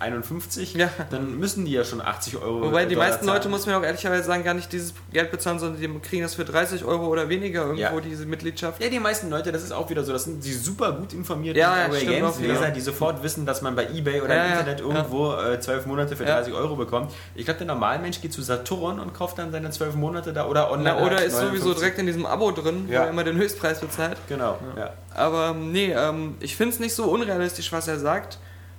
1,51, 0.00 0.74
Ja. 0.76 0.90
dann 1.10 1.38
müssen 1.38 1.64
die 1.64 1.72
ja 1.72 1.84
schon 1.84 2.00
80 2.00 2.36
Euro 2.36 2.62
Wobei 2.62 2.84
die 2.86 2.94
Dollar 2.94 3.08
meisten 3.08 3.24
zahlen. 3.26 3.36
Leute, 3.38 3.48
muss 3.48 3.66
man 3.66 3.76
auch 3.76 3.82
ehrlicherweise 3.84 4.24
sagen, 4.24 4.44
gar 4.44 4.54
nicht 4.54 4.72
dieses 4.72 4.94
Geld 5.12 5.30
bezahlen, 5.30 5.58
sondern 5.58 5.80
die 5.80 5.98
kriegen 6.00 6.22
das 6.22 6.34
für 6.34 6.44
30 6.44 6.84
Euro 6.84 7.06
oder 7.06 7.28
weniger 7.28 7.62
irgendwo, 7.66 7.80
Ja. 7.80 8.00
diese 8.00 8.26
Mitgliedschaft. 8.26 8.82
Ja, 8.82 8.88
die 8.88 8.98
meisten 9.00 9.30
Leute, 9.30 9.52
das 9.52 9.62
ist 9.62 9.72
auch 9.72 9.88
wieder 9.90 10.04
so, 10.04 10.12
das 10.12 10.24
sind 10.24 10.44
die 10.44 10.52
super 10.52 10.92
gut 10.92 11.12
informierten 11.12 11.60
Ja, 11.60 11.76
ja, 11.76 11.84
Array 11.86 12.00
stimmt 12.00 12.12
Games 12.16 12.34
auch 12.34 12.38
wieder. 12.40 12.52
Leser, 12.54 12.70
die 12.70 12.80
sofort 12.80 13.22
wissen, 13.22 13.46
dass 13.46 13.62
man 13.62 13.74
bei 13.76 13.86
Ebay 13.94 14.20
oder 14.22 14.44
im 14.44 14.50
Internet 14.52 14.80
irgendwo 14.80 15.32
äh, 15.34 15.60
12 15.60 15.86
Monate 15.86 16.16
für 16.16 16.24
Ja. 16.24 16.36
30 16.36 16.52
Euro 16.54 16.76
bekommt. 16.76 17.12
Ich 17.34 17.44
glaube, 17.44 17.58
der 17.58 17.66
Normalmensch 17.80 18.20
geht 18.20 18.32
zu 18.32 18.42
Saturn 18.42 18.98
und 19.00 19.14
kauft 19.14 19.38
dann 19.38 19.52
seine 19.52 19.70
12 19.70 19.94
Monate 19.96 20.32
da 20.32 20.46
oder 20.46 20.70
online. 20.70 20.96
Na, 20.98 21.06
oder 21.06 21.16
halt 21.16 21.26
ist 21.28 21.34
sowieso 21.34 21.68
59. 21.70 21.78
direkt 21.78 21.98
in 21.98 22.06
diesem 22.06 22.26
Abo 22.26 22.50
drin, 22.50 22.88
Ja. 22.88 23.00
wo 23.00 23.04
er 23.04 23.10
immer 23.10 23.24
den 23.24 23.36
Höchstpreis 23.36 23.80
bezahlt. 23.80 24.16
Genau, 24.28 24.58
ja. 24.76 24.90
Aber 25.14 25.48
ähm, 25.50 25.72
nee, 25.72 25.92
ähm, 25.92 26.36
ich 26.40 26.56
finde 26.56 26.74
es 26.74 26.80
nicht 26.80 26.94
so 26.94 27.04
unrealistisch, 27.04 27.70
was 27.72 27.86
er 27.88 27.98
sagt. 27.98 28.38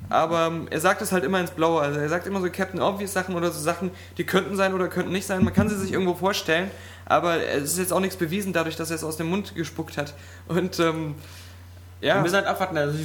Aber 0.09 0.47
ähm, 0.47 0.67
er 0.69 0.79
sagt 0.79 1.01
es 1.01 1.11
halt 1.11 1.23
immer 1.23 1.39
ins 1.39 1.51
Blaue. 1.51 1.81
Also 1.81 1.99
er 1.99 2.07
sagt 2.07 2.27
immer 2.27 2.39
so 2.39 2.49
Captain 2.51 2.81
Obvious 2.81 3.13
Sachen 3.13 3.35
oder 3.35 3.51
so 3.51 3.59
Sachen, 3.59 3.91
die 4.17 4.25
könnten 4.25 4.55
sein 4.55 4.73
oder 4.73 4.87
könnten 4.87 5.11
nicht 5.11 5.25
sein. 5.25 5.43
Man 5.43 5.53
kann 5.53 5.69
sie 5.69 5.75
sich 5.75 5.91
irgendwo 5.91 6.13
vorstellen, 6.13 6.69
aber 7.05 7.41
es 7.43 7.63
ist 7.71 7.79
jetzt 7.79 7.91
auch 7.93 7.99
nichts 7.99 8.15
bewiesen 8.15 8.53
dadurch, 8.53 8.75
dass 8.75 8.89
er 8.91 8.95
es 8.95 9.03
aus 9.03 9.17
dem 9.17 9.27
Mund 9.29 9.55
gespuckt 9.55 9.97
hat. 9.97 10.13
Und 10.47 10.79
ähm, 10.79 11.15
Wir 11.99 12.09
ja, 12.09 12.21
müssen 12.21 12.35
halt 12.35 12.45
abwarten, 12.45 12.77
also 12.77 12.95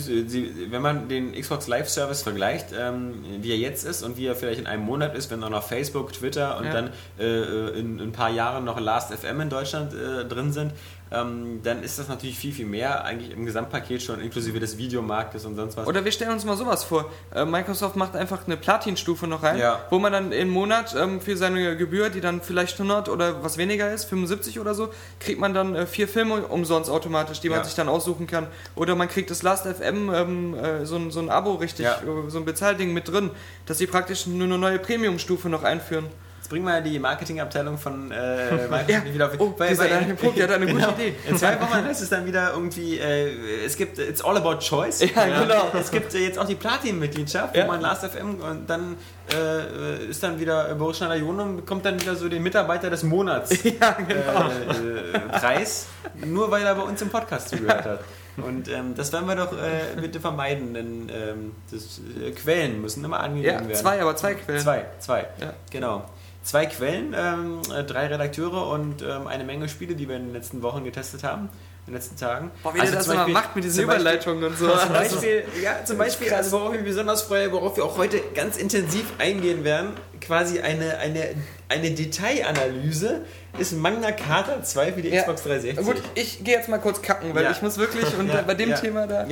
wenn 0.70 0.82
man 0.82 1.08
den 1.08 1.32
Xbox 1.32 1.66
Live 1.66 1.88
Service 1.88 2.22
vergleicht, 2.22 2.66
ähm, 2.78 3.24
wie 3.40 3.50
er 3.50 3.56
jetzt 3.56 3.84
ist 3.84 4.02
und 4.02 4.18
wie 4.18 4.26
er 4.26 4.34
vielleicht 4.36 4.60
in 4.60 4.66
einem 4.66 4.82
Monat 4.84 5.14
ist, 5.14 5.30
wenn 5.30 5.42
auch 5.42 5.48
noch 5.48 5.62
Facebook, 5.66 6.12
Twitter 6.12 6.58
und 6.58 6.66
Ja. 6.66 6.72
dann 6.72 6.90
äh, 7.18 7.70
in, 7.78 7.98
in 7.98 8.08
ein 8.08 8.12
paar 8.12 8.28
Jahren 8.30 8.64
noch 8.64 8.78
Last.fm 8.78 9.40
in 9.40 9.48
Deutschland 9.48 9.94
äh, 9.94 10.26
drin 10.26 10.52
sind, 10.52 10.72
ähm, 11.12 11.60
dann 11.62 11.82
ist 11.82 11.98
das 11.98 12.08
natürlich 12.08 12.38
viel, 12.38 12.52
viel 12.52 12.66
mehr, 12.66 13.04
eigentlich 13.04 13.30
im 13.32 13.44
Gesamtpaket 13.44 14.02
schon, 14.02 14.20
inklusive 14.20 14.58
des 14.60 14.78
Videomarktes 14.78 15.44
und 15.44 15.56
sonst 15.56 15.76
was. 15.76 15.86
Oder 15.86 16.04
wir 16.04 16.12
stellen 16.12 16.32
uns 16.32 16.44
mal 16.44 16.56
sowas 16.56 16.84
vor. 16.84 17.10
Äh, 17.34 17.44
Microsoft 17.44 17.96
macht 17.96 18.16
einfach 18.16 18.46
eine 18.46 18.56
Platin-Stufe 18.56 19.26
noch 19.26 19.42
rein, 19.42 19.58
Ja. 19.58 19.80
wo 19.90 19.98
man 19.98 20.12
dann 20.12 20.32
im 20.32 20.48
Monat 20.48 20.94
ähm, 20.98 21.20
für 21.20 21.36
seine 21.36 21.76
Gebühr, 21.76 22.08
die 22.10 22.20
dann 22.20 22.40
vielleicht 22.40 22.78
100 22.78 23.08
oder 23.08 23.42
was 23.42 23.58
weniger 23.58 23.92
ist, 23.92 24.04
75 24.06 24.58
oder 24.60 24.74
so, 24.74 24.88
kriegt 25.20 25.38
man 25.40 25.52
dann 25.54 25.74
äh, 25.74 25.86
vier 25.86 26.08
Filme 26.08 26.42
umsonst 26.46 26.88
automatisch, 26.90 27.40
die 27.40 27.48
man 27.48 27.58
Ja. 27.58 27.64
sich 27.64 27.74
dann 27.74 27.88
aussuchen 27.88 28.26
kann. 28.26 28.46
Oder 28.74 28.94
man 28.94 29.08
kriegt 29.08 29.30
das 29.30 29.42
Last.fm, 29.42 30.10
ähm, 30.14 30.54
äh, 30.54 30.86
so, 30.86 30.96
ein- 30.96 31.10
so 31.10 31.20
ein 31.20 31.28
Abo 31.30 31.54
richtig, 31.54 31.84
Ja. 31.86 31.96
äh, 31.96 32.28
so 32.30 32.38
ein 32.38 32.44
Bezahlding 32.44 32.92
mit 32.92 33.08
drin, 33.08 33.30
dass 33.66 33.78
sie 33.78 33.86
praktisch 33.86 34.26
nur 34.26 34.44
eine 34.46 34.58
neue 34.58 34.78
Premium-Stufe 34.78 35.48
noch 35.48 35.62
einführen. 35.62 36.06
Bringen 36.52 36.66
wir 36.66 36.82
die 36.82 36.98
Marketingabteilung 36.98 37.78
von 37.78 38.10
äh, 38.10 38.14
Microsoft 38.70 38.88
Ja. 38.90 39.04
wieder 39.14 39.26
auf. 39.28 39.32
Oh, 39.38 39.54
dieser 39.68 39.88
Daniel 39.88 40.14
Punkt, 40.16 40.36
der 40.36 40.48
hat 40.48 40.54
eine 40.56 40.66
gute 40.66 40.78
genau. 40.80 40.92
Idee. 40.92 41.14
In 41.26 41.36
zwei 41.38 41.58
Wochen 41.58 41.82
heißt 41.86 42.02
es 42.02 42.10
dann 42.10 42.26
wieder 42.26 42.50
irgendwie, 42.52 42.98
äh, 42.98 43.64
es 43.64 43.74
gibt 43.74 43.98
It's 43.98 44.22
all 44.22 44.36
about 44.36 44.58
choice. 44.58 45.00
Ja, 45.00 45.24
genau. 45.24 45.70
Es 45.80 45.90
gibt 45.90 46.14
äh, 46.14 46.18
jetzt 46.18 46.38
auch 46.38 46.44
die 46.46 46.56
Platin-Mitgliedschaft, 46.56 47.54
wo 47.54 47.58
Ja. 47.58 47.66
man 47.66 47.80
Last.fm 47.80 48.34
und 48.40 48.68
dann 48.68 48.96
äh, 49.34 50.04
ist 50.10 50.22
dann 50.22 50.38
wieder 50.38 50.74
Boris 50.74 50.98
Schneider-Jone 50.98 51.44
bekommt 51.56 51.86
dann 51.86 51.98
wieder 51.98 52.14
so 52.16 52.28
den 52.28 52.42
Mitarbeiter 52.42 52.90
des 52.90 53.02
Monats 53.02 53.62
Ja, 53.64 53.92
genau. 53.92 54.50
äh, 54.50 55.16
äh, 55.16 55.18
Preis, 55.38 55.86
nur 56.26 56.50
weil 56.50 56.66
er 56.66 56.74
bei 56.74 56.82
uns 56.82 57.00
im 57.00 57.08
Podcast 57.08 57.48
zugehört 57.48 57.84
hat. 57.86 58.00
Und 58.36 58.68
ähm, 58.68 58.94
das 58.94 59.12
werden 59.12 59.26
wir 59.28 59.36
doch 59.36 59.52
äh, 59.52 60.00
bitte 60.00 60.18
vermeiden, 60.20 60.74
denn 60.74 61.10
ähm, 61.14 61.52
das, 61.70 62.00
äh, 62.22 62.30
Quellen 62.32 62.80
müssen 62.82 63.04
immer 63.04 63.20
angegeben 63.20 63.54
Ja, 63.54 63.60
werden. 63.60 63.74
zwei, 63.74 64.00
aber 64.02 64.16
zwei 64.16 64.34
Quellen. 64.34 64.60
Zwei, 64.60 64.84
zwei. 64.98 65.26
Ja. 65.40 65.52
Genau. 65.70 66.04
Zwei 66.42 66.66
Quellen, 66.66 67.14
ähm, 67.16 67.60
äh, 67.74 67.84
drei 67.84 68.06
Redakteure 68.08 68.68
und 68.68 69.00
ähm, 69.02 69.26
eine 69.28 69.44
Menge 69.44 69.68
Spiele, 69.68 69.94
die 69.94 70.08
wir 70.08 70.16
in 70.16 70.24
den 70.26 70.32
letzten 70.32 70.60
Wochen 70.62 70.82
getestet 70.84 71.22
haben, 71.22 71.48
in 71.86 71.92
den 71.92 71.94
letzten 71.94 72.16
Tagen. 72.16 72.50
Boah, 72.64 72.74
wie 72.74 72.80
der 72.80 72.90
das 72.90 73.04
zum 73.04 73.12
immer 73.14 73.20
Beispiel- 73.22 73.34
macht 73.34 73.54
mit 73.56 73.64
diesen 73.64 73.84
Überleitungen 73.84 74.42
und 74.44 74.58
so. 74.58 74.68
Zum 74.68 74.92
Also, 74.92 75.16
Beispiel, 75.16 75.44
ja, 75.62 75.84
zum 75.84 75.98
Beispiel 75.98 76.32
also 76.34 76.52
worauf 76.58 76.72
ich 76.74 76.80
mich 76.80 76.88
besonders 76.88 77.22
freue, 77.22 77.52
worauf 77.52 77.76
wir 77.76 77.84
auch 77.84 77.96
heute 77.96 78.20
ganz 78.34 78.56
intensiv 78.56 79.04
eingehen 79.18 79.62
werden, 79.62 79.90
quasi 80.20 80.58
eine, 80.60 80.98
eine, 80.98 81.28
eine 81.68 81.90
Detailanalyse 81.92 83.20
ist 83.58 83.72
Magna 83.72 84.10
Carta 84.12 84.62
2 84.62 84.92
für 84.94 85.02
die 85.02 85.10
Ja. 85.10 85.20
Xbox 85.22 85.42
360. 85.44 85.84
Gut, 85.86 86.02
ich 86.14 86.42
gehe 86.42 86.56
jetzt 86.56 86.68
mal 86.68 86.78
kurz 86.78 87.02
kacken, 87.02 87.34
weil 87.34 87.44
Ja. 87.44 87.50
ich 87.52 87.62
muss 87.62 87.78
wirklich, 87.78 88.06
und 88.18 88.28
Ja, 88.28 88.42
bei 88.42 88.54
dem 88.54 88.74
Thema 88.74 89.06
da... 89.06 89.26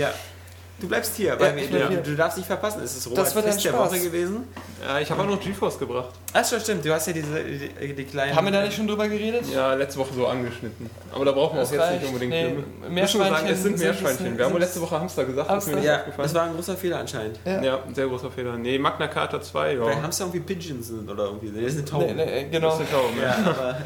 Ja. 0.81 0.87
Du 0.87 0.89
bleibst 0.89 1.17
hier, 1.17 1.39
weil 1.39 1.59
ich 1.59 1.71
wir, 1.73 1.79
bleib 1.87 2.05
du, 2.05 2.11
du 2.11 2.17
darfst 2.17 2.39
nicht 2.39 2.47
verpassen. 2.47 2.81
Es 2.83 2.97
ist 2.97 3.07
Das 3.07 3.13
Robert 3.13 3.35
wird 3.35 3.47
ein 3.47 3.53
Fest 3.53 3.65
der. 3.65 3.73
Woche 3.79 4.01
gewesen. 4.01 4.45
Ja, 4.87 4.99
ich 4.99 5.11
habe 5.11 5.23
auch 5.23 5.27
noch 5.27 5.41
GeForce 5.41 5.79
gebracht. 5.79 6.09
Ach 6.33 6.45
so, 6.45 6.59
stimmt. 6.59 6.85
Du 6.85 6.93
hast 6.93 7.07
ja 7.07 7.13
diese 7.13 7.27
die, 7.45 7.95
die 7.95 8.05
kleinen. 8.05 8.35
Haben 8.35 8.47
wir 8.47 8.53
da 8.53 8.63
nicht 8.63 8.75
schon 8.77 8.87
drüber 8.89 9.07
geredet? 9.09 9.45
Ja, 9.53 9.75
letzte 9.75 9.99
Woche 10.01 10.15
so 10.15 10.27
angeschnitten. 10.27 10.89
Aber 11.13 11.25
da 11.27 11.33
brauchen 11.33 11.57
wir 11.57 11.63
auch 11.63 11.71
Das 11.71 11.91
jetzt 11.91 12.01
nicht 12.01 12.07
unbedingt. 12.07 12.33
Nee, 12.33 12.55
Meerschweinchen 12.89 13.35
sagen, 13.37 13.49
es 13.49 13.63
sind 13.63 13.79
sind- 13.79 13.87
Meerschweinchen. 13.87 14.27
sind- 14.27 14.39
Wir 14.39 14.45
haben 14.47 14.53
sind- 14.53 14.61
letzte 14.63 14.81
Woche 14.81 15.01
Hamster 15.01 15.25
gesagt, 15.27 15.51
das 15.51 15.65
ist 15.65 15.71
mir 15.71 15.77
nicht 15.77 15.85
Ja, 15.87 15.97
aufgefallen. 15.99 16.23
das 16.23 16.35
war 16.35 16.43
ein 16.45 16.55
großer 16.55 16.77
Fehler 16.77 16.99
anscheinend. 16.99 17.39
Ja. 17.45 17.63
Ja, 17.63 17.79
ein 17.87 17.95
sehr 17.95 18.07
großer 18.07 18.31
Fehler. 18.31 18.57
Nee, 18.57 18.79
Magna 18.79 19.07
Carta 19.09 19.41
2, 19.43 19.75
ja. 19.75 19.81
Weil 19.85 20.03
Hamster 20.03 20.25
irgendwie 20.25 20.41
Pigeons 20.55 20.89
sind 20.89 21.11
oder 21.11 21.25
irgendwie. 21.25 21.51
Das 21.61 21.73
ist 21.73 21.79
eine 21.79 21.85
Taube. 21.85 22.05
Nee, 22.07 22.15
nee, 22.15 22.43
Das 22.45 22.51
genau. 22.53 22.69
ist 22.73 22.81
eine 22.81 22.91
Taube. 22.91 23.21
Ja, 23.23 23.37
aber 23.51 23.79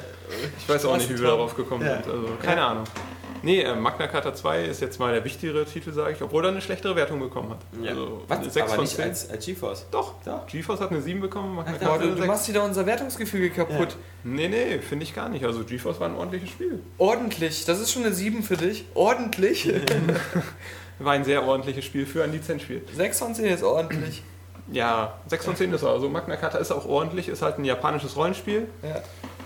Ich 0.59 0.69
weiß 0.69 0.85
auch 0.87 0.97
nicht, 0.97 1.11
wie 1.11 1.19
wir 1.21 1.27
darauf 1.29 1.55
gekommen 1.57 1.85
Ja. 1.85 1.95
sind. 1.95 2.07
Also, 2.07 2.29
keine 2.43 2.63
Ahnung. 2.65 2.85
Nee, 3.45 3.61
äh, 3.63 3.75
Magna 3.75 4.07
Carta 4.07 4.35
2 4.35 4.65
ist 4.65 4.81
jetzt 4.81 4.99
mal 4.99 5.13
der 5.13 5.25
wichtigere 5.25 5.65
Titel, 5.65 5.93
sage 5.93 6.13
ich, 6.15 6.23
obwohl 6.23 6.45
er 6.45 6.51
eine 6.51 6.61
schlechtere 6.61 6.97
Wertung 6.97 7.21
bekommen 7.21 7.51
hat. 7.51 7.59
Also 7.87 8.23
eine 8.29 8.47
Was? 8.47 8.55
6 8.55 8.67
Aber 8.67 8.75
von 8.75 8.85
nicht 8.85 8.97
10. 8.97 9.05
als, 9.05 9.31
als 9.31 9.45
GeForce. 9.47 9.87
Doch, 9.91 10.15
Doch. 10.25 10.47
GeForce 10.47 10.81
hat 10.81 10.91
eine 10.91 11.03
7 11.03 11.21
bekommen, 11.21 11.55
Magna 11.55 11.73
Ach, 11.77 11.81
Carta 11.81 11.99
du, 11.99 12.03
eine 12.05 12.11
du 12.13 12.17
6. 12.17 12.27
machst 12.27 12.49
wieder 12.49 12.65
unser 12.65 12.87
Wertungsgefüge 12.87 13.51
kaputt. 13.51 13.97
Nee, 14.23 14.49
nee, 14.49 14.79
finde 14.79 15.05
ich 15.05 15.15
gar 15.15 15.29
nicht. 15.29 15.45
Also 15.45 15.65
GeForce 15.65 16.01
war 16.01 16.09
ein 16.09 16.17
ordentliches 16.17 16.51
Spiel. 16.51 16.81
Ordentlich, 16.99 17.65
das 17.67 17.81
ist 17.81 17.93
schon 17.93 18.05
eine 18.05 18.15
7 18.15 18.43
für 18.43 18.57
dich. 18.57 18.87
Ordentlich. 18.95 19.71
War 21.01 21.13
ein 21.13 21.25
sehr 21.25 21.43
ordentliches 21.45 21.85
Spiel 21.85 22.07
für 22.07 22.23
ein 22.23 22.31
Lizenzspiel. 22.31 22.83
6 22.95 23.19
von 23.19 23.35
10 23.35 23.47
ist 23.47 23.65
ordentlich. 23.65 24.23
Ja, 24.71 25.19
6 25.27 25.45
von 25.45 25.57
10 25.57 25.73
ist 25.73 25.83
er. 25.83 25.91
Also 25.91 26.09
Magna 26.09 26.37
Carta 26.37 26.59
ist 26.59 26.71
auch 26.71 26.87
ordentlich, 26.87 27.29
ist 27.29 27.43
halt 27.43 27.59
ein 27.59 27.65
japanisches 27.65 28.17
Rollenspiel. 28.17 28.69
Ja. 28.83 29.03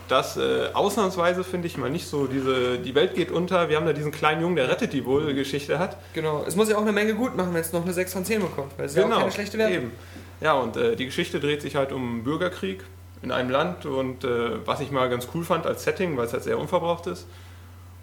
Das 0.08 0.36
äh, 0.36 0.70
ausnahmsweise 0.72 1.44
finde 1.44 1.66
ich 1.66 1.76
mal 1.76 1.90
nicht 1.90 2.06
so, 2.08 2.26
diese, 2.26 2.78
die 2.78 2.94
Welt 2.94 3.14
geht 3.14 3.30
unter, 3.30 3.68
wir 3.68 3.76
haben 3.76 3.86
da 3.86 3.92
diesen 3.92 4.10
kleinen 4.10 4.40
Jungen, 4.40 4.56
der 4.56 4.68
rettet 4.68 4.92
die 4.92 5.04
wohl 5.04 5.34
Geschichte 5.34 5.78
hat. 5.78 5.96
Genau. 6.14 6.44
Es 6.46 6.56
muss 6.56 6.68
ja 6.70 6.76
auch 6.76 6.82
eine 6.82 6.92
Menge 6.92 7.14
gut 7.14 7.36
machen, 7.36 7.52
wenn 7.52 7.60
es 7.60 7.72
noch 7.72 7.82
eine 7.82 7.92
6 7.92 8.12
von 8.14 8.24
10 8.24 8.40
bekommt. 8.40 8.72
Weil 8.78 8.86
es 8.86 8.92
ist 8.92 8.98
ja 8.98 9.06
auch 9.06 9.18
keine 9.18 9.32
schlechte 9.32 9.58
Wertung. 9.58 9.76
Eben. 9.76 9.92
Ja, 10.40 10.54
und 10.54 10.76
äh, 10.76 10.96
die 10.96 11.06
Geschichte 11.06 11.40
dreht 11.40 11.62
sich 11.62 11.76
halt 11.76 11.92
um 11.92 12.24
Bürgerkrieg 12.24 12.84
in 13.22 13.32
einem 13.32 13.50
Land 13.50 13.84
und 13.84 14.24
äh, 14.24 14.66
was 14.66 14.80
ich 14.80 14.90
mal 14.90 15.08
ganz 15.10 15.28
cool 15.34 15.44
fand 15.44 15.66
als 15.66 15.84
Setting, 15.84 16.16
weil 16.16 16.26
es 16.26 16.32
halt 16.32 16.44
sehr 16.44 16.58
unverbraucht 16.58 17.06
ist. 17.06 17.26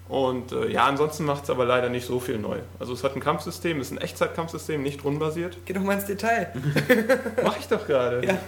Und 0.08 0.52
äh, 0.52 0.68
ja, 0.68 0.84
ansonsten 0.84 1.24
macht 1.24 1.44
es 1.44 1.50
aber 1.50 1.64
leider 1.64 1.88
nicht 1.88 2.06
so 2.06 2.20
viel 2.20 2.38
neu. 2.38 2.58
Also 2.78 2.92
es 2.92 3.02
hat 3.02 3.16
ein 3.16 3.20
Kampfsystem, 3.20 3.80
ist 3.80 3.90
ein 3.90 3.98
Echtzeitkampfsystem, 3.98 4.80
nicht 4.82 5.02
rundenbasiert. 5.04 5.58
Geh 5.64 5.72
doch 5.72 5.82
mal 5.82 5.94
ins 5.94 6.06
Detail. 6.06 6.52
Mach 7.42 7.58
ich 7.58 7.66
doch 7.66 7.86
gerade. 7.86 8.24
Ja. 8.24 8.38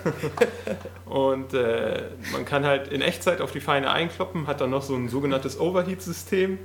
Und 1.05 1.55
äh, 1.55 2.03
man 2.33 2.45
kann 2.45 2.65
halt 2.65 2.89
in 2.89 3.03
Echtzeit 3.03 3.41
auf 3.41 3.51
die 3.51 3.61
Feinde 3.61 3.91
einkloppen, 3.91 4.47
hat 4.47 4.61
dann 4.61 4.71
noch 4.71 4.83
so 4.83 4.95
ein 4.95 5.09
sogenanntes 5.09 5.59
Overheat-System. 5.59 6.59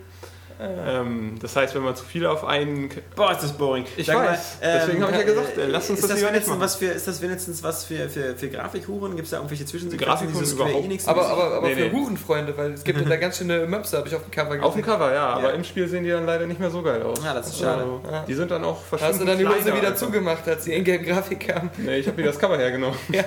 Ähm, 0.61 1.35
das 1.41 1.55
heißt, 1.55 1.75
wenn 1.75 1.83
man 1.83 1.95
zu 1.95 2.03
viel 2.05 2.25
auf 2.25 2.45
einen 2.45 2.89
Boah, 3.15 3.31
ist 3.31 3.41
das 3.43 3.53
boring. 3.53 3.85
Ich 3.97 4.05
Sag 4.07 4.17
weiß. 4.17 4.57
Deswegen 4.61 5.01
habe 5.03 5.11
ich 5.13 5.17
ja 5.19 5.23
gesagt, 5.25 5.57
äh, 5.57 5.65
lass 5.67 5.89
uns 5.89 5.99
ist 5.99 6.03
das 6.03 6.09
das 6.11 6.19
lieber 6.19 6.31
nicht 6.31 6.47
wenigstens 6.47 6.49
machen. 6.49 6.61
was 6.61 6.75
für, 6.75 6.85
Ist 6.85 7.07
das 7.07 7.21
wenigstens 7.21 7.63
was 7.63 7.85
für, 7.85 8.09
für, 8.09 8.35
für 8.35 8.49
Grafikhuren? 8.49 9.11
Gibt 9.15 9.25
es 9.25 9.31
da 9.31 9.37
irgendwelche 9.37 9.65
Zwischensequenzen? 9.65 10.07
Grafikhuren 10.27 10.51
überhaupt. 10.51 10.85
Enix- 10.85 11.07
Aber, 11.07 11.27
aber, 11.27 11.53
aber 11.55 11.67
Nee, 11.67 11.75
für 11.75 11.81
nee. 11.81 11.91
Hurenfreunde, 11.91 12.57
weil 12.57 12.71
es 12.73 12.83
gibt 12.83 12.99
ja 12.99 13.05
da 13.07 13.15
ganz 13.17 13.37
schöne 13.37 13.65
Möpse, 13.65 13.97
habe 13.97 14.07
ich 14.07 14.15
auf 14.15 14.21
dem 14.23 14.31
Cover 14.31 14.49
gesehen. 14.49 14.63
Auf 14.63 14.73
dem 14.73 14.83
Cover, 14.83 15.13
ja, 15.13 15.27
aber 15.29 15.49
Ja. 15.49 15.55
im 15.55 15.63
Spiel 15.63 15.87
sehen 15.87 16.03
die 16.03 16.09
dann 16.11 16.25
leider 16.25 16.45
nicht 16.45 16.59
mehr 16.59 16.69
so 16.71 16.81
geil 16.81 17.01
aus. 17.03 17.23
Ja, 17.23 17.33
das 17.33 17.47
ist 17.47 17.59
schade. 17.59 17.81
Also, 17.81 18.01
Ja. 18.11 18.23
Die 18.27 18.33
sind 18.33 18.51
dann 18.51 18.63
auch 18.63 18.81
verschwunden. 18.81 19.13
hast 19.13 19.21
du 19.21 19.25
dann 19.25 19.37
die 19.37 19.45
Hose 19.47 19.57
kleiner 19.59 19.77
wieder 19.77 19.87
einfach. 19.89 19.99
zugemacht, 20.05 20.47
als 20.47 20.63
die 20.65 20.73
Ingame-Grafik 20.73 21.47
kam. 21.47 21.69
Nee, 21.77 21.97
ich 21.97 22.07
habe 22.07 22.17
wieder 22.17 22.27
das 22.29 22.39
Cover 22.39 22.57
hergenommen. 22.57 22.97
Ja. 23.11 23.23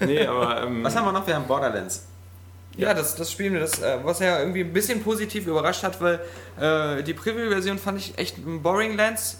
Nee, 0.00 0.26
aber. 0.26 0.62
Ähm, 0.64 0.84
Was 0.84 0.94
haben 0.94 1.06
wir 1.06 1.12
noch? 1.12 1.26
Wir 1.26 1.34
haben 1.34 1.46
Borderlands. 1.46 2.04
Ja, 2.76 2.92
das, 2.92 3.14
das 3.16 3.32
Spiel, 3.32 3.58
das, 3.58 3.80
äh, 3.80 3.98
was 4.02 4.18
ja 4.18 4.38
irgendwie 4.38 4.60
ein 4.60 4.72
bisschen 4.72 5.02
positiv 5.02 5.46
überrascht 5.46 5.82
hat, 5.82 6.00
weil 6.00 6.20
äh, 6.60 7.02
die 7.02 7.14
Preview-Version 7.14 7.78
fand 7.78 7.98
ich 7.98 8.18
echt 8.18 8.36
boring 8.62 8.96
Lands, 8.96 9.38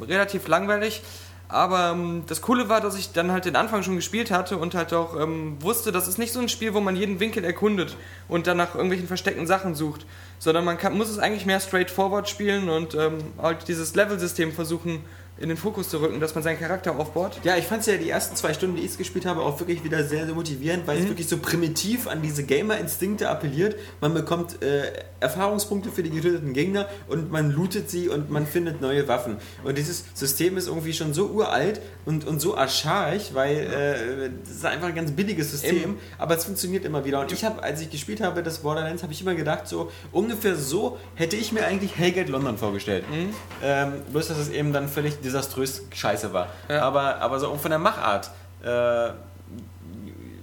relativ 0.00 0.48
langweilig. 0.48 1.02
Aber 1.48 1.90
ähm, 1.90 2.24
das 2.26 2.40
Coole 2.40 2.70
war, 2.70 2.80
dass 2.80 2.96
ich 2.96 3.12
dann 3.12 3.30
halt 3.30 3.44
den 3.44 3.56
Anfang 3.56 3.82
schon 3.82 3.96
gespielt 3.96 4.30
hatte 4.30 4.56
und 4.56 4.74
halt 4.74 4.94
auch 4.94 5.18
ähm, 5.20 5.56
wusste, 5.60 5.92
das 5.92 6.08
ist 6.08 6.18
nicht 6.18 6.32
so 6.32 6.40
ein 6.40 6.48
Spiel, 6.48 6.72
wo 6.72 6.80
man 6.80 6.96
jeden 6.96 7.20
Winkel 7.20 7.44
erkundet 7.44 7.96
und 8.26 8.46
dann 8.46 8.56
nach 8.56 8.74
irgendwelchen 8.74 9.06
versteckten 9.06 9.46
Sachen 9.46 9.74
sucht, 9.74 10.06
sondern 10.38 10.64
man 10.64 10.78
kann, 10.78 10.96
muss 10.96 11.10
es 11.10 11.18
eigentlich 11.18 11.44
mehr 11.44 11.60
straightforward 11.60 12.26
spielen 12.26 12.70
und 12.70 12.94
ähm, 12.94 13.18
halt 13.40 13.68
dieses 13.68 13.94
Level-System 13.94 14.52
versuchen 14.52 15.04
in 15.42 15.48
den 15.48 15.58
Fokus 15.58 15.88
zu 15.88 16.00
rücken, 16.00 16.20
dass 16.20 16.34
man 16.34 16.42
seinen 16.44 16.58
Charakter 16.58 16.96
aufbaut. 16.98 17.32
Ja, 17.42 17.56
ich 17.56 17.64
fand 17.66 17.80
es 17.80 17.86
ja 17.86 17.96
die 17.96 18.08
ersten 18.08 18.36
zwei 18.36 18.54
Stunden, 18.54 18.76
die 18.76 18.82
ich 18.82 18.92
es 18.92 18.98
gespielt 18.98 19.26
habe, 19.26 19.42
auch 19.42 19.58
wirklich 19.60 19.82
wieder 19.84 20.04
sehr, 20.04 20.24
sehr 20.26 20.34
motivierend, 20.34 20.84
Mhm. 20.84 20.86
weil 20.88 20.98
es 20.98 21.08
wirklich 21.08 21.28
so 21.28 21.36
primitiv 21.38 22.06
an 22.06 22.22
diese 22.22 22.44
Gamer-Instinkte 22.44 23.28
appelliert. 23.28 23.76
Man 24.00 24.14
bekommt 24.14 24.62
äh, 24.62 24.92
Erfahrungspunkte 25.20 25.90
für 25.90 26.02
die 26.02 26.10
getöteten 26.10 26.52
Gegner 26.52 26.88
und 27.08 27.30
man 27.30 27.50
lootet 27.50 27.90
sie 27.90 28.08
und 28.08 28.30
man 28.30 28.46
findet 28.46 28.80
neue 28.80 29.06
Waffen. 29.08 29.36
Und 29.64 29.78
dieses 29.78 30.04
System 30.14 30.56
ist 30.56 30.68
irgendwie 30.68 30.92
schon 30.92 31.12
so 31.14 31.26
uralt 31.26 31.80
und, 32.04 32.26
und 32.26 32.40
so 32.40 32.56
archaisch, 32.56 33.30
weil 33.34 33.56
äh, 33.56 34.30
das 34.44 34.54
ist 34.56 34.64
einfach 34.64 34.88
ein 34.88 34.94
ganz 34.94 35.12
billiges 35.12 35.50
System, 35.50 35.76
Eben. 35.76 35.98
aber 36.18 36.36
es 36.36 36.44
funktioniert 36.44 36.84
immer 36.84 37.04
wieder. 37.04 37.20
Und 37.20 37.32
ich 37.32 37.44
habe, 37.44 37.62
als 37.62 37.80
ich 37.80 37.90
gespielt 37.90 38.20
habe, 38.20 38.42
das 38.42 38.58
Borderlands, 38.58 39.02
habe 39.02 39.12
ich 39.12 39.20
immer 39.20 39.34
gedacht, 39.34 39.66
so 39.68 39.90
ungefähr 40.12 40.56
so 40.56 40.98
hätte 41.14 41.36
ich 41.36 41.52
mir 41.52 41.64
eigentlich 41.66 41.96
Hellgate 41.96 42.30
London 42.30 42.58
vorgestellt. 42.58 43.04
Mhm. 43.10 43.34
Ähm, 43.62 43.92
bloß, 44.12 44.28
dass 44.28 44.38
es 44.38 44.48
eben 44.50 44.72
dann 44.72 44.88
völlig 44.88 45.20
desaströs 45.32 45.82
scheiße 45.92 46.32
war. 46.32 46.48
Ja. 46.68 46.82
Aber, 46.82 47.16
aber 47.20 47.38
so 47.38 47.54
von 47.56 47.70
der 47.70 47.78
Machart. 47.78 48.30
Äh, 48.62 49.10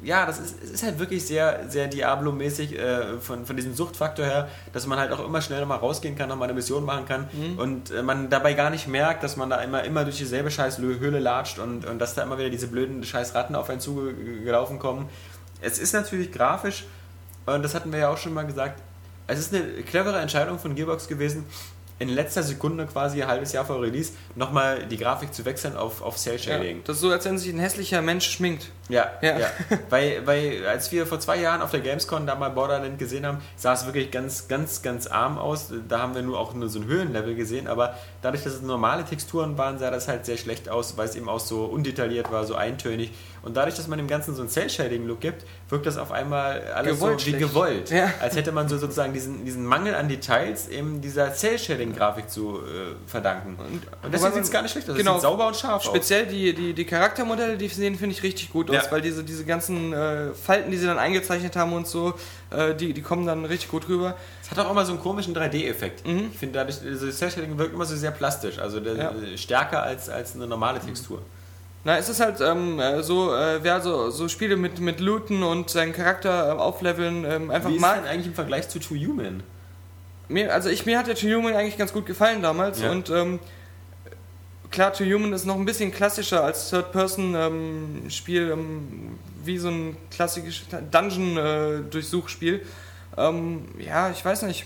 ja, 0.02 0.26
das 0.26 0.40
ist, 0.40 0.64
ist 0.64 0.84
halt 0.84 0.98
wirklich 0.98 1.26
sehr, 1.26 1.66
sehr 1.68 1.88
Diablo-mäßig 1.88 2.78
äh, 2.78 3.18
von, 3.20 3.46
von 3.46 3.56
diesem 3.56 3.74
Suchtfaktor 3.74 4.26
her, 4.26 4.48
dass 4.72 4.88
man 4.88 4.98
halt 4.98 5.12
auch 5.12 5.24
immer 5.24 5.42
schnell 5.42 5.60
nochmal 5.60 5.80
rausgehen 5.80 6.16
kann, 6.16 6.30
nochmal 6.30 6.48
eine 6.48 6.56
Mission 6.56 6.86
machen 6.86 7.06
kann 7.06 7.30
und 7.58 7.92
äh, 7.92 8.02
man 8.02 8.30
dabei 8.30 8.54
gar 8.54 8.70
nicht 8.70 8.88
merkt, 8.88 9.24
dass 9.24 9.36
man 9.36 9.50
da 9.50 9.58
immer, 9.58 9.84
immer 9.84 10.06
durch 10.06 10.18
dieselbe 10.18 10.52
scheiß 10.52 10.78
Höhle 10.78 11.20
latscht 11.20 11.60
und, 11.60 11.86
und 11.86 12.00
dass 12.00 12.16
da 12.16 12.24
immer 12.24 12.38
wieder 12.38 12.50
diese 12.50 12.68
blöden 12.68 13.04
scheiß 13.04 13.36
Ratten 13.36 13.56
auf 13.56 13.70
einen 13.70 13.82
zugelaufen 13.82 14.80
kommen. 14.80 15.10
Es 15.62 15.80
ist 15.80 15.94
natürlich 15.94 16.32
grafisch, 16.32 16.86
und 17.46 17.64
das 17.64 17.76
hatten 17.76 17.92
wir 17.92 18.00
ja 18.00 18.10
auch 18.10 18.18
schon 18.18 18.34
mal 18.34 18.46
gesagt, 18.46 18.82
es 19.28 19.40
ist 19.40 19.54
eine 19.54 19.64
clevere 19.84 20.20
Entscheidung 20.20 20.60
von 20.60 20.76
Gearbox 20.76 21.08
gewesen, 21.08 21.46
in 22.00 22.10
letzter 22.10 22.44
Sekunde 22.44 22.86
quasi 22.86 23.22
ein 23.22 23.28
halbes 23.28 23.52
Jahr 23.52 23.66
vor 23.66 23.82
Release 23.82 24.14
nochmal 24.36 24.86
die 24.86 24.98
Grafik 24.98 25.34
zu 25.34 25.46
wechseln 25.46 25.76
auf, 25.76 26.02
auf 26.02 26.18
Cell 26.18 26.38
Ja, 26.38 26.40
Shading. 26.58 26.82
das 26.86 26.96
ist 26.96 27.02
so, 27.02 27.12
als 27.12 27.26
wenn 27.26 27.38
sich 27.38 27.54
ein 27.54 27.60
hässlicher 27.60 28.02
Mensch 28.02 28.30
schminkt. 28.30 28.72
Ja, 28.88 29.12
Ja. 29.22 29.38
ja. 29.38 29.48
weil, 29.90 30.26
weil 30.26 30.66
als 30.66 30.92
wir 30.92 31.06
vor 31.06 31.20
zwei 31.20 31.38
Jahren 31.38 31.62
auf 31.62 31.72
der 31.72 31.82
Gamescom 31.82 32.26
da 32.26 32.36
mal 32.36 32.50
Borderland 32.50 32.98
gesehen 32.98 33.26
haben, 33.26 33.40
sah 33.56 33.74
es 33.74 33.86
wirklich 33.86 34.10
ganz, 34.12 34.48
ganz, 34.48 34.82
ganz 34.82 35.08
arm 35.08 35.38
aus. 35.38 35.72
Da 35.88 36.00
haben 36.00 36.16
wir 36.16 36.22
nur 36.22 36.40
auch 36.40 36.54
nur 36.54 36.70
so 36.70 36.80
ein 36.80 36.86
Höhenlevel 36.88 37.36
gesehen, 37.36 37.68
aber 37.68 37.96
dadurch, 38.22 38.44
dass 38.44 38.54
es 38.54 38.62
normale 38.62 39.04
Texturen 39.06 39.58
waren, 39.58 39.78
sah 39.78 39.92
das 39.92 40.08
halt 40.08 40.26
sehr 40.26 40.38
schlecht 40.38 40.70
aus, 40.70 40.98
weil 40.98 41.08
es 41.08 41.16
eben 41.16 41.30
auch 41.30 41.40
so 41.40 41.66
undetailliert 41.66 42.32
war, 42.32 42.46
so 42.46 42.56
eintönig. 42.56 43.12
Und 43.42 43.56
dadurch, 43.56 43.76
dass 43.76 43.88
man 43.88 43.98
dem 43.98 44.08
Ganzen 44.08 44.36
so 44.36 44.42
einen 44.42 44.50
Cell-Shading-Look 44.50 45.22
gibt, 45.22 45.46
wirkt 45.70 45.86
das 45.86 45.98
auf 45.98 46.12
einmal 46.12 46.62
alles 46.76 46.96
Gewollt 46.98 47.20
so 47.22 47.26
wie 47.28 47.30
schlecht. 47.32 47.48
gewollt. 47.48 47.90
Ja. 47.90 48.12
Als 48.20 48.36
hätte 48.36 48.52
man 48.52 48.68
so 48.68 48.78
sozusagen 48.78 49.14
diesen, 49.14 49.46
diesen 49.46 49.66
Mangel 49.66 49.96
an 49.96 50.10
Details 50.10 50.68
eben 50.68 51.00
dieser 51.02 51.34
Cell-Shading-Grafik 51.34 52.30
zu 52.30 52.58
äh, 52.60 52.96
verdanken. 53.10 53.56
Und, 53.58 53.86
wobei 53.86 54.10
deswegen 54.12 54.34
sieht 54.34 54.44
es 54.44 54.52
gar 54.52 54.62
nicht 54.62 54.72
schlecht 54.72 54.90
aus. 54.90 54.98
genau, 54.98 55.12
Es 55.16 55.22
sieht 55.22 55.30
sauber 55.30 55.48
und 55.48 55.56
scharf 55.56 55.76
aus. 55.82 55.86
Speziell 55.86 56.26
die, 56.26 56.54
die, 56.54 56.74
die 56.74 56.86
Charaktermodelle, 56.86 57.58
die 57.58 57.68
sehen, 57.70 57.96
finde 57.96 58.14
ich 58.16 58.24
richtig 58.24 58.52
gut 58.52 58.70
aus, 58.70 58.76
Ja. 58.86 58.92
weil 58.92 59.02
diese, 59.02 59.24
diese 59.24 59.46
ganzen 59.46 59.94
äh, 59.94 60.34
Falten, 60.34 60.72
die 60.72 60.78
sie 60.78 60.86
dann 60.88 61.00
eingezeichnet 61.00 61.56
haben 61.56 61.74
und 61.74 61.88
so, 61.88 62.14
äh, 62.52 62.76
die, 62.76 62.94
die 62.94 63.02
kommen 63.02 63.26
dann 63.26 63.46
richtig 63.46 63.70
gut 63.70 63.88
rüber. 63.88 64.16
Es 64.44 64.52
hat 64.52 64.60
auch 64.66 64.72
immer 64.72 64.86
so 64.86 64.92
einen 64.94 65.02
komischen 65.02 65.36
3D-Effekt. 65.36 66.06
Mhm. 66.08 66.30
Ich 66.34 66.40
finde, 66.40 66.60
dadurch, 66.60 66.78
also 66.86 67.10
Cell-Shading 67.10 67.58
wirkt 67.58 67.74
immer 67.74 67.86
so 67.86 67.96
sehr 67.96 68.12
plastisch, 68.12 68.60
also 68.60 68.80
der, 68.80 68.96
Ja. 68.96 69.14
stärker 69.38 69.84
als, 69.84 70.10
als 70.10 70.36
eine 70.36 70.48
normale 70.48 70.80
Textur. 70.80 71.22
Na, 71.86 71.98
es 71.98 72.10
ist 72.10 72.20
halt 72.20 72.42
ähm, 72.42 72.80
äh, 72.80 73.02
so, 73.04 73.34
äh, 73.34 73.60
wer 73.64 73.80
so, 73.82 74.10
so 74.10 74.28
Spiele 74.28 74.58
mit, 74.58 74.80
mit 74.82 75.00
Looten 75.00 75.44
und 75.44 75.70
seinen 75.70 75.94
Charakter 75.94 76.50
äh, 76.50 76.52
aufleveln 76.58 77.24
ähm, 77.26 77.50
einfach 77.52 77.70
Wie 77.70 77.76
ist 77.76 77.82
mag. 77.82 77.96
denn 78.02 78.06
eigentlich 78.06 78.28
im 78.28 78.34
Vergleich 78.34 78.68
zu 78.68 78.80
Too 78.80 78.96
Human? 78.96 79.44
Mir, 80.28 80.54
also 80.54 80.70
ich, 80.70 80.86
mir 80.86 81.00
hat 81.00 81.08
der 81.08 81.16
To 81.16 81.26
Human 81.28 81.54
eigentlich 81.56 81.78
ganz 81.78 81.94
gut 81.94 82.06
gefallen 82.06 82.42
damals 82.42 82.82
Ja. 82.82 82.92
und 82.92 83.10
ähm, 83.10 83.40
klar, 84.72 84.92
To 84.94 85.04
Human 85.06 85.32
ist 85.34 85.46
noch 85.46 85.56
ein 85.56 85.66
bisschen 85.66 85.92
klassischer 85.92 86.44
als 86.44 86.70
Third-Person-Spiel, 86.70 88.52
ähm, 88.52 89.18
wie 89.46 89.58
so 89.58 89.70
ein 89.70 89.96
klassisches 90.12 90.66
Dungeon-Durchsuchspiel. 90.92 92.66
ähm, 93.18 93.64
ja, 93.80 94.10
ich 94.12 94.24
weiß 94.24 94.42
nicht. 94.44 94.66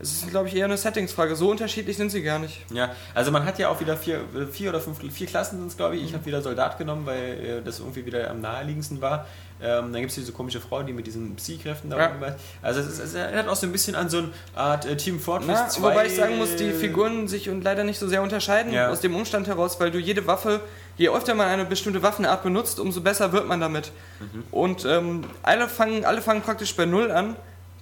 Es 0.00 0.12
ist, 0.12 0.30
glaube 0.30 0.48
ich, 0.48 0.56
eher 0.56 0.64
eine 0.64 0.76
Settingsfrage. 0.76 1.36
So 1.36 1.50
unterschiedlich 1.50 1.96
sind 1.96 2.10
sie 2.10 2.22
gar 2.22 2.38
nicht. 2.40 2.60
Ja, 2.72 2.90
also 3.14 3.30
man 3.30 3.44
hat 3.44 3.58
ja 3.60 3.68
auch 3.68 3.80
wieder 3.80 3.96
vier, 3.96 4.16
äh, 4.36 4.46
vier 4.50 4.70
oder 4.70 4.80
fünf, 4.80 4.98
vier 5.12 5.26
Klassen 5.26 5.58
sind 5.58 5.68
es, 5.68 5.76
glaube 5.76 5.96
ich. 5.96 6.04
Ich 6.04 6.14
habe 6.14 6.26
wieder 6.26 6.42
Soldat 6.42 6.78
genommen, 6.78 7.06
weil 7.06 7.60
äh, 7.60 7.62
das 7.64 7.78
irgendwie 7.78 8.04
wieder 8.04 8.28
am 8.30 8.40
naheliegendsten 8.40 9.00
war. 9.00 9.26
Ähm, 9.62 9.92
dann 9.92 10.00
gibt 10.00 10.08
es 10.10 10.16
diese 10.16 10.32
komische 10.32 10.60
Frau, 10.60 10.82
die 10.82 10.92
mit 10.92 11.06
diesen 11.06 11.36
Psy-Kräften 11.36 11.88
da 11.88 11.96
Ja. 11.96 12.12
Also 12.60 12.80
es, 12.80 12.98
es 12.98 13.14
erinnert 13.14 13.48
auch 13.48 13.54
so 13.54 13.66
ein 13.66 13.72
bisschen 13.72 13.94
an 13.94 14.08
so 14.10 14.18
eine 14.18 14.30
Art 14.56 14.84
äh, 14.84 14.96
Team 14.96 15.20
Fortress 15.20 15.46
Na, 15.60 15.68
2. 15.68 15.82
wobei 15.82 16.06
ich 16.06 16.16
sagen 16.16 16.38
muss, 16.38 16.56
die 16.56 16.72
Figuren 16.72 17.28
sich 17.28 17.48
und 17.48 17.62
leider 17.62 17.84
nicht 17.84 17.98
so 18.00 18.08
sehr 18.08 18.20
unterscheiden 18.20 18.72
Ja. 18.72 18.90
aus 18.90 19.00
dem 19.00 19.14
Umstand 19.14 19.46
heraus, 19.46 19.78
weil 19.78 19.92
du 19.92 19.98
jede 19.98 20.26
Waffe, 20.26 20.60
je 20.96 21.08
öfter 21.08 21.34
man 21.36 21.46
eine 21.46 21.64
bestimmte 21.64 22.02
Waffenart 22.02 22.42
benutzt, 22.42 22.80
umso 22.80 23.00
besser 23.00 23.32
wird 23.32 23.46
man 23.46 23.60
damit. 23.60 23.92
Mhm. 24.18 24.42
Und 24.50 24.84
ähm, 24.86 25.22
alle, 25.42 25.68
fangen, 25.68 26.04
alle 26.04 26.20
fangen 26.20 26.42
praktisch 26.42 26.74
bei 26.74 26.84
Null 26.84 27.12
an. 27.12 27.36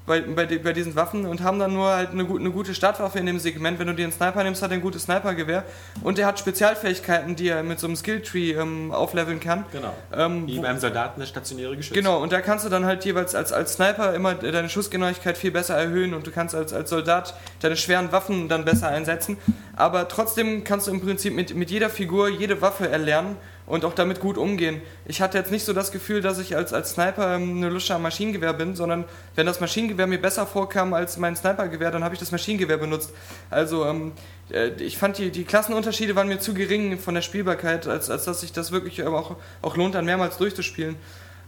Bei, 0.04 0.20
bei, 0.20 0.46
bei 0.46 0.72
diesen 0.72 0.96
Waffen 0.96 1.26
und 1.26 1.42
haben 1.42 1.60
dann 1.60 1.74
nur 1.74 1.88
halt 1.94 2.10
eine, 2.10 2.24
eine 2.24 2.50
gute 2.50 2.74
Startwaffe 2.74 3.20
in 3.20 3.26
dem 3.26 3.38
Segment. 3.38 3.78
Wenn 3.78 3.86
du 3.86 3.94
dir 3.94 4.02
einen 4.04 4.12
Sniper 4.12 4.42
nimmst, 4.42 4.60
hat 4.60 4.70
er 4.70 4.74
ein 4.74 4.80
gutes 4.80 5.04
Snipergewehr 5.04 5.64
und 6.02 6.18
er 6.18 6.26
hat 6.26 6.40
Spezialfähigkeiten, 6.40 7.36
die 7.36 7.48
er 7.48 7.62
mit 7.62 7.78
so 7.78 7.86
einem 7.86 7.94
Skilltree 7.94 8.52
ähm, 8.52 8.90
aufleveln 8.90 9.38
kann. 9.38 9.64
Genau. 9.70 9.94
Ähm, 10.12 10.46
Wie 10.48 10.58
beim 10.58 10.78
Soldaten 10.78 11.20
das 11.20 11.28
stationäre 11.28 11.76
Geschütz. 11.76 11.94
Genau, 11.94 12.20
und 12.20 12.32
da 12.32 12.40
kannst 12.40 12.64
du 12.64 12.68
dann 12.68 12.84
halt 12.84 13.04
jeweils 13.04 13.34
als, 13.34 13.52
als 13.52 13.74
Sniper 13.74 14.14
immer 14.14 14.34
deine 14.34 14.68
Schussgenauigkeit 14.68 15.38
viel 15.38 15.52
besser 15.52 15.76
erhöhen 15.76 16.14
und 16.14 16.26
du 16.26 16.32
kannst 16.32 16.54
als, 16.54 16.72
als 16.72 16.90
Soldat 16.90 17.34
deine 17.60 17.76
schweren 17.76 18.10
Waffen 18.10 18.48
dann 18.48 18.64
besser 18.64 18.88
einsetzen. 18.88 19.38
aber 19.76 20.08
trotzdem 20.08 20.64
kannst 20.64 20.88
du 20.88 20.90
im 20.90 21.00
Prinzip 21.00 21.34
mit, 21.34 21.54
mit 21.54 21.70
jeder 21.70 21.90
Figur 21.90 22.28
jede 22.28 22.60
Waffe 22.60 22.88
erlernen 22.88 23.36
und 23.72 23.86
auch 23.86 23.94
damit 23.94 24.20
gut 24.20 24.36
umgehen. 24.36 24.82
Ich 25.06 25.22
hatte 25.22 25.38
jetzt 25.38 25.50
nicht 25.50 25.64
so 25.64 25.72
das 25.72 25.92
Gefühl, 25.92 26.20
dass 26.20 26.38
ich 26.38 26.54
als, 26.54 26.74
als 26.74 26.90
Sniper 26.90 27.36
ähm, 27.36 27.56
eine 27.56 27.70
Lusche 27.70 27.94
am 27.94 28.02
Maschinengewehr 28.02 28.52
bin, 28.52 28.76
sondern 28.76 29.06
wenn 29.34 29.46
das 29.46 29.60
Maschinengewehr 29.60 30.06
mir 30.06 30.20
besser 30.20 30.46
vorkam 30.46 30.92
als 30.92 31.16
mein 31.16 31.36
Snipergewehr, 31.36 31.90
dann 31.90 32.04
habe 32.04 32.12
ich 32.12 32.20
das 32.20 32.32
Maschinengewehr 32.32 32.76
benutzt. 32.76 33.14
Also 33.48 33.86
ähm, 33.86 34.12
äh, 34.50 34.72
ich 34.72 34.98
fand 34.98 35.16
die, 35.16 35.30
die 35.30 35.44
Klassenunterschiede 35.44 36.14
waren 36.14 36.28
mir 36.28 36.38
zu 36.38 36.52
gering 36.52 36.98
von 36.98 37.14
der 37.14 37.22
Spielbarkeit, 37.22 37.86
als, 37.86 38.10
als 38.10 38.26
dass 38.26 38.42
sich 38.42 38.52
das 38.52 38.72
wirklich 38.72 38.98
ähm, 38.98 39.14
auch, 39.14 39.36
auch 39.62 39.74
lohnt, 39.74 39.94
dann 39.94 40.04
mehrmals 40.04 40.36
durchzuspielen. 40.36 40.96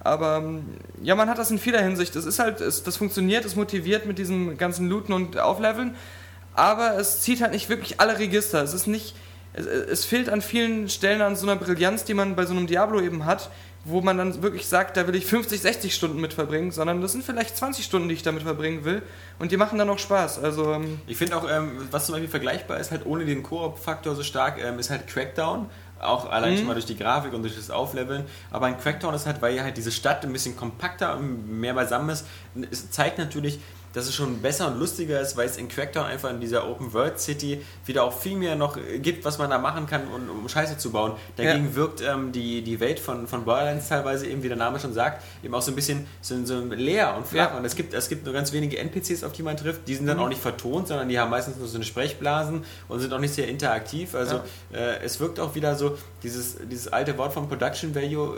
Aber 0.00 0.38
ähm, 0.38 0.64
ja, 1.02 1.16
man 1.16 1.28
hat 1.28 1.36
das 1.36 1.50
in 1.50 1.58
vieler 1.58 1.82
Hinsicht. 1.82 2.16
Es 2.16 2.24
ist 2.24 2.38
halt, 2.38 2.62
es, 2.62 2.84
das 2.84 2.96
funktioniert, 2.96 3.44
es 3.44 3.54
motiviert 3.54 4.06
mit 4.06 4.16
diesem 4.16 4.56
ganzen 4.56 4.88
Looten 4.88 5.12
und 5.12 5.38
Aufleveln, 5.38 5.94
aber 6.54 6.96
es 6.98 7.20
zieht 7.20 7.42
halt 7.42 7.52
nicht 7.52 7.68
wirklich 7.68 8.00
alle 8.00 8.18
Register. 8.18 8.62
Es 8.62 8.72
ist 8.72 8.86
nicht, 8.86 9.14
es, 9.54 9.66
es 9.66 10.04
fehlt 10.04 10.28
an 10.28 10.42
vielen 10.42 10.88
Stellen 10.88 11.22
an 11.22 11.36
so 11.36 11.46
einer 11.46 11.56
Brillanz, 11.56 12.04
die 12.04 12.14
man 12.14 12.36
bei 12.36 12.44
so 12.46 12.52
einem 12.52 12.66
Diablo 12.66 13.00
eben 13.00 13.24
hat, 13.24 13.50
wo 13.86 14.00
man 14.00 14.16
dann 14.16 14.42
wirklich 14.42 14.66
sagt, 14.66 14.96
da 14.96 15.06
will 15.06 15.14
ich 15.14 15.26
50, 15.26 15.60
60 15.60 15.94
Stunden 15.94 16.18
mit 16.20 16.32
verbringen, 16.32 16.70
sondern 16.72 17.02
das 17.02 17.12
sind 17.12 17.22
vielleicht 17.24 17.56
20 17.56 17.84
Stunden, 17.84 18.08
die 18.08 18.14
ich 18.14 18.22
damit 18.22 18.42
verbringen 18.42 18.84
will 18.84 19.02
und 19.38 19.52
die 19.52 19.56
machen 19.58 19.78
dann 19.78 19.90
auch 19.90 19.98
Spaß. 19.98 20.38
Also 20.42 20.72
ähm, 20.72 21.00
Ich 21.06 21.18
finde 21.18 21.36
auch, 21.36 21.46
ähm, 21.50 21.72
was 21.90 22.06
zum 22.06 22.14
Beispiel 22.14 22.30
vergleichbar 22.30 22.78
ist, 22.80 22.90
halt 22.90 23.04
ohne 23.04 23.26
den 23.26 23.42
Koop-Faktor 23.42 24.14
so 24.14 24.22
stark, 24.22 24.58
ähm, 24.62 24.78
ist 24.78 24.88
halt 24.90 25.06
Crackdown. 25.06 25.66
Auch 26.00 26.30
allein 26.30 26.52
Mhm. 26.54 26.58
schon 26.58 26.66
mal 26.66 26.74
durch 26.74 26.86
die 26.86 26.96
Grafik 26.96 27.32
und 27.34 27.42
durch 27.42 27.56
das 27.56 27.70
Aufleveln. 27.70 28.24
Aber 28.50 28.66
ein 28.66 28.78
Crackdown 28.78 29.14
ist 29.14 29.26
halt, 29.26 29.40
weil 29.42 29.54
ja 29.54 29.62
halt 29.62 29.76
diese 29.76 29.92
Stadt 29.92 30.24
ein 30.24 30.32
bisschen 30.32 30.56
kompakter 30.56 31.16
und 31.16 31.60
mehr 31.60 31.74
beisammen 31.74 32.08
ist, 32.10 32.26
es 32.70 32.90
zeigt 32.90 33.18
natürlich, 33.18 33.58
dass 33.94 34.06
es 34.06 34.14
schon 34.14 34.42
besser 34.42 34.66
und 34.66 34.78
lustiger 34.78 35.20
ist, 35.20 35.36
weil 35.36 35.46
es 35.46 35.56
in 35.56 35.68
Crackdown 35.68 36.04
einfach 36.04 36.30
in 36.30 36.40
dieser 36.40 36.68
Open 36.68 36.92
World 36.92 37.18
City 37.18 37.62
wieder 37.86 38.04
auch 38.04 38.12
viel 38.12 38.36
mehr 38.36 38.56
noch 38.56 38.76
gibt, 39.00 39.24
was 39.24 39.38
man 39.38 39.50
da 39.50 39.58
machen 39.58 39.86
kann, 39.86 40.02
um, 40.08 40.28
um 40.28 40.48
Scheiße 40.48 40.76
zu 40.76 40.90
bauen. 40.90 41.12
Dagegen 41.36 41.74
wirkt 41.74 42.02
ähm, 42.02 42.32
die, 42.32 42.62
die 42.62 42.80
Welt 42.80 42.98
von, 42.98 43.26
von 43.26 43.44
Borderlands 43.44 43.88
teilweise 43.88 44.26
eben, 44.26 44.42
wie 44.42 44.48
der 44.48 44.56
Name 44.56 44.80
schon 44.80 44.92
sagt, 44.92 45.22
eben 45.42 45.54
auch 45.54 45.62
so 45.62 45.70
ein 45.70 45.76
bisschen 45.76 46.06
so, 46.20 46.44
so 46.44 46.60
leer 46.60 47.14
und 47.16 47.26
flach. 47.26 47.52
Ja. 47.52 47.56
Und 47.56 47.64
es 47.64 47.76
gibt, 47.76 47.94
es 47.94 48.08
gibt 48.08 48.24
nur 48.24 48.34
ganz 48.34 48.52
wenige 48.52 48.78
NPCs, 48.78 49.22
auf 49.22 49.32
die 49.32 49.42
man 49.42 49.56
trifft. 49.56 49.86
Die 49.86 49.94
sind 49.94 50.06
dann 50.06 50.18
auch 50.18 50.28
nicht 50.28 50.42
vertont, 50.42 50.88
sondern 50.88 51.08
die 51.08 51.18
haben 51.18 51.30
meistens 51.30 51.56
nur 51.56 51.68
so 51.68 51.76
eine 51.76 51.84
Sprechblasen 51.84 52.64
und 52.88 53.00
sind 53.00 53.12
auch 53.12 53.20
nicht 53.20 53.34
sehr 53.34 53.48
interaktiv. 53.48 54.14
Also 54.14 54.40
äh, 54.72 54.98
es 55.04 55.20
wirkt 55.20 55.38
auch 55.38 55.54
wieder 55.54 55.76
so, 55.76 55.96
dieses, 56.22 56.56
dieses 56.68 56.88
alte 56.88 57.16
Wort 57.16 57.32
von 57.32 57.48
Production 57.48 57.94
Value 57.94 58.36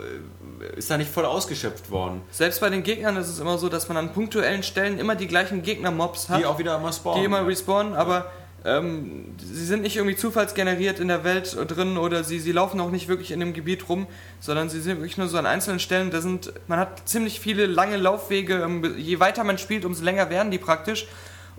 äh, 0.61 0.77
ist 0.77 0.91
da 0.91 0.97
nicht 0.97 1.11
voll 1.11 1.25
ausgeschöpft 1.25 1.89
worden. 1.89 2.21
selbst 2.31 2.61
bei 2.61 2.69
den 2.69 2.83
Gegnern 2.83 3.17
ist 3.17 3.29
es 3.29 3.39
immer 3.39 3.57
so, 3.57 3.69
dass 3.69 3.87
man 3.87 3.97
an 3.97 4.13
punktuellen 4.13 4.61
Stellen 4.61 4.99
immer 4.99 5.15
die 5.15 5.27
gleichen 5.47 5.63
Gegner-Mobs 5.63 6.29
hat. 6.29 6.39
Die 6.39 6.45
auch 6.45 6.59
wieder 6.59 6.77
immer 6.77 6.93
spawnen. 6.93 7.21
die 7.21 7.25
immer 7.25 7.45
respawnen, 7.45 7.93
aber 7.93 8.31
ähm, 8.65 9.35
sie 9.37 9.65
sind 9.65 9.81
nicht 9.81 9.95
irgendwie 9.95 10.15
zufallsgeneriert 10.15 10.99
in 10.99 11.07
der 11.07 11.23
Welt 11.23 11.55
drin 11.67 11.97
oder 11.97 12.23
sie, 12.23 12.39
sie 12.39 12.51
laufen 12.51 12.79
auch 12.81 12.91
nicht 12.91 13.07
wirklich 13.07 13.31
in 13.31 13.39
dem 13.39 13.53
Gebiet 13.53 13.87
rum, 13.87 14.07
sondern 14.39 14.69
sie 14.69 14.81
sind 14.81 14.97
wirklich 14.97 15.17
nur 15.17 15.27
so 15.27 15.37
an 15.37 15.45
einzelnen 15.45 15.79
Stellen. 15.79 16.11
Da 16.11 16.21
sind, 16.21 16.51
man 16.67 16.79
hat 16.79 17.07
ziemlich 17.07 17.39
viele 17.39 17.65
lange 17.65 17.97
Laufwege. 17.97 18.55
Ähm, 18.55 18.95
je 18.97 19.19
weiter 19.19 19.43
man 19.43 19.57
spielt, 19.57 19.85
umso 19.85 20.03
länger 20.03 20.29
werden 20.29 20.51
die 20.51 20.57
praktisch. 20.57 21.07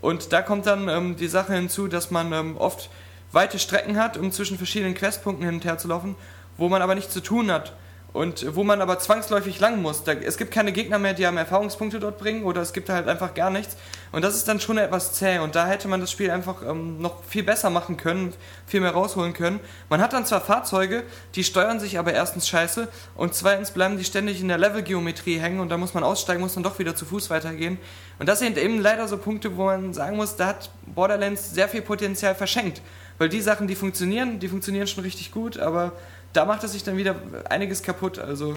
Und 0.01 0.32
da 0.32 0.43
kommt 0.43 0.66
dann 0.66 0.89
ähm, 0.89 1.16
die 1.16 1.28
Sache 1.28 1.55
hinzu, 1.55 1.89
dass 1.89 2.11
man 2.11 2.32
ähm, 2.32 2.57
oft 2.57 2.91
weite 3.32 3.59
Strecken 3.59 3.99
hat, 3.99 4.16
um 4.16 4.30
zwischen 4.32 4.57
verschiedenen 4.57 4.95
Questpunkten 4.95 5.45
hin 5.45 5.57
und 5.57 5.64
her 5.64 5.78
zu 5.78 5.89
laufen, 5.89 6.14
wo 6.57 6.68
man 6.68 6.82
aber 6.82 6.95
nichts 6.95 7.12
zu 7.12 7.20
tun 7.20 7.51
hat. 7.51 7.72
Und 8.15 8.55
wo 8.57 8.65
man 8.65 8.81
aber 8.81 8.99
zwangsläufig 8.99 9.61
lang 9.61 9.83
muss. 9.83 10.03
Da, 10.03 10.13
es 10.13 10.39
gibt 10.39 10.51
keine 10.51 10.73
Gegner 10.73 10.99
mehr, 10.99 11.13
die 11.13 11.27
einem 11.27 11.37
Erfahrungspunkte 11.37 12.01
dort 12.01 12.19
bringen 12.19 12.45
oder 12.45 12.63
es 12.63 12.73
gibt 12.73 12.89
halt 12.89 13.07
einfach 13.07 13.35
gar 13.35 13.51
nichts. 13.51 13.77
Und 14.13 14.23
das 14.23 14.35
ist 14.35 14.49
dann 14.49 14.61
schon 14.61 14.79
etwas 14.79 15.13
zäh 15.13 15.39
und 15.39 15.55
da 15.55 15.67
hätte 15.67 15.89
man 15.89 16.01
das 16.01 16.11
Spiel 16.11 16.31
einfach 16.31 16.63
ähm, 16.63 17.03
noch 17.03 17.23
viel 17.25 17.43
besser 17.43 17.69
machen 17.69 17.99
können, 17.99 18.33
viel 18.67 18.81
mehr 18.81 18.93
rausholen 18.93 19.35
können. 19.35 19.61
Man 19.91 20.01
hat 20.01 20.15
dann 20.15 20.25
zwar 20.25 20.41
Fahrzeuge, 20.41 21.05
die 21.35 21.45
steuern 21.45 21.81
sich 21.81 21.99
aber 21.99 22.15
erstens 22.15 22.49
scheiße 22.49 22.89
und 23.15 23.35
zweitens 23.35 23.73
bleiben 23.73 23.99
die 23.99 24.05
ständig 24.05 24.41
in 24.41 24.49
der 24.49 24.59
Levelgeometrie 24.59 25.39
hängen 25.39 25.61
und 25.61 25.69
da 25.69 25.77
muss 25.77 25.93
man 25.93 26.03
aussteigen, 26.03 26.41
muss 26.41 26.55
dann 26.55 26.63
doch 26.63 26.79
wieder 26.79 26.97
zu 26.97 27.05
Fuß 27.05 27.29
weitergehen. 27.29 27.79
Und 28.19 28.27
das 28.27 28.39
sind 28.39 28.57
eben 28.57 28.81
leider 28.81 29.07
so 29.07 29.19
Punkte, 29.19 29.57
wo 29.57 29.67
man 29.67 29.93
sagen 29.93 30.17
muss, 30.17 30.37
da 30.37 30.47
hat 30.47 30.71
Borderlands 30.87 31.53
sehr 31.53 31.69
viel 31.69 31.83
Potenzial 31.83 32.35
verschenkt. 32.35 32.81
Weil 33.19 33.29
die 33.29 33.41
Sachen, 33.41 33.67
die 33.67 33.75
funktionieren, 33.75 34.39
die 34.39 34.49
funktionieren 34.49 34.87
schon 34.87 35.03
richtig 35.03 35.33
gut, 35.33 35.59
aber 35.59 35.93
da 36.33 36.45
macht 36.45 36.64
es 36.64 36.72
sich 36.72 36.85
dann 36.85 36.97
wieder 36.97 37.16
einiges 37.49 37.83
kaputt. 37.83 38.18
Also, 38.18 38.55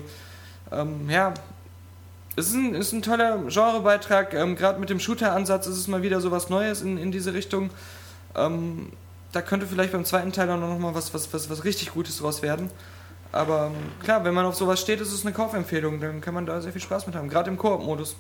ähm, 0.71 1.09
ja, 1.09 1.33
es 2.35 2.47
ist 2.47 2.53
ein, 2.53 2.75
ist 2.75 2.93
ein 2.93 3.01
toller 3.01 3.37
Genrebeitrag. 3.47 4.33
Ähm, 4.33 4.55
Gerade 4.55 4.79
mit 4.79 4.89
dem 4.89 4.99
Shooter-Ansatz 4.99 5.67
ist 5.67 5.77
es 5.77 5.87
mal 5.87 6.01
wieder 6.01 6.21
so 6.21 6.31
was 6.31 6.49
Neues 6.49 6.81
in, 6.81 6.97
in 6.97 7.11
diese 7.11 7.33
Richtung. 7.33 7.69
Ähm, 8.35 8.91
da 9.31 9.41
könnte 9.41 9.65
vielleicht 9.65 9.91
beim 9.91 10.05
zweiten 10.05 10.31
Teil 10.31 10.49
auch 10.49 10.57
noch 10.57 10.77
mal 10.77 10.95
was, 10.95 11.13
was, 11.13 11.33
was, 11.33 11.49
was 11.49 11.63
richtig 11.63 11.93
Gutes 11.93 12.17
draus 12.17 12.41
werden. 12.41 12.69
Aber 13.31 13.67
ähm, 13.67 14.03
klar, 14.03 14.23
wenn 14.23 14.33
man 14.33 14.45
auf 14.45 14.55
sowas 14.55 14.79
steht, 14.79 14.99
ist 14.99 15.11
es 15.11 15.25
eine 15.25 15.33
Kaufempfehlung. 15.33 15.99
Dann 15.99 16.21
kann 16.21 16.33
man 16.33 16.45
da 16.45 16.61
sehr 16.61 16.71
viel 16.71 16.81
Spaß 16.81 17.07
mit 17.07 17.15
haben. 17.15 17.29
Gerade 17.29 17.49
im 17.49 17.57
Koop-Modus. 17.57 18.15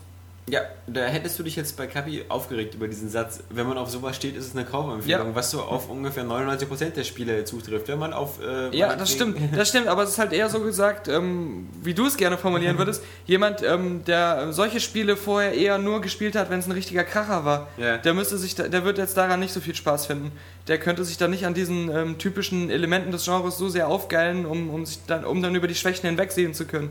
Ja, 0.49 0.61
da 0.87 1.01
hättest 1.05 1.37
du 1.39 1.43
dich 1.43 1.55
jetzt 1.55 1.77
bei 1.77 1.85
Kapi 1.87 2.25
aufgeregt 2.27 2.73
über 2.73 2.87
diesen 2.87 3.09
Satz. 3.09 3.41
Wenn 3.51 3.67
man 3.67 3.77
auf 3.77 3.89
sowas 3.91 4.15
steht, 4.15 4.35
ist 4.35 4.47
es 4.47 4.55
eine 4.55 4.65
Kaufempfehlung, 4.65 5.27
Ja. 5.29 5.35
was 5.35 5.51
so 5.51 5.61
auf 5.61 5.87
ungefähr 5.89 6.23
99% 6.25 6.95
der 6.97 7.03
Spiele 7.03 7.45
zutrifft. 7.45 7.87
Wenn 7.87 7.99
man 7.99 8.11
auf. 8.11 8.39
Äh, 8.43 8.75
Ja, 8.75 8.95
das 8.95 9.11
stimmt, 9.11 9.37
das 9.55 9.69
stimmt, 9.69 9.87
aber 9.87 10.03
es 10.03 10.09
ist 10.09 10.17
halt 10.17 10.33
eher 10.33 10.49
so 10.49 10.59
gesagt, 10.59 11.07
ähm, 11.07 11.69
wie 11.83 11.93
du 11.93 12.05
es 12.07 12.17
gerne 12.17 12.37
formulieren 12.39 12.77
würdest. 12.79 13.03
Jemand, 13.27 13.61
ähm, 13.63 14.03
der 14.05 14.51
solche 14.51 14.79
Spiele 14.79 15.15
vorher 15.15 15.53
eher 15.53 15.77
nur 15.77 16.01
gespielt 16.01 16.35
hat, 16.35 16.49
wenn 16.49 16.59
es 16.59 16.65
ein 16.65 16.71
richtiger 16.73 17.03
Kracher 17.03 17.45
war, 17.45 17.67
Ja. 17.77 17.97
der 17.97 18.13
müsste 18.15 18.37
sich, 18.37 18.55
der 18.55 18.83
wird 18.83 18.97
jetzt 18.97 19.15
daran 19.15 19.39
nicht 19.39 19.53
so 19.53 19.61
viel 19.61 19.75
Spaß 19.75 20.07
finden. 20.07 20.31
Der 20.67 20.79
könnte 20.79 21.05
sich 21.05 21.17
dann 21.17 21.31
nicht 21.31 21.45
an 21.45 21.53
diesen 21.53 21.89
ähm, 21.95 22.17
typischen 22.17 22.69
Elementen 22.71 23.11
des 23.11 23.25
Genres 23.25 23.57
so 23.57 23.69
sehr 23.69 23.87
aufgeilen, 23.87 24.45
um, 24.45 24.69
um, 24.71 24.85
sich 24.85 24.99
dann, 25.07 25.23
um 25.23 25.41
dann 25.41 25.55
über 25.55 25.67
die 25.67 25.75
Schwächen 25.75 26.07
hinwegsehen 26.09 26.53
zu 26.55 26.65
können. 26.65 26.89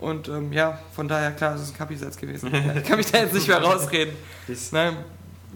Und 0.00 0.28
ähm, 0.28 0.52
ja, 0.52 0.78
von 0.94 1.06
daher, 1.08 1.32
klar, 1.32 1.52
das 1.52 1.62
ist 1.62 1.74
ein 1.74 1.78
Kapi-Satz 1.78 2.16
gewesen. 2.16 2.50
Ich 2.76 2.84
kann 2.84 2.96
mich 2.96 3.10
da 3.10 3.18
jetzt 3.18 3.34
nicht 3.34 3.48
mehr 3.48 3.62
rausreden. 3.62 4.14
Nein, 4.72 4.96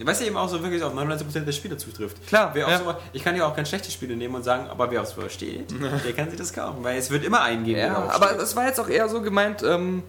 Was 0.03 0.19
ja 0.19 0.27
eben 0.27 0.37
auch 0.37 0.47
so 0.47 0.61
wirklich 0.61 0.83
auf 0.83 0.93
99% 0.93 1.39
der 1.41 1.51
Spiele 1.51 1.77
zutrifft. 1.77 2.25
Klar, 2.27 2.51
Wer 2.53 2.69
ja. 2.69 2.77
sowas, 2.77 2.97
ich 3.13 3.23
kann 3.23 3.35
ja 3.35 3.45
auch 3.47 3.55
ganz 3.55 3.69
schlechte 3.69 3.89
Spiele 3.91 4.15
nehmen 4.15 4.35
und 4.35 4.43
sagen, 4.43 4.67
aber 4.67 4.91
wer 4.91 5.01
auf 5.01 5.07
sowas 5.07 5.33
steht, 5.33 5.73
der 6.05 6.13
kann 6.13 6.29
sich 6.29 6.37
das 6.37 6.53
kaufen. 6.53 6.83
Weil 6.83 6.97
es 6.97 7.09
wird 7.09 7.25
immer 7.25 7.41
einen 7.41 7.63
geben, 7.63 7.77
der 7.77 7.87
ja, 7.87 8.09
aber 8.09 8.39
es 8.39 8.55
war 8.55 8.67
jetzt 8.67 8.79
auch 8.79 8.89
eher 8.89 9.09
so 9.09 9.21
gemeint, 9.21 9.63
ähm, 9.63 10.03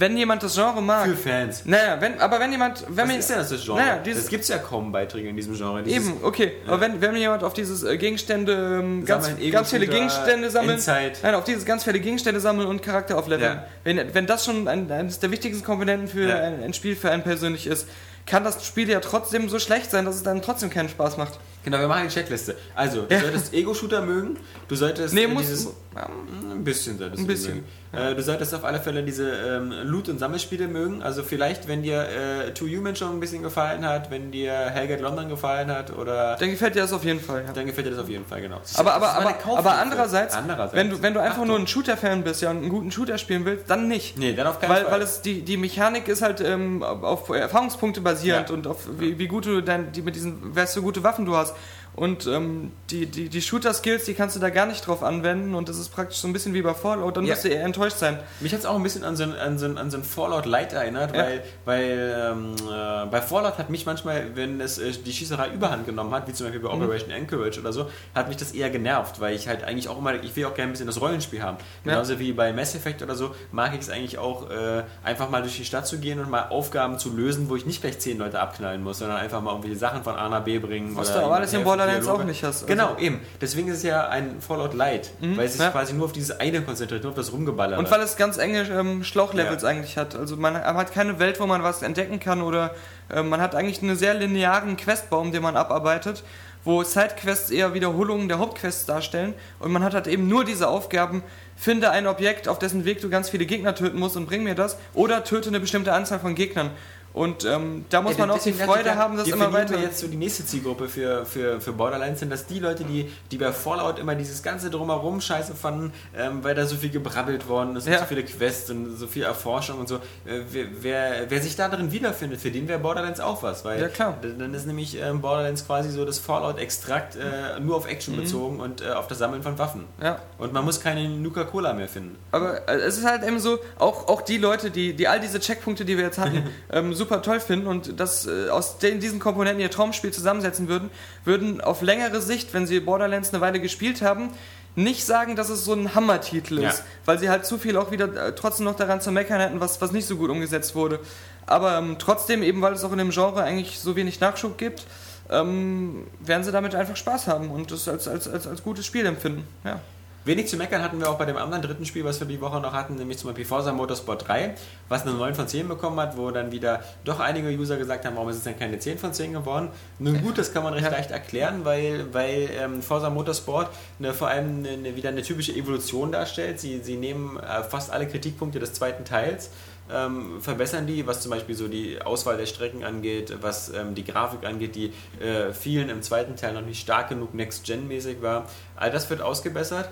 wenn 0.00 0.16
jemand 0.16 0.42
das 0.44 0.54
Genre 0.54 0.80
mag. 0.80 1.06
Für 1.08 1.16
Fans. 1.16 1.62
Naja, 1.64 2.00
wenn, 2.00 2.20
aber 2.20 2.38
wenn 2.38 2.52
jemand, 2.52 2.84
wenn 2.88 3.08
Was 3.08 3.16
ist 3.16 3.30
denn 3.30 3.38
das, 3.38 3.48
das 3.50 3.64
Genre? 3.64 3.80
Naja, 3.80 3.98
dieses- 3.98 4.22
das 4.22 4.30
gibt 4.30 4.42
es 4.44 4.48
ja 4.48 4.58
kaum 4.58 4.92
Beiträge 4.92 5.28
in 5.28 5.36
diesem 5.36 5.54
Genre. 5.56 5.82
Dieses 5.82 6.06
eben, 6.08 6.18
okay, 6.22 6.52
aber 6.66 6.80
wenn, 6.80 7.00
wenn 7.00 7.16
jemand 7.16 7.42
auf 7.42 7.52
dieses 7.52 7.82
äh, 7.82 7.98
Gegenstände, 7.98 8.78
ähm, 8.80 9.04
ganz, 9.04 9.26
Sammeln, 9.26 9.50
ganz 9.50 9.70
viele 9.70 9.88
Gegenstände 9.88 10.50
sammeln, 10.50 10.74
Endzeit. 10.76 11.18
nein, 11.22 11.34
auf 11.34 11.42
dieses 11.44 11.64
ganz 11.64 11.82
viele 11.82 11.98
Gegenstände 11.98 12.40
sammeln 12.40 12.68
und 12.68 12.80
Charakter 12.80 13.18
aufleveln. 13.18 13.54
Ja. 13.56 13.66
Wenn, 13.82 14.14
wenn 14.14 14.26
das 14.26 14.44
schon 14.44 14.68
ein, 14.68 14.90
eines 14.90 15.18
der 15.18 15.32
wichtigsten 15.32 15.64
Komponenten 15.64 16.06
für 16.06 16.28
Ja. 16.28 16.36
ein, 16.38 16.62
ein 16.62 16.72
Spiel 16.74 16.94
für 16.94 17.10
einen 17.10 17.24
persönlich 17.24 17.66
ist, 17.66 17.88
kann 18.24 18.44
das 18.44 18.64
Spiel 18.64 18.88
ja 18.88 19.00
trotzdem 19.00 19.48
so 19.48 19.58
schlecht 19.58 19.90
sein, 19.90 20.04
dass 20.04 20.14
es 20.14 20.22
dann 20.22 20.42
trotzdem 20.42 20.70
keinen 20.70 20.88
Spaß 20.90 21.16
macht. 21.16 21.38
Genau, 21.68 21.80
wir 21.80 21.88
machen 21.88 22.00
eine 22.00 22.08
Checkliste. 22.08 22.56
Also, 22.74 23.02
du 23.02 23.14
Ja. 23.14 23.20
solltest 23.20 23.52
Ego-Shooter 23.52 24.00
mögen, 24.00 24.38
du 24.68 24.74
solltest 24.74 25.12
Nee, 25.12 25.26
muss, 25.26 25.42
dieses... 25.42 25.68
Ein 25.94 26.62
bisschen 26.64 26.96
solltest 26.96 27.20
Ein 27.22 27.26
du 27.26 27.32
bisschen, 27.32 27.54
mögen. 27.56 27.66
Äh, 27.92 28.14
du 28.14 28.22
solltest 28.22 28.54
auf 28.54 28.64
alle 28.64 28.78
Fälle 28.78 29.02
diese 29.02 29.28
ähm, 29.30 29.72
Loot- 29.84 30.08
und 30.08 30.18
Sammelspiele 30.18 30.68
mögen. 30.68 31.02
Also 31.02 31.22
vielleicht, 31.24 31.66
wenn 31.66 31.82
dir 31.82 32.02
äh, 32.08 32.54
Two 32.54 32.66
Human 32.66 32.94
schon 32.94 33.10
ein 33.10 33.20
bisschen 33.20 33.42
gefallen 33.42 33.84
hat, 33.84 34.10
wenn 34.10 34.30
dir 34.30 34.52
Hellgate 34.52 35.02
London 35.02 35.28
gefallen 35.28 35.70
hat 35.70 35.94
oder... 35.96 36.36
dann 36.38 36.50
gefällt 36.50 36.74
dir 36.76 36.82
das 36.82 36.92
auf 36.92 37.04
jeden 37.04 37.20
Fall. 37.20 37.44
Ja. 37.46 37.52
Dann 37.52 37.66
gefällt 37.66 37.86
dir 37.86 37.90
das 37.90 37.98
auf 37.98 38.08
jeden 38.08 38.24
Fall, 38.24 38.40
genau. 38.40 38.60
Aber, 38.76 38.94
aber, 38.94 39.12
aber, 39.14 39.58
aber 39.58 39.72
andererseits, 39.78 40.34
Andererseits. 40.36 40.74
Wenn, 40.74 40.90
du, 40.90 41.02
wenn 41.02 41.14
du 41.14 41.20
einfach 41.20 41.38
Achtung. 41.38 41.48
nur 41.48 41.58
ein 41.58 41.66
Shooter-Fan 41.66 42.22
bist 42.22 42.42
ja, 42.42 42.50
und 42.50 42.58
einen 42.58 42.68
guten 42.68 42.92
Shooter 42.92 43.18
spielen 43.18 43.44
willst, 43.44 43.68
dann 43.68 43.88
nicht. 43.88 44.16
Nee, 44.16 44.34
dann 44.34 44.46
auf 44.46 44.60
keinen 44.60 44.70
Weil, 44.70 44.82
Fall. 44.84 44.92
weil 44.92 45.02
es 45.02 45.20
die, 45.22 45.42
die 45.42 45.56
Mechanik 45.56 46.06
ist 46.08 46.22
halt 46.22 46.40
ähm, 46.40 46.82
auf 46.84 47.28
Erfahrungspunkte 47.30 48.00
basierend 48.02 48.50
und 48.52 48.66
auf 48.68 48.86
wie, 48.98 49.18
wie 49.18 49.26
gut 49.26 49.46
du 49.46 49.62
dann 49.62 49.90
die 49.92 50.02
mit 50.02 50.14
diesen, 50.14 50.54
was 50.54 50.74
für 50.74 50.82
gute 50.82 51.02
Waffen 51.02 51.24
du 51.24 51.34
hast. 51.36 51.56
Und 51.98 52.26
ähm, 52.28 52.70
die, 52.90 53.06
die, 53.06 53.28
die 53.28 53.42
Shooter-Skills, 53.42 54.04
die 54.04 54.14
kannst 54.14 54.36
du 54.36 54.40
da 54.40 54.50
gar 54.50 54.66
nicht 54.66 54.86
drauf 54.86 55.02
anwenden 55.02 55.54
und 55.56 55.68
das 55.68 55.78
ist 55.78 55.88
praktisch 55.88 56.18
so 56.18 56.28
ein 56.28 56.32
bisschen 56.32 56.54
wie 56.54 56.62
bei 56.62 56.72
Fallout, 56.74 57.16
dann 57.16 57.24
Ja. 57.24 57.32
wirst 57.34 57.44
du 57.44 57.48
eher 57.48 57.64
enttäuscht 57.64 57.98
sein. 57.98 58.18
Mich 58.40 58.52
hat 58.52 58.60
es 58.60 58.66
auch 58.66 58.76
ein 58.76 58.82
bisschen 58.84 59.02
an 59.02 59.16
so 59.16 59.24
ein, 59.24 59.34
an 59.36 59.58
so 59.58 59.66
ein, 59.66 59.76
an 59.78 59.90
so 59.90 59.96
ein 59.98 60.04
Fallout 60.04 60.46
Light 60.46 60.72
erinnert, 60.72 61.14
Ja. 61.14 61.22
weil, 61.24 61.42
weil 61.64 62.32
ähm, 62.32 62.54
äh, 62.70 63.06
bei 63.10 63.20
Fallout 63.20 63.58
hat 63.58 63.68
mich 63.68 63.84
manchmal, 63.84 64.36
wenn 64.36 64.60
es 64.60 64.78
äh, 64.78 64.92
die 64.92 65.12
Schießerei 65.12 65.48
überhand 65.50 65.86
genommen 65.86 66.14
hat, 66.14 66.28
wie 66.28 66.32
zum 66.32 66.46
Beispiel 66.46 66.60
bei 66.62 66.74
Mhm. 66.74 66.82
Operation 66.82 67.10
Anchorage 67.12 67.58
oder 67.60 67.72
so, 67.72 67.90
hat 68.14 68.28
mich 68.28 68.36
das 68.36 68.52
eher 68.52 68.70
genervt, 68.70 69.20
weil 69.20 69.34
ich 69.34 69.48
halt 69.48 69.64
eigentlich 69.64 69.88
auch 69.88 69.98
immer, 69.98 70.14
ich 70.22 70.36
will 70.36 70.44
auch 70.46 70.54
gerne 70.54 70.70
ein 70.70 70.72
bisschen 70.72 70.86
das 70.86 71.00
Rollenspiel 71.00 71.42
haben. 71.42 71.56
Ja. 71.84 71.92
Genauso 71.94 72.18
wie 72.20 72.32
bei 72.32 72.52
Mass 72.52 72.74
Effect 72.76 73.02
oder 73.02 73.16
so, 73.16 73.34
mag 73.50 73.74
ich 73.74 73.80
es 73.80 73.90
eigentlich 73.90 74.18
auch, 74.18 74.48
äh, 74.50 74.84
einfach 75.02 75.30
mal 75.30 75.42
durch 75.42 75.56
die 75.56 75.64
Stadt 75.64 75.86
zu 75.86 75.98
gehen 75.98 76.20
und 76.20 76.30
mal 76.30 76.48
Aufgaben 76.50 76.98
zu 76.98 77.14
lösen, 77.14 77.48
wo 77.50 77.56
ich 77.56 77.66
nicht 77.66 77.80
gleich 77.80 77.98
zehn 77.98 78.18
Leute 78.18 78.38
abknallen 78.40 78.82
muss, 78.84 78.98
sondern 78.98 79.16
einfach 79.16 79.40
mal 79.42 79.50
irgendwelche 79.50 79.76
Sachen 79.78 80.04
von 80.04 80.14
A 80.14 80.28
nach 80.28 80.44
B 80.44 80.58
bringen. 80.58 80.94
Was 80.96 81.10
oder 81.10 81.20
du 81.20 81.24
aber 81.26 81.34
alles 81.36 81.52
helfen. 81.52 81.64
Borderlands 81.64 81.87
Dialoge. 81.96 82.22
auch 82.22 82.24
nicht 82.26 82.42
hast. 82.44 82.56
Also- 82.62 82.66
Genau, 82.66 82.96
eben. 82.98 83.20
Deswegen 83.40 83.68
ist 83.68 83.78
es 83.78 83.82
ja 83.82 84.08
ein 84.08 84.40
Fallout 84.40 84.74
Light, 84.74 85.10
weil 85.20 85.46
es 85.46 85.52
sich 85.52 85.60
ja. 85.60 85.70
quasi 85.70 85.94
nur 85.94 86.04
auf 86.06 86.12
dieses 86.12 86.38
eine 86.40 86.62
konzentriert, 86.62 87.02
nur 87.02 87.10
auf 87.12 87.16
das 87.16 87.32
Rumgeballere. 87.32 87.78
Und 87.78 87.90
weil 87.90 88.00
es 88.00 88.16
ganz 88.16 88.38
enge 88.38 88.62
ähm, 88.62 89.04
Schlauchlevels 89.04 89.62
Ja. 89.62 89.68
eigentlich 89.68 89.96
hat. 89.96 90.14
Also 90.16 90.36
man 90.36 90.54
hat 90.56 90.92
keine 90.92 91.18
Welt, 91.18 91.40
wo 91.40 91.46
man 91.46 91.62
was 91.62 91.82
entdecken 91.82 92.20
kann 92.20 92.42
oder 92.42 92.74
äh, 93.10 93.22
man 93.22 93.40
hat 93.40 93.54
eigentlich 93.54 93.82
einen 93.82 93.96
sehr 93.96 94.14
linearen 94.14 94.76
Questbaum, 94.76 95.32
den 95.32 95.42
man 95.42 95.56
abarbeitet, 95.56 96.22
wo 96.64 96.82
Sidequests 96.82 97.50
eher 97.50 97.72
Wiederholungen 97.72 98.28
der 98.28 98.38
Hauptquests 98.38 98.84
darstellen 98.84 99.34
und 99.58 99.70
man 99.72 99.82
hat 99.84 99.94
halt 99.94 100.06
eben 100.06 100.28
nur 100.28 100.44
diese 100.44 100.68
Aufgaben, 100.68 101.22
finde 101.56 101.90
ein 101.90 102.06
Objekt, 102.06 102.46
auf 102.48 102.58
dessen 102.58 102.84
Weg 102.84 103.00
du 103.00 103.08
ganz 103.08 103.30
viele 103.30 103.46
Gegner 103.46 103.74
töten 103.74 103.98
musst 103.98 104.16
und 104.16 104.26
bring 104.26 104.42
mir 104.44 104.54
das 104.54 104.76
oder 104.92 105.24
töte 105.24 105.48
eine 105.48 105.60
bestimmte 105.60 105.92
Anzahl 105.92 106.18
von 106.18 106.34
Gegnern. 106.34 106.70
Und 107.18 107.44
ähm, 107.44 107.84
da 107.90 108.00
muss 108.00 108.12
Ja, 108.12 108.26
man 108.26 108.30
auch 108.30 108.40
die 108.40 108.52
Freude 108.52 108.94
haben, 108.94 109.16
das 109.16 109.26
immer 109.26 109.52
weiter... 109.52 109.76
jetzt 109.76 109.98
so 109.98 110.06
die 110.06 110.16
nächste 110.16 110.46
Zielgruppe 110.46 110.88
für, 110.88 111.26
für, 111.26 111.60
für 111.60 111.72
Borderlands 111.72 112.20
sind, 112.20 112.30
dass 112.30 112.46
die 112.46 112.60
Leute, 112.60 112.84
die, 112.84 113.10
die 113.32 113.38
bei 113.38 113.50
Fallout 113.50 113.98
immer 113.98 114.14
dieses 114.14 114.40
ganze 114.40 114.70
Drumherum 114.70 115.20
scheiße 115.20 115.56
fanden, 115.56 115.92
ähm, 116.16 116.44
weil 116.44 116.54
da 116.54 116.64
so 116.64 116.76
viel 116.76 116.90
gebrabbelt 116.90 117.48
worden 117.48 117.74
ist, 117.74 117.88
und 117.88 117.92
Ja. 117.92 117.98
so 117.98 118.04
viele 118.04 118.22
Quests 118.24 118.70
und 118.70 118.96
so 118.96 119.08
viel 119.08 119.24
Erforschung 119.24 119.80
und 119.80 119.88
so. 119.88 119.96
Äh, 119.96 120.42
wer, 120.80 121.28
wer, 121.28 121.42
sich 121.42 121.56
da 121.56 121.68
drin 121.68 121.90
wiederfindet, 121.90 122.40
für 122.40 122.52
den 122.52 122.68
wäre 122.68 122.78
Borderlands 122.78 123.18
auch 123.18 123.42
was. 123.42 123.64
Weil 123.64 123.80
Ja, 123.80 123.88
klar. 123.88 124.16
Dann 124.22 124.54
ist 124.54 124.68
nämlich 124.68 124.96
ähm, 125.00 125.20
Borderlands 125.20 125.66
quasi 125.66 125.90
so 125.90 126.04
das 126.04 126.20
Fallout-Extrakt 126.20 127.16
äh, 127.16 127.58
nur 127.58 127.74
auf 127.74 127.88
Action 127.88 128.14
bezogen 128.14 128.60
und 128.60 128.80
äh, 128.80 128.90
auf 128.90 129.08
das 129.08 129.18
Sammeln 129.18 129.42
von 129.42 129.58
Waffen. 129.58 129.86
Ja. 130.00 130.20
Und 130.38 130.52
man 130.52 130.64
muss 130.64 130.80
keine 130.80 131.08
Nuka-Cola 131.08 131.72
mehr 131.72 131.88
finden. 131.88 132.16
Aber 132.30 132.68
äh, 132.68 132.76
es 132.76 132.96
ist 132.96 133.04
halt 133.04 133.24
eben 133.24 133.40
so, 133.40 133.58
auch, 133.80 134.06
auch 134.06 134.22
die 134.22 134.38
Leute, 134.38 134.70
die, 134.70 134.94
die 134.94 135.08
all 135.08 135.18
diese 135.18 135.40
Checkpunkte, 135.40 135.84
die 135.84 135.96
wir 135.96 136.04
jetzt 136.04 136.18
hatten, 136.18 136.44
ähm, 136.70 136.94
super 137.08 137.22
toll 137.22 137.40
finden 137.40 137.66
und 137.66 137.98
das 137.98 138.26
äh, 138.26 138.50
aus 138.50 138.78
den, 138.78 139.00
diesen 139.00 139.18
Komponenten 139.18 139.60
ihr 139.60 139.70
Traumspiel 139.70 140.12
zusammensetzen 140.12 140.68
würden, 140.68 140.90
würden 141.24 141.60
auf 141.60 141.80
längere 141.80 142.20
Sicht, 142.20 142.52
wenn 142.52 142.66
sie 142.66 142.80
Borderlands 142.80 143.30
eine 143.30 143.40
Weile 143.40 143.60
gespielt 143.60 144.02
haben, 144.02 144.30
nicht 144.74 145.04
sagen, 145.06 145.34
dass 145.34 145.48
es 145.48 145.64
so 145.64 145.72
ein 145.72 145.94
Hammertitel 145.94 146.60
Ja. 146.60 146.68
ist, 146.68 146.84
weil 147.06 147.18
sie 147.18 147.30
halt 147.30 147.46
zu 147.46 147.58
viel 147.58 147.76
auch 147.76 147.90
wieder 147.90 148.28
äh, 148.28 148.34
trotzdem 148.34 148.64
noch 148.64 148.76
daran 148.76 149.00
zu 149.00 149.10
meckern 149.10 149.40
hätten, 149.40 149.60
was, 149.60 149.80
was 149.80 149.90
nicht 149.92 150.06
so 150.06 150.16
gut 150.16 150.30
umgesetzt 150.30 150.74
wurde. 150.74 151.00
Aber 151.46 151.78
ähm, 151.78 151.96
trotzdem, 151.98 152.42
eben 152.42 152.60
weil 152.60 152.74
es 152.74 152.84
auch 152.84 152.92
in 152.92 152.98
dem 152.98 153.10
Genre 153.10 153.42
eigentlich 153.42 153.80
so 153.80 153.96
wenig 153.96 154.20
Nachschub 154.20 154.58
gibt, 154.58 154.84
ähm, 155.30 156.06
werden 156.20 156.44
sie 156.44 156.52
damit 156.52 156.74
einfach 156.74 156.96
Spaß 156.96 157.26
haben 157.26 157.50
und 157.50 157.70
das 157.72 157.88
als, 157.88 158.06
als, 158.06 158.28
als, 158.28 158.46
als 158.46 158.62
gutes 158.62 158.84
Spiel 158.84 159.06
empfinden. 159.06 159.46
Ja. 159.64 159.80
Wenig 160.28 160.46
zu 160.46 160.56
meckern 160.56 160.82
hatten 160.82 161.00
wir 161.00 161.10
auch 161.10 161.18
bei 161.18 161.24
dem 161.24 161.36
anderen 161.36 161.62
dritten 161.62 161.84
Spiel, 161.84 162.04
was 162.04 162.20
wir 162.20 162.26
die 162.26 162.40
Woche 162.40 162.60
noch 162.60 162.72
hatten, 162.72 162.94
nämlich 162.94 163.18
zum 163.18 163.28
Beispiel 163.30 163.44
Forza 163.44 163.72
Motorsport 163.72 164.28
3, 164.28 164.54
was 164.88 165.02
eine 165.02 165.14
9 165.14 165.34
von 165.34 165.48
10 165.48 165.66
bekommen 165.66 165.98
hat, 165.98 166.16
wo 166.16 166.30
dann 166.30 166.52
wieder 166.52 166.84
doch 167.04 167.18
einige 167.18 167.48
User 167.48 167.76
gesagt 167.76 168.04
haben, 168.04 168.14
warum 168.14 168.28
ist 168.28 168.36
es 168.36 168.44
denn 168.44 168.58
keine 168.58 168.78
10 168.78 168.98
von 168.98 169.12
10 169.12 169.32
geworden? 169.32 169.70
Nun 169.98 170.22
gut, 170.22 170.38
das 170.38 170.52
kann 170.52 170.62
man 170.62 170.74
recht 170.74 170.84
Ja. 170.84 170.90
leicht 170.92 171.10
erklären, 171.10 171.64
weil, 171.64 172.12
weil 172.12 172.48
ähm, 172.56 172.82
Forza 172.82 173.10
Motorsport 173.10 173.70
eine, 173.98 174.14
vor 174.14 174.28
allem 174.28 174.64
eine, 174.64 174.94
wieder 174.94 175.08
eine 175.08 175.22
typische 175.22 175.52
Evolution 175.52 176.12
darstellt. 176.12 176.60
Sie, 176.60 176.80
sie 176.82 176.96
nehmen 176.96 177.38
äh, 177.38 177.64
fast 177.64 177.90
alle 177.90 178.06
Kritikpunkte 178.06 178.60
des 178.60 178.74
zweiten 178.74 179.04
Teils, 179.04 179.50
ähm, 179.90 180.42
verbessern 180.42 180.86
die, 180.86 181.06
was 181.06 181.22
zum 181.22 181.30
Beispiel 181.30 181.54
so 181.54 181.66
die 181.68 182.02
Auswahl 182.02 182.36
der 182.36 182.44
Strecken 182.46 182.84
angeht, 182.84 183.34
was 183.40 183.72
ähm, 183.72 183.94
die 183.94 184.04
Grafik 184.04 184.44
angeht, 184.44 184.74
die 184.74 184.92
äh, 185.24 185.52
vielen 185.52 185.88
im 185.88 186.02
zweiten 186.02 186.36
Teil 186.36 186.52
noch 186.52 186.60
nicht 186.60 186.80
stark 186.80 187.08
genug 187.08 187.32
Next-Gen-mäßig 187.32 188.20
war. 188.20 188.46
All 188.76 188.90
das 188.90 189.08
wird 189.08 189.22
ausgebessert. 189.22 189.88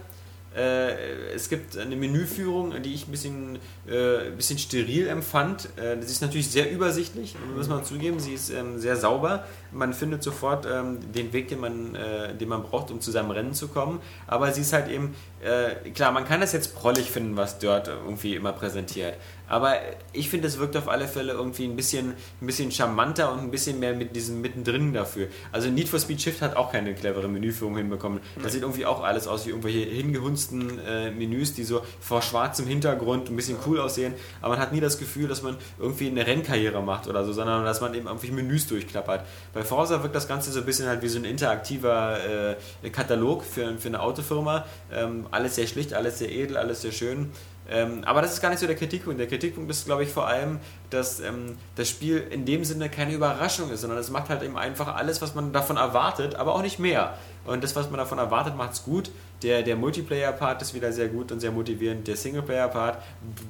Äh, 0.57 1.35
es 1.35 1.51
gibt 1.51 1.77
eine 1.77 1.97
Menüführung, 1.97 2.83
die 2.83 2.95
ich 2.95 3.07
ein 3.07 3.11
bisschen, 3.11 3.59
äh, 3.87 4.29
ein 4.29 4.37
bisschen 4.37 4.59
steril 4.59 5.07
empfand. 5.07 5.69
Äh, 5.77 6.01
sie 6.01 6.13
ist 6.13 6.23
natürlich 6.23 6.49
sehr 6.49 6.71
übersichtlich, 6.71 7.37
muss 7.55 7.69
man 7.69 7.85
zugeben. 7.85 8.19
Sie 8.19 8.33
ist 8.33 8.51
ähm, 8.51 8.79
sehr 8.79 8.97
sauber. 8.97 9.45
Man 9.71 9.93
findet 9.93 10.23
sofort 10.23 10.67
ähm, 10.67 10.99
den 11.13 11.33
Weg, 11.35 11.49
den 11.49 11.61
man, 11.61 11.95
äh, 11.95 12.35
den 12.35 12.49
man 12.49 12.63
braucht, 12.63 12.91
um 12.91 13.01
zu 13.03 13.11
seinem 13.11 13.31
Rennen 13.31 13.53
zu 13.53 13.69
kommen. 13.69 14.01
Aber 14.27 14.51
sie 14.51 14.63
ist 14.63 14.73
halt 14.73 14.89
eben, 14.89 15.15
äh, 15.43 15.91
klar, 15.91 16.13
man 16.13 16.25
kann 16.25 16.41
das 16.41 16.53
jetzt 16.53 16.75
prollig 16.75 17.11
finden, 17.11 17.37
was 17.37 17.59
Dirt 17.59 17.89
irgendwie 17.89 18.35
immer 18.35 18.53
präsentiert. 18.53 19.15
Aber 19.49 19.75
ich 20.13 20.29
finde, 20.29 20.49
es 20.49 20.59
wirkt 20.59 20.77
auf 20.77 20.89
alle 20.89 21.07
Fälle 21.07 21.33
irgendwie 21.33 21.67
ein 21.67 21.77
bisschen, 21.77 22.15
ein 22.41 22.47
bisschen 22.47 22.73
charmanter 22.73 23.33
und 23.33 23.41
ein 23.41 23.51
bisschen 23.51 23.79
mehr 23.79 23.95
mit 23.95 24.17
diesem 24.17 24.41
Mittendrin 24.41 24.93
dafür. 24.93 25.29
Also 25.53 25.69
Need 25.69 25.89
for 25.89 26.01
Speed 26.01 26.21
Shift 26.21 26.43
hat 26.43 26.57
auch 26.57 26.73
keine 26.73 26.95
clevere 26.95 27.29
Menüführung 27.29 27.77
hinbekommen. 27.77 28.21
Das 28.43 28.53
sieht 28.53 28.63
irgendwie 28.63 28.87
auch 28.87 29.05
alles 29.05 29.29
aus 29.29 29.47
wie 29.47 29.51
irgendwelche 29.51 29.81
hingehunzten 29.81 30.81
äh, 30.81 31.11
Menüs, 31.13 31.55
die 31.55 31.63
so 31.63 31.83
vor 32.01 32.23
schwarzem 32.23 32.67
Hintergrund 32.67 33.31
ein 33.31 33.37
bisschen 33.37 33.59
cool 33.67 33.79
aussehen. 33.79 34.15
Aber 34.41 34.55
man 34.55 34.59
hat 34.59 34.73
nie 34.73 34.81
das 34.81 34.99
Gefühl, 34.99 35.29
dass 35.29 35.43
man 35.43 35.57
irgendwie 35.79 36.09
eine 36.09 36.27
Rennkarriere 36.27 36.83
macht 36.83 37.07
oder 37.07 37.25
so, 37.25 37.33
sondern 37.33 37.65
dass 37.65 37.81
man 37.81 37.95
eben 37.95 38.07
irgendwie 38.07 38.33
Menüs 38.33 38.67
durchklappert. 38.67 39.25
Bei 39.53 39.63
Forza 39.63 40.03
wirkt 40.03 40.17
das 40.17 40.27
Ganze 40.27 40.51
so 40.51 40.59
ein 40.59 40.67
bisschen 40.67 40.89
halt 40.89 41.03
wie 41.03 41.09
so 41.09 41.19
ein 41.19 41.25
interaktiver 41.25 42.57
äh, 42.83 42.91
Katalog 42.91 43.45
für, 43.45 43.79
für 43.79 43.89
eine 43.89 44.01
Autofirma. 44.01 44.67
Ähm, 44.93 45.26
alles 45.31 45.55
sehr 45.57 45.67
schlicht, 45.67 45.95
alles 45.95 46.19
sehr 46.19 46.31
edel, 46.31 46.57
alles 46.57 46.83
sehr 46.83 46.93
schön. 46.93 47.31
Ähm, 47.69 48.05
aber 48.05 48.23
das 48.23 48.33
ist 48.35 48.41
gar 48.41 48.51
nicht 48.51 48.61
so 48.61 48.67
der 48.67 48.77
Kritikpunkt. 48.77 49.19
Der 49.19 49.27
Kritikpunkt 49.27 49.71
ist, 49.71 49.87
glaube 49.87 50.05
ich, 50.05 50.11
vor 50.11 50.29
allem, 50.29 50.61
dass 50.91 51.19
ähm, 51.21 51.57
das 51.75 51.89
Spiel 51.89 52.19
in 52.31 52.45
dem 52.45 52.65
Sinne 52.65 52.89
keine 52.89 53.13
Überraschung 53.13 53.71
ist, 53.71 53.81
sondern 53.81 53.99
es 53.99 54.11
macht 54.11 54.29
halt 54.29 54.43
eben 54.43 54.57
einfach 54.57 54.95
alles, 54.95 55.21
was 55.21 55.35
man 55.35 55.53
davon 55.53 55.77
erwartet, 55.77 56.37
aber 56.37 56.55
auch 56.55 56.63
nicht 56.63 56.79
mehr. 56.79 57.15
Und 57.45 57.65
das, 57.65 57.75
was 57.75 57.91
man 57.91 57.99
davon 57.99 58.19
erwartet, 58.19 58.57
macht 58.57 58.73
es 58.75 58.85
gut. 58.85 59.11
Der, 59.43 59.63
der 59.63 59.77
Multiplayer-Part 59.77 60.63
ist 60.63 60.75
wieder 60.75 60.93
sehr 60.93 61.09
gut 61.09 61.31
und 61.31 61.41
sehr 61.41 61.53
motivierend. 61.53 62.07
Der 62.07 62.17
Singleplayer-Part 62.17 62.99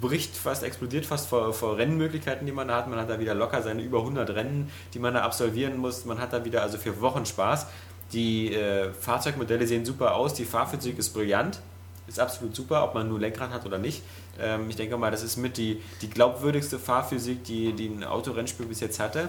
bricht 0.00 0.36
fast, 0.36 0.62
explodiert 0.62 1.06
fast 1.06 1.28
vor, 1.28 1.52
vor 1.52 1.78
Rennmöglichkeiten, 1.78 2.46
die 2.46 2.52
man 2.52 2.68
da 2.68 2.76
hat. 2.76 2.88
Man 2.88 2.98
hat 2.98 3.08
da 3.08 3.18
wieder 3.18 3.34
locker 3.34 3.62
seine 3.62 3.82
über 3.82 3.98
100 3.98 4.30
Rennen, 4.30 4.70
die 4.94 4.98
man 4.98 5.14
da 5.14 5.22
absolvieren 5.22 5.76
muss. 5.76 6.04
Man 6.04 6.18
hat 6.18 6.32
da 6.32 6.44
wieder 6.44 6.62
also 6.62 6.76
für 6.78 7.00
Wochen 7.00 7.24
Spaß. 7.24 7.66
Die 8.12 8.52
äh, 8.54 8.92
Fahrzeugmodelle 8.92 9.66
sehen 9.66 9.84
super 9.84 10.14
aus, 10.14 10.34
die 10.34 10.44
Fahrphysik 10.44 10.98
ist 10.98 11.12
brillant 11.12 11.61
ist 12.07 12.20
absolut 12.20 12.54
super, 12.54 12.84
ob 12.84 12.94
man 12.94 13.09
nur 13.09 13.18
Lenkrad 13.18 13.50
hat 13.50 13.66
oder 13.66 13.78
nicht. 13.78 14.02
Ähm, 14.38 14.70
ich 14.70 14.76
denke 14.76 14.96
mal, 14.96 15.11
das 15.11 15.22
ist 15.22 15.36
mit 15.36 15.57
die, 15.57 15.82
die 16.02 16.11
glaubwürdigste 16.11 16.78
Fahrphysik, 16.78 17.44
die, 17.44 17.72
die 17.72 17.88
ein 17.88 18.04
Autorennspiel 18.04 18.66
bis 18.66 18.80
jetzt 18.80 19.00
hatte. 19.00 19.28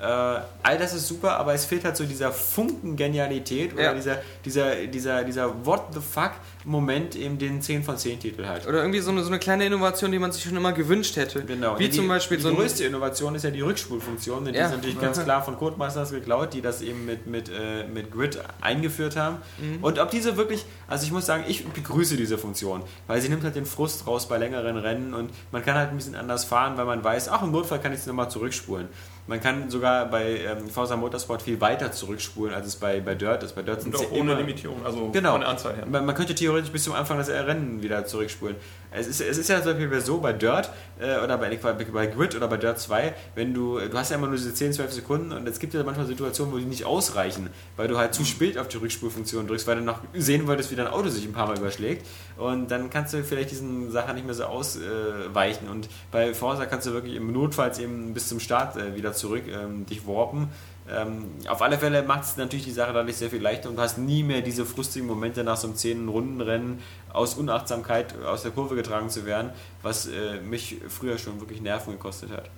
Äh, 0.00 0.40
all 0.62 0.78
das 0.78 0.94
ist 0.94 1.06
super, 1.08 1.36
aber 1.36 1.52
es 1.52 1.64
fehlt 1.66 1.84
halt 1.84 1.96
so 1.96 2.04
dieser 2.04 2.32
Funken 2.32 2.96
Genialität 2.96 3.74
oder 3.74 3.82
Ja. 3.82 3.94
dieser, 3.94 4.18
dieser, 4.44 4.86
dieser, 4.86 5.24
dieser 5.24 5.66
What 5.66 5.82
the 5.92 6.00
fuck 6.00 6.32
Moment 6.64 7.16
eben 7.16 7.38
den 7.38 7.60
10 7.62 7.82
von 7.84 7.96
10 7.96 8.20
Titel 8.20 8.46
halt. 8.46 8.66
Oder 8.66 8.78
irgendwie 8.80 9.00
so 9.00 9.10
eine, 9.10 9.22
so 9.22 9.28
eine 9.28 9.38
kleine 9.38 9.64
Innovation, 9.64 10.12
die 10.12 10.18
man 10.18 10.30
sich 10.32 10.42
schon 10.44 10.56
immer 10.56 10.72
gewünscht 10.72 11.16
hätte. 11.16 11.42
Genau. 11.42 11.78
Wie 11.78 11.88
die, 11.88 11.96
zum 11.96 12.06
Beispiel 12.08 12.36
die 12.38 12.42
so 12.42 12.54
größte 12.54 12.84
Innovation 12.84 13.34
ist 13.34 13.44
ja 13.44 13.50
die 13.50 13.60
Rückspulfunktion, 13.62 14.44
denn 14.44 14.52
die 14.54 14.58
Ja. 14.60 14.66
ist 14.66 14.72
natürlich 14.72 15.00
ganz 15.00 15.22
klar 15.22 15.42
von 15.42 15.56
Codemasters 15.58 16.10
geklaut, 16.10 16.52
die 16.54 16.60
das 16.62 16.80
eben 16.82 17.04
mit, 17.06 17.26
mit, 17.26 17.48
äh, 17.50 17.84
mit 17.92 18.10
Grid 18.10 18.38
eingeführt 18.60 19.16
haben. 19.16 19.36
Mhm. 19.58 19.82
Und 19.82 19.98
ob 19.98 20.10
diese 20.10 20.36
wirklich, 20.36 20.64
also 20.88 21.04
ich 21.04 21.12
muss 21.12 21.26
sagen, 21.26 21.44
ich 21.48 21.66
begrüße 21.66 22.16
diese 22.16 22.36
Funktion, 22.38 22.82
weil 23.06 23.20
sie 23.20 23.28
nimmt 23.28 23.42
halt 23.44 23.56
den 23.56 23.66
Frust 23.66 24.06
raus 24.06 24.28
bei 24.28 24.36
längeren 24.38 24.76
Rennen 24.76 25.14
und 25.14 25.30
man 25.52 25.64
kann 25.64 25.74
halt 25.76 25.90
ein 25.90 25.96
bisschen 25.96 26.14
anders 26.14 26.44
fahren, 26.44 26.76
weil 26.76 26.84
man 26.86 27.02
weiß, 27.02 27.28
ach 27.30 27.42
im 27.42 27.52
Notfall 27.52 27.80
kann 27.80 27.92
ich 27.92 28.00
es 28.00 28.06
nochmal 28.06 28.30
zurückspulen. 28.30 28.88
Man 29.30 29.40
kann 29.40 29.70
sogar 29.70 30.06
bei 30.10 30.40
ähm, 30.40 30.68
Forza 30.68 30.96
Motorsport 30.96 31.40
viel 31.42 31.60
weiter 31.60 31.92
zurückspulen, 31.92 32.52
als 32.52 32.66
es 32.66 32.74
bei, 32.74 32.98
bei 33.00 33.14
Dirt 33.14 33.44
ist. 33.44 33.54
Bei 33.54 33.62
Dirt 33.62 33.80
sind 33.80 33.94
Und 33.94 34.00
es 34.00 34.06
auch 34.08 34.10
ohne 34.10 34.32
immer- 34.32 34.34
Limitierung, 34.40 34.84
also 34.84 35.10
Genau. 35.12 35.30
von 35.32 35.40
der 35.42 35.50
Anzahl 35.50 35.76
her. 35.76 35.86
Man, 35.86 36.04
man 36.04 36.16
könnte 36.16 36.34
theoretisch 36.34 36.72
bis 36.72 36.82
zum 36.82 36.94
Anfang 36.94 37.16
des 37.18 37.28
Rennen 37.28 37.80
wieder 37.80 38.04
zurückspulen. 38.06 38.56
Es 38.92 39.06
ist, 39.06 39.20
es 39.20 39.38
ist 39.38 39.48
ja 39.48 39.62
zum 39.62 39.74
Beispiel 39.74 40.00
so 40.00 40.18
bei 40.18 40.32
Dirt 40.32 40.70
äh, 40.98 41.18
oder 41.22 41.38
bei, 41.38 41.56
bei, 41.56 42.06
Grid 42.06 42.34
oder 42.34 42.48
bei 42.48 42.56
Dirt 42.56 42.78
2, 42.78 43.14
wenn 43.34 43.54
du, 43.54 43.78
du 43.78 43.96
hast 43.96 44.10
ja 44.10 44.16
immer 44.16 44.26
nur 44.26 44.36
diese 44.36 44.52
10, 44.52 44.72
12 44.72 44.92
Sekunden 44.92 45.32
und 45.32 45.48
es 45.48 45.58
gibt 45.58 45.74
ja 45.74 45.82
manchmal 45.84 46.06
Situationen, 46.06 46.52
wo 46.52 46.58
die 46.58 46.64
nicht 46.64 46.84
ausreichen, 46.84 47.50
weil 47.76 47.88
du 47.88 47.98
halt 47.98 48.14
zu 48.14 48.24
spät 48.24 48.58
auf 48.58 48.68
die 48.68 48.78
Rückspulfunktion 48.78 49.46
drückst, 49.46 49.66
weil 49.66 49.76
du 49.76 49.82
noch 49.82 50.00
sehen 50.14 50.46
wolltest, 50.46 50.70
wie 50.70 50.76
dein 50.76 50.88
Auto 50.88 51.08
sich 51.08 51.24
ein 51.24 51.32
paar 51.32 51.46
Mal 51.46 51.58
überschlägt. 51.58 52.06
Und 52.36 52.70
dann 52.70 52.90
kannst 52.90 53.14
du 53.14 53.22
vielleicht 53.22 53.50
diesen 53.50 53.90
Sachen 53.90 54.14
nicht 54.14 54.24
mehr 54.24 54.34
so 54.34 54.44
ausweichen. 54.44 55.68
Und 55.68 55.88
bei 56.10 56.34
Forza 56.34 56.66
kannst 56.66 56.86
du 56.86 56.92
wirklich 56.92 57.14
im 57.14 57.32
Notfalls 57.32 57.78
eben 57.78 58.14
bis 58.14 58.28
zum 58.28 58.40
Start 58.40 58.76
äh, 58.76 58.96
wieder 58.96 59.12
zurück 59.12 59.44
ähm, 59.46 59.86
dich 59.86 60.06
warpen. 60.06 60.48
Ähm, 60.92 61.30
auf 61.48 61.62
alle 61.62 61.78
Fälle 61.78 62.02
macht 62.02 62.24
es 62.24 62.36
natürlich 62.36 62.64
die 62.64 62.72
Sache 62.72 62.92
dadurch 62.92 63.16
sehr 63.16 63.30
viel 63.30 63.40
leichter 63.42 63.68
und 63.68 63.76
du 63.76 63.82
hast 63.82 63.98
nie 63.98 64.22
mehr 64.22 64.40
diese 64.40 64.66
frustigen 64.66 65.06
Momente 65.06 65.44
nach 65.44 65.56
so 65.56 65.68
einem 65.68 65.76
10 65.76 66.08
Rundenrennen 66.08 66.80
aus 67.12 67.34
Unachtsamkeit 67.34 68.14
aus 68.24 68.42
der 68.42 68.50
Kurve 68.50 68.74
getragen 68.74 69.08
zu 69.08 69.24
werden, 69.24 69.50
was 69.82 70.06
äh, 70.06 70.40
mich 70.40 70.78
früher 70.88 71.18
schon 71.18 71.40
wirklich 71.40 71.60
Nerven 71.60 71.92
gekostet 71.92 72.30
hat. 72.30 72.50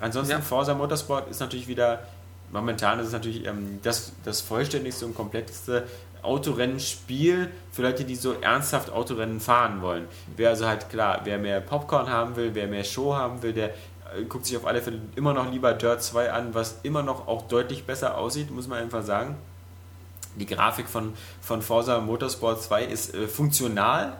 Ansonsten 0.00 0.32
Ja. 0.32 0.40
Forza 0.40 0.74
Motorsport 0.74 1.30
ist 1.30 1.40
natürlich 1.40 1.68
wieder, 1.68 2.00
momentan 2.50 2.98
ist 2.98 3.08
es 3.08 3.12
natürlich 3.12 3.46
ähm, 3.46 3.78
das, 3.82 4.12
das 4.24 4.40
vollständigste 4.40 5.06
und 5.06 5.14
kompletteste 5.14 5.86
Autorennenspiel 6.22 7.48
für 7.72 7.82
Leute, 7.82 8.04
die 8.04 8.14
so 8.14 8.34
ernsthaft 8.40 8.90
Autorennen 8.90 9.40
fahren 9.40 9.82
wollen. 9.82 10.06
Wer 10.36 10.50
also 10.50 10.66
halt 10.66 10.88
klar, 10.88 11.20
wer 11.24 11.38
mehr 11.38 11.60
Popcorn 11.60 12.08
haben 12.08 12.36
will, 12.36 12.50
wer 12.54 12.68
mehr 12.68 12.84
Show 12.84 13.14
haben 13.14 13.42
will, 13.42 13.52
der 13.52 13.70
guckt 14.28 14.46
sich 14.46 14.56
auf 14.56 14.66
alle 14.66 14.82
Fälle 14.82 15.00
immer 15.16 15.32
noch 15.32 15.50
lieber 15.50 15.72
Dirt 15.74 16.02
2 16.02 16.32
an, 16.32 16.54
was 16.54 16.80
immer 16.82 17.02
noch 17.02 17.28
auch 17.28 17.42
deutlich 17.48 17.84
besser 17.84 18.18
aussieht, 18.18 18.50
muss 18.50 18.68
man 18.68 18.78
einfach 18.78 19.02
sagen. 19.02 19.36
Die 20.36 20.46
Grafik 20.46 20.88
von, 20.88 21.12
von 21.40 21.62
Forza 21.62 22.00
Motorsport 22.00 22.62
2 22.62 22.84
ist 22.84 23.14
äh, 23.14 23.28
funktional 23.28 24.16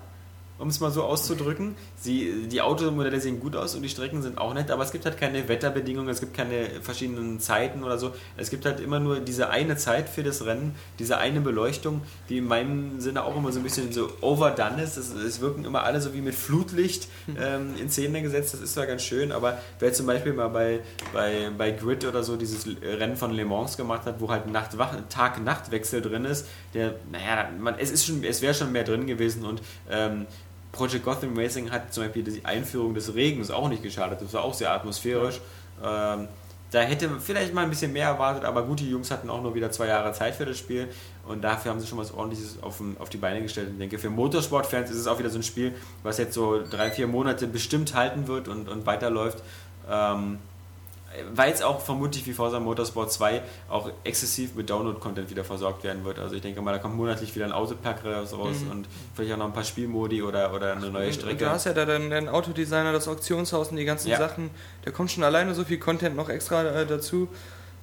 um 0.63 0.69
es 0.69 0.79
mal 0.79 0.93
so 0.93 1.03
auszudrücken. 1.03 1.75
Sie, 1.97 2.47
die 2.47 2.63
Automodelle 2.63 3.21
sehen 3.21 3.41
gut 3.41 3.57
aus 3.57 3.75
und 3.75 3.83
die 3.83 3.89
Strecken 3.89 4.23
sind 4.23 4.39
auch 4.39 4.55
nett, 4.55 4.71
aber 4.71 4.85
es 4.85 4.93
gibt 4.93 5.05
halt 5.05 5.19
keine 5.19 5.49
Wetterbedingungen, 5.49 6.09
es 6.09 6.21
gibt 6.21 6.35
keine 6.35 6.81
verschiedenen 6.81 7.41
Zeiten 7.41 7.83
oder 7.83 7.99
so. 7.99 8.13
Es 8.37 8.49
gibt 8.49 8.65
halt 8.65 8.79
immer 8.79 9.01
nur 9.01 9.19
diese 9.19 9.51
eine 9.51 9.77
Zeit 9.77 10.09
für 10.09 10.23
das 10.23 10.47
Rennen, 10.47 10.77
diese 11.01 11.19
eine 11.19 11.41
Beleuchtung, 11.41 12.03
die 12.29 12.39
in 12.39 12.47
meinem 12.47 13.01
Sinne 13.01 13.25
auch 13.25 13.37
immer 13.37 13.51
so 13.51 13.59
ein 13.59 13.65
bisschen 13.65 13.93
so 13.93 14.09
overdone 14.21 14.81
ist. 14.85 14.97
Es, 14.97 15.13
es 15.13 15.41
wirken 15.41 15.65
immer 15.65 15.83
alle 15.83 16.01
so 16.01 16.15
wie 16.15 16.21
mit 16.21 16.37
Flutlicht 16.37 17.09
ähm, 17.37 17.75
in 17.81 17.91
Szene 17.91 18.23
gesetzt, 18.23 18.55
das 18.55 18.61
ist 18.61 18.75
zwar 18.75 18.87
ganz 18.87 19.03
schön, 19.03 19.33
aber 19.33 19.59
wer 19.81 19.93
zum 19.93 20.07
Beispiel 20.07 20.33
mal 20.33 20.49
bei, 20.49 20.79
bei, 21.13 21.51
bei 21.59 21.73
Grid 21.73 22.05
oder 22.05 22.23
so 22.23 22.37
dieses 22.37 22.69
Rennen 22.81 23.17
von 23.17 23.33
Le 23.33 23.45
Mans 23.45 23.77
gemacht 23.77 24.07
hat, 24.07 24.21
wo 24.21 24.31
halt 24.31 24.47
Nacht, 24.47 24.77
Tag-Nacht-Wechsel 25.09 26.03
drin 26.03 26.25
ist, 26.25 26.47
der, 26.73 26.95
naja, 27.11 27.51
man, 27.59 27.75
es, 27.81 27.91
ist 27.91 28.07
schon, 28.07 28.23
es 28.23 28.43
wäre 28.43 28.55
schon 28.55 28.71
mehr 28.71 28.85
drin 28.85 29.09
gewesen 29.09 29.45
und 29.45 29.61
ähm, 29.91 30.27
Project 30.73 31.05
Gotham 31.05 31.37
Racing 31.37 31.71
hat 31.71 31.93
zum 31.93 32.05
Beispiel 32.05 32.25
die 32.25 32.45
Einführung 32.45 32.95
des 32.95 33.15
Regens 33.15 33.51
auch 33.51 33.69
nicht 33.69 33.83
geschadet. 33.83 34.21
Das 34.21 34.33
war 34.33 34.43
auch 34.43 34.55
sehr 34.55 34.73
atmosphärisch. 34.73 35.41
Ähm, 35.85 36.29
da 36.73 36.81
hätte 36.81 37.07
man 37.07 37.21
vielleicht 37.21 37.53
mal 37.53 37.65
ein 37.65 37.71
bisschen 37.71 37.93
mehr 37.93 38.09
erwartet, 38.09 38.45
aber 38.45 38.63
gut, 38.63 38.81
die 38.81 38.91
Jungs 38.91 39.11
hatten 39.11 39.29
auch 39.29 39.43
nur 39.43 39.55
wieder 39.55 39.71
zwei 39.71 39.89
Jahre 39.89 40.15
Zeit 40.15 40.35
für 40.35 40.47
das 40.47 40.59
Spiel 40.59 40.89
und 41.29 41.45
dafür 41.45 41.71
haben 41.71 41.81
sie 41.81 41.87
schon 41.87 41.99
was 41.99 42.15
ordentliches 42.15 42.63
auf, 42.63 42.83
auf 42.99 43.11
die 43.11 43.19
Beine 43.19 43.43
gestellt. 43.43 43.69
Ich 43.73 43.79
denke, 43.79 43.99
für 43.99 44.09
Motorsportfans 44.09 44.91
ist 44.91 44.97
es 44.97 45.07
auch 45.07 45.19
wieder 45.19 45.29
so 45.29 45.39
ein 45.39 45.43
Spiel, 45.43 45.75
was 46.03 46.17
jetzt 46.17 46.33
so 46.33 46.63
drei, 46.69 46.91
vier 46.91 47.07
Monate 47.09 47.47
bestimmt 47.47 47.95
halten 47.95 48.27
wird 48.27 48.49
und, 48.49 48.71
und 48.71 48.87
weiterläuft. 48.87 49.43
Ähm, 49.91 50.39
weil 51.35 51.53
es 51.53 51.63
auch 51.63 51.81
vermutlich 51.81 52.27
wie 52.27 52.33
Forza 52.33 52.59
Motorsport 52.61 53.13
2 53.13 53.43
auch 53.69 53.91
exzessiv 54.05 54.55
mit 54.55 54.71
Download-Content 54.71 55.31
wieder 55.31 55.45
versorgt 55.45 55.85
werden 55.85 56.05
wird. 56.05 56.19
Also 56.19 56.35
ich 56.35 56.43
denke 56.43 56.63
mal, 56.63 56.73
da 56.73 56.79
kommt 56.79 56.97
monatlich 56.97 57.35
wieder 57.35 57.45
ein 57.45 57.53
Autopack 57.53 58.05
raus 58.05 58.33
Mhm. 58.65 58.71
und 58.71 58.87
vielleicht 59.15 59.33
auch 59.35 59.39
noch 59.39 59.47
ein 59.47 59.53
paar 59.53 59.65
Spielmodi 59.65 60.23
oder, 60.23 60.53
oder 60.55 60.73
eine 60.73 60.91
neue 60.91 61.07
Und 61.09 61.15
Strecke. 61.15 61.45
du 61.45 61.51
hast 61.51 61.65
ja 61.67 61.73
da 61.75 61.85
den, 61.85 62.11
den 62.11 62.29
Autodesigner, 62.29 62.93
das 62.93 63.09
Auktionshaus 63.09 63.69
und 63.69 63.77
die 63.77 63.85
ganzen 63.85 64.09
Ja. 64.09 64.19
Sachen. 64.19 64.51
Da 64.85 64.91
kommt 64.91 65.11
schon 65.11 65.25
alleine 65.25 65.55
so 65.55 65.65
viel 65.65 65.79
Content 65.79 66.17
noch 66.17 66.29
extra 66.29 66.63
äh, 66.65 66.87
dazu. 66.87 67.29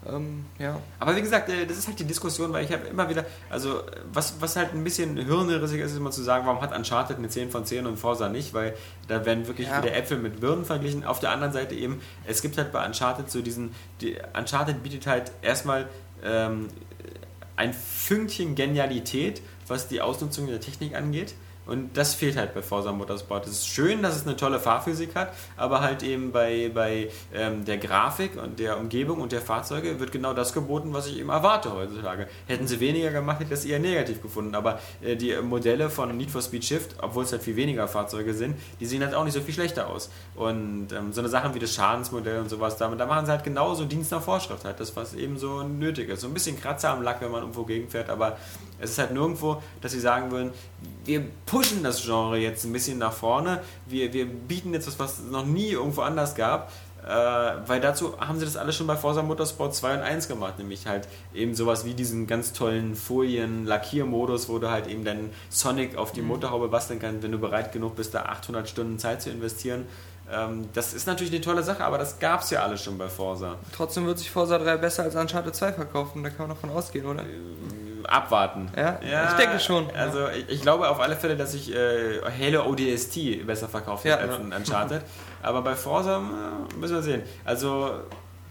Ähm, 0.07 0.45
ja. 0.57 0.79
Aber 0.97 1.15
wie 1.15 1.21
gesagt, 1.21 1.49
äh, 1.49 1.65
das 1.65 1.77
ist 1.77 1.87
halt 1.87 1.99
die 1.99 2.05
Diskussion, 2.05 2.53
weil 2.53 2.63
ich 2.63 2.71
habe 2.71 2.87
immer 2.87 3.09
wieder, 3.09 3.25
also 3.49 3.81
was, 4.13 4.35
was 4.39 4.55
halt 4.55 4.73
ein 4.73 4.83
bisschen 4.83 5.17
hirnrissig 5.17 5.81
ist, 5.81 5.91
ist 5.91 5.97
immer 5.97 6.11
zu 6.11 6.23
sagen, 6.23 6.45
warum 6.45 6.61
hat 6.61 6.75
Uncharted 6.75 7.17
eine 7.17 7.27
10 7.27 7.51
von 7.51 7.65
10 7.65 7.85
und 7.85 7.97
Forza 7.97 8.29
nicht, 8.29 8.53
weil 8.53 8.75
da 9.09 9.25
werden 9.25 9.47
wirklich 9.47 9.67
Ja. 9.67 9.83
wieder 9.83 9.93
Äpfel 9.93 10.17
mit 10.17 10.39
Birnen 10.39 10.63
verglichen. 10.63 11.03
Auf 11.03 11.19
der 11.19 11.31
anderen 11.31 11.51
Seite 11.51 11.75
eben, 11.75 12.01
es 12.25 12.41
gibt 12.41 12.57
halt 12.57 12.71
bei 12.71 12.85
Uncharted 12.85 13.29
so 13.29 13.41
diesen, 13.41 13.75
die, 13.99 14.17
Uncharted 14.37 14.81
bietet 14.83 15.05
halt 15.05 15.31
erstmal 15.41 15.87
ähm, 16.23 16.69
ein 17.57 17.73
Fünkchen 17.73 18.55
Genialität, 18.55 19.41
was 19.67 19.89
die 19.89 20.01
Ausnutzung 20.01 20.47
der 20.47 20.61
Technik 20.61 20.95
angeht. 20.95 21.33
Und 21.69 21.95
das 21.95 22.15
fehlt 22.15 22.35
halt 22.35 22.55
bei 22.55 22.63
Forza 22.63 22.91
Motorsport. 22.91 23.45
Es 23.45 23.59
ist 23.59 23.67
schön, 23.67 24.01
dass 24.01 24.15
es 24.15 24.25
eine 24.25 24.35
tolle 24.35 24.59
Fahrphysik 24.59 25.15
hat, 25.15 25.33
aber 25.55 25.81
halt 25.81 26.01
eben 26.01 26.31
bei, 26.31 26.71
bei 26.73 27.09
ähm, 27.33 27.63
der 27.63 27.77
Grafik 27.77 28.41
und 28.41 28.59
der 28.59 28.79
Umgebung 28.79 29.21
und 29.21 29.31
der 29.31 29.41
Fahrzeuge 29.41 29.99
wird 29.99 30.11
genau 30.11 30.33
das 30.33 30.53
geboten, 30.53 30.93
was 30.93 31.05
ich 31.07 31.19
eben 31.19 31.29
erwarte 31.29 31.71
heutzutage. 31.71 32.27
Hätten 32.47 32.67
sie 32.67 32.79
weniger 32.79 33.11
gemacht, 33.11 33.39
hätte 33.39 33.53
ich 33.53 33.59
das 33.59 33.65
eher 33.65 33.79
negativ 33.79 34.21
gefunden. 34.21 34.55
Aber 34.55 34.79
äh, 35.01 35.15
die 35.15 35.35
Modelle 35.41 35.91
von 35.91 36.15
Need 36.17 36.31
for 36.31 36.41
Speed 36.41 36.65
Shift, 36.65 36.95
obwohl 37.01 37.23
es 37.23 37.31
halt 37.31 37.43
viel 37.43 37.55
weniger 37.55 37.87
Fahrzeuge 37.87 38.33
sind, 38.33 38.55
die 38.79 38.87
sehen 38.87 39.03
halt 39.03 39.13
auch 39.13 39.23
nicht 39.23 39.33
so 39.33 39.41
viel 39.41 39.53
schlechter 39.53 39.89
aus. 39.89 40.09
Und 40.35 40.91
ähm, 40.91 41.13
so 41.13 41.21
eine 41.21 41.29
Sachen 41.29 41.53
wie 41.53 41.59
das 41.59 41.75
Schadensmodell 41.75 42.39
und 42.39 42.49
sowas, 42.49 42.77
damit, 42.77 42.99
da 42.99 43.05
machen 43.05 43.27
sie 43.27 43.31
halt 43.31 43.43
genauso 43.43 43.85
Dienst 43.85 44.11
nach 44.11 44.23
Vorschrift, 44.23 44.65
halt 44.65 44.79
das, 44.79 44.95
was 44.95 45.13
eben 45.13 45.37
so 45.37 45.61
nötig 45.61 46.09
ist. 46.09 46.21
So 46.21 46.27
ein 46.27 46.33
bisschen 46.33 46.59
Kratzer 46.59 46.89
am 46.89 47.03
Lack, 47.03 47.21
wenn 47.21 47.31
man 47.31 47.41
irgendwo 47.41 47.63
gegenfährt, 47.63 48.09
aber 48.09 48.37
es 48.79 48.91
ist 48.91 48.97
halt 48.97 49.11
nirgendwo, 49.11 49.61
dass 49.81 49.91
sie 49.91 49.99
sagen 49.99 50.31
würden, 50.31 50.51
wir 51.05 51.23
pushen 51.45 51.83
das 51.83 52.03
Genre 52.03 52.37
jetzt 52.37 52.65
ein 52.65 52.73
bisschen 52.73 52.97
nach 52.97 53.13
vorne, 53.13 53.61
wir, 53.87 54.13
wir 54.13 54.25
bieten 54.25 54.73
jetzt 54.73 54.87
was, 54.87 54.99
was 54.99 55.19
es 55.19 55.31
noch 55.31 55.45
nie 55.45 55.69
irgendwo 55.69 56.01
anders 56.01 56.35
gab, 56.35 56.71
äh, 57.05 57.09
weil 57.09 57.79
dazu 57.79 58.19
haben 58.19 58.39
sie 58.39 58.45
das 58.45 58.57
alles 58.57 58.75
schon 58.75 58.87
bei 58.87 58.95
Forza 58.95 59.21
Motorsport 59.21 59.73
2 59.73 59.95
und 59.95 60.01
1 60.01 60.27
gemacht, 60.27 60.57
nämlich 60.59 60.85
halt 60.85 61.07
eben 61.33 61.55
sowas 61.55 61.85
wie 61.85 61.93
diesen 61.93 62.27
ganz 62.27 62.53
tollen 62.53 62.95
Folien-Lackiermodus, 62.95 64.49
wo 64.49 64.59
du 64.59 64.69
halt 64.69 64.87
eben 64.87 65.05
dann 65.05 65.29
Sonic 65.49 65.97
auf 65.97 66.11
die 66.11 66.21
Motorhaube 66.21 66.67
basteln 66.67 66.99
kannst, 66.99 67.23
wenn 67.23 67.31
du 67.31 67.39
bereit 67.39 67.71
genug 67.71 67.95
bist, 67.95 68.13
da 68.13 68.23
800 68.23 68.67
Stunden 68.67 68.99
Zeit 68.99 69.21
zu 69.21 69.29
investieren. 69.29 69.85
Ähm, 70.31 70.69
das 70.73 70.93
ist 70.93 71.07
natürlich 71.07 71.33
eine 71.33 71.41
tolle 71.41 71.63
Sache, 71.63 71.83
aber 71.83 71.97
das 71.97 72.19
gab 72.19 72.41
es 72.41 72.49
ja 72.49 72.63
alles 72.63 72.83
schon 72.83 72.97
bei 72.97 73.07
Forza. 73.07 73.55
Trotzdem 73.75 74.05
wird 74.05 74.19
sich 74.19 74.29
Forza 74.29 74.59
3 74.59 74.77
besser 74.77 75.03
als 75.03 75.15
Uncharted 75.15 75.55
2 75.55 75.73
verkaufen. 75.73 76.23
Da 76.23 76.29
kann 76.29 76.47
man 76.47 76.55
davon 76.55 76.69
ausgehen, 76.69 77.05
oder? 77.05 77.23
Abwarten. 78.11 78.69
Ja, 78.75 78.99
ich 79.29 79.33
denke 79.35 79.59
schon. 79.59 79.89
Also 79.95 80.27
ich, 80.29 80.49
ich 80.49 80.61
glaube 80.61 80.89
auf 80.89 80.99
alle 80.99 81.15
Fälle, 81.15 81.37
dass 81.37 81.51
sich 81.53 81.73
äh, 81.73 82.19
Halo 82.39 82.65
ODST 82.69 83.45
besser 83.45 83.67
verkauft 83.69 84.05
Ja. 84.05 84.13
hat 84.13 84.21
als 84.29 84.39
ein 84.39 84.51
Uncharted. 84.53 85.01
Aber 85.43 85.61
bei 85.61 85.75
Forza 85.75 86.17
äh, 86.17 86.75
müssen 86.77 86.95
wir 86.95 87.01
sehen. 87.01 87.21
Also 87.45 87.91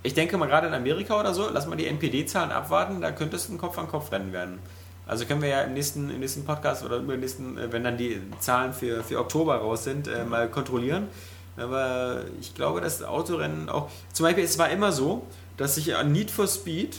ich 0.03 0.15
denke 0.15 0.39
mal 0.39 0.47
gerade 0.47 0.69
in 0.69 0.75
Amerika 0.75 1.19
oder 1.19 1.35
so, 1.35 1.49
lass 1.53 1.67
mal 1.67 1.77
die 1.77 1.87
NPD-Zahlen 1.87 2.53
abwarten, 2.53 3.01
da 3.01 3.11
könnte 3.11 3.37
es 3.37 3.49
ein 3.49 3.59
Kopf-an-Kopf-Rennen 3.59 4.33
werden. 4.33 4.59
Also 5.07 5.25
können 5.25 5.43
wir 5.43 5.49
ja 5.49 5.63
im 5.63 5.73
nächsten, 5.75 6.11
im 6.11 6.21
nächsten 6.21 6.45
Podcast 6.45 6.85
oder 6.85 6.99
im 6.99 7.07
nächsten, 7.21 7.59
äh, 7.59 7.73
wenn 7.73 7.83
dann 7.85 7.97
die 7.97 8.21
Zahlen 8.41 8.73
für, 8.73 9.03
für 9.03 9.19
Oktober 9.19 9.57
raus 9.57 9.85
sind, 9.85 10.07
äh, 10.07 10.25
mal 10.25 10.49
kontrollieren. 10.49 11.09
Aber 11.57 12.23
ich 12.41 12.55
glaube, 12.55 12.81
dass 12.81 13.03
Autorennen 13.03 13.69
auch. 13.69 13.89
Zum 14.13 14.25
Beispiel, 14.25 14.45
es 14.45 14.59
war 14.59 14.69
immer 14.71 14.93
so, 14.93 15.27
dass 15.57 15.75
sich 15.75 15.97
an 15.97 16.13
Need 16.13 16.31
for 16.31 16.47
Speed 16.47 16.97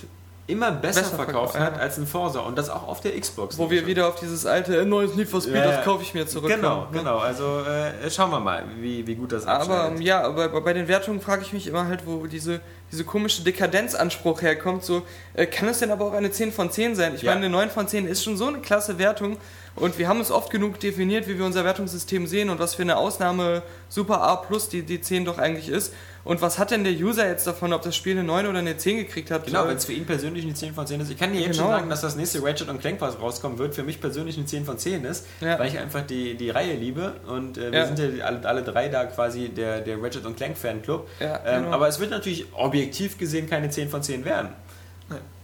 immer 0.49 0.71
besser, 0.71 1.01
Besser 1.01 1.15
verkauft 1.15 1.51
verkauft, 1.53 1.59
hat 1.59 1.75
ja. 1.77 1.81
als 1.81 1.97
ein 1.97 2.07
Forza 2.07 2.39
und 2.39 2.57
das 2.57 2.69
auch 2.69 2.87
auf 2.87 3.01
der 3.01 3.19
Xbox. 3.19 3.57
Wo 3.57 3.69
wir 3.69 3.85
wieder 3.87 4.07
auf 4.07 4.15
dieses 4.15 4.45
alte 4.45 4.77
äh, 4.77 4.85
neues 4.85 5.15
Need 5.15 5.29
for 5.29 5.41
Speed, 5.41 5.55
Ja, 5.55 5.71
das 5.71 5.83
kaufe 5.85 6.03
ich 6.03 6.13
mir 6.13 6.27
zurück. 6.27 6.49
Genau, 6.49 6.87
genau. 6.91 7.17
Also 7.19 7.61
äh, 7.61 8.09
schauen 8.09 8.31
wir 8.31 8.39
mal, 8.39 8.63
wie, 8.79 9.05
wie 9.07 9.15
gut 9.15 9.31
das 9.31 9.45
Aber 9.45 9.59
abschneidet. 9.61 9.97
ähm, 9.97 10.01
ja, 10.01 10.21
aber 10.23 10.49
bei 10.61 10.73
den 10.73 10.87
Wertungen 10.87 11.21
frage 11.21 11.41
ich 11.43 11.53
mich 11.53 11.67
immer 11.67 11.87
halt, 11.87 12.05
wo 12.05 12.25
diese, 12.27 12.59
diese 12.91 13.03
komische 13.03 13.43
Dekadenzanspruch 13.43 14.41
herkommt. 14.41 14.83
So, 14.83 15.03
äh, 15.33 15.45
kann 15.45 15.69
es 15.69 15.79
denn 15.79 15.91
aber 15.91 16.05
auch 16.05 16.13
eine 16.13 16.31
10 16.31 16.51
von 16.51 16.71
10 16.71 16.95
sein? 16.95 17.15
Ich 17.15 17.21
Ja. 17.21 17.31
meine, 17.33 17.45
eine 17.45 17.55
9 17.55 17.69
von 17.69 17.87
10 17.87 18.07
ist 18.07 18.23
schon 18.23 18.37
so 18.37 18.47
eine 18.47 18.59
klasse 18.59 18.97
Wertung 18.97 19.37
und 19.75 19.97
wir 19.97 20.07
haben 20.07 20.19
es 20.19 20.31
oft 20.31 20.49
genug 20.51 20.79
definiert, 20.79 21.27
wie 21.27 21.37
wir 21.37 21.45
unser 21.45 21.63
Wertungssystem 21.63 22.27
sehen 22.27 22.49
und 22.49 22.59
was 22.59 22.75
für 22.75 22.81
eine 22.81 22.97
Ausnahme 22.97 23.61
Super 23.87 24.21
A 24.21 24.35
plus 24.35 24.67
die, 24.69 24.81
die 24.83 24.99
10 25.01 25.25
doch 25.25 25.37
eigentlich 25.37 25.69
ist. 25.69 25.93
Und 26.23 26.41
was 26.41 26.59
hat 26.59 26.71
denn 26.71 26.83
der 26.83 26.93
User 26.93 27.27
jetzt 27.27 27.47
davon, 27.47 27.71
ob 27.73 27.81
das 27.81 27.95
Spiel 27.95 28.11
eine 28.13 28.23
9 28.23 28.47
oder 28.47 28.59
eine 28.59 28.75
10 28.77 28.97
gekriegt 28.97 29.31
hat? 29.31 29.45
Genau, 29.45 29.65
Äh, 29.65 29.69
wenn 29.69 29.77
es 29.77 29.85
für 29.85 29.93
ihn 29.93 30.05
persönlich 30.05 30.43
eine 30.45 30.53
10 30.53 30.73
von 30.73 30.85
10 30.85 30.99
ist. 31.01 31.09
Ich 31.09 31.17
kann 31.17 31.31
dir 31.31 31.39
jetzt 31.39 31.51
Genau. 31.57 31.63
schon 31.69 31.71
sagen, 31.71 31.89
dass 31.89 32.01
das 32.01 32.15
nächste 32.15 32.43
Ratchet 32.43 32.67
und 32.69 32.79
Clank, 32.81 32.99
was 33.01 33.19
rauskommen 33.19 33.57
wird, 33.57 33.73
für 33.73 33.83
mich 33.83 34.01
persönlich 34.01 34.37
eine 34.37 34.45
10 34.45 34.65
von 34.65 34.77
10 34.77 35.05
ist, 35.05 35.25
Ja. 35.41 35.57
weil 35.57 35.67
ich 35.69 35.77
einfach 35.79 36.01
die, 36.05 36.35
die 36.35 36.49
Reihe 36.49 36.73
liebe 36.73 37.13
und 37.27 37.57
äh, 37.57 37.71
wir 37.71 37.79
Ja. 37.79 37.85
sind 37.85 37.99
ja 37.99 38.25
alle, 38.25 38.45
alle 38.47 38.63
drei 38.63 38.89
da 38.89 39.05
quasi 39.05 39.49
der, 39.49 39.81
der 39.81 40.01
Ratchet 40.01 40.25
und 40.25 40.35
Clank 40.37 40.57
Fanclub. 40.57 41.07
Ja, 41.19 41.39
ähm, 41.45 41.63
genau. 41.63 41.75
Aber 41.75 41.87
es 41.87 41.99
wird 41.99 42.11
natürlich 42.11 42.45
objektiv 42.53 43.17
gesehen 43.17 43.49
keine 43.49 43.69
10 43.69 43.89
von 43.89 44.03
10 44.03 44.25
werden. 44.25 44.49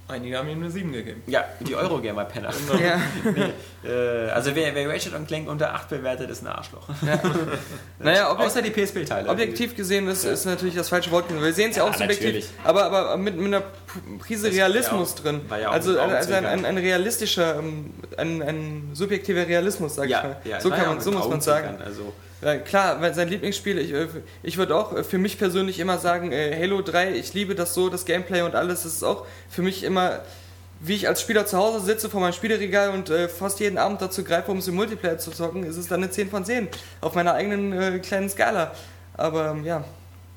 Einige 0.08 0.38
haben 0.38 0.48
ihm 0.50 0.62
eine 0.62 0.70
7 0.70 0.92
gegeben. 0.92 1.24
Ja, 1.26 1.46
die 1.60 1.76
Eurogamer-Penner. 1.76 2.54
ja. 2.80 3.02
nee, 3.24 3.90
äh, 3.90 4.30
also 4.30 4.56
wer, 4.56 4.76
wer 4.76 4.88
Ratchet 4.88 5.16
und 5.16 5.28
Clank 5.28 5.50
unter 5.50 5.74
8 5.74 5.90
bewertet, 5.90 6.30
ist 6.30 6.44
ein 6.44 6.48
Arschloch. 6.48 6.88
Naja, 8.00 8.32
ob 8.32 8.40
Außer 8.40 8.62
die 8.62 8.70
PSP-Teile. 8.70 9.28
Objektiv 9.30 9.76
gesehen 9.76 10.08
ist, 10.08 10.24
ist 10.26 10.46
natürlich 10.46 10.76
das 10.76 10.90
falsche 10.90 11.10
Wort. 11.10 11.26
Wir 11.30 11.54
sehen 11.54 11.72
es 11.72 11.78
ja, 11.78 11.84
Ja, 11.86 11.90
auch 11.90 11.96
subjektiv, 11.96 12.50
aber, 12.64 12.86
aber 12.86 13.18
mit, 13.18 13.36
mit 13.36 13.48
einer 13.48 13.64
Prise 14.20 14.48
Das 14.48 14.56
Realismus 14.56 15.16
ja 15.16 15.22
drin. 15.24 15.42
ja 15.60 15.72
also 15.72 16.00
also 16.00 16.34
ein, 16.34 16.46
ein, 16.46 16.66
ein 16.66 16.78
realistischer, 16.78 17.58
ähm, 17.58 17.94
ein, 18.18 18.44
ein 18.44 18.90
subjektiver 18.94 19.48
Realismus, 19.48 19.96
sag 19.96 20.06
ich 20.06 20.12
ja, 20.12 20.24
mal. 20.24 20.38
ja, 20.44 20.62
so 20.62 20.70
kann 20.70 20.82
ja 20.82 20.88
man, 20.90 21.02
so 21.02 21.12
muss 21.12 21.28
man 21.28 21.42
sagen. 21.42 21.82
Also, 21.84 22.14
Ja, 22.35 22.35
klar, 22.64 23.02
weil 23.02 23.14
sein 23.14 23.30
Lieblingsspiel, 23.30 23.78
ich, 23.80 23.92
äh, 23.92 24.08
ich 24.44 24.58
würde 24.58 24.76
auch 24.76 24.96
äh, 24.96 25.04
für 25.04 25.18
mich 25.18 25.38
persönlich 25.38 25.80
immer 25.80 25.98
sagen, 25.98 26.32
äh, 26.32 26.56
Halo 26.60 26.82
3, 26.82 27.14
ich 27.14 27.34
liebe 27.34 27.56
das 27.56 27.74
so, 27.74 27.90
das 27.90 28.06
Gameplay 28.06 28.42
und 28.42 28.56
alles, 28.56 28.84
das 28.84 28.94
ist 28.94 29.04
auch 29.04 29.26
für 29.50 29.62
mich 29.62 29.84
immer, 29.84 30.22
wie 30.80 30.94
ich 30.94 31.08
als 31.08 31.22
Spieler 31.22 31.46
zu 31.46 31.58
Hause 31.58 31.84
sitze 31.84 32.10
vor 32.10 32.22
meinem 32.22 32.34
Spieleregal 32.34 32.92
und 32.92 33.10
äh, 33.10 33.28
fast 33.28 33.60
jeden 33.60 33.78
Abend 33.78 34.02
dazu 34.02 34.24
greife, 34.24 34.52
um 34.52 34.60
es 34.60 34.68
im 34.68 34.76
Multiplayer 34.76 35.18
zu 35.18 35.32
zocken, 35.32 35.64
ist 35.64 35.78
es 35.78 35.88
dann 35.88 36.04
eine 36.04 36.12
10 36.12 36.30
von 36.30 36.46
10 36.46 36.68
auf 37.02 37.16
meiner 37.16 37.34
eigenen 37.34 37.74
äh, 37.74 38.00
kleinen 38.00 38.30
Skala. 38.30 38.72
Aber 39.16 39.52
ähm, 39.52 39.66
ja, 39.66 39.84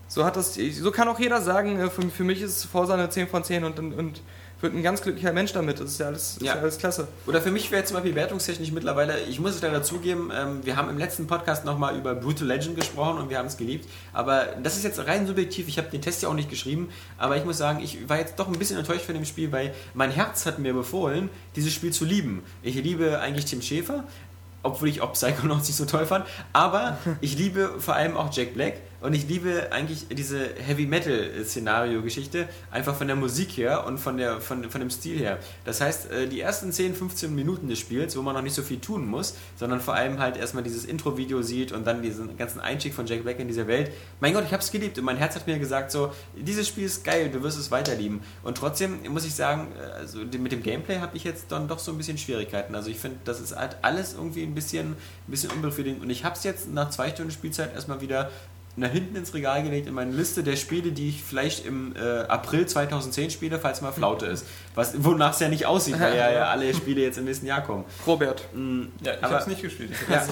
so 0.07 0.25
hat 0.25 0.37
das, 0.37 0.55
so 0.55 0.91
kann 0.91 1.09
auch 1.09 1.19
jeder 1.19 1.43
sagen, 1.43 1.79
äh, 1.79 1.91
für, 1.91 2.03
für 2.09 2.25
mich 2.25 2.41
ist 2.41 2.65
Forza 2.65 2.95
eine 2.95 3.11
10 3.11 3.29
von 3.29 3.45
10 3.45 3.65
und, 3.65 3.79
und, 3.79 3.93
und 3.93 4.21
wird 4.61 4.75
ein 4.75 4.83
ganz 4.83 5.03
glücklicher 5.03 5.33
Mensch 5.33 5.53
damit. 5.53 5.79
Das 5.81 5.91
ist 5.91 5.99
ja 6.01 6.07
alles, 6.07 6.39
Ja. 6.41 6.47
Ist 6.53 6.55
ja 6.57 6.61
alles 6.63 6.79
klasse. 6.79 7.09
Oder 7.27 7.41
für 7.41 7.51
mich 7.51 7.71
wäre 7.71 7.85
zum 7.85 7.95
Beispiel 7.95 8.15
wertungstechnisch 8.15 8.73
mittlerweile, 8.73 9.21
ich 9.21 9.39
muss 9.39 9.55
es 9.55 9.63
leider 9.63 9.83
zugeben, 9.83 10.31
ähm, 10.35 10.61
wir 10.65 10.77
haben 10.77 10.91
im 10.91 10.99
letzten 10.99 11.27
Podcast 11.27 11.65
nochmal 11.65 11.97
über 11.97 12.15
Brutal 12.15 12.47
Legend 12.49 12.77
gesprochen 12.77 13.19
und 13.19 13.31
wir 13.31 13.39
haben 13.39 13.47
es 13.47 13.57
geliebt. 13.57 13.89
Aber 14.13 14.47
das 14.63 14.77
ist 14.77 14.85
jetzt 14.85 14.99
rein 15.07 15.27
subjektiv, 15.27 15.69
ich 15.69 15.79
habe 15.79 15.89
den 15.89 16.03
Test 16.03 16.23
ja 16.23 16.29
auch 16.29 16.35
nicht 16.35 16.51
geschrieben, 16.51 16.89
aber 17.19 17.37
ich 17.37 17.45
muss 17.45 17.59
sagen, 17.59 17.81
ich 17.83 18.09
war 18.09 18.19
jetzt 18.19 18.39
doch 18.39 18.49
ein 18.49 18.59
bisschen 18.59 18.79
enttäuscht 18.79 19.05
von 19.05 19.15
dem 19.15 19.25
Spiel, 19.25 19.53
weil 19.53 19.75
mein 19.95 20.11
Herz 20.11 20.47
hat 20.47 20.59
mir 20.59 20.75
befohlen, 20.75 21.29
dieses 21.55 21.73
Spiel 21.73 21.93
zu 21.93 22.05
lieben. 22.05 22.43
Ich 22.63 22.75
liebe 22.75 23.21
eigentlich 23.21 23.45
Tim 23.45 23.63
Schäfer, 23.63 24.05
obwohl 24.65 24.89
ich 24.89 25.01
auch 25.01 25.13
Psychonauts 25.13 25.69
nicht 25.69 25.77
so 25.77 25.85
toll 25.85 26.05
fand, 26.05 26.27
aber 26.53 26.99
ich 27.21 27.39
liebe 27.39 27.75
vor 27.79 27.95
allem 27.95 28.17
auch 28.17 28.33
Jack 28.35 28.55
Black 28.55 28.75
und 29.01 29.15
ich 29.15 29.29
liebe 29.29 29.69
eigentlich 29.71 30.07
diese 30.11 30.55
Heavy 30.57 30.87
Metal 30.87 31.45
Szenario 31.45 32.03
Geschichte 32.03 32.49
einfach 32.71 32.97
von 32.97 33.07
der 33.07 33.17
Musik 33.17 33.57
her 33.57 33.87
und 33.87 33.99
von 33.99 34.17
der 34.17 34.41
von, 34.41 34.69
von 34.69 34.81
dem 34.81 34.91
Stil 34.91 35.19
her. 35.19 35.39
Das 35.65 35.81
heißt, 35.81 36.11
äh, 36.11 36.27
die 36.27 36.41
ersten 36.41 36.73
10, 36.73 36.95
15 36.95 37.33
Minuten 37.35 37.69
des 37.69 37.79
Spiels, 37.79 38.17
wo 38.17 38.23
man 38.23 38.35
noch 38.35 38.43
nicht 38.43 38.55
so 38.55 38.63
viel 38.63 38.81
tun 38.81 39.07
muss, 39.07 39.37
sondern 39.57 39.81
vor 39.81 39.95
allem 39.95 40.19
halt 40.19 40.37
erstmal 40.37 40.65
dieses 40.65 40.85
Intro 40.85 41.17
Video 41.17 41.43
sieht 41.43 41.71
und 41.71 41.87
dann 41.87 42.03
diesen 42.03 42.37
ganzen 42.37 42.61
Einstieg 42.61 42.93
von 42.93 43.07
Jack 43.07 43.23
Black 43.23 43.39
in 43.39 43.47
diese 43.47 43.69
Welt. 43.69 43.93
Mein 44.21 44.35
Gott, 44.35 44.45
ich 44.45 44.53
habe 44.53 44.63
es 44.63 44.71
geliebt 44.73 44.99
und 44.99 45.05
mein 45.05 45.17
Herz 45.17 45.37
hat 45.37 45.47
mir 45.47 45.59
gesagt 45.59 45.93
so, 45.93 46.13
dieses 46.35 46.67
Spiel 46.67 46.85
ist 46.85 47.05
geil, 47.05 47.31
du 47.31 47.43
wirst 47.43 47.59
es 47.59 47.71
weiterlieben. 47.71 48.21
Und 48.43 48.59
trotzdem 48.59 48.99
muss 49.09 49.25
ich 49.25 49.35
sagen, 49.35 49.69
also 49.97 50.19
mit 50.19 50.51
dem 50.51 50.63
Gameplay 50.63 50.99
habe 50.99 51.17
ich 51.17 51.23
jetzt 51.23 51.53
dann 51.53 51.69
doch 51.69 51.79
so 51.79 51.93
ein 51.93 51.99
bisschen 51.99 52.19
Schwierigkeiten. 52.19 52.75
Also 52.75 52.91
ich 52.91 52.99
finde, 52.99 53.19
das 53.25 53.41
ist 53.41 53.55
halt 53.55 53.77
alles 53.83 54.15
irgendwie 54.15 54.43
ein 54.43 54.55
bisschen, 54.55 54.89
ein 54.89 54.97
bisschen 55.31 55.51
unbefriedigend. 55.53 56.03
Und 56.03 56.11
ich 56.11 56.25
habe 56.25 56.35
es 56.35 56.43
jetzt 56.43 56.69
nach 56.73 56.91
zwei 56.91 57.11
Stunden 57.11 57.31
Spielzeit 57.31 57.75
erstmal 57.75 58.01
wieder 58.01 58.31
nach 58.79 58.91
hinten 58.91 59.17
ins 59.17 59.35
Regal 59.35 59.63
gelegt 59.63 59.87
in 59.89 59.95
meine 59.95 60.13
Liste 60.13 60.43
der 60.43 60.57
Spiele, 60.57 60.93
die 60.93 61.09
ich 61.09 61.23
vielleicht 61.23 61.67
im 61.67 61.95
äh, 61.97 62.21
April 62.29 62.67
2010 62.67 63.31
spiele, 63.31 63.59
falls 63.59 63.81
mal 63.81 63.93
Flaute 63.93 64.27
ist. 64.27 64.47
Was, 64.75 65.03
wonach 65.05 65.35
es 65.35 65.41
ja 65.41 65.49
nicht 65.49 65.67
aussieht, 65.67 65.99
weil 65.99 66.17
ja, 66.17 66.31
ja 66.33 66.45
alle 66.51 66.73
Spiele 66.75 67.03
jetzt 67.03 67.19
im 67.19 67.25
nächsten 67.25 67.47
Jahr 67.47 67.63
kommen. 67.63 67.85
Robert. 68.07 68.43
Mm, 68.55 68.85
Ja, 69.03 69.15
ich 69.15 69.23
habe 69.23 69.37
es 69.37 69.47
nicht 69.47 69.63
gespielt. 69.63 69.91
Ich 69.91 70.09
ja, 70.09 70.25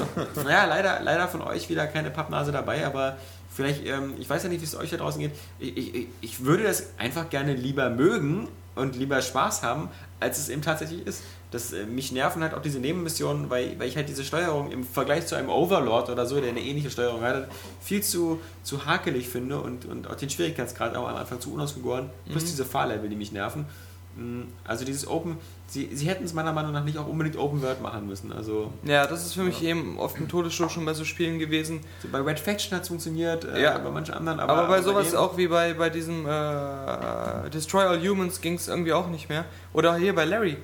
naja, 0.42 0.64
leider, 0.64 1.00
leider 1.02 1.28
von 1.28 1.42
euch 1.42 1.68
wieder 1.68 1.86
keine 1.86 2.10
Pappnase 2.10 2.52
dabei, 2.52 2.86
aber 2.86 3.16
vielleicht, 3.52 3.84
ähm, 3.86 4.14
ich 4.18 4.30
weiß 4.30 4.44
ja 4.44 4.48
nicht, 4.48 4.60
wie 4.60 4.66
es 4.66 4.76
euch 4.76 4.90
da 4.90 4.96
draußen 4.96 5.20
geht. 5.20 5.32
Ich, 5.58 5.76
ich, 5.76 6.06
ich 6.20 6.44
würde 6.44 6.62
das 6.62 6.90
einfach 6.98 7.28
gerne 7.30 7.54
lieber 7.54 7.90
mögen 7.90 8.48
und 8.76 8.94
lieber 8.94 9.22
Spaß 9.22 9.62
haben, 9.62 9.88
als 10.20 10.38
es 10.38 10.48
eben 10.48 10.62
tatsächlich 10.62 11.06
ist. 11.06 11.22
Das, 11.52 11.72
äh, 11.72 11.86
mich 11.86 12.10
nerven 12.10 12.42
halt 12.42 12.54
auch 12.54 12.60
diese 12.60 12.80
Nebenmissionen, 12.80 13.48
weil, 13.50 13.78
weil 13.78 13.88
ich 13.88 13.96
halt 13.96 14.08
diese 14.08 14.24
Steuerung 14.24 14.72
im 14.72 14.82
Vergleich 14.84 15.26
zu 15.26 15.36
einem 15.36 15.48
Overlord 15.48 16.10
oder 16.10 16.26
so, 16.26 16.40
der 16.40 16.50
eine 16.50 16.60
ähnliche 16.60 16.90
Steuerung 16.90 17.20
hat, 17.22 17.48
viel 17.80 18.02
zu, 18.02 18.40
zu 18.64 18.84
hakelig 18.84 19.28
finde 19.28 19.60
und, 19.60 19.84
und 19.84 20.10
auch 20.10 20.16
den 20.16 20.28
Schwierigkeitsgrad 20.28 20.96
auch 20.96 21.08
am 21.08 21.14
Anfang 21.16 21.40
zu 21.40 21.52
unausgegoren. 21.54 22.10
Plus 22.30 22.44
diese 22.46 22.64
Fahrlevel, 22.64 23.08
die 23.08 23.14
mich 23.16 23.30
nerven. 23.30 23.64
Mm, 24.16 24.42
Also 24.64 24.84
dieses 24.84 25.06
Open, 25.06 25.36
sie, 25.68 25.88
sie 25.94 26.08
hätten 26.08 26.24
es 26.24 26.34
meiner 26.34 26.52
Meinung 26.52 26.72
nach 26.72 26.82
nicht 26.82 26.98
auch 26.98 27.06
unbedingt 27.06 27.36
Open 27.36 27.62
World 27.62 27.80
machen 27.80 28.08
müssen. 28.08 28.32
Also 28.32 28.72
Ja, 28.82 29.06
das 29.06 29.24
ist 29.24 29.34
für 29.34 29.42
mich 29.44 29.62
eben 29.62 29.98
oft 30.00 30.16
ein 30.16 30.26
Todesstoß 30.26 30.72
schon 30.72 30.84
bei 30.84 30.94
so 30.94 31.04
Spielen 31.04 31.38
gewesen. 31.38 31.78
so 32.02 32.08
bei 32.08 32.20
Red 32.22 32.40
Faction 32.40 32.74
hat 32.74 32.82
es 32.82 32.88
funktioniert, 32.88 33.44
äh, 33.44 33.62
Ja. 33.62 33.78
bei 33.78 33.90
manchen 33.90 34.14
anderen, 34.14 34.40
aber, 34.40 34.52
Aber, 34.54 34.68
bei 34.68 34.82
sowas 34.82 35.10
dem- 35.10 35.18
auch 35.18 35.36
wie 35.36 35.46
bei, 35.46 35.74
bei 35.74 35.90
diesem 35.90 36.26
äh, 36.26 37.50
Destroy 37.50 37.84
All 37.84 38.00
Humans 38.00 38.40
ging 38.40 38.54
es 38.54 38.66
irgendwie 38.68 38.92
auch 38.92 39.08
nicht 39.08 39.28
mehr. 39.28 39.44
Oder 39.72 39.94
hier 39.96 40.12
bei 40.14 40.24
Larry. 40.24 40.56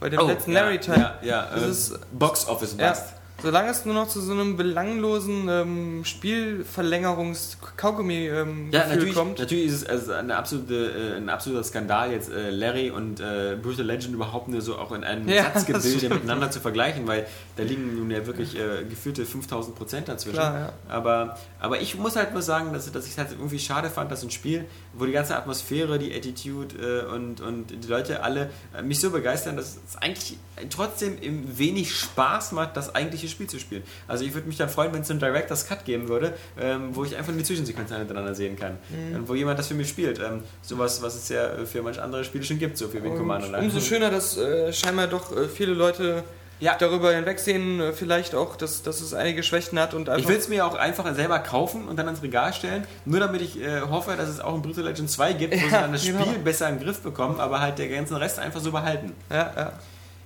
Bei 0.00 0.08
dem 0.08 0.18
Oh, 0.20 0.26
letzten 0.26 0.52
ja, 0.52 0.62
Larry-Teil. 0.62 0.98
Ja, 0.98 1.14
ja, 1.22 1.48
Das 1.54 1.62
äh, 1.62 1.68
ist- 1.70 1.98
Box 2.18 2.48
Office 2.48 2.74
Bust. 2.74 3.04
Solange 3.42 3.70
es 3.70 3.84
nur 3.84 3.94
noch 3.94 4.08
zu 4.08 4.20
so 4.20 4.32
einem 4.32 4.56
belanglosen 4.56 5.48
ähm, 5.48 6.04
Spielverlängerungs-Kaugummi-Gefühl 6.04 8.48
ähm, 8.48 8.68
Ja, 8.72 8.86
natürlich, 8.86 9.14
kommt. 9.14 9.38
natürlich 9.38 9.66
ist 9.66 9.82
es 9.82 9.88
also 9.88 10.12
eine 10.12 10.36
absolute, 10.36 11.14
äh, 11.14 11.16
ein 11.16 11.28
absoluter 11.28 11.64
Skandal, 11.64 12.12
jetzt 12.12 12.30
äh, 12.30 12.50
Larry 12.50 12.90
und 12.90 13.20
äh, 13.20 13.56
Brutal 13.60 13.86
Legend 13.86 14.14
überhaupt 14.14 14.48
nur 14.48 14.60
so 14.60 14.78
auch 14.78 14.92
in 14.92 15.04
einem 15.04 15.28
Ja, 15.28 15.50
Satzgebilde 15.54 16.08
miteinander 16.10 16.50
zu 16.50 16.60
vergleichen, 16.60 17.06
weil 17.06 17.26
da 17.56 17.62
liegen 17.62 17.96
nun 17.96 18.10
ja 18.10 18.26
wirklich 18.26 18.56
äh, 18.56 18.84
gefühlte 18.88 19.24
5000 19.24 19.76
Prozent 19.76 20.08
dazwischen. 20.08 20.36
Klar, 20.36 20.58
ja. 20.58 20.72
aber, 20.88 21.38
aber 21.58 21.80
ich 21.80 21.96
muss 21.96 22.16
halt 22.16 22.32
nur 22.32 22.42
sagen, 22.42 22.72
dass, 22.72 22.90
dass 22.90 23.06
ich 23.06 23.12
es 23.12 23.18
halt 23.18 23.30
irgendwie 23.32 23.58
schade 23.58 23.90
fand, 23.90 24.10
dass 24.10 24.22
ein 24.22 24.30
Spiel, 24.30 24.64
wo 24.92 25.06
die 25.06 25.12
ganze 25.12 25.36
Atmosphäre, 25.36 25.98
die 25.98 26.14
Attitude 26.14 26.76
äh, 26.76 27.14
und, 27.14 27.40
und 27.40 27.66
die 27.70 27.88
Leute 27.88 28.22
alle 28.22 28.50
äh, 28.76 28.82
mich 28.82 29.00
so 29.00 29.10
begeistern, 29.10 29.56
dass 29.56 29.78
es 29.86 29.96
eigentlich 29.96 30.36
trotzdem 30.68 31.16
wenig 31.56 31.94
Spaß 31.94 32.52
macht, 32.52 32.76
das 32.76 32.94
eigentliche 32.94 33.28
Spiel 33.30 33.46
zu 33.46 33.58
spielen. 33.58 33.82
Also 34.08 34.24
ich 34.24 34.34
würde 34.34 34.46
mich 34.48 34.56
dann 34.56 34.68
freuen, 34.68 34.92
wenn 34.92 35.02
es 35.02 35.10
einen 35.10 35.20
Director's 35.20 35.66
Cut 35.66 35.84
geben 35.84 36.08
würde, 36.08 36.34
ähm, 36.60 36.90
wo 36.94 37.04
ich 37.04 37.16
einfach 37.16 37.32
die 37.32 37.42
Zwischensequenzen 37.42 37.96
hintereinander 37.96 38.34
sehen 38.34 38.56
kann. 38.56 38.78
Mhm. 38.90 39.16
Und 39.16 39.28
wo 39.28 39.34
jemand 39.34 39.58
das 39.58 39.68
für 39.68 39.74
mich 39.74 39.88
spielt. 39.88 40.18
Ähm, 40.18 40.42
sowas, 40.62 41.00
was 41.02 41.14
es 41.14 41.28
ja 41.28 41.64
für 41.64 41.82
manche 41.82 42.02
andere 42.02 42.24
Spiele 42.24 42.44
schon 42.44 42.58
gibt, 42.58 42.76
so 42.76 42.88
für 42.88 43.02
Wing 43.02 43.16
Commander. 43.16 43.58
Umso 43.58 43.80
schöner, 43.80 44.10
dass 44.10 44.36
äh, 44.36 44.72
scheinbar 44.72 45.06
doch 45.06 45.34
äh, 45.36 45.48
viele 45.48 45.72
Leute 45.74 46.24
Ja. 46.60 46.76
darüber 46.78 47.12
hinwegsehen, 47.14 47.80
äh, 47.80 47.92
vielleicht 47.92 48.34
auch, 48.34 48.56
dass, 48.56 48.82
dass 48.82 49.00
es 49.00 49.14
einige 49.14 49.42
Schwächen 49.42 49.78
hat 49.78 49.94
und 49.94 50.08
Ich 50.18 50.28
will 50.28 50.36
es 50.36 50.48
mir 50.48 50.66
auch 50.66 50.74
einfach 50.74 51.14
selber 51.14 51.38
kaufen 51.38 51.88
und 51.88 51.96
dann 51.98 52.06
ins 52.08 52.22
Regal 52.22 52.52
stellen, 52.52 52.86
nur 53.06 53.18
damit 53.20 53.40
ich 53.40 53.58
äh, 53.62 53.80
hoffe, 53.80 54.14
dass 54.16 54.28
es 54.28 54.40
auch 54.40 54.54
ein 54.54 54.60
Brutal 54.62 54.84
Legend 54.84 55.08
2 55.10 55.32
gibt, 55.32 55.54
wo 55.54 55.58
sie 55.58 55.72
Ja, 55.72 55.80
dann 55.82 55.92
das 55.92 56.04
genau. 56.04 56.22
Spiel 56.24 56.38
besser 56.40 56.68
im 56.68 56.78
Griff 56.78 57.00
bekommen, 57.00 57.40
aber 57.40 57.60
halt 57.60 57.78
der 57.78 57.88
ganzen 57.88 58.16
Rest 58.16 58.38
einfach 58.38 58.60
so 58.60 58.72
behalten. 58.72 59.12
ja, 59.30 59.52
ja. 59.56 59.72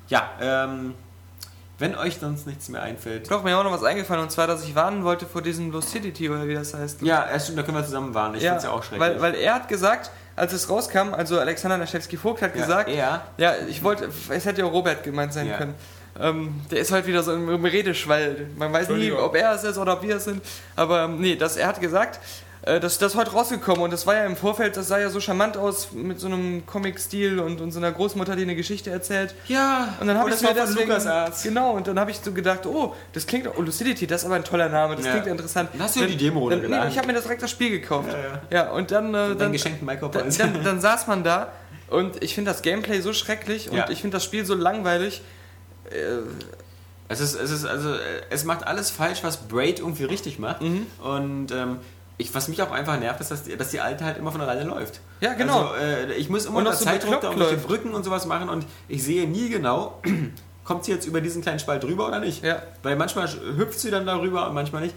Ja, 0.09 0.31
ähm, 0.41 0.95
wenn 1.79 1.97
euch 1.97 2.19
sonst 2.19 2.47
nichts 2.47 2.69
mehr 2.69 2.83
einfällt. 2.83 3.31
Doch, 3.31 3.43
mir 3.43 3.51
ist 3.51 3.57
auch 3.57 3.65
noch 3.65 3.73
was 3.73 3.83
eingefallen 3.83 4.23
und 4.23 4.31
zwar, 4.31 4.47
dass 4.47 4.65
ich 4.65 4.75
warnen 4.75 5.05
wollte 5.05 5.27
vor 5.27 5.43
diesem 5.43 5.71
Lucidity 5.73 6.31
oder 6.31 6.47
wie 6.47 6.55
das 6.55 6.75
heißt. 6.75 7.03
Ja, 7.03 7.27
erst 7.27 7.47
stimmt, 7.47 7.59
da 7.59 7.63
können 7.65 7.77
wir 7.77 7.85
zusammen 7.85 8.15
warnen. 8.15 8.37
Ich 8.37 8.43
ja, 8.43 8.51
finde 8.51 8.59
es 8.59 8.65
ja 8.65 8.71
auch 8.71 8.83
schrecklich. 8.83 9.01
weil, 9.01 9.21
weil 9.21 9.35
er 9.35 9.55
hat 9.55 9.69
gesagt, 9.69 10.11
als 10.37 10.53
es 10.53 10.69
rauskam, 10.69 11.15
also 11.15 11.39
Alexander 11.39 11.79
Naschewski-Vogt 11.79 12.43
hat 12.43 12.55
ja, 12.55 12.63
gesagt, 12.63 12.89
er, 12.91 13.23
Ja, 13.37 13.55
ich 13.69 13.83
wollte, 13.83 14.09
es 14.29 14.45
hätte 14.45 14.61
ja 14.63 14.67
auch 14.67 14.73
Robert 14.73 15.03
gemeint 15.03 15.33
sein 15.33 15.49
Ja. 15.49 15.59
können. 15.59 15.75
Ähm, 16.21 16.61
der 16.71 16.79
ist 16.79 16.93
halt 16.93 17.07
wieder 17.07 17.25
so 17.25 17.33
im, 17.33 17.65
Redeschwall. 17.65 18.47
Man 18.57 18.73
weiß 18.73 18.89
nie, 18.91 19.11
ob 19.11 19.35
er 19.35 19.53
es 19.53 19.65
ist 19.65 19.79
oder 19.79 19.95
ob 19.95 20.03
wir 20.03 20.17
es 20.17 20.25
sind. 20.25 20.43
Aber 20.77 21.03
ähm, 21.05 21.21
nee, 21.21 21.35
das, 21.35 21.57
er 21.57 21.67
hat 21.67 21.81
gesagt, 21.81 22.21
äh, 22.67 22.81
das, 22.81 22.99
das 22.99 23.13
ist 23.13 23.19
heute 23.19 23.33
rausgekommen 23.33 23.83
und 23.83 23.93
das 23.93 24.07
war 24.07 24.15
ja 24.17 24.25
im 24.25 24.37
Vorfeld, 24.37 24.77
das 24.77 24.89
sah 24.89 24.99
ja 24.99 25.11
so 25.11 25.21
charmant 25.21 25.57
aus 25.57 25.93
mit 25.93 26.19
so 26.19 26.27
einem 26.27 26.65
Comic-Stil 26.67 27.39
und, 27.41 27.61
und 27.61 27.73
so 27.73 27.79
einer 27.79 27.93
Großmutter, 27.93 28.37
die 28.37 28.43
eine 28.43 28.57
Geschichte 28.57 28.91
erzählt. 28.91 29.35
ja, 29.49 29.95
Und 30.01 30.07
dann 30.07 30.17
habe 30.19 30.31
oh, 30.31 30.33
ich 30.35 30.41
das 30.41 30.43
mir 30.43 30.55
deswegen, 30.55 30.89
LucasArts. 30.89 31.43
genau, 31.43 31.73
und 31.73 31.87
dann 31.87 31.99
habe 32.01 32.11
ich 32.11 32.19
so 32.19 32.33
gedacht, 32.33 32.67
oh, 32.67 32.95
das 33.13 33.27
klingt, 33.27 33.49
oh, 33.57 33.61
Lucidity, 33.63 34.07
das 34.07 34.23
ist 34.23 34.27
aber 34.27 34.37
ein 34.37 34.45
toller 34.45 34.69
Name, 34.69 34.97
das 34.97 35.05
Ja. 35.05 35.13
klingt 35.13 35.27
interessant. 35.27 35.71
Dann 35.73 35.83
hast 35.83 35.97
du 35.97 36.07
die 36.07 36.17
Demo 36.17 36.49
dann, 36.51 36.61
nee. 36.61 36.89
Ich 36.89 36.97
habe 36.99 37.07
mir 37.07 37.13
das 37.15 37.23
direkt 37.25 37.43
das 37.43 37.51
Spiel 37.51 37.71
gekauft. 37.71 38.09
Ja, 38.13 38.19
ja. 38.59 38.65
Ja, 38.67 38.71
und 38.73 38.91
dann, 38.91 39.15
äh, 39.15 39.35
dann, 39.37 39.53
geschenkten 39.53 39.87
dann, 39.87 39.95
Micropoints. 39.97 40.39
dann, 40.39 40.63
dann 40.65 40.81
saß 40.83 41.07
man 41.07 41.23
da 41.25 41.53
und 41.91 42.23
ich 42.23 42.35
finde 42.35 42.51
das 42.51 42.63
Gameplay 42.63 43.01
so 43.01 43.13
schrecklich 43.13 43.69
und 43.71 43.77
Ja. 43.77 43.91
ich 43.91 44.01
finde 44.01 44.17
das 44.17 44.25
Spiel 44.25 44.45
so 44.47 44.55
langweilig. 44.55 45.23
Es 47.09 47.21
ist, 47.21 47.35
es 47.35 47.51
ist, 47.51 47.67
also, 47.67 47.91
äh, 47.93 47.99
es 48.31 48.45
macht 48.45 48.67
alles 48.67 48.91
falsch, 48.91 49.23
was 49.23 49.37
Braid 49.37 49.81
irgendwie 49.81 50.05
richtig 50.05 50.39
macht. 50.39 50.63
Mhm. 50.63 50.87
Und 51.03 51.53
ähm, 51.53 51.79
ich, 52.17 52.35
was 52.35 52.49
mich 52.49 52.63
auch 52.63 52.71
einfach 52.71 52.99
nervt, 52.99 53.21
ist, 53.21 53.31
dass 53.31 53.43
die, 53.45 53.57
dass 53.57 53.71
die 53.71 53.81
alte 53.81 54.05
halt 54.05 54.19
immer 54.19 54.31
von 54.31 54.41
alleine 54.41 54.65
läuft. 54.65 55.01
Ja, 55.21 55.35
genau. 55.35 55.69
Also, 55.69 55.75
äh, 55.85 56.15
ich 56.15 56.29
muss 56.29 56.47
immer 56.47 56.59
Und 56.59 56.67
unter 56.67 56.77
so 56.77 56.85
Zeitdruck 56.85 57.21
da 57.21 57.31
bekloppt 57.31 57.41
irgendwelche. 57.41 57.67
Brücken 57.67 57.95
und 57.95 58.05
sowas 58.05 58.27
machen 58.27 58.49
und 58.49 58.67
ich 58.89 59.03
sehe 59.03 59.29
nie 59.29 59.49
genau, 59.49 60.01
kommt 60.65 60.85
sie 60.85 60.93
jetzt 60.93 61.07
über 61.07 61.21
diesen 61.21 61.43
kleinen 61.43 61.59
Spalt 61.59 61.83
drüber 61.83 62.07
oder 62.07 62.21
nicht. 62.21 62.45
Ja. 62.45 62.63
Weil 62.83 62.97
manchmal 62.97 63.29
hüpft 63.57 63.81
sie 63.81 63.91
dann 63.91 64.07
darüber 64.07 64.49
und 64.49 64.55
manchmal 64.55 64.83
nicht. 64.83 64.95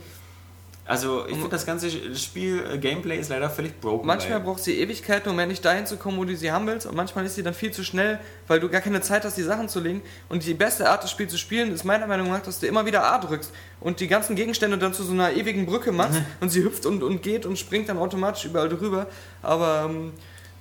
Also 0.88 1.26
ich 1.28 1.34
finde 1.34 1.50
das 1.50 1.66
ganze 1.66 1.90
Spiel, 2.16 2.64
äh, 2.74 2.78
Gameplay 2.78 3.20
ist 3.20 3.30
leider 3.30 3.50
völlig 3.50 3.80
broken. 3.82 4.08
Manchmal 4.08 4.40
braucht 4.40 4.64
sie 4.64 4.80
Ewigkeiten, 4.80 5.30
um 5.30 5.38
endlich 5.38 5.60
dahin 5.60 5.86
zu 5.86 5.98
kommen, 5.98 6.18
wo 6.18 6.24
du 6.24 6.36
sie 6.36 6.50
haben 6.50 6.66
willst. 6.66 6.88
Und 6.88 6.96
manchmal 6.96 7.26
ist 7.26 7.36
sie 7.36 7.44
dann 7.44 7.54
viel 7.54 7.72
zu 7.72 7.84
schnell, 7.84 8.20
weil 8.48 8.62
du 8.62 8.70
gar 8.70 8.80
keine 8.80 9.02
Zeit 9.02 9.26
hast, 9.26 9.38
die 9.38 9.44
Sachen 9.44 9.68
zu 9.68 9.82
legen. 9.82 10.02
Und 10.30 10.46
die 10.46 10.54
beste 10.54 10.90
Art, 10.90 11.04
das 11.04 11.12
Spiel 11.12 11.28
zu 11.28 11.38
spielen, 11.38 11.74
ist 11.74 11.84
meiner 11.84 12.08
Meinung 12.08 12.30
nach, 12.30 12.42
dass 12.42 12.62
du 12.62 12.68
immer 12.68 12.86
wieder 12.86 13.04
A 13.04 13.18
drückst 13.18 13.52
und 13.82 14.00
die 14.00 14.08
ganzen 14.08 14.38
Gegenstände 14.38 14.78
dann 14.78 14.94
zu 14.94 15.04
so 15.04 15.12
einer 15.12 15.34
ewigen 15.34 15.66
Brücke 15.66 15.92
machst. 15.92 16.22
und 16.40 16.50
sie 16.50 16.64
hüpft 16.64 16.86
und, 16.86 17.04
und 17.04 17.22
geht 17.22 17.46
und 17.46 17.60
springt 17.60 17.90
dann 17.90 17.98
automatisch 17.98 18.46
überall 18.46 18.70
drüber. 18.70 19.08
Aber 19.42 19.90
ähm, 19.90 20.14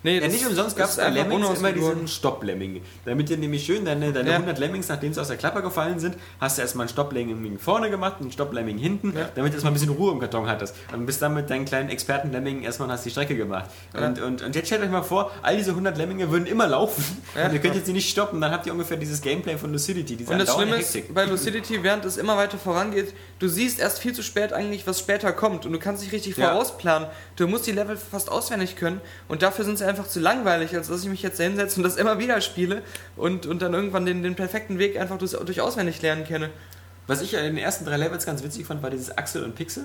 nee, 0.07 0.19
Ja, 0.21 0.29
nicht 0.29 0.47
umsonst 0.47 0.77
gab 0.77 0.89
es 0.89 0.97
bei 0.97 1.11
Lemmings 1.11 1.59
immer 1.59 1.73
diesen 1.73 2.09
Stopp-Lemming. 2.09 2.83
Damit 3.05 3.29
dir 3.29 3.37
nämlich 3.37 3.65
schön 3.65 3.85
deine, 3.85 4.13
deine 4.13 4.31
Ja. 4.31 4.37
100 4.37 4.59
Lemmings, 4.59 4.89
nachdem 4.89 5.13
sie 5.13 5.21
aus 5.21 5.29
der 5.29 5.37
Klappe 5.37 5.63
gefallen 5.63 5.99
sind, 5.99 6.17
hast 6.41 6.59
du 6.59 6.63
erstmal 6.63 6.85
einen 6.85 6.93
Stopp-Lemming 6.93 7.59
vorne 7.59 7.91
gemacht, 7.91 8.17
einen 8.21 8.33
Stopp-Lemming 8.33 8.79
hinten, 8.79 9.13
Ja. 9.17 9.29
damit 9.35 9.53
du 9.53 9.57
erstmal 9.57 9.73
ein 9.73 9.75
bisschen 9.75 9.91
Ruhe 9.91 10.13
im 10.13 10.21
Karton 10.21 10.49
hattest. 10.49 10.75
Und 10.93 11.07
bist 11.07 11.21
dann 11.23 11.35
mit 11.35 11.51
deinen 11.51 11.65
kleinen 11.65 11.89
Experten-Lemmingen 11.91 12.63
erstmal 12.63 12.89
hast 12.91 13.05
die 13.05 13.11
Strecke 13.11 13.37
gemacht. 13.37 13.71
Und, 13.95 14.21
und, 14.21 14.43
und 14.43 14.55
jetzt 14.55 14.67
stellt 14.67 14.83
euch 14.83 14.91
mal 14.91 15.03
vor, 15.03 15.31
all 15.43 15.57
diese 15.57 15.71
100 15.71 15.97
Lemminge 15.99 16.31
würden 16.31 16.47
immer 16.47 16.67
laufen. 16.67 17.05
Und 17.35 17.53
ihr 17.53 17.59
könnt 17.61 17.75
jetzt 17.75 17.89
die 17.89 17.93
nicht 17.93 18.09
stoppen. 18.11 18.41
Dann 18.41 18.53
habt 18.53 18.67
ihr 18.67 18.73
ungefähr 18.73 18.97
dieses 18.97 19.21
Gameplay 19.21 19.57
von 19.57 19.73
Lucidity, 19.73 20.17
diese 20.17 20.33
Und 20.33 20.39
das 20.39 20.55
Schlimme 20.55 20.77
ist, 20.77 21.15
bei 21.15 21.25
Lucidity, 21.25 21.83
während 21.83 22.05
es 22.05 22.17
immer 22.17 22.37
weiter 22.37 22.59
vorangeht, 22.59 23.13
du 23.39 23.49
siehst 23.49 23.81
erst 23.81 23.99
viel 23.99 24.13
zu 24.13 24.23
spät 24.23 24.53
eigentlich, 24.53 24.87
was 24.87 24.99
später 25.01 25.33
kommt. 25.33 25.67
Und 25.67 25.73
du 25.73 25.79
kannst 25.79 26.03
nicht 26.03 26.13
richtig 26.13 26.35
vorausplanen. 26.35 27.09
Du 27.37 27.49
musst 27.49 27.67
die 27.67 27.73
Level 27.73 27.97
fast 27.97 28.31
auswendig 28.31 28.77
können. 28.77 29.01
Und 29.29 29.43
dafür 29.43 29.65
sind 29.65 29.79
sie 29.79 29.85
einfach 29.87 29.96
zu 30.05 30.21
langweilig, 30.21 30.77
als 30.77 30.89
dass 30.89 31.03
ich 31.03 31.09
mich 31.09 31.23
jetzt 31.23 31.41
da 31.41 31.45
hinsetze 31.45 31.79
und 31.79 31.85
das 31.85 31.97
immer 31.97 32.19
wieder 32.19 32.41
spiele 32.43 32.83
und, 33.17 33.47
und 33.47 33.63
dann 33.63 33.73
irgendwann 33.73 34.05
den, 34.05 34.23
den 34.23 34.35
perfekten 34.35 34.79
Weg 34.79 35.01
einfach 35.01 35.17
durch, 35.17 35.33
durch 35.33 35.61
auswendig 35.63 36.03
lernen 36.03 36.25
kenne. 36.25 36.51
Was 37.07 37.23
ich 37.23 37.35
in 37.35 37.43
den 37.43 37.57
ersten 37.57 37.85
drei 37.85 37.97
Levels 37.97 38.27
ganz 38.27 38.43
witzig 38.43 38.67
fand, 38.67 38.83
war 38.83 38.91
dieses 38.91 39.17
Axel 39.17 39.45
und 39.45 39.55
Pixel. 39.55 39.85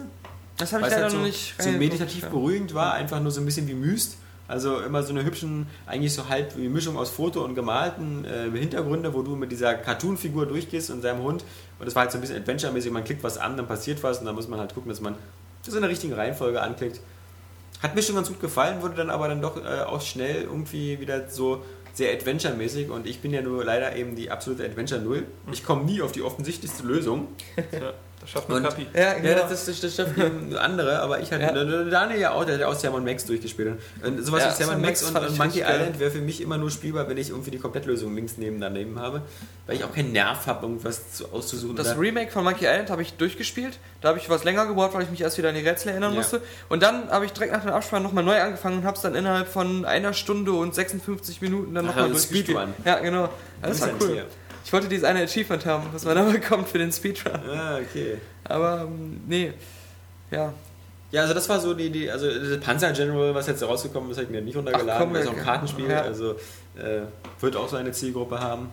Das 0.58 0.74
habe 0.74 0.84
ich 0.84 0.90
leider 0.90 1.04
halt 1.04 1.12
so, 1.12 1.18
noch 1.18 1.26
nicht 1.26 1.56
so 1.58 1.70
meditativ 1.72 2.26
beruhigend 2.26 2.74
war, 2.74 2.94
einfach 2.94 3.22
nur 3.22 3.32
so 3.32 3.40
ein 3.42 3.46
bisschen 3.46 3.68
wie 3.68 3.74
Myst. 3.74 4.18
Also 4.48 4.82
immer 4.82 5.02
so 5.02 5.14
eine 5.14 5.24
hübschen, 5.24 5.68
eigentlich 5.86 6.14
so 6.14 6.28
halb 6.28 6.58
wie 6.58 6.68
Mischung 6.68 6.98
aus 6.98 7.10
Foto 7.10 7.42
und 7.42 7.56
gemalten 7.56 8.26
äh, 8.26 8.52
Hintergründe, 8.52 9.14
wo 9.14 9.22
du 9.22 9.38
mit 9.38 9.50
dieser 9.50 9.76
Cartoon-Figur 9.76 10.46
durchgehst 10.46 10.90
und 10.90 11.02
seinem 11.02 11.24
Hund. 11.24 11.46
Und 11.80 11.86
das 11.86 11.96
war 11.96 12.02
halt 12.02 12.12
so 12.12 12.18
ein 12.18 12.22
bisschen 12.22 12.36
Adventure-mäßig, 12.36 12.92
man 12.92 13.06
klickt 13.06 13.24
was 13.24 13.38
an, 13.38 13.56
dann 13.56 13.66
passiert 13.66 14.04
was 14.04 14.20
und 14.20 14.26
dann 14.26 14.36
muss 14.36 14.50
man 14.50 14.60
halt 14.60 14.74
gucken, 14.74 14.90
dass 14.90 15.00
man 15.00 15.16
das 15.66 15.74
in 15.74 15.80
der 15.80 15.90
richtigen 15.90 16.14
Reihenfolge 16.14 16.62
anklickt. 16.62 17.00
Hat 17.82 17.96
mir 17.96 18.04
schon 18.04 18.16
ganz 18.16 18.28
gut 18.28 18.40
gefallen, 18.40 18.82
wurde 18.82 18.96
dann 18.96 19.10
aber 19.10 19.28
dann 19.28 19.42
doch 19.42 19.58
äh, 19.58 19.82
auch 19.82 20.02
schnell 20.02 20.44
irgendwie 20.44 21.00
wieder 21.00 21.30
so 21.30 21.64
sehr 21.94 22.14
Adventure-mäßig 22.14 22.90
und 22.90 23.06
ich 23.06 23.20
bin 23.20 23.34
ja 23.34 23.42
nur 23.42 23.66
leider 23.66 23.96
eben 23.96 24.16
die 24.16 24.32
absolute 24.32 24.64
Adventure 24.64 25.02
Null. 25.02 25.26
Ich 25.52 25.66
komme 25.66 25.84
nie 25.84 26.02
auf 26.02 26.12
die 26.12 26.22
offensichtlichste 26.22 26.84
Lösung. 26.84 27.28
Das 28.22 28.30
schafft 28.30 28.50
nur 28.50 28.62
Kapi. 28.62 28.86
Ja, 28.94 29.18
Ja, 29.18 29.36
das, 29.48 29.66
das, 29.66 29.80
das 29.82 29.96
schafft 29.96 30.12
andere, 30.60 31.00
aber 31.00 31.20
ich 31.22 31.32
hatte, 31.32 31.44
Ja. 31.44 31.84
Daniel 31.90 32.20
ja 32.20 32.32
auch, 32.32 32.46
der 32.46 32.54
hat 32.54 32.62
ja 32.62 32.68
auch 32.68 32.76
Sam 32.76 33.04
Max 33.04 33.26
durchgespielt. 33.26 33.80
Und 34.06 34.24
sowas 34.24 34.44
Ja, 34.44 34.52
wie 34.60 34.64
Sam 34.64 34.82
Max 34.82 35.02
Max 35.02 35.16
und, 35.16 35.30
und 35.30 35.38
Monkey. 35.40 35.62
Island 35.62 36.00
wäre 36.00 36.12
für 36.12 36.22
mich 36.22 36.40
immer 36.40 36.58
nur 36.60 36.70
spielbar, 36.70 37.10
wenn 37.10 37.18
ich 37.18 37.30
irgendwie 37.32 37.50
die 37.52 37.58
Komplettlösung 37.58 38.14
links 38.16 38.34
neben 38.38 38.62
daneben 38.62 39.00
habe, 39.00 39.24
weil 39.66 39.76
ich 39.76 39.84
auch 39.84 39.92
keinen 39.94 40.12
Nerv 40.12 40.46
habe, 40.46 40.68
irgendwas 40.68 41.14
zu, 41.14 41.32
auszusuchen. 41.34 41.76
Das 41.76 41.88
oder- 41.94 42.00
Remake 42.00 42.32
von 42.32 42.44
Monkey 42.44 42.66
Island 42.66 42.92
habe 42.92 43.02
ich 43.02 43.14
durchgespielt. 43.14 43.80
Da 44.02 44.10
habe 44.10 44.20
ich 44.20 44.30
was 44.30 44.44
länger 44.44 44.68
gebraucht, 44.68 44.94
weil 44.94 45.02
ich 45.04 45.10
mich 45.10 45.22
erst 45.22 45.40
wieder 45.40 45.50
an 45.50 45.56
die 45.56 45.68
Rätsel 45.68 45.90
erinnern 45.90 46.12
Ja. 46.14 46.20
musste. 46.20 46.42
Und 46.70 46.84
dann 46.84 47.10
habe 47.10 47.26
ich 47.26 47.34
direkt 47.34 47.54
nach 47.54 47.62
dem 47.64 47.72
Abspann 47.74 48.04
nochmal 48.04 48.24
neu 48.24 48.40
angefangen 48.40 48.78
und 48.78 48.84
habe 48.84 48.96
es 48.98 49.02
dann 49.02 49.16
innerhalb 49.16 49.48
von 49.48 49.84
einer 49.86 50.14
Stunde 50.14 50.52
und 50.52 50.76
56 50.76 51.42
Minuten 51.42 51.74
dann 51.74 51.86
nochmal 51.88 52.04
also 52.04 52.14
durchgespielt. 52.14 52.46
Speedrun. 52.50 52.74
Ja, 52.86 53.00
genau. 53.00 53.30
Das 53.64 53.78
ist 53.78 53.82
war 53.82 53.90
cool. 54.00 54.12
Tier. 54.14 54.26
Ich 54.64 54.72
wollte 54.74 54.88
dieses 54.88 55.04
eine 55.04 55.24
Achievement 55.24 55.66
haben, 55.66 55.88
was 55.92 56.06
man 56.06 56.16
da 56.16 56.24
bekommt 56.24 56.68
für 56.70 56.78
den 56.78 56.92
Speedrun. 56.92 57.34
Ah, 57.50 57.78
okay. 57.80 58.18
Aber 58.44 58.82
ähm, 58.88 59.22
nee. 59.28 59.54
Ja. 60.30 60.54
Ja, 61.12 61.22
also 61.24 61.34
das 61.34 61.50
war 61.50 61.60
so 61.60 61.74
die, 61.74 61.90
die 61.90 62.10
also 62.10 62.28
das 62.28 62.60
Panzer 62.62 62.94
General, 62.94 63.36
was 63.36 63.48
jetzt 63.48 63.62
rausgekommen 63.64 64.10
ist, 64.12 64.18
habe 64.18 64.26
ich 64.26 64.32
mir 64.32 64.42
nicht 64.42 64.56
runtergeladen. 64.56 64.92
Ach, 64.94 65.00
komm, 65.00 65.16
ist 65.16 65.28
auch 65.28 65.34
ein. 65.36 65.44
Kartenspiel, 65.44 65.90
Ja. 65.90 66.02
also 66.04 66.32
äh, 66.78 67.02
wird 67.42 67.56
auch 67.58 67.68
so 67.68 67.76
eine 67.76 67.92
Zielgruppe 67.92 68.40
haben. 68.40 68.70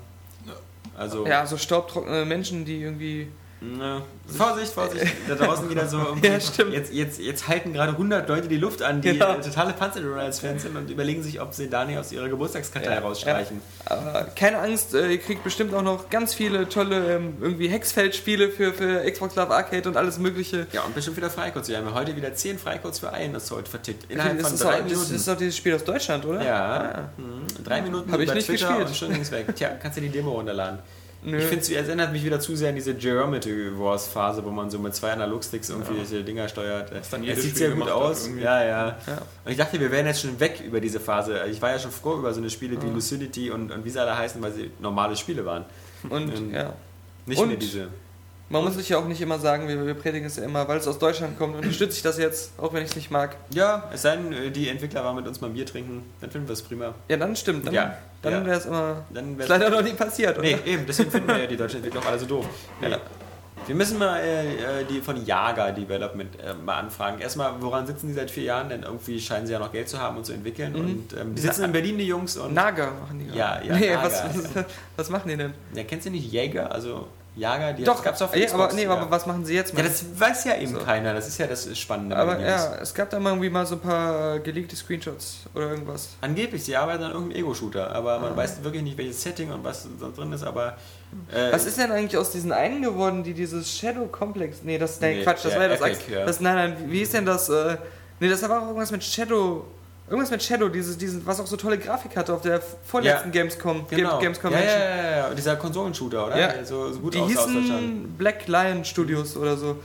Also, 0.96 1.26
Ja, 1.26 1.46
so 1.46 1.56
staubtrockene 1.56 2.24
Menschen, 2.24 2.64
die 2.64 2.80
irgendwie. 2.82 3.28
Na, 3.60 4.02
Vorsicht, 4.28 4.72
Vorsicht, 4.72 5.04
da 5.28 5.34
draußen 5.34 5.68
wieder 5.68 5.88
so. 5.88 5.98
Ja, 6.22 6.38
stimmt. 6.38 6.72
Jetzt, 6.72 6.92
jetzt, 6.92 7.18
jetzt 7.18 7.48
halten 7.48 7.72
gerade 7.72 7.90
100 7.92 8.28
Leute 8.28 8.46
die 8.46 8.56
Luft 8.56 8.82
an, 8.82 9.00
die 9.00 9.10
Genau. 9.14 9.34
äh, 9.34 9.40
totale 9.40 9.72
Panzer 9.72 10.00
Generals-Fans 10.00 10.62
sind 10.62 10.76
und 10.76 10.88
überlegen 10.90 11.24
sich, 11.24 11.40
ob 11.40 11.52
sie 11.52 11.68
Dani 11.68 11.98
aus 11.98 12.12
ihrer 12.12 12.28
Geburtstagskartei 12.28 12.92
Ja, 12.94 13.00
rausstreichen. 13.00 13.60
Aber 13.86 14.28
keine 14.36 14.58
Angst, 14.58 14.94
äh, 14.94 15.08
ihr 15.10 15.18
kriegt 15.18 15.42
bestimmt 15.42 15.74
auch 15.74 15.82
noch 15.82 16.08
ganz 16.08 16.34
viele 16.34 16.68
tolle 16.68 17.16
ähm, 17.16 17.36
irgendwie 17.40 17.68
Hexfeld-Spiele 17.68 18.50
für, 18.50 18.72
für 18.72 19.00
Xbox 19.10 19.34
Live 19.34 19.50
Arcade 19.50 19.88
und 19.88 19.96
alles 19.96 20.18
Mögliche. 20.18 20.68
Ja, 20.72 20.82
und 20.82 20.94
bestimmt 20.94 21.16
wieder 21.16 21.30
Freicodes. 21.30 21.68
Wir 21.68 21.78
haben 21.78 21.86
ja 21.88 21.94
heute 21.94 22.14
wieder 22.14 22.32
10 22.32 22.58
Freicodes 22.60 23.00
für 23.00 23.12
einen, 23.12 23.32
das 23.34 23.50
heute 23.50 23.68
vertickt. 23.68 24.08
Innerhalb 24.08 24.38
Das 24.38 24.46
von 24.46 24.54
ist, 24.54 24.62
drei 24.62 24.68
auch, 24.74 24.78
das 24.82 24.92
Minuten. 24.92 25.14
ist 25.16 25.26
doch 25.26 25.36
dieses 25.36 25.56
Spiel 25.56 25.74
aus 25.74 25.82
Deutschland, 25.82 26.24
oder? 26.24 26.44
ja, 26.44 27.08
mhm. 27.16 27.64
drei 27.64 27.82
Minuten 27.82 28.12
Hab 28.12 28.20
ich 28.20 28.32
nicht 28.32 28.46
Twitter 28.46 28.68
gespielt. 28.68 28.88
und 28.88 28.96
schon 28.96 29.12
ging's 29.12 29.32
weg. 29.32 29.46
Tja, 29.56 29.70
kannst 29.82 29.96
du 29.98 30.02
die 30.02 30.10
Demo 30.10 30.30
runterladen. 30.30 30.78
Nö. 31.22 31.36
Ich 31.38 31.44
finde, 31.46 31.64
es 31.64 31.70
erinnert 31.70 32.12
mich 32.12 32.24
wieder 32.24 32.38
zu 32.38 32.54
sehr 32.54 32.68
an 32.68 32.76
diese 32.76 32.94
Geometry 32.94 33.76
Wars 33.78 34.06
Phase, 34.06 34.44
wo 34.44 34.50
man 34.50 34.70
so 34.70 34.78
mit 34.78 34.94
zwei 34.94 35.12
Analogsticks 35.12 35.68
irgendwie 35.68 35.94
diese 35.98 36.22
Dinger 36.22 36.48
steuert. 36.48 36.92
dann 37.10 37.24
Es 37.24 37.42
sieht 37.42 37.56
Spiel 37.56 37.56
sehr 37.56 37.70
gut 37.72 37.88
aus. 37.88 38.28
Ja, 38.40 38.62
ja, 38.64 38.86
Ja. 39.06 39.18
Und 39.44 39.50
ich 39.50 39.56
dachte, 39.56 39.80
wir 39.80 39.90
wären 39.90 40.06
jetzt 40.06 40.20
schon 40.20 40.38
weg 40.38 40.62
über 40.64 40.80
diese 40.80 41.00
Phase. 41.00 41.44
Ich 41.50 41.60
war 41.60 41.70
ja 41.72 41.78
schon 41.80 41.90
froh 41.90 42.14
über 42.18 42.32
so 42.32 42.40
eine 42.40 42.50
Spiele 42.50 42.76
Ah. 42.78 42.82
wie 42.84 42.90
Lucidity 42.90 43.50
und, 43.50 43.72
und 43.72 43.84
wie 43.84 43.90
sie 43.90 44.00
alle 44.00 44.16
heißen, 44.16 44.40
weil 44.40 44.52
sie 44.52 44.70
normale 44.78 45.16
Spiele 45.16 45.44
waren. 45.44 45.64
Und 46.08 46.32
Ähm, 46.36 46.54
ja. 46.54 46.72
Nicht 47.26 47.40
Und? 47.40 47.48
mehr 47.48 47.56
diese. 47.56 47.88
Man 48.50 48.64
muss 48.64 48.74
sich 48.76 48.88
ja 48.88 48.96
auch 48.98 49.04
nicht 49.06 49.20
immer 49.20 49.38
sagen, 49.38 49.68
wir, 49.68 49.84
wir 49.86 49.94
predigen 49.94 50.26
es 50.26 50.36
ja 50.36 50.42
immer, 50.44 50.66
weil 50.66 50.78
es 50.78 50.88
aus 50.88 50.98
Deutschland 50.98 51.38
kommt, 51.38 51.54
unterstütze 51.56 51.96
ich 51.96 52.02
das 52.02 52.16
jetzt, 52.18 52.52
auch 52.58 52.72
wenn 52.72 52.82
ich 52.82 52.90
es 52.90 52.96
nicht 52.96 53.10
mag. 53.10 53.36
Ja, 53.50 53.90
es 53.92 54.02
sei 54.02 54.16
denn, 54.16 54.32
äh, 54.32 54.50
die 54.50 54.68
Entwickler 54.68 55.04
waren 55.04 55.16
mit 55.16 55.26
uns 55.28 55.40
mal 55.42 55.50
Bier 55.50 55.66
trinken, 55.66 56.02
dann 56.20 56.30
finden 56.30 56.48
wir 56.48 56.54
es 56.54 56.62
prima. 56.62 56.94
Ja, 57.08 57.16
dann 57.18 57.36
stimmt. 57.36 57.66
Dann, 57.66 57.74
Ja, 57.74 57.98
dann 58.22 58.32
ja. 58.32 58.46
wäre 58.46 58.56
es 58.58 58.64
immer. 58.66 59.04
Dann 59.10 59.32
Ist 59.32 59.38
wär's- 59.40 59.48
leider 59.50 59.70
noch 59.70 59.82
nie 59.82 59.92
passiert, 59.92 60.38
oder? 60.38 60.46
Nee, 60.48 60.56
eben, 60.64 60.86
deswegen 60.86 61.10
finden 61.10 61.28
wir 61.28 61.38
ja 61.38 61.46
die 61.46 61.56
deutschen 61.58 61.76
Entwickler 61.76 62.00
auch 62.00 62.06
alle 62.06 62.18
so 62.18 62.26
doof. 62.26 62.46
Nee. 62.80 62.88
Ja. 62.90 62.98
Wir 63.66 63.74
müssen 63.74 63.98
mal 63.98 64.18
äh, 64.18 64.54
äh, 64.80 64.84
die 64.88 65.02
von 65.02 65.26
Jager 65.26 65.72
Development 65.72 66.30
äh, 66.40 66.54
mal 66.54 66.78
anfragen. 66.78 67.20
Erstmal, 67.20 67.52
woran 67.60 67.86
sitzen 67.86 68.06
die 68.06 68.14
seit 68.14 68.30
vier 68.30 68.44
Jahren? 68.44 68.70
Denn 68.70 68.82
irgendwie 68.82 69.20
scheinen 69.20 69.46
sie 69.46 69.52
ja 69.52 69.58
noch 69.58 69.72
Geld 69.72 69.90
zu 69.90 69.98
haben 69.98 70.16
und 70.16 70.24
zu 70.24 70.32
entwickeln. 70.32 70.72
Mhm. 70.72 70.78
Und 70.80 71.12
ähm, 71.20 71.34
die 71.34 71.42
sitzen 71.42 71.64
in 71.64 71.72
Berlin, 71.72 71.98
die 71.98 72.06
Jungs. 72.06 72.38
Und 72.38 72.54
Naga 72.54 72.92
machen 72.98 73.18
die. 73.18 73.36
Ja, 73.36 73.60
ja, 73.62 73.76
Nee, 73.76 73.94
was, 74.00 74.22
was, 74.24 74.64
was 74.96 75.10
machen 75.10 75.28
die 75.28 75.36
denn? 75.36 75.52
ja, 75.74 75.84
kennst 75.84 76.06
du 76.06 76.10
nicht 76.10 76.32
Jäger? 76.32 76.72
Also 76.72 77.08
Jager, 77.38 77.72
die 77.72 77.84
Doch, 77.84 78.02
gab's 78.02 78.20
auf 78.20 78.34
ja, 78.34 78.44
Xbox. 78.46 78.64
aber, 78.64 78.72
nee, 78.74 78.84
ja. 78.84 78.90
aber 78.90 79.10
was 79.10 79.24
machen 79.26 79.44
sie 79.44 79.54
jetzt 79.54 79.72
ja, 79.72 79.78
mal? 79.82 79.88
das 79.88 80.04
weiß 80.18 80.44
ja 80.44 80.56
eben 80.56 80.72
So. 80.72 80.78
keiner. 80.80 81.14
Das 81.14 81.28
ist 81.28 81.38
ja 81.38 81.46
das 81.46 81.78
Spannende. 81.78 82.16
aber 82.16 82.40
ja, 82.40 82.74
es 82.82 82.92
gab 82.92 83.10
da 83.10 83.20
mal 83.20 83.30
irgendwie 83.30 83.50
mal 83.50 83.64
so 83.64 83.76
ein 83.76 83.80
paar 83.80 84.40
geleakte 84.40 84.74
Screenshots 84.76 85.46
oder 85.54 85.70
irgendwas. 85.70 86.10
Angeblich, 86.20 86.64
sie 86.64 86.76
arbeiten 86.76 87.04
an 87.04 87.12
irgendeinem 87.12 87.40
Ego-Shooter, 87.40 87.94
aber 87.94 88.18
man 88.18 88.36
weiß 88.36 88.62
wirklich 88.64 88.82
nicht, 88.82 88.98
welches 88.98 89.22
Setting 89.22 89.52
und 89.52 89.62
was 89.64 89.86
da 90.00 90.08
drin 90.08 90.32
ist, 90.32 90.42
aber. 90.42 90.76
Äh, 91.32 91.52
Was 91.52 91.64
ist 91.64 91.78
denn 91.78 91.90
eigentlich 91.90 92.16
aus 92.18 92.32
diesen 92.32 92.52
einen 92.52 92.82
geworden, 92.82 93.22
die 93.22 93.32
dieses 93.34 93.70
Shadow 93.72 94.06
Complex. 94.08 94.58
Nee, 94.62 94.76
das. 94.78 95.00
Nee, 95.00 95.16
Nee, 95.18 95.22
Quatsch, 95.22 95.44
das 95.44 95.52
ja, 95.52 95.58
war 95.58 95.66
ja 95.68 95.76
das, 95.76 95.80
Epic, 95.80 96.12
ja. 96.12 96.26
das. 96.26 96.40
Nein, 96.40 96.54
nein, 96.54 96.76
wie 96.88 97.00
ist 97.00 97.14
denn 97.14 97.24
das? 97.24 97.48
Äh, 97.48 97.76
nee, 98.20 98.28
das 98.28 98.42
war 98.48 98.58
auch 98.62 98.66
irgendwas 98.66 98.90
mit 98.90 99.02
Shadow. 99.04 99.64
Irgendwas 100.08 100.30
mit 100.30 100.42
Shadow, 100.42 100.68
dieses, 100.68 100.96
dieses, 100.96 101.24
was 101.26 101.38
auch 101.38 101.46
so 101.46 101.56
tolle 101.56 101.76
Grafik 101.78 102.16
hatte 102.16 102.32
auf 102.32 102.40
der 102.42 102.60
vorletzten 102.86 103.28
Ja, 103.28 103.32
Gamescom, 103.42 103.86
Genau. 103.90 104.18
Games 104.18 104.40
ja, 104.42 104.50
ja, 104.50 104.60
ja, 104.60 105.16
ja, 105.28 105.34
dieser 105.34 105.56
Konsolenshooter, 105.56 106.26
oder? 106.26 106.38
Ja. 106.38 106.64
So, 106.64 106.90
so 106.92 107.00
gut 107.00 107.14
Die 107.14 107.18
aus 107.20 107.34
Deutschland. 107.34 107.62
hießen 107.62 108.14
Black 108.16 108.46
Lion 108.48 108.84
Studios 108.84 109.36
oder 109.36 109.56
so. 109.56 109.76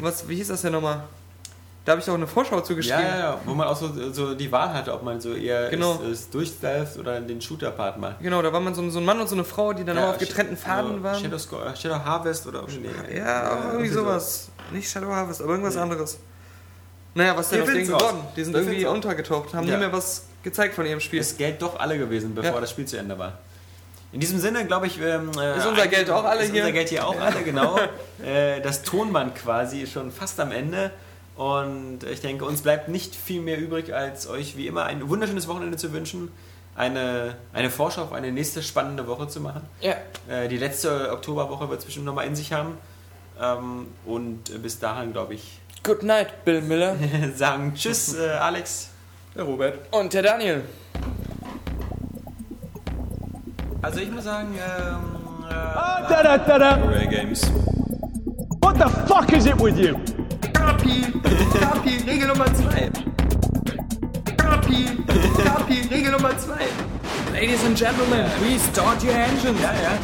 Was, 0.00 0.28
wie 0.28 0.34
hieß 0.36 0.48
das 0.48 0.62
denn 0.62 0.72
nochmal? 0.72 1.04
Da 1.84 1.92
habe 1.92 2.02
ich 2.02 2.10
auch 2.10 2.14
eine 2.14 2.26
Vorschau 2.26 2.60
zu 2.60 2.74
Ja, 2.74 3.00
ja, 3.00 3.18
ja, 3.18 3.40
wo 3.46 3.54
man 3.54 3.66
auch 3.66 3.76
so, 3.76 3.88
so 4.12 4.34
die 4.34 4.52
Wahl 4.52 4.74
hatte, 4.74 4.92
ob 4.92 5.02
man 5.04 5.20
so 5.22 5.32
eher 5.32 5.70
Genau. 5.70 5.98
es, 6.02 6.28
es 6.28 6.30
oder 6.98 7.18
den 7.20 7.40
Shooter-Part 7.40 7.98
macht. 7.98 8.20
Genau, 8.20 8.42
da 8.42 8.52
war 8.52 8.60
man 8.60 8.74
so, 8.74 8.82
ein- 8.82 8.90
so 8.90 8.98
ein 8.98 9.06
Mann 9.06 9.18
und 9.20 9.26
so 9.28 9.34
eine 9.34 9.44
Frau, 9.44 9.72
die 9.72 9.84
dann 9.86 9.96
Ja, 9.96 10.04
auch 10.04 10.10
auf 10.10 10.18
getrennten 10.18 10.56
Faden 10.56 10.96
so 10.98 11.02
waren. 11.02 11.18
Shadow, 11.18 11.38
Shadow 11.74 12.04
Harvest 12.04 12.46
oder 12.46 12.64
nee, 12.68 13.16
Ja, 13.16 13.52
auch 13.54 13.72
irgendwie 13.72 13.88
so. 13.88 14.00
sowas. 14.00 14.48
Nicht 14.70 14.90
Shadow 14.90 15.06
Harvest, 15.08 15.40
aber 15.40 15.52
irgendwas 15.52 15.78
anderes. 15.78 16.18
Naja, 17.18 17.36
was 17.36 17.48
denn 17.48 17.58
Wir 17.58 17.64
aus 17.64 17.70
denen 17.72 17.86
geworden? 17.86 18.18
Die 18.36 18.44
sind 18.44 18.54
irgendwie 18.54 18.84
raus. 18.84 18.94
untergetaucht, 18.94 19.52
haben 19.52 19.66
Ja. 19.66 19.74
nie 19.74 19.80
mehr 19.80 19.92
was 19.92 20.26
gezeigt 20.44 20.74
von 20.76 20.86
ihrem 20.86 21.00
Spiel. 21.00 21.18
Ist 21.18 21.36
Geld 21.36 21.60
doch 21.60 21.78
alle 21.80 21.98
gewesen, 21.98 22.32
bevor 22.32 22.54
Ja. 22.54 22.60
das 22.60 22.70
Spiel 22.70 22.86
zu 22.86 22.96
Ende 22.96 23.18
war. 23.18 23.38
In 24.12 24.20
diesem 24.20 24.38
Sinne, 24.38 24.64
glaube 24.64 24.86
ich, 24.86 25.00
ähm, 25.00 25.32
äh, 25.36 25.58
Ist 25.58 25.66
unser 25.66 25.88
Geld 25.88 26.08
auch 26.10 26.22
alle 26.24 26.44
ist 26.44 26.52
hier? 26.52 26.62
Unser 26.62 26.72
Geld 26.72 26.88
hier 26.90 27.06
auch 27.06 27.20
alle, 27.20 27.42
genau. 27.42 27.76
äh, 28.24 28.60
das 28.60 28.82
Tonband 28.82 29.34
quasi 29.34 29.80
ist 29.82 29.92
schon 29.92 30.12
fast 30.12 30.38
am 30.38 30.52
Ende. 30.52 30.92
Und 31.34 32.04
ich 32.04 32.20
denke, 32.20 32.44
uns 32.44 32.62
bleibt 32.62 32.88
nicht 32.88 33.16
viel 33.16 33.40
mehr 33.40 33.58
übrig, 33.58 33.92
als 33.92 34.28
euch 34.28 34.56
wie 34.56 34.68
immer 34.68 34.84
ein 34.84 35.08
wunderschönes 35.08 35.48
Wochenende 35.48 35.76
zu 35.76 35.92
wünschen. 35.92 36.30
Eine, 36.76 37.34
eine 37.52 37.70
Vorschau 37.70 38.02
auf 38.04 38.12
eine 38.12 38.30
nächste 38.30 38.62
spannende 38.62 39.08
Woche 39.08 39.26
zu 39.26 39.40
machen. 39.40 39.62
Ja. 39.80 39.96
Äh, 40.28 40.46
die 40.48 40.56
letzte 40.56 41.10
Oktoberwoche 41.12 41.68
wird 41.68 41.80
es 41.80 41.84
bestimmt 41.84 42.06
nochmal 42.06 42.26
in 42.28 42.36
sich 42.36 42.52
haben. 42.52 42.78
Ähm, 43.40 43.88
und 44.06 44.62
bis 44.62 44.78
dahin, 44.78 45.12
glaube 45.12 45.34
ich, 45.34 45.58
Good 45.88 46.02
night, 46.02 46.44
Bill 46.44 46.60
Miller. 46.60 46.96
sagen 47.34 47.72
Tschüss, 47.74 48.14
äh, 48.14 48.28
Alex. 48.32 48.90
Der 49.34 49.44
Robert. 49.44 49.78
Und 49.90 50.12
der 50.12 50.22
Daniel. 50.22 50.62
Also 53.80 54.00
ich 54.00 54.10
muss 54.10 54.24
sagen, 54.24 54.48
ähm, 54.54 55.46
äh, 55.48 55.50
Da 55.50 56.22
da 56.22 56.36
da 56.36 56.58
da. 56.58 56.70
Array 56.72 57.06
Games. 57.06 57.50
What 58.60 58.76
the 58.76 58.90
fuck 59.06 59.32
is 59.32 59.46
it 59.46 59.58
with 59.58 59.78
you? 59.78 59.94
Kapi, 60.52 61.06
Kapi, 61.58 62.04
Regel 62.06 62.28
Nummer 62.28 62.44
2. 62.54 62.90
Kapi, 64.36 64.88
Kapi, 65.42 65.88
Regel 65.90 66.12
Nummer 66.12 66.36
2. 66.36 67.32
Ladies 67.32 67.64
and 67.64 67.74
Gentlemen, 67.74 68.26
please 68.38 68.62
start 68.70 69.02
your 69.02 69.14
engines. 69.14 69.58
ja, 69.62 69.72
ja. 69.72 69.98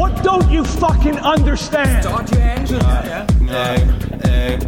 What 0.00 0.22
don't 0.22 0.50
you 0.50 0.64
fucking 0.64 1.18
understand? 1.18 2.02
Start 2.02 2.32
your 2.32 2.40
engines. 2.40 2.82
Äh, 4.24 4.56
äh, 4.56 4.58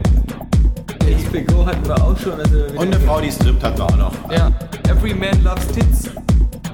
XPGO 1.10 1.64
hatten 1.64 1.88
wir 1.88 2.04
auch 2.04 2.18
schon. 2.18 2.38
Also 2.38 2.66
und 2.76 2.94
eine 2.94 3.00
Frau, 3.00 3.18
die 3.18 3.32
strippt, 3.32 3.64
hatten 3.64 3.78
wir 3.78 3.86
auch 3.86 3.96
noch. 3.96 4.12
Ja. 4.30 4.52
Every 4.90 5.14
man 5.14 5.42
loves 5.42 5.66
tits. 5.68 6.10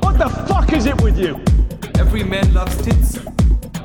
What 0.01 0.16
the 0.18 0.28
fuck 0.52 0.72
is 0.72 0.86
it 0.86 1.01
with 1.01 1.16
you? 1.16 1.36
Every 2.01 2.24
man 2.24 2.52
loves 2.52 2.76
tits. 2.78 3.20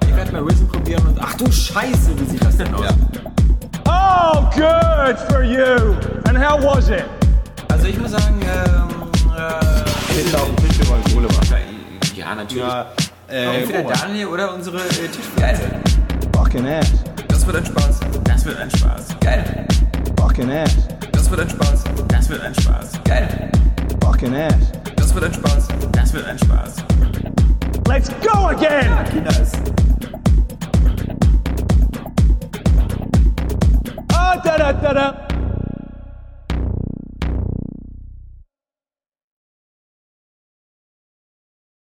ich 0.08 0.16
werde 0.16 0.32
mal 0.32 0.42
Risen 0.42 0.68
probieren 0.68 1.06
und 1.06 1.20
ach 1.22 1.36
du 1.36 1.52
Scheiße, 1.52 2.10
wie 2.20 2.26
sieht 2.26 2.44
das 2.44 2.58
denn 2.58 2.74
aus? 2.74 2.86
Oh, 3.88 4.42
good 4.56 5.20
for 5.30 5.44
you. 5.44 5.94
And 6.28 6.36
how 6.36 6.60
was 6.60 6.90
it? 6.90 7.06
Also 7.70 7.86
ich 7.86 8.00
muss 8.00 8.10
sagen, 8.10 8.42
ähm, 8.42 8.90
äh, 9.38 10.36
auf 10.36 10.48
dem 10.48 10.68
Tisch, 10.68 10.80
wir 10.80 10.90
wollen 10.90 11.04
Kohle 11.14 11.28
machen. 11.28 11.58
ja 12.16 12.34
natürlich. 12.34 12.64
Ja, 12.64 12.88
äh, 13.30 13.62
Entweder 13.62 13.84
Daniel 13.84 14.28
oder 14.28 14.54
unsere 14.54 14.78
äh, 14.78 15.08
Tischgeile. 15.08 15.60
Fucking 16.36 16.68
ass. 16.68 16.92
Das 17.28 17.46
wird 17.46 17.58
ein 17.58 17.66
Spaß. 17.66 18.00
Das 18.24 18.46
wird 18.46 18.58
ein 18.60 18.70
Spaß. 18.72 19.20
Geil. 19.20 19.68
Fucking 20.20 20.52
ass. 20.52 20.76
Das 21.12 21.30
wird 21.30 21.42
ein 21.42 21.50
Spaß. 21.50 21.84
Das 22.08 22.30
wird 22.30 22.42
ein 22.42 22.56
Spaß. 22.56 22.92
Geil. 23.06 23.52
Fucking 24.04 24.36
ass. 24.36 24.56
Das 24.96 25.14
wird 25.14 25.26
ein 25.26 25.34
Spaß. 25.34 25.68
Das 25.92 26.14
wird 26.14 26.26
ein 26.26 26.40
Spaß. 26.40 26.76
Let's 27.88 28.10
go 28.22 28.48
again. 28.48 28.92
Kinders. 29.12 29.52
Ah, 34.14 34.38
da 34.44 34.58
da 34.58 34.74
da 34.74 34.94
da. 34.94 35.33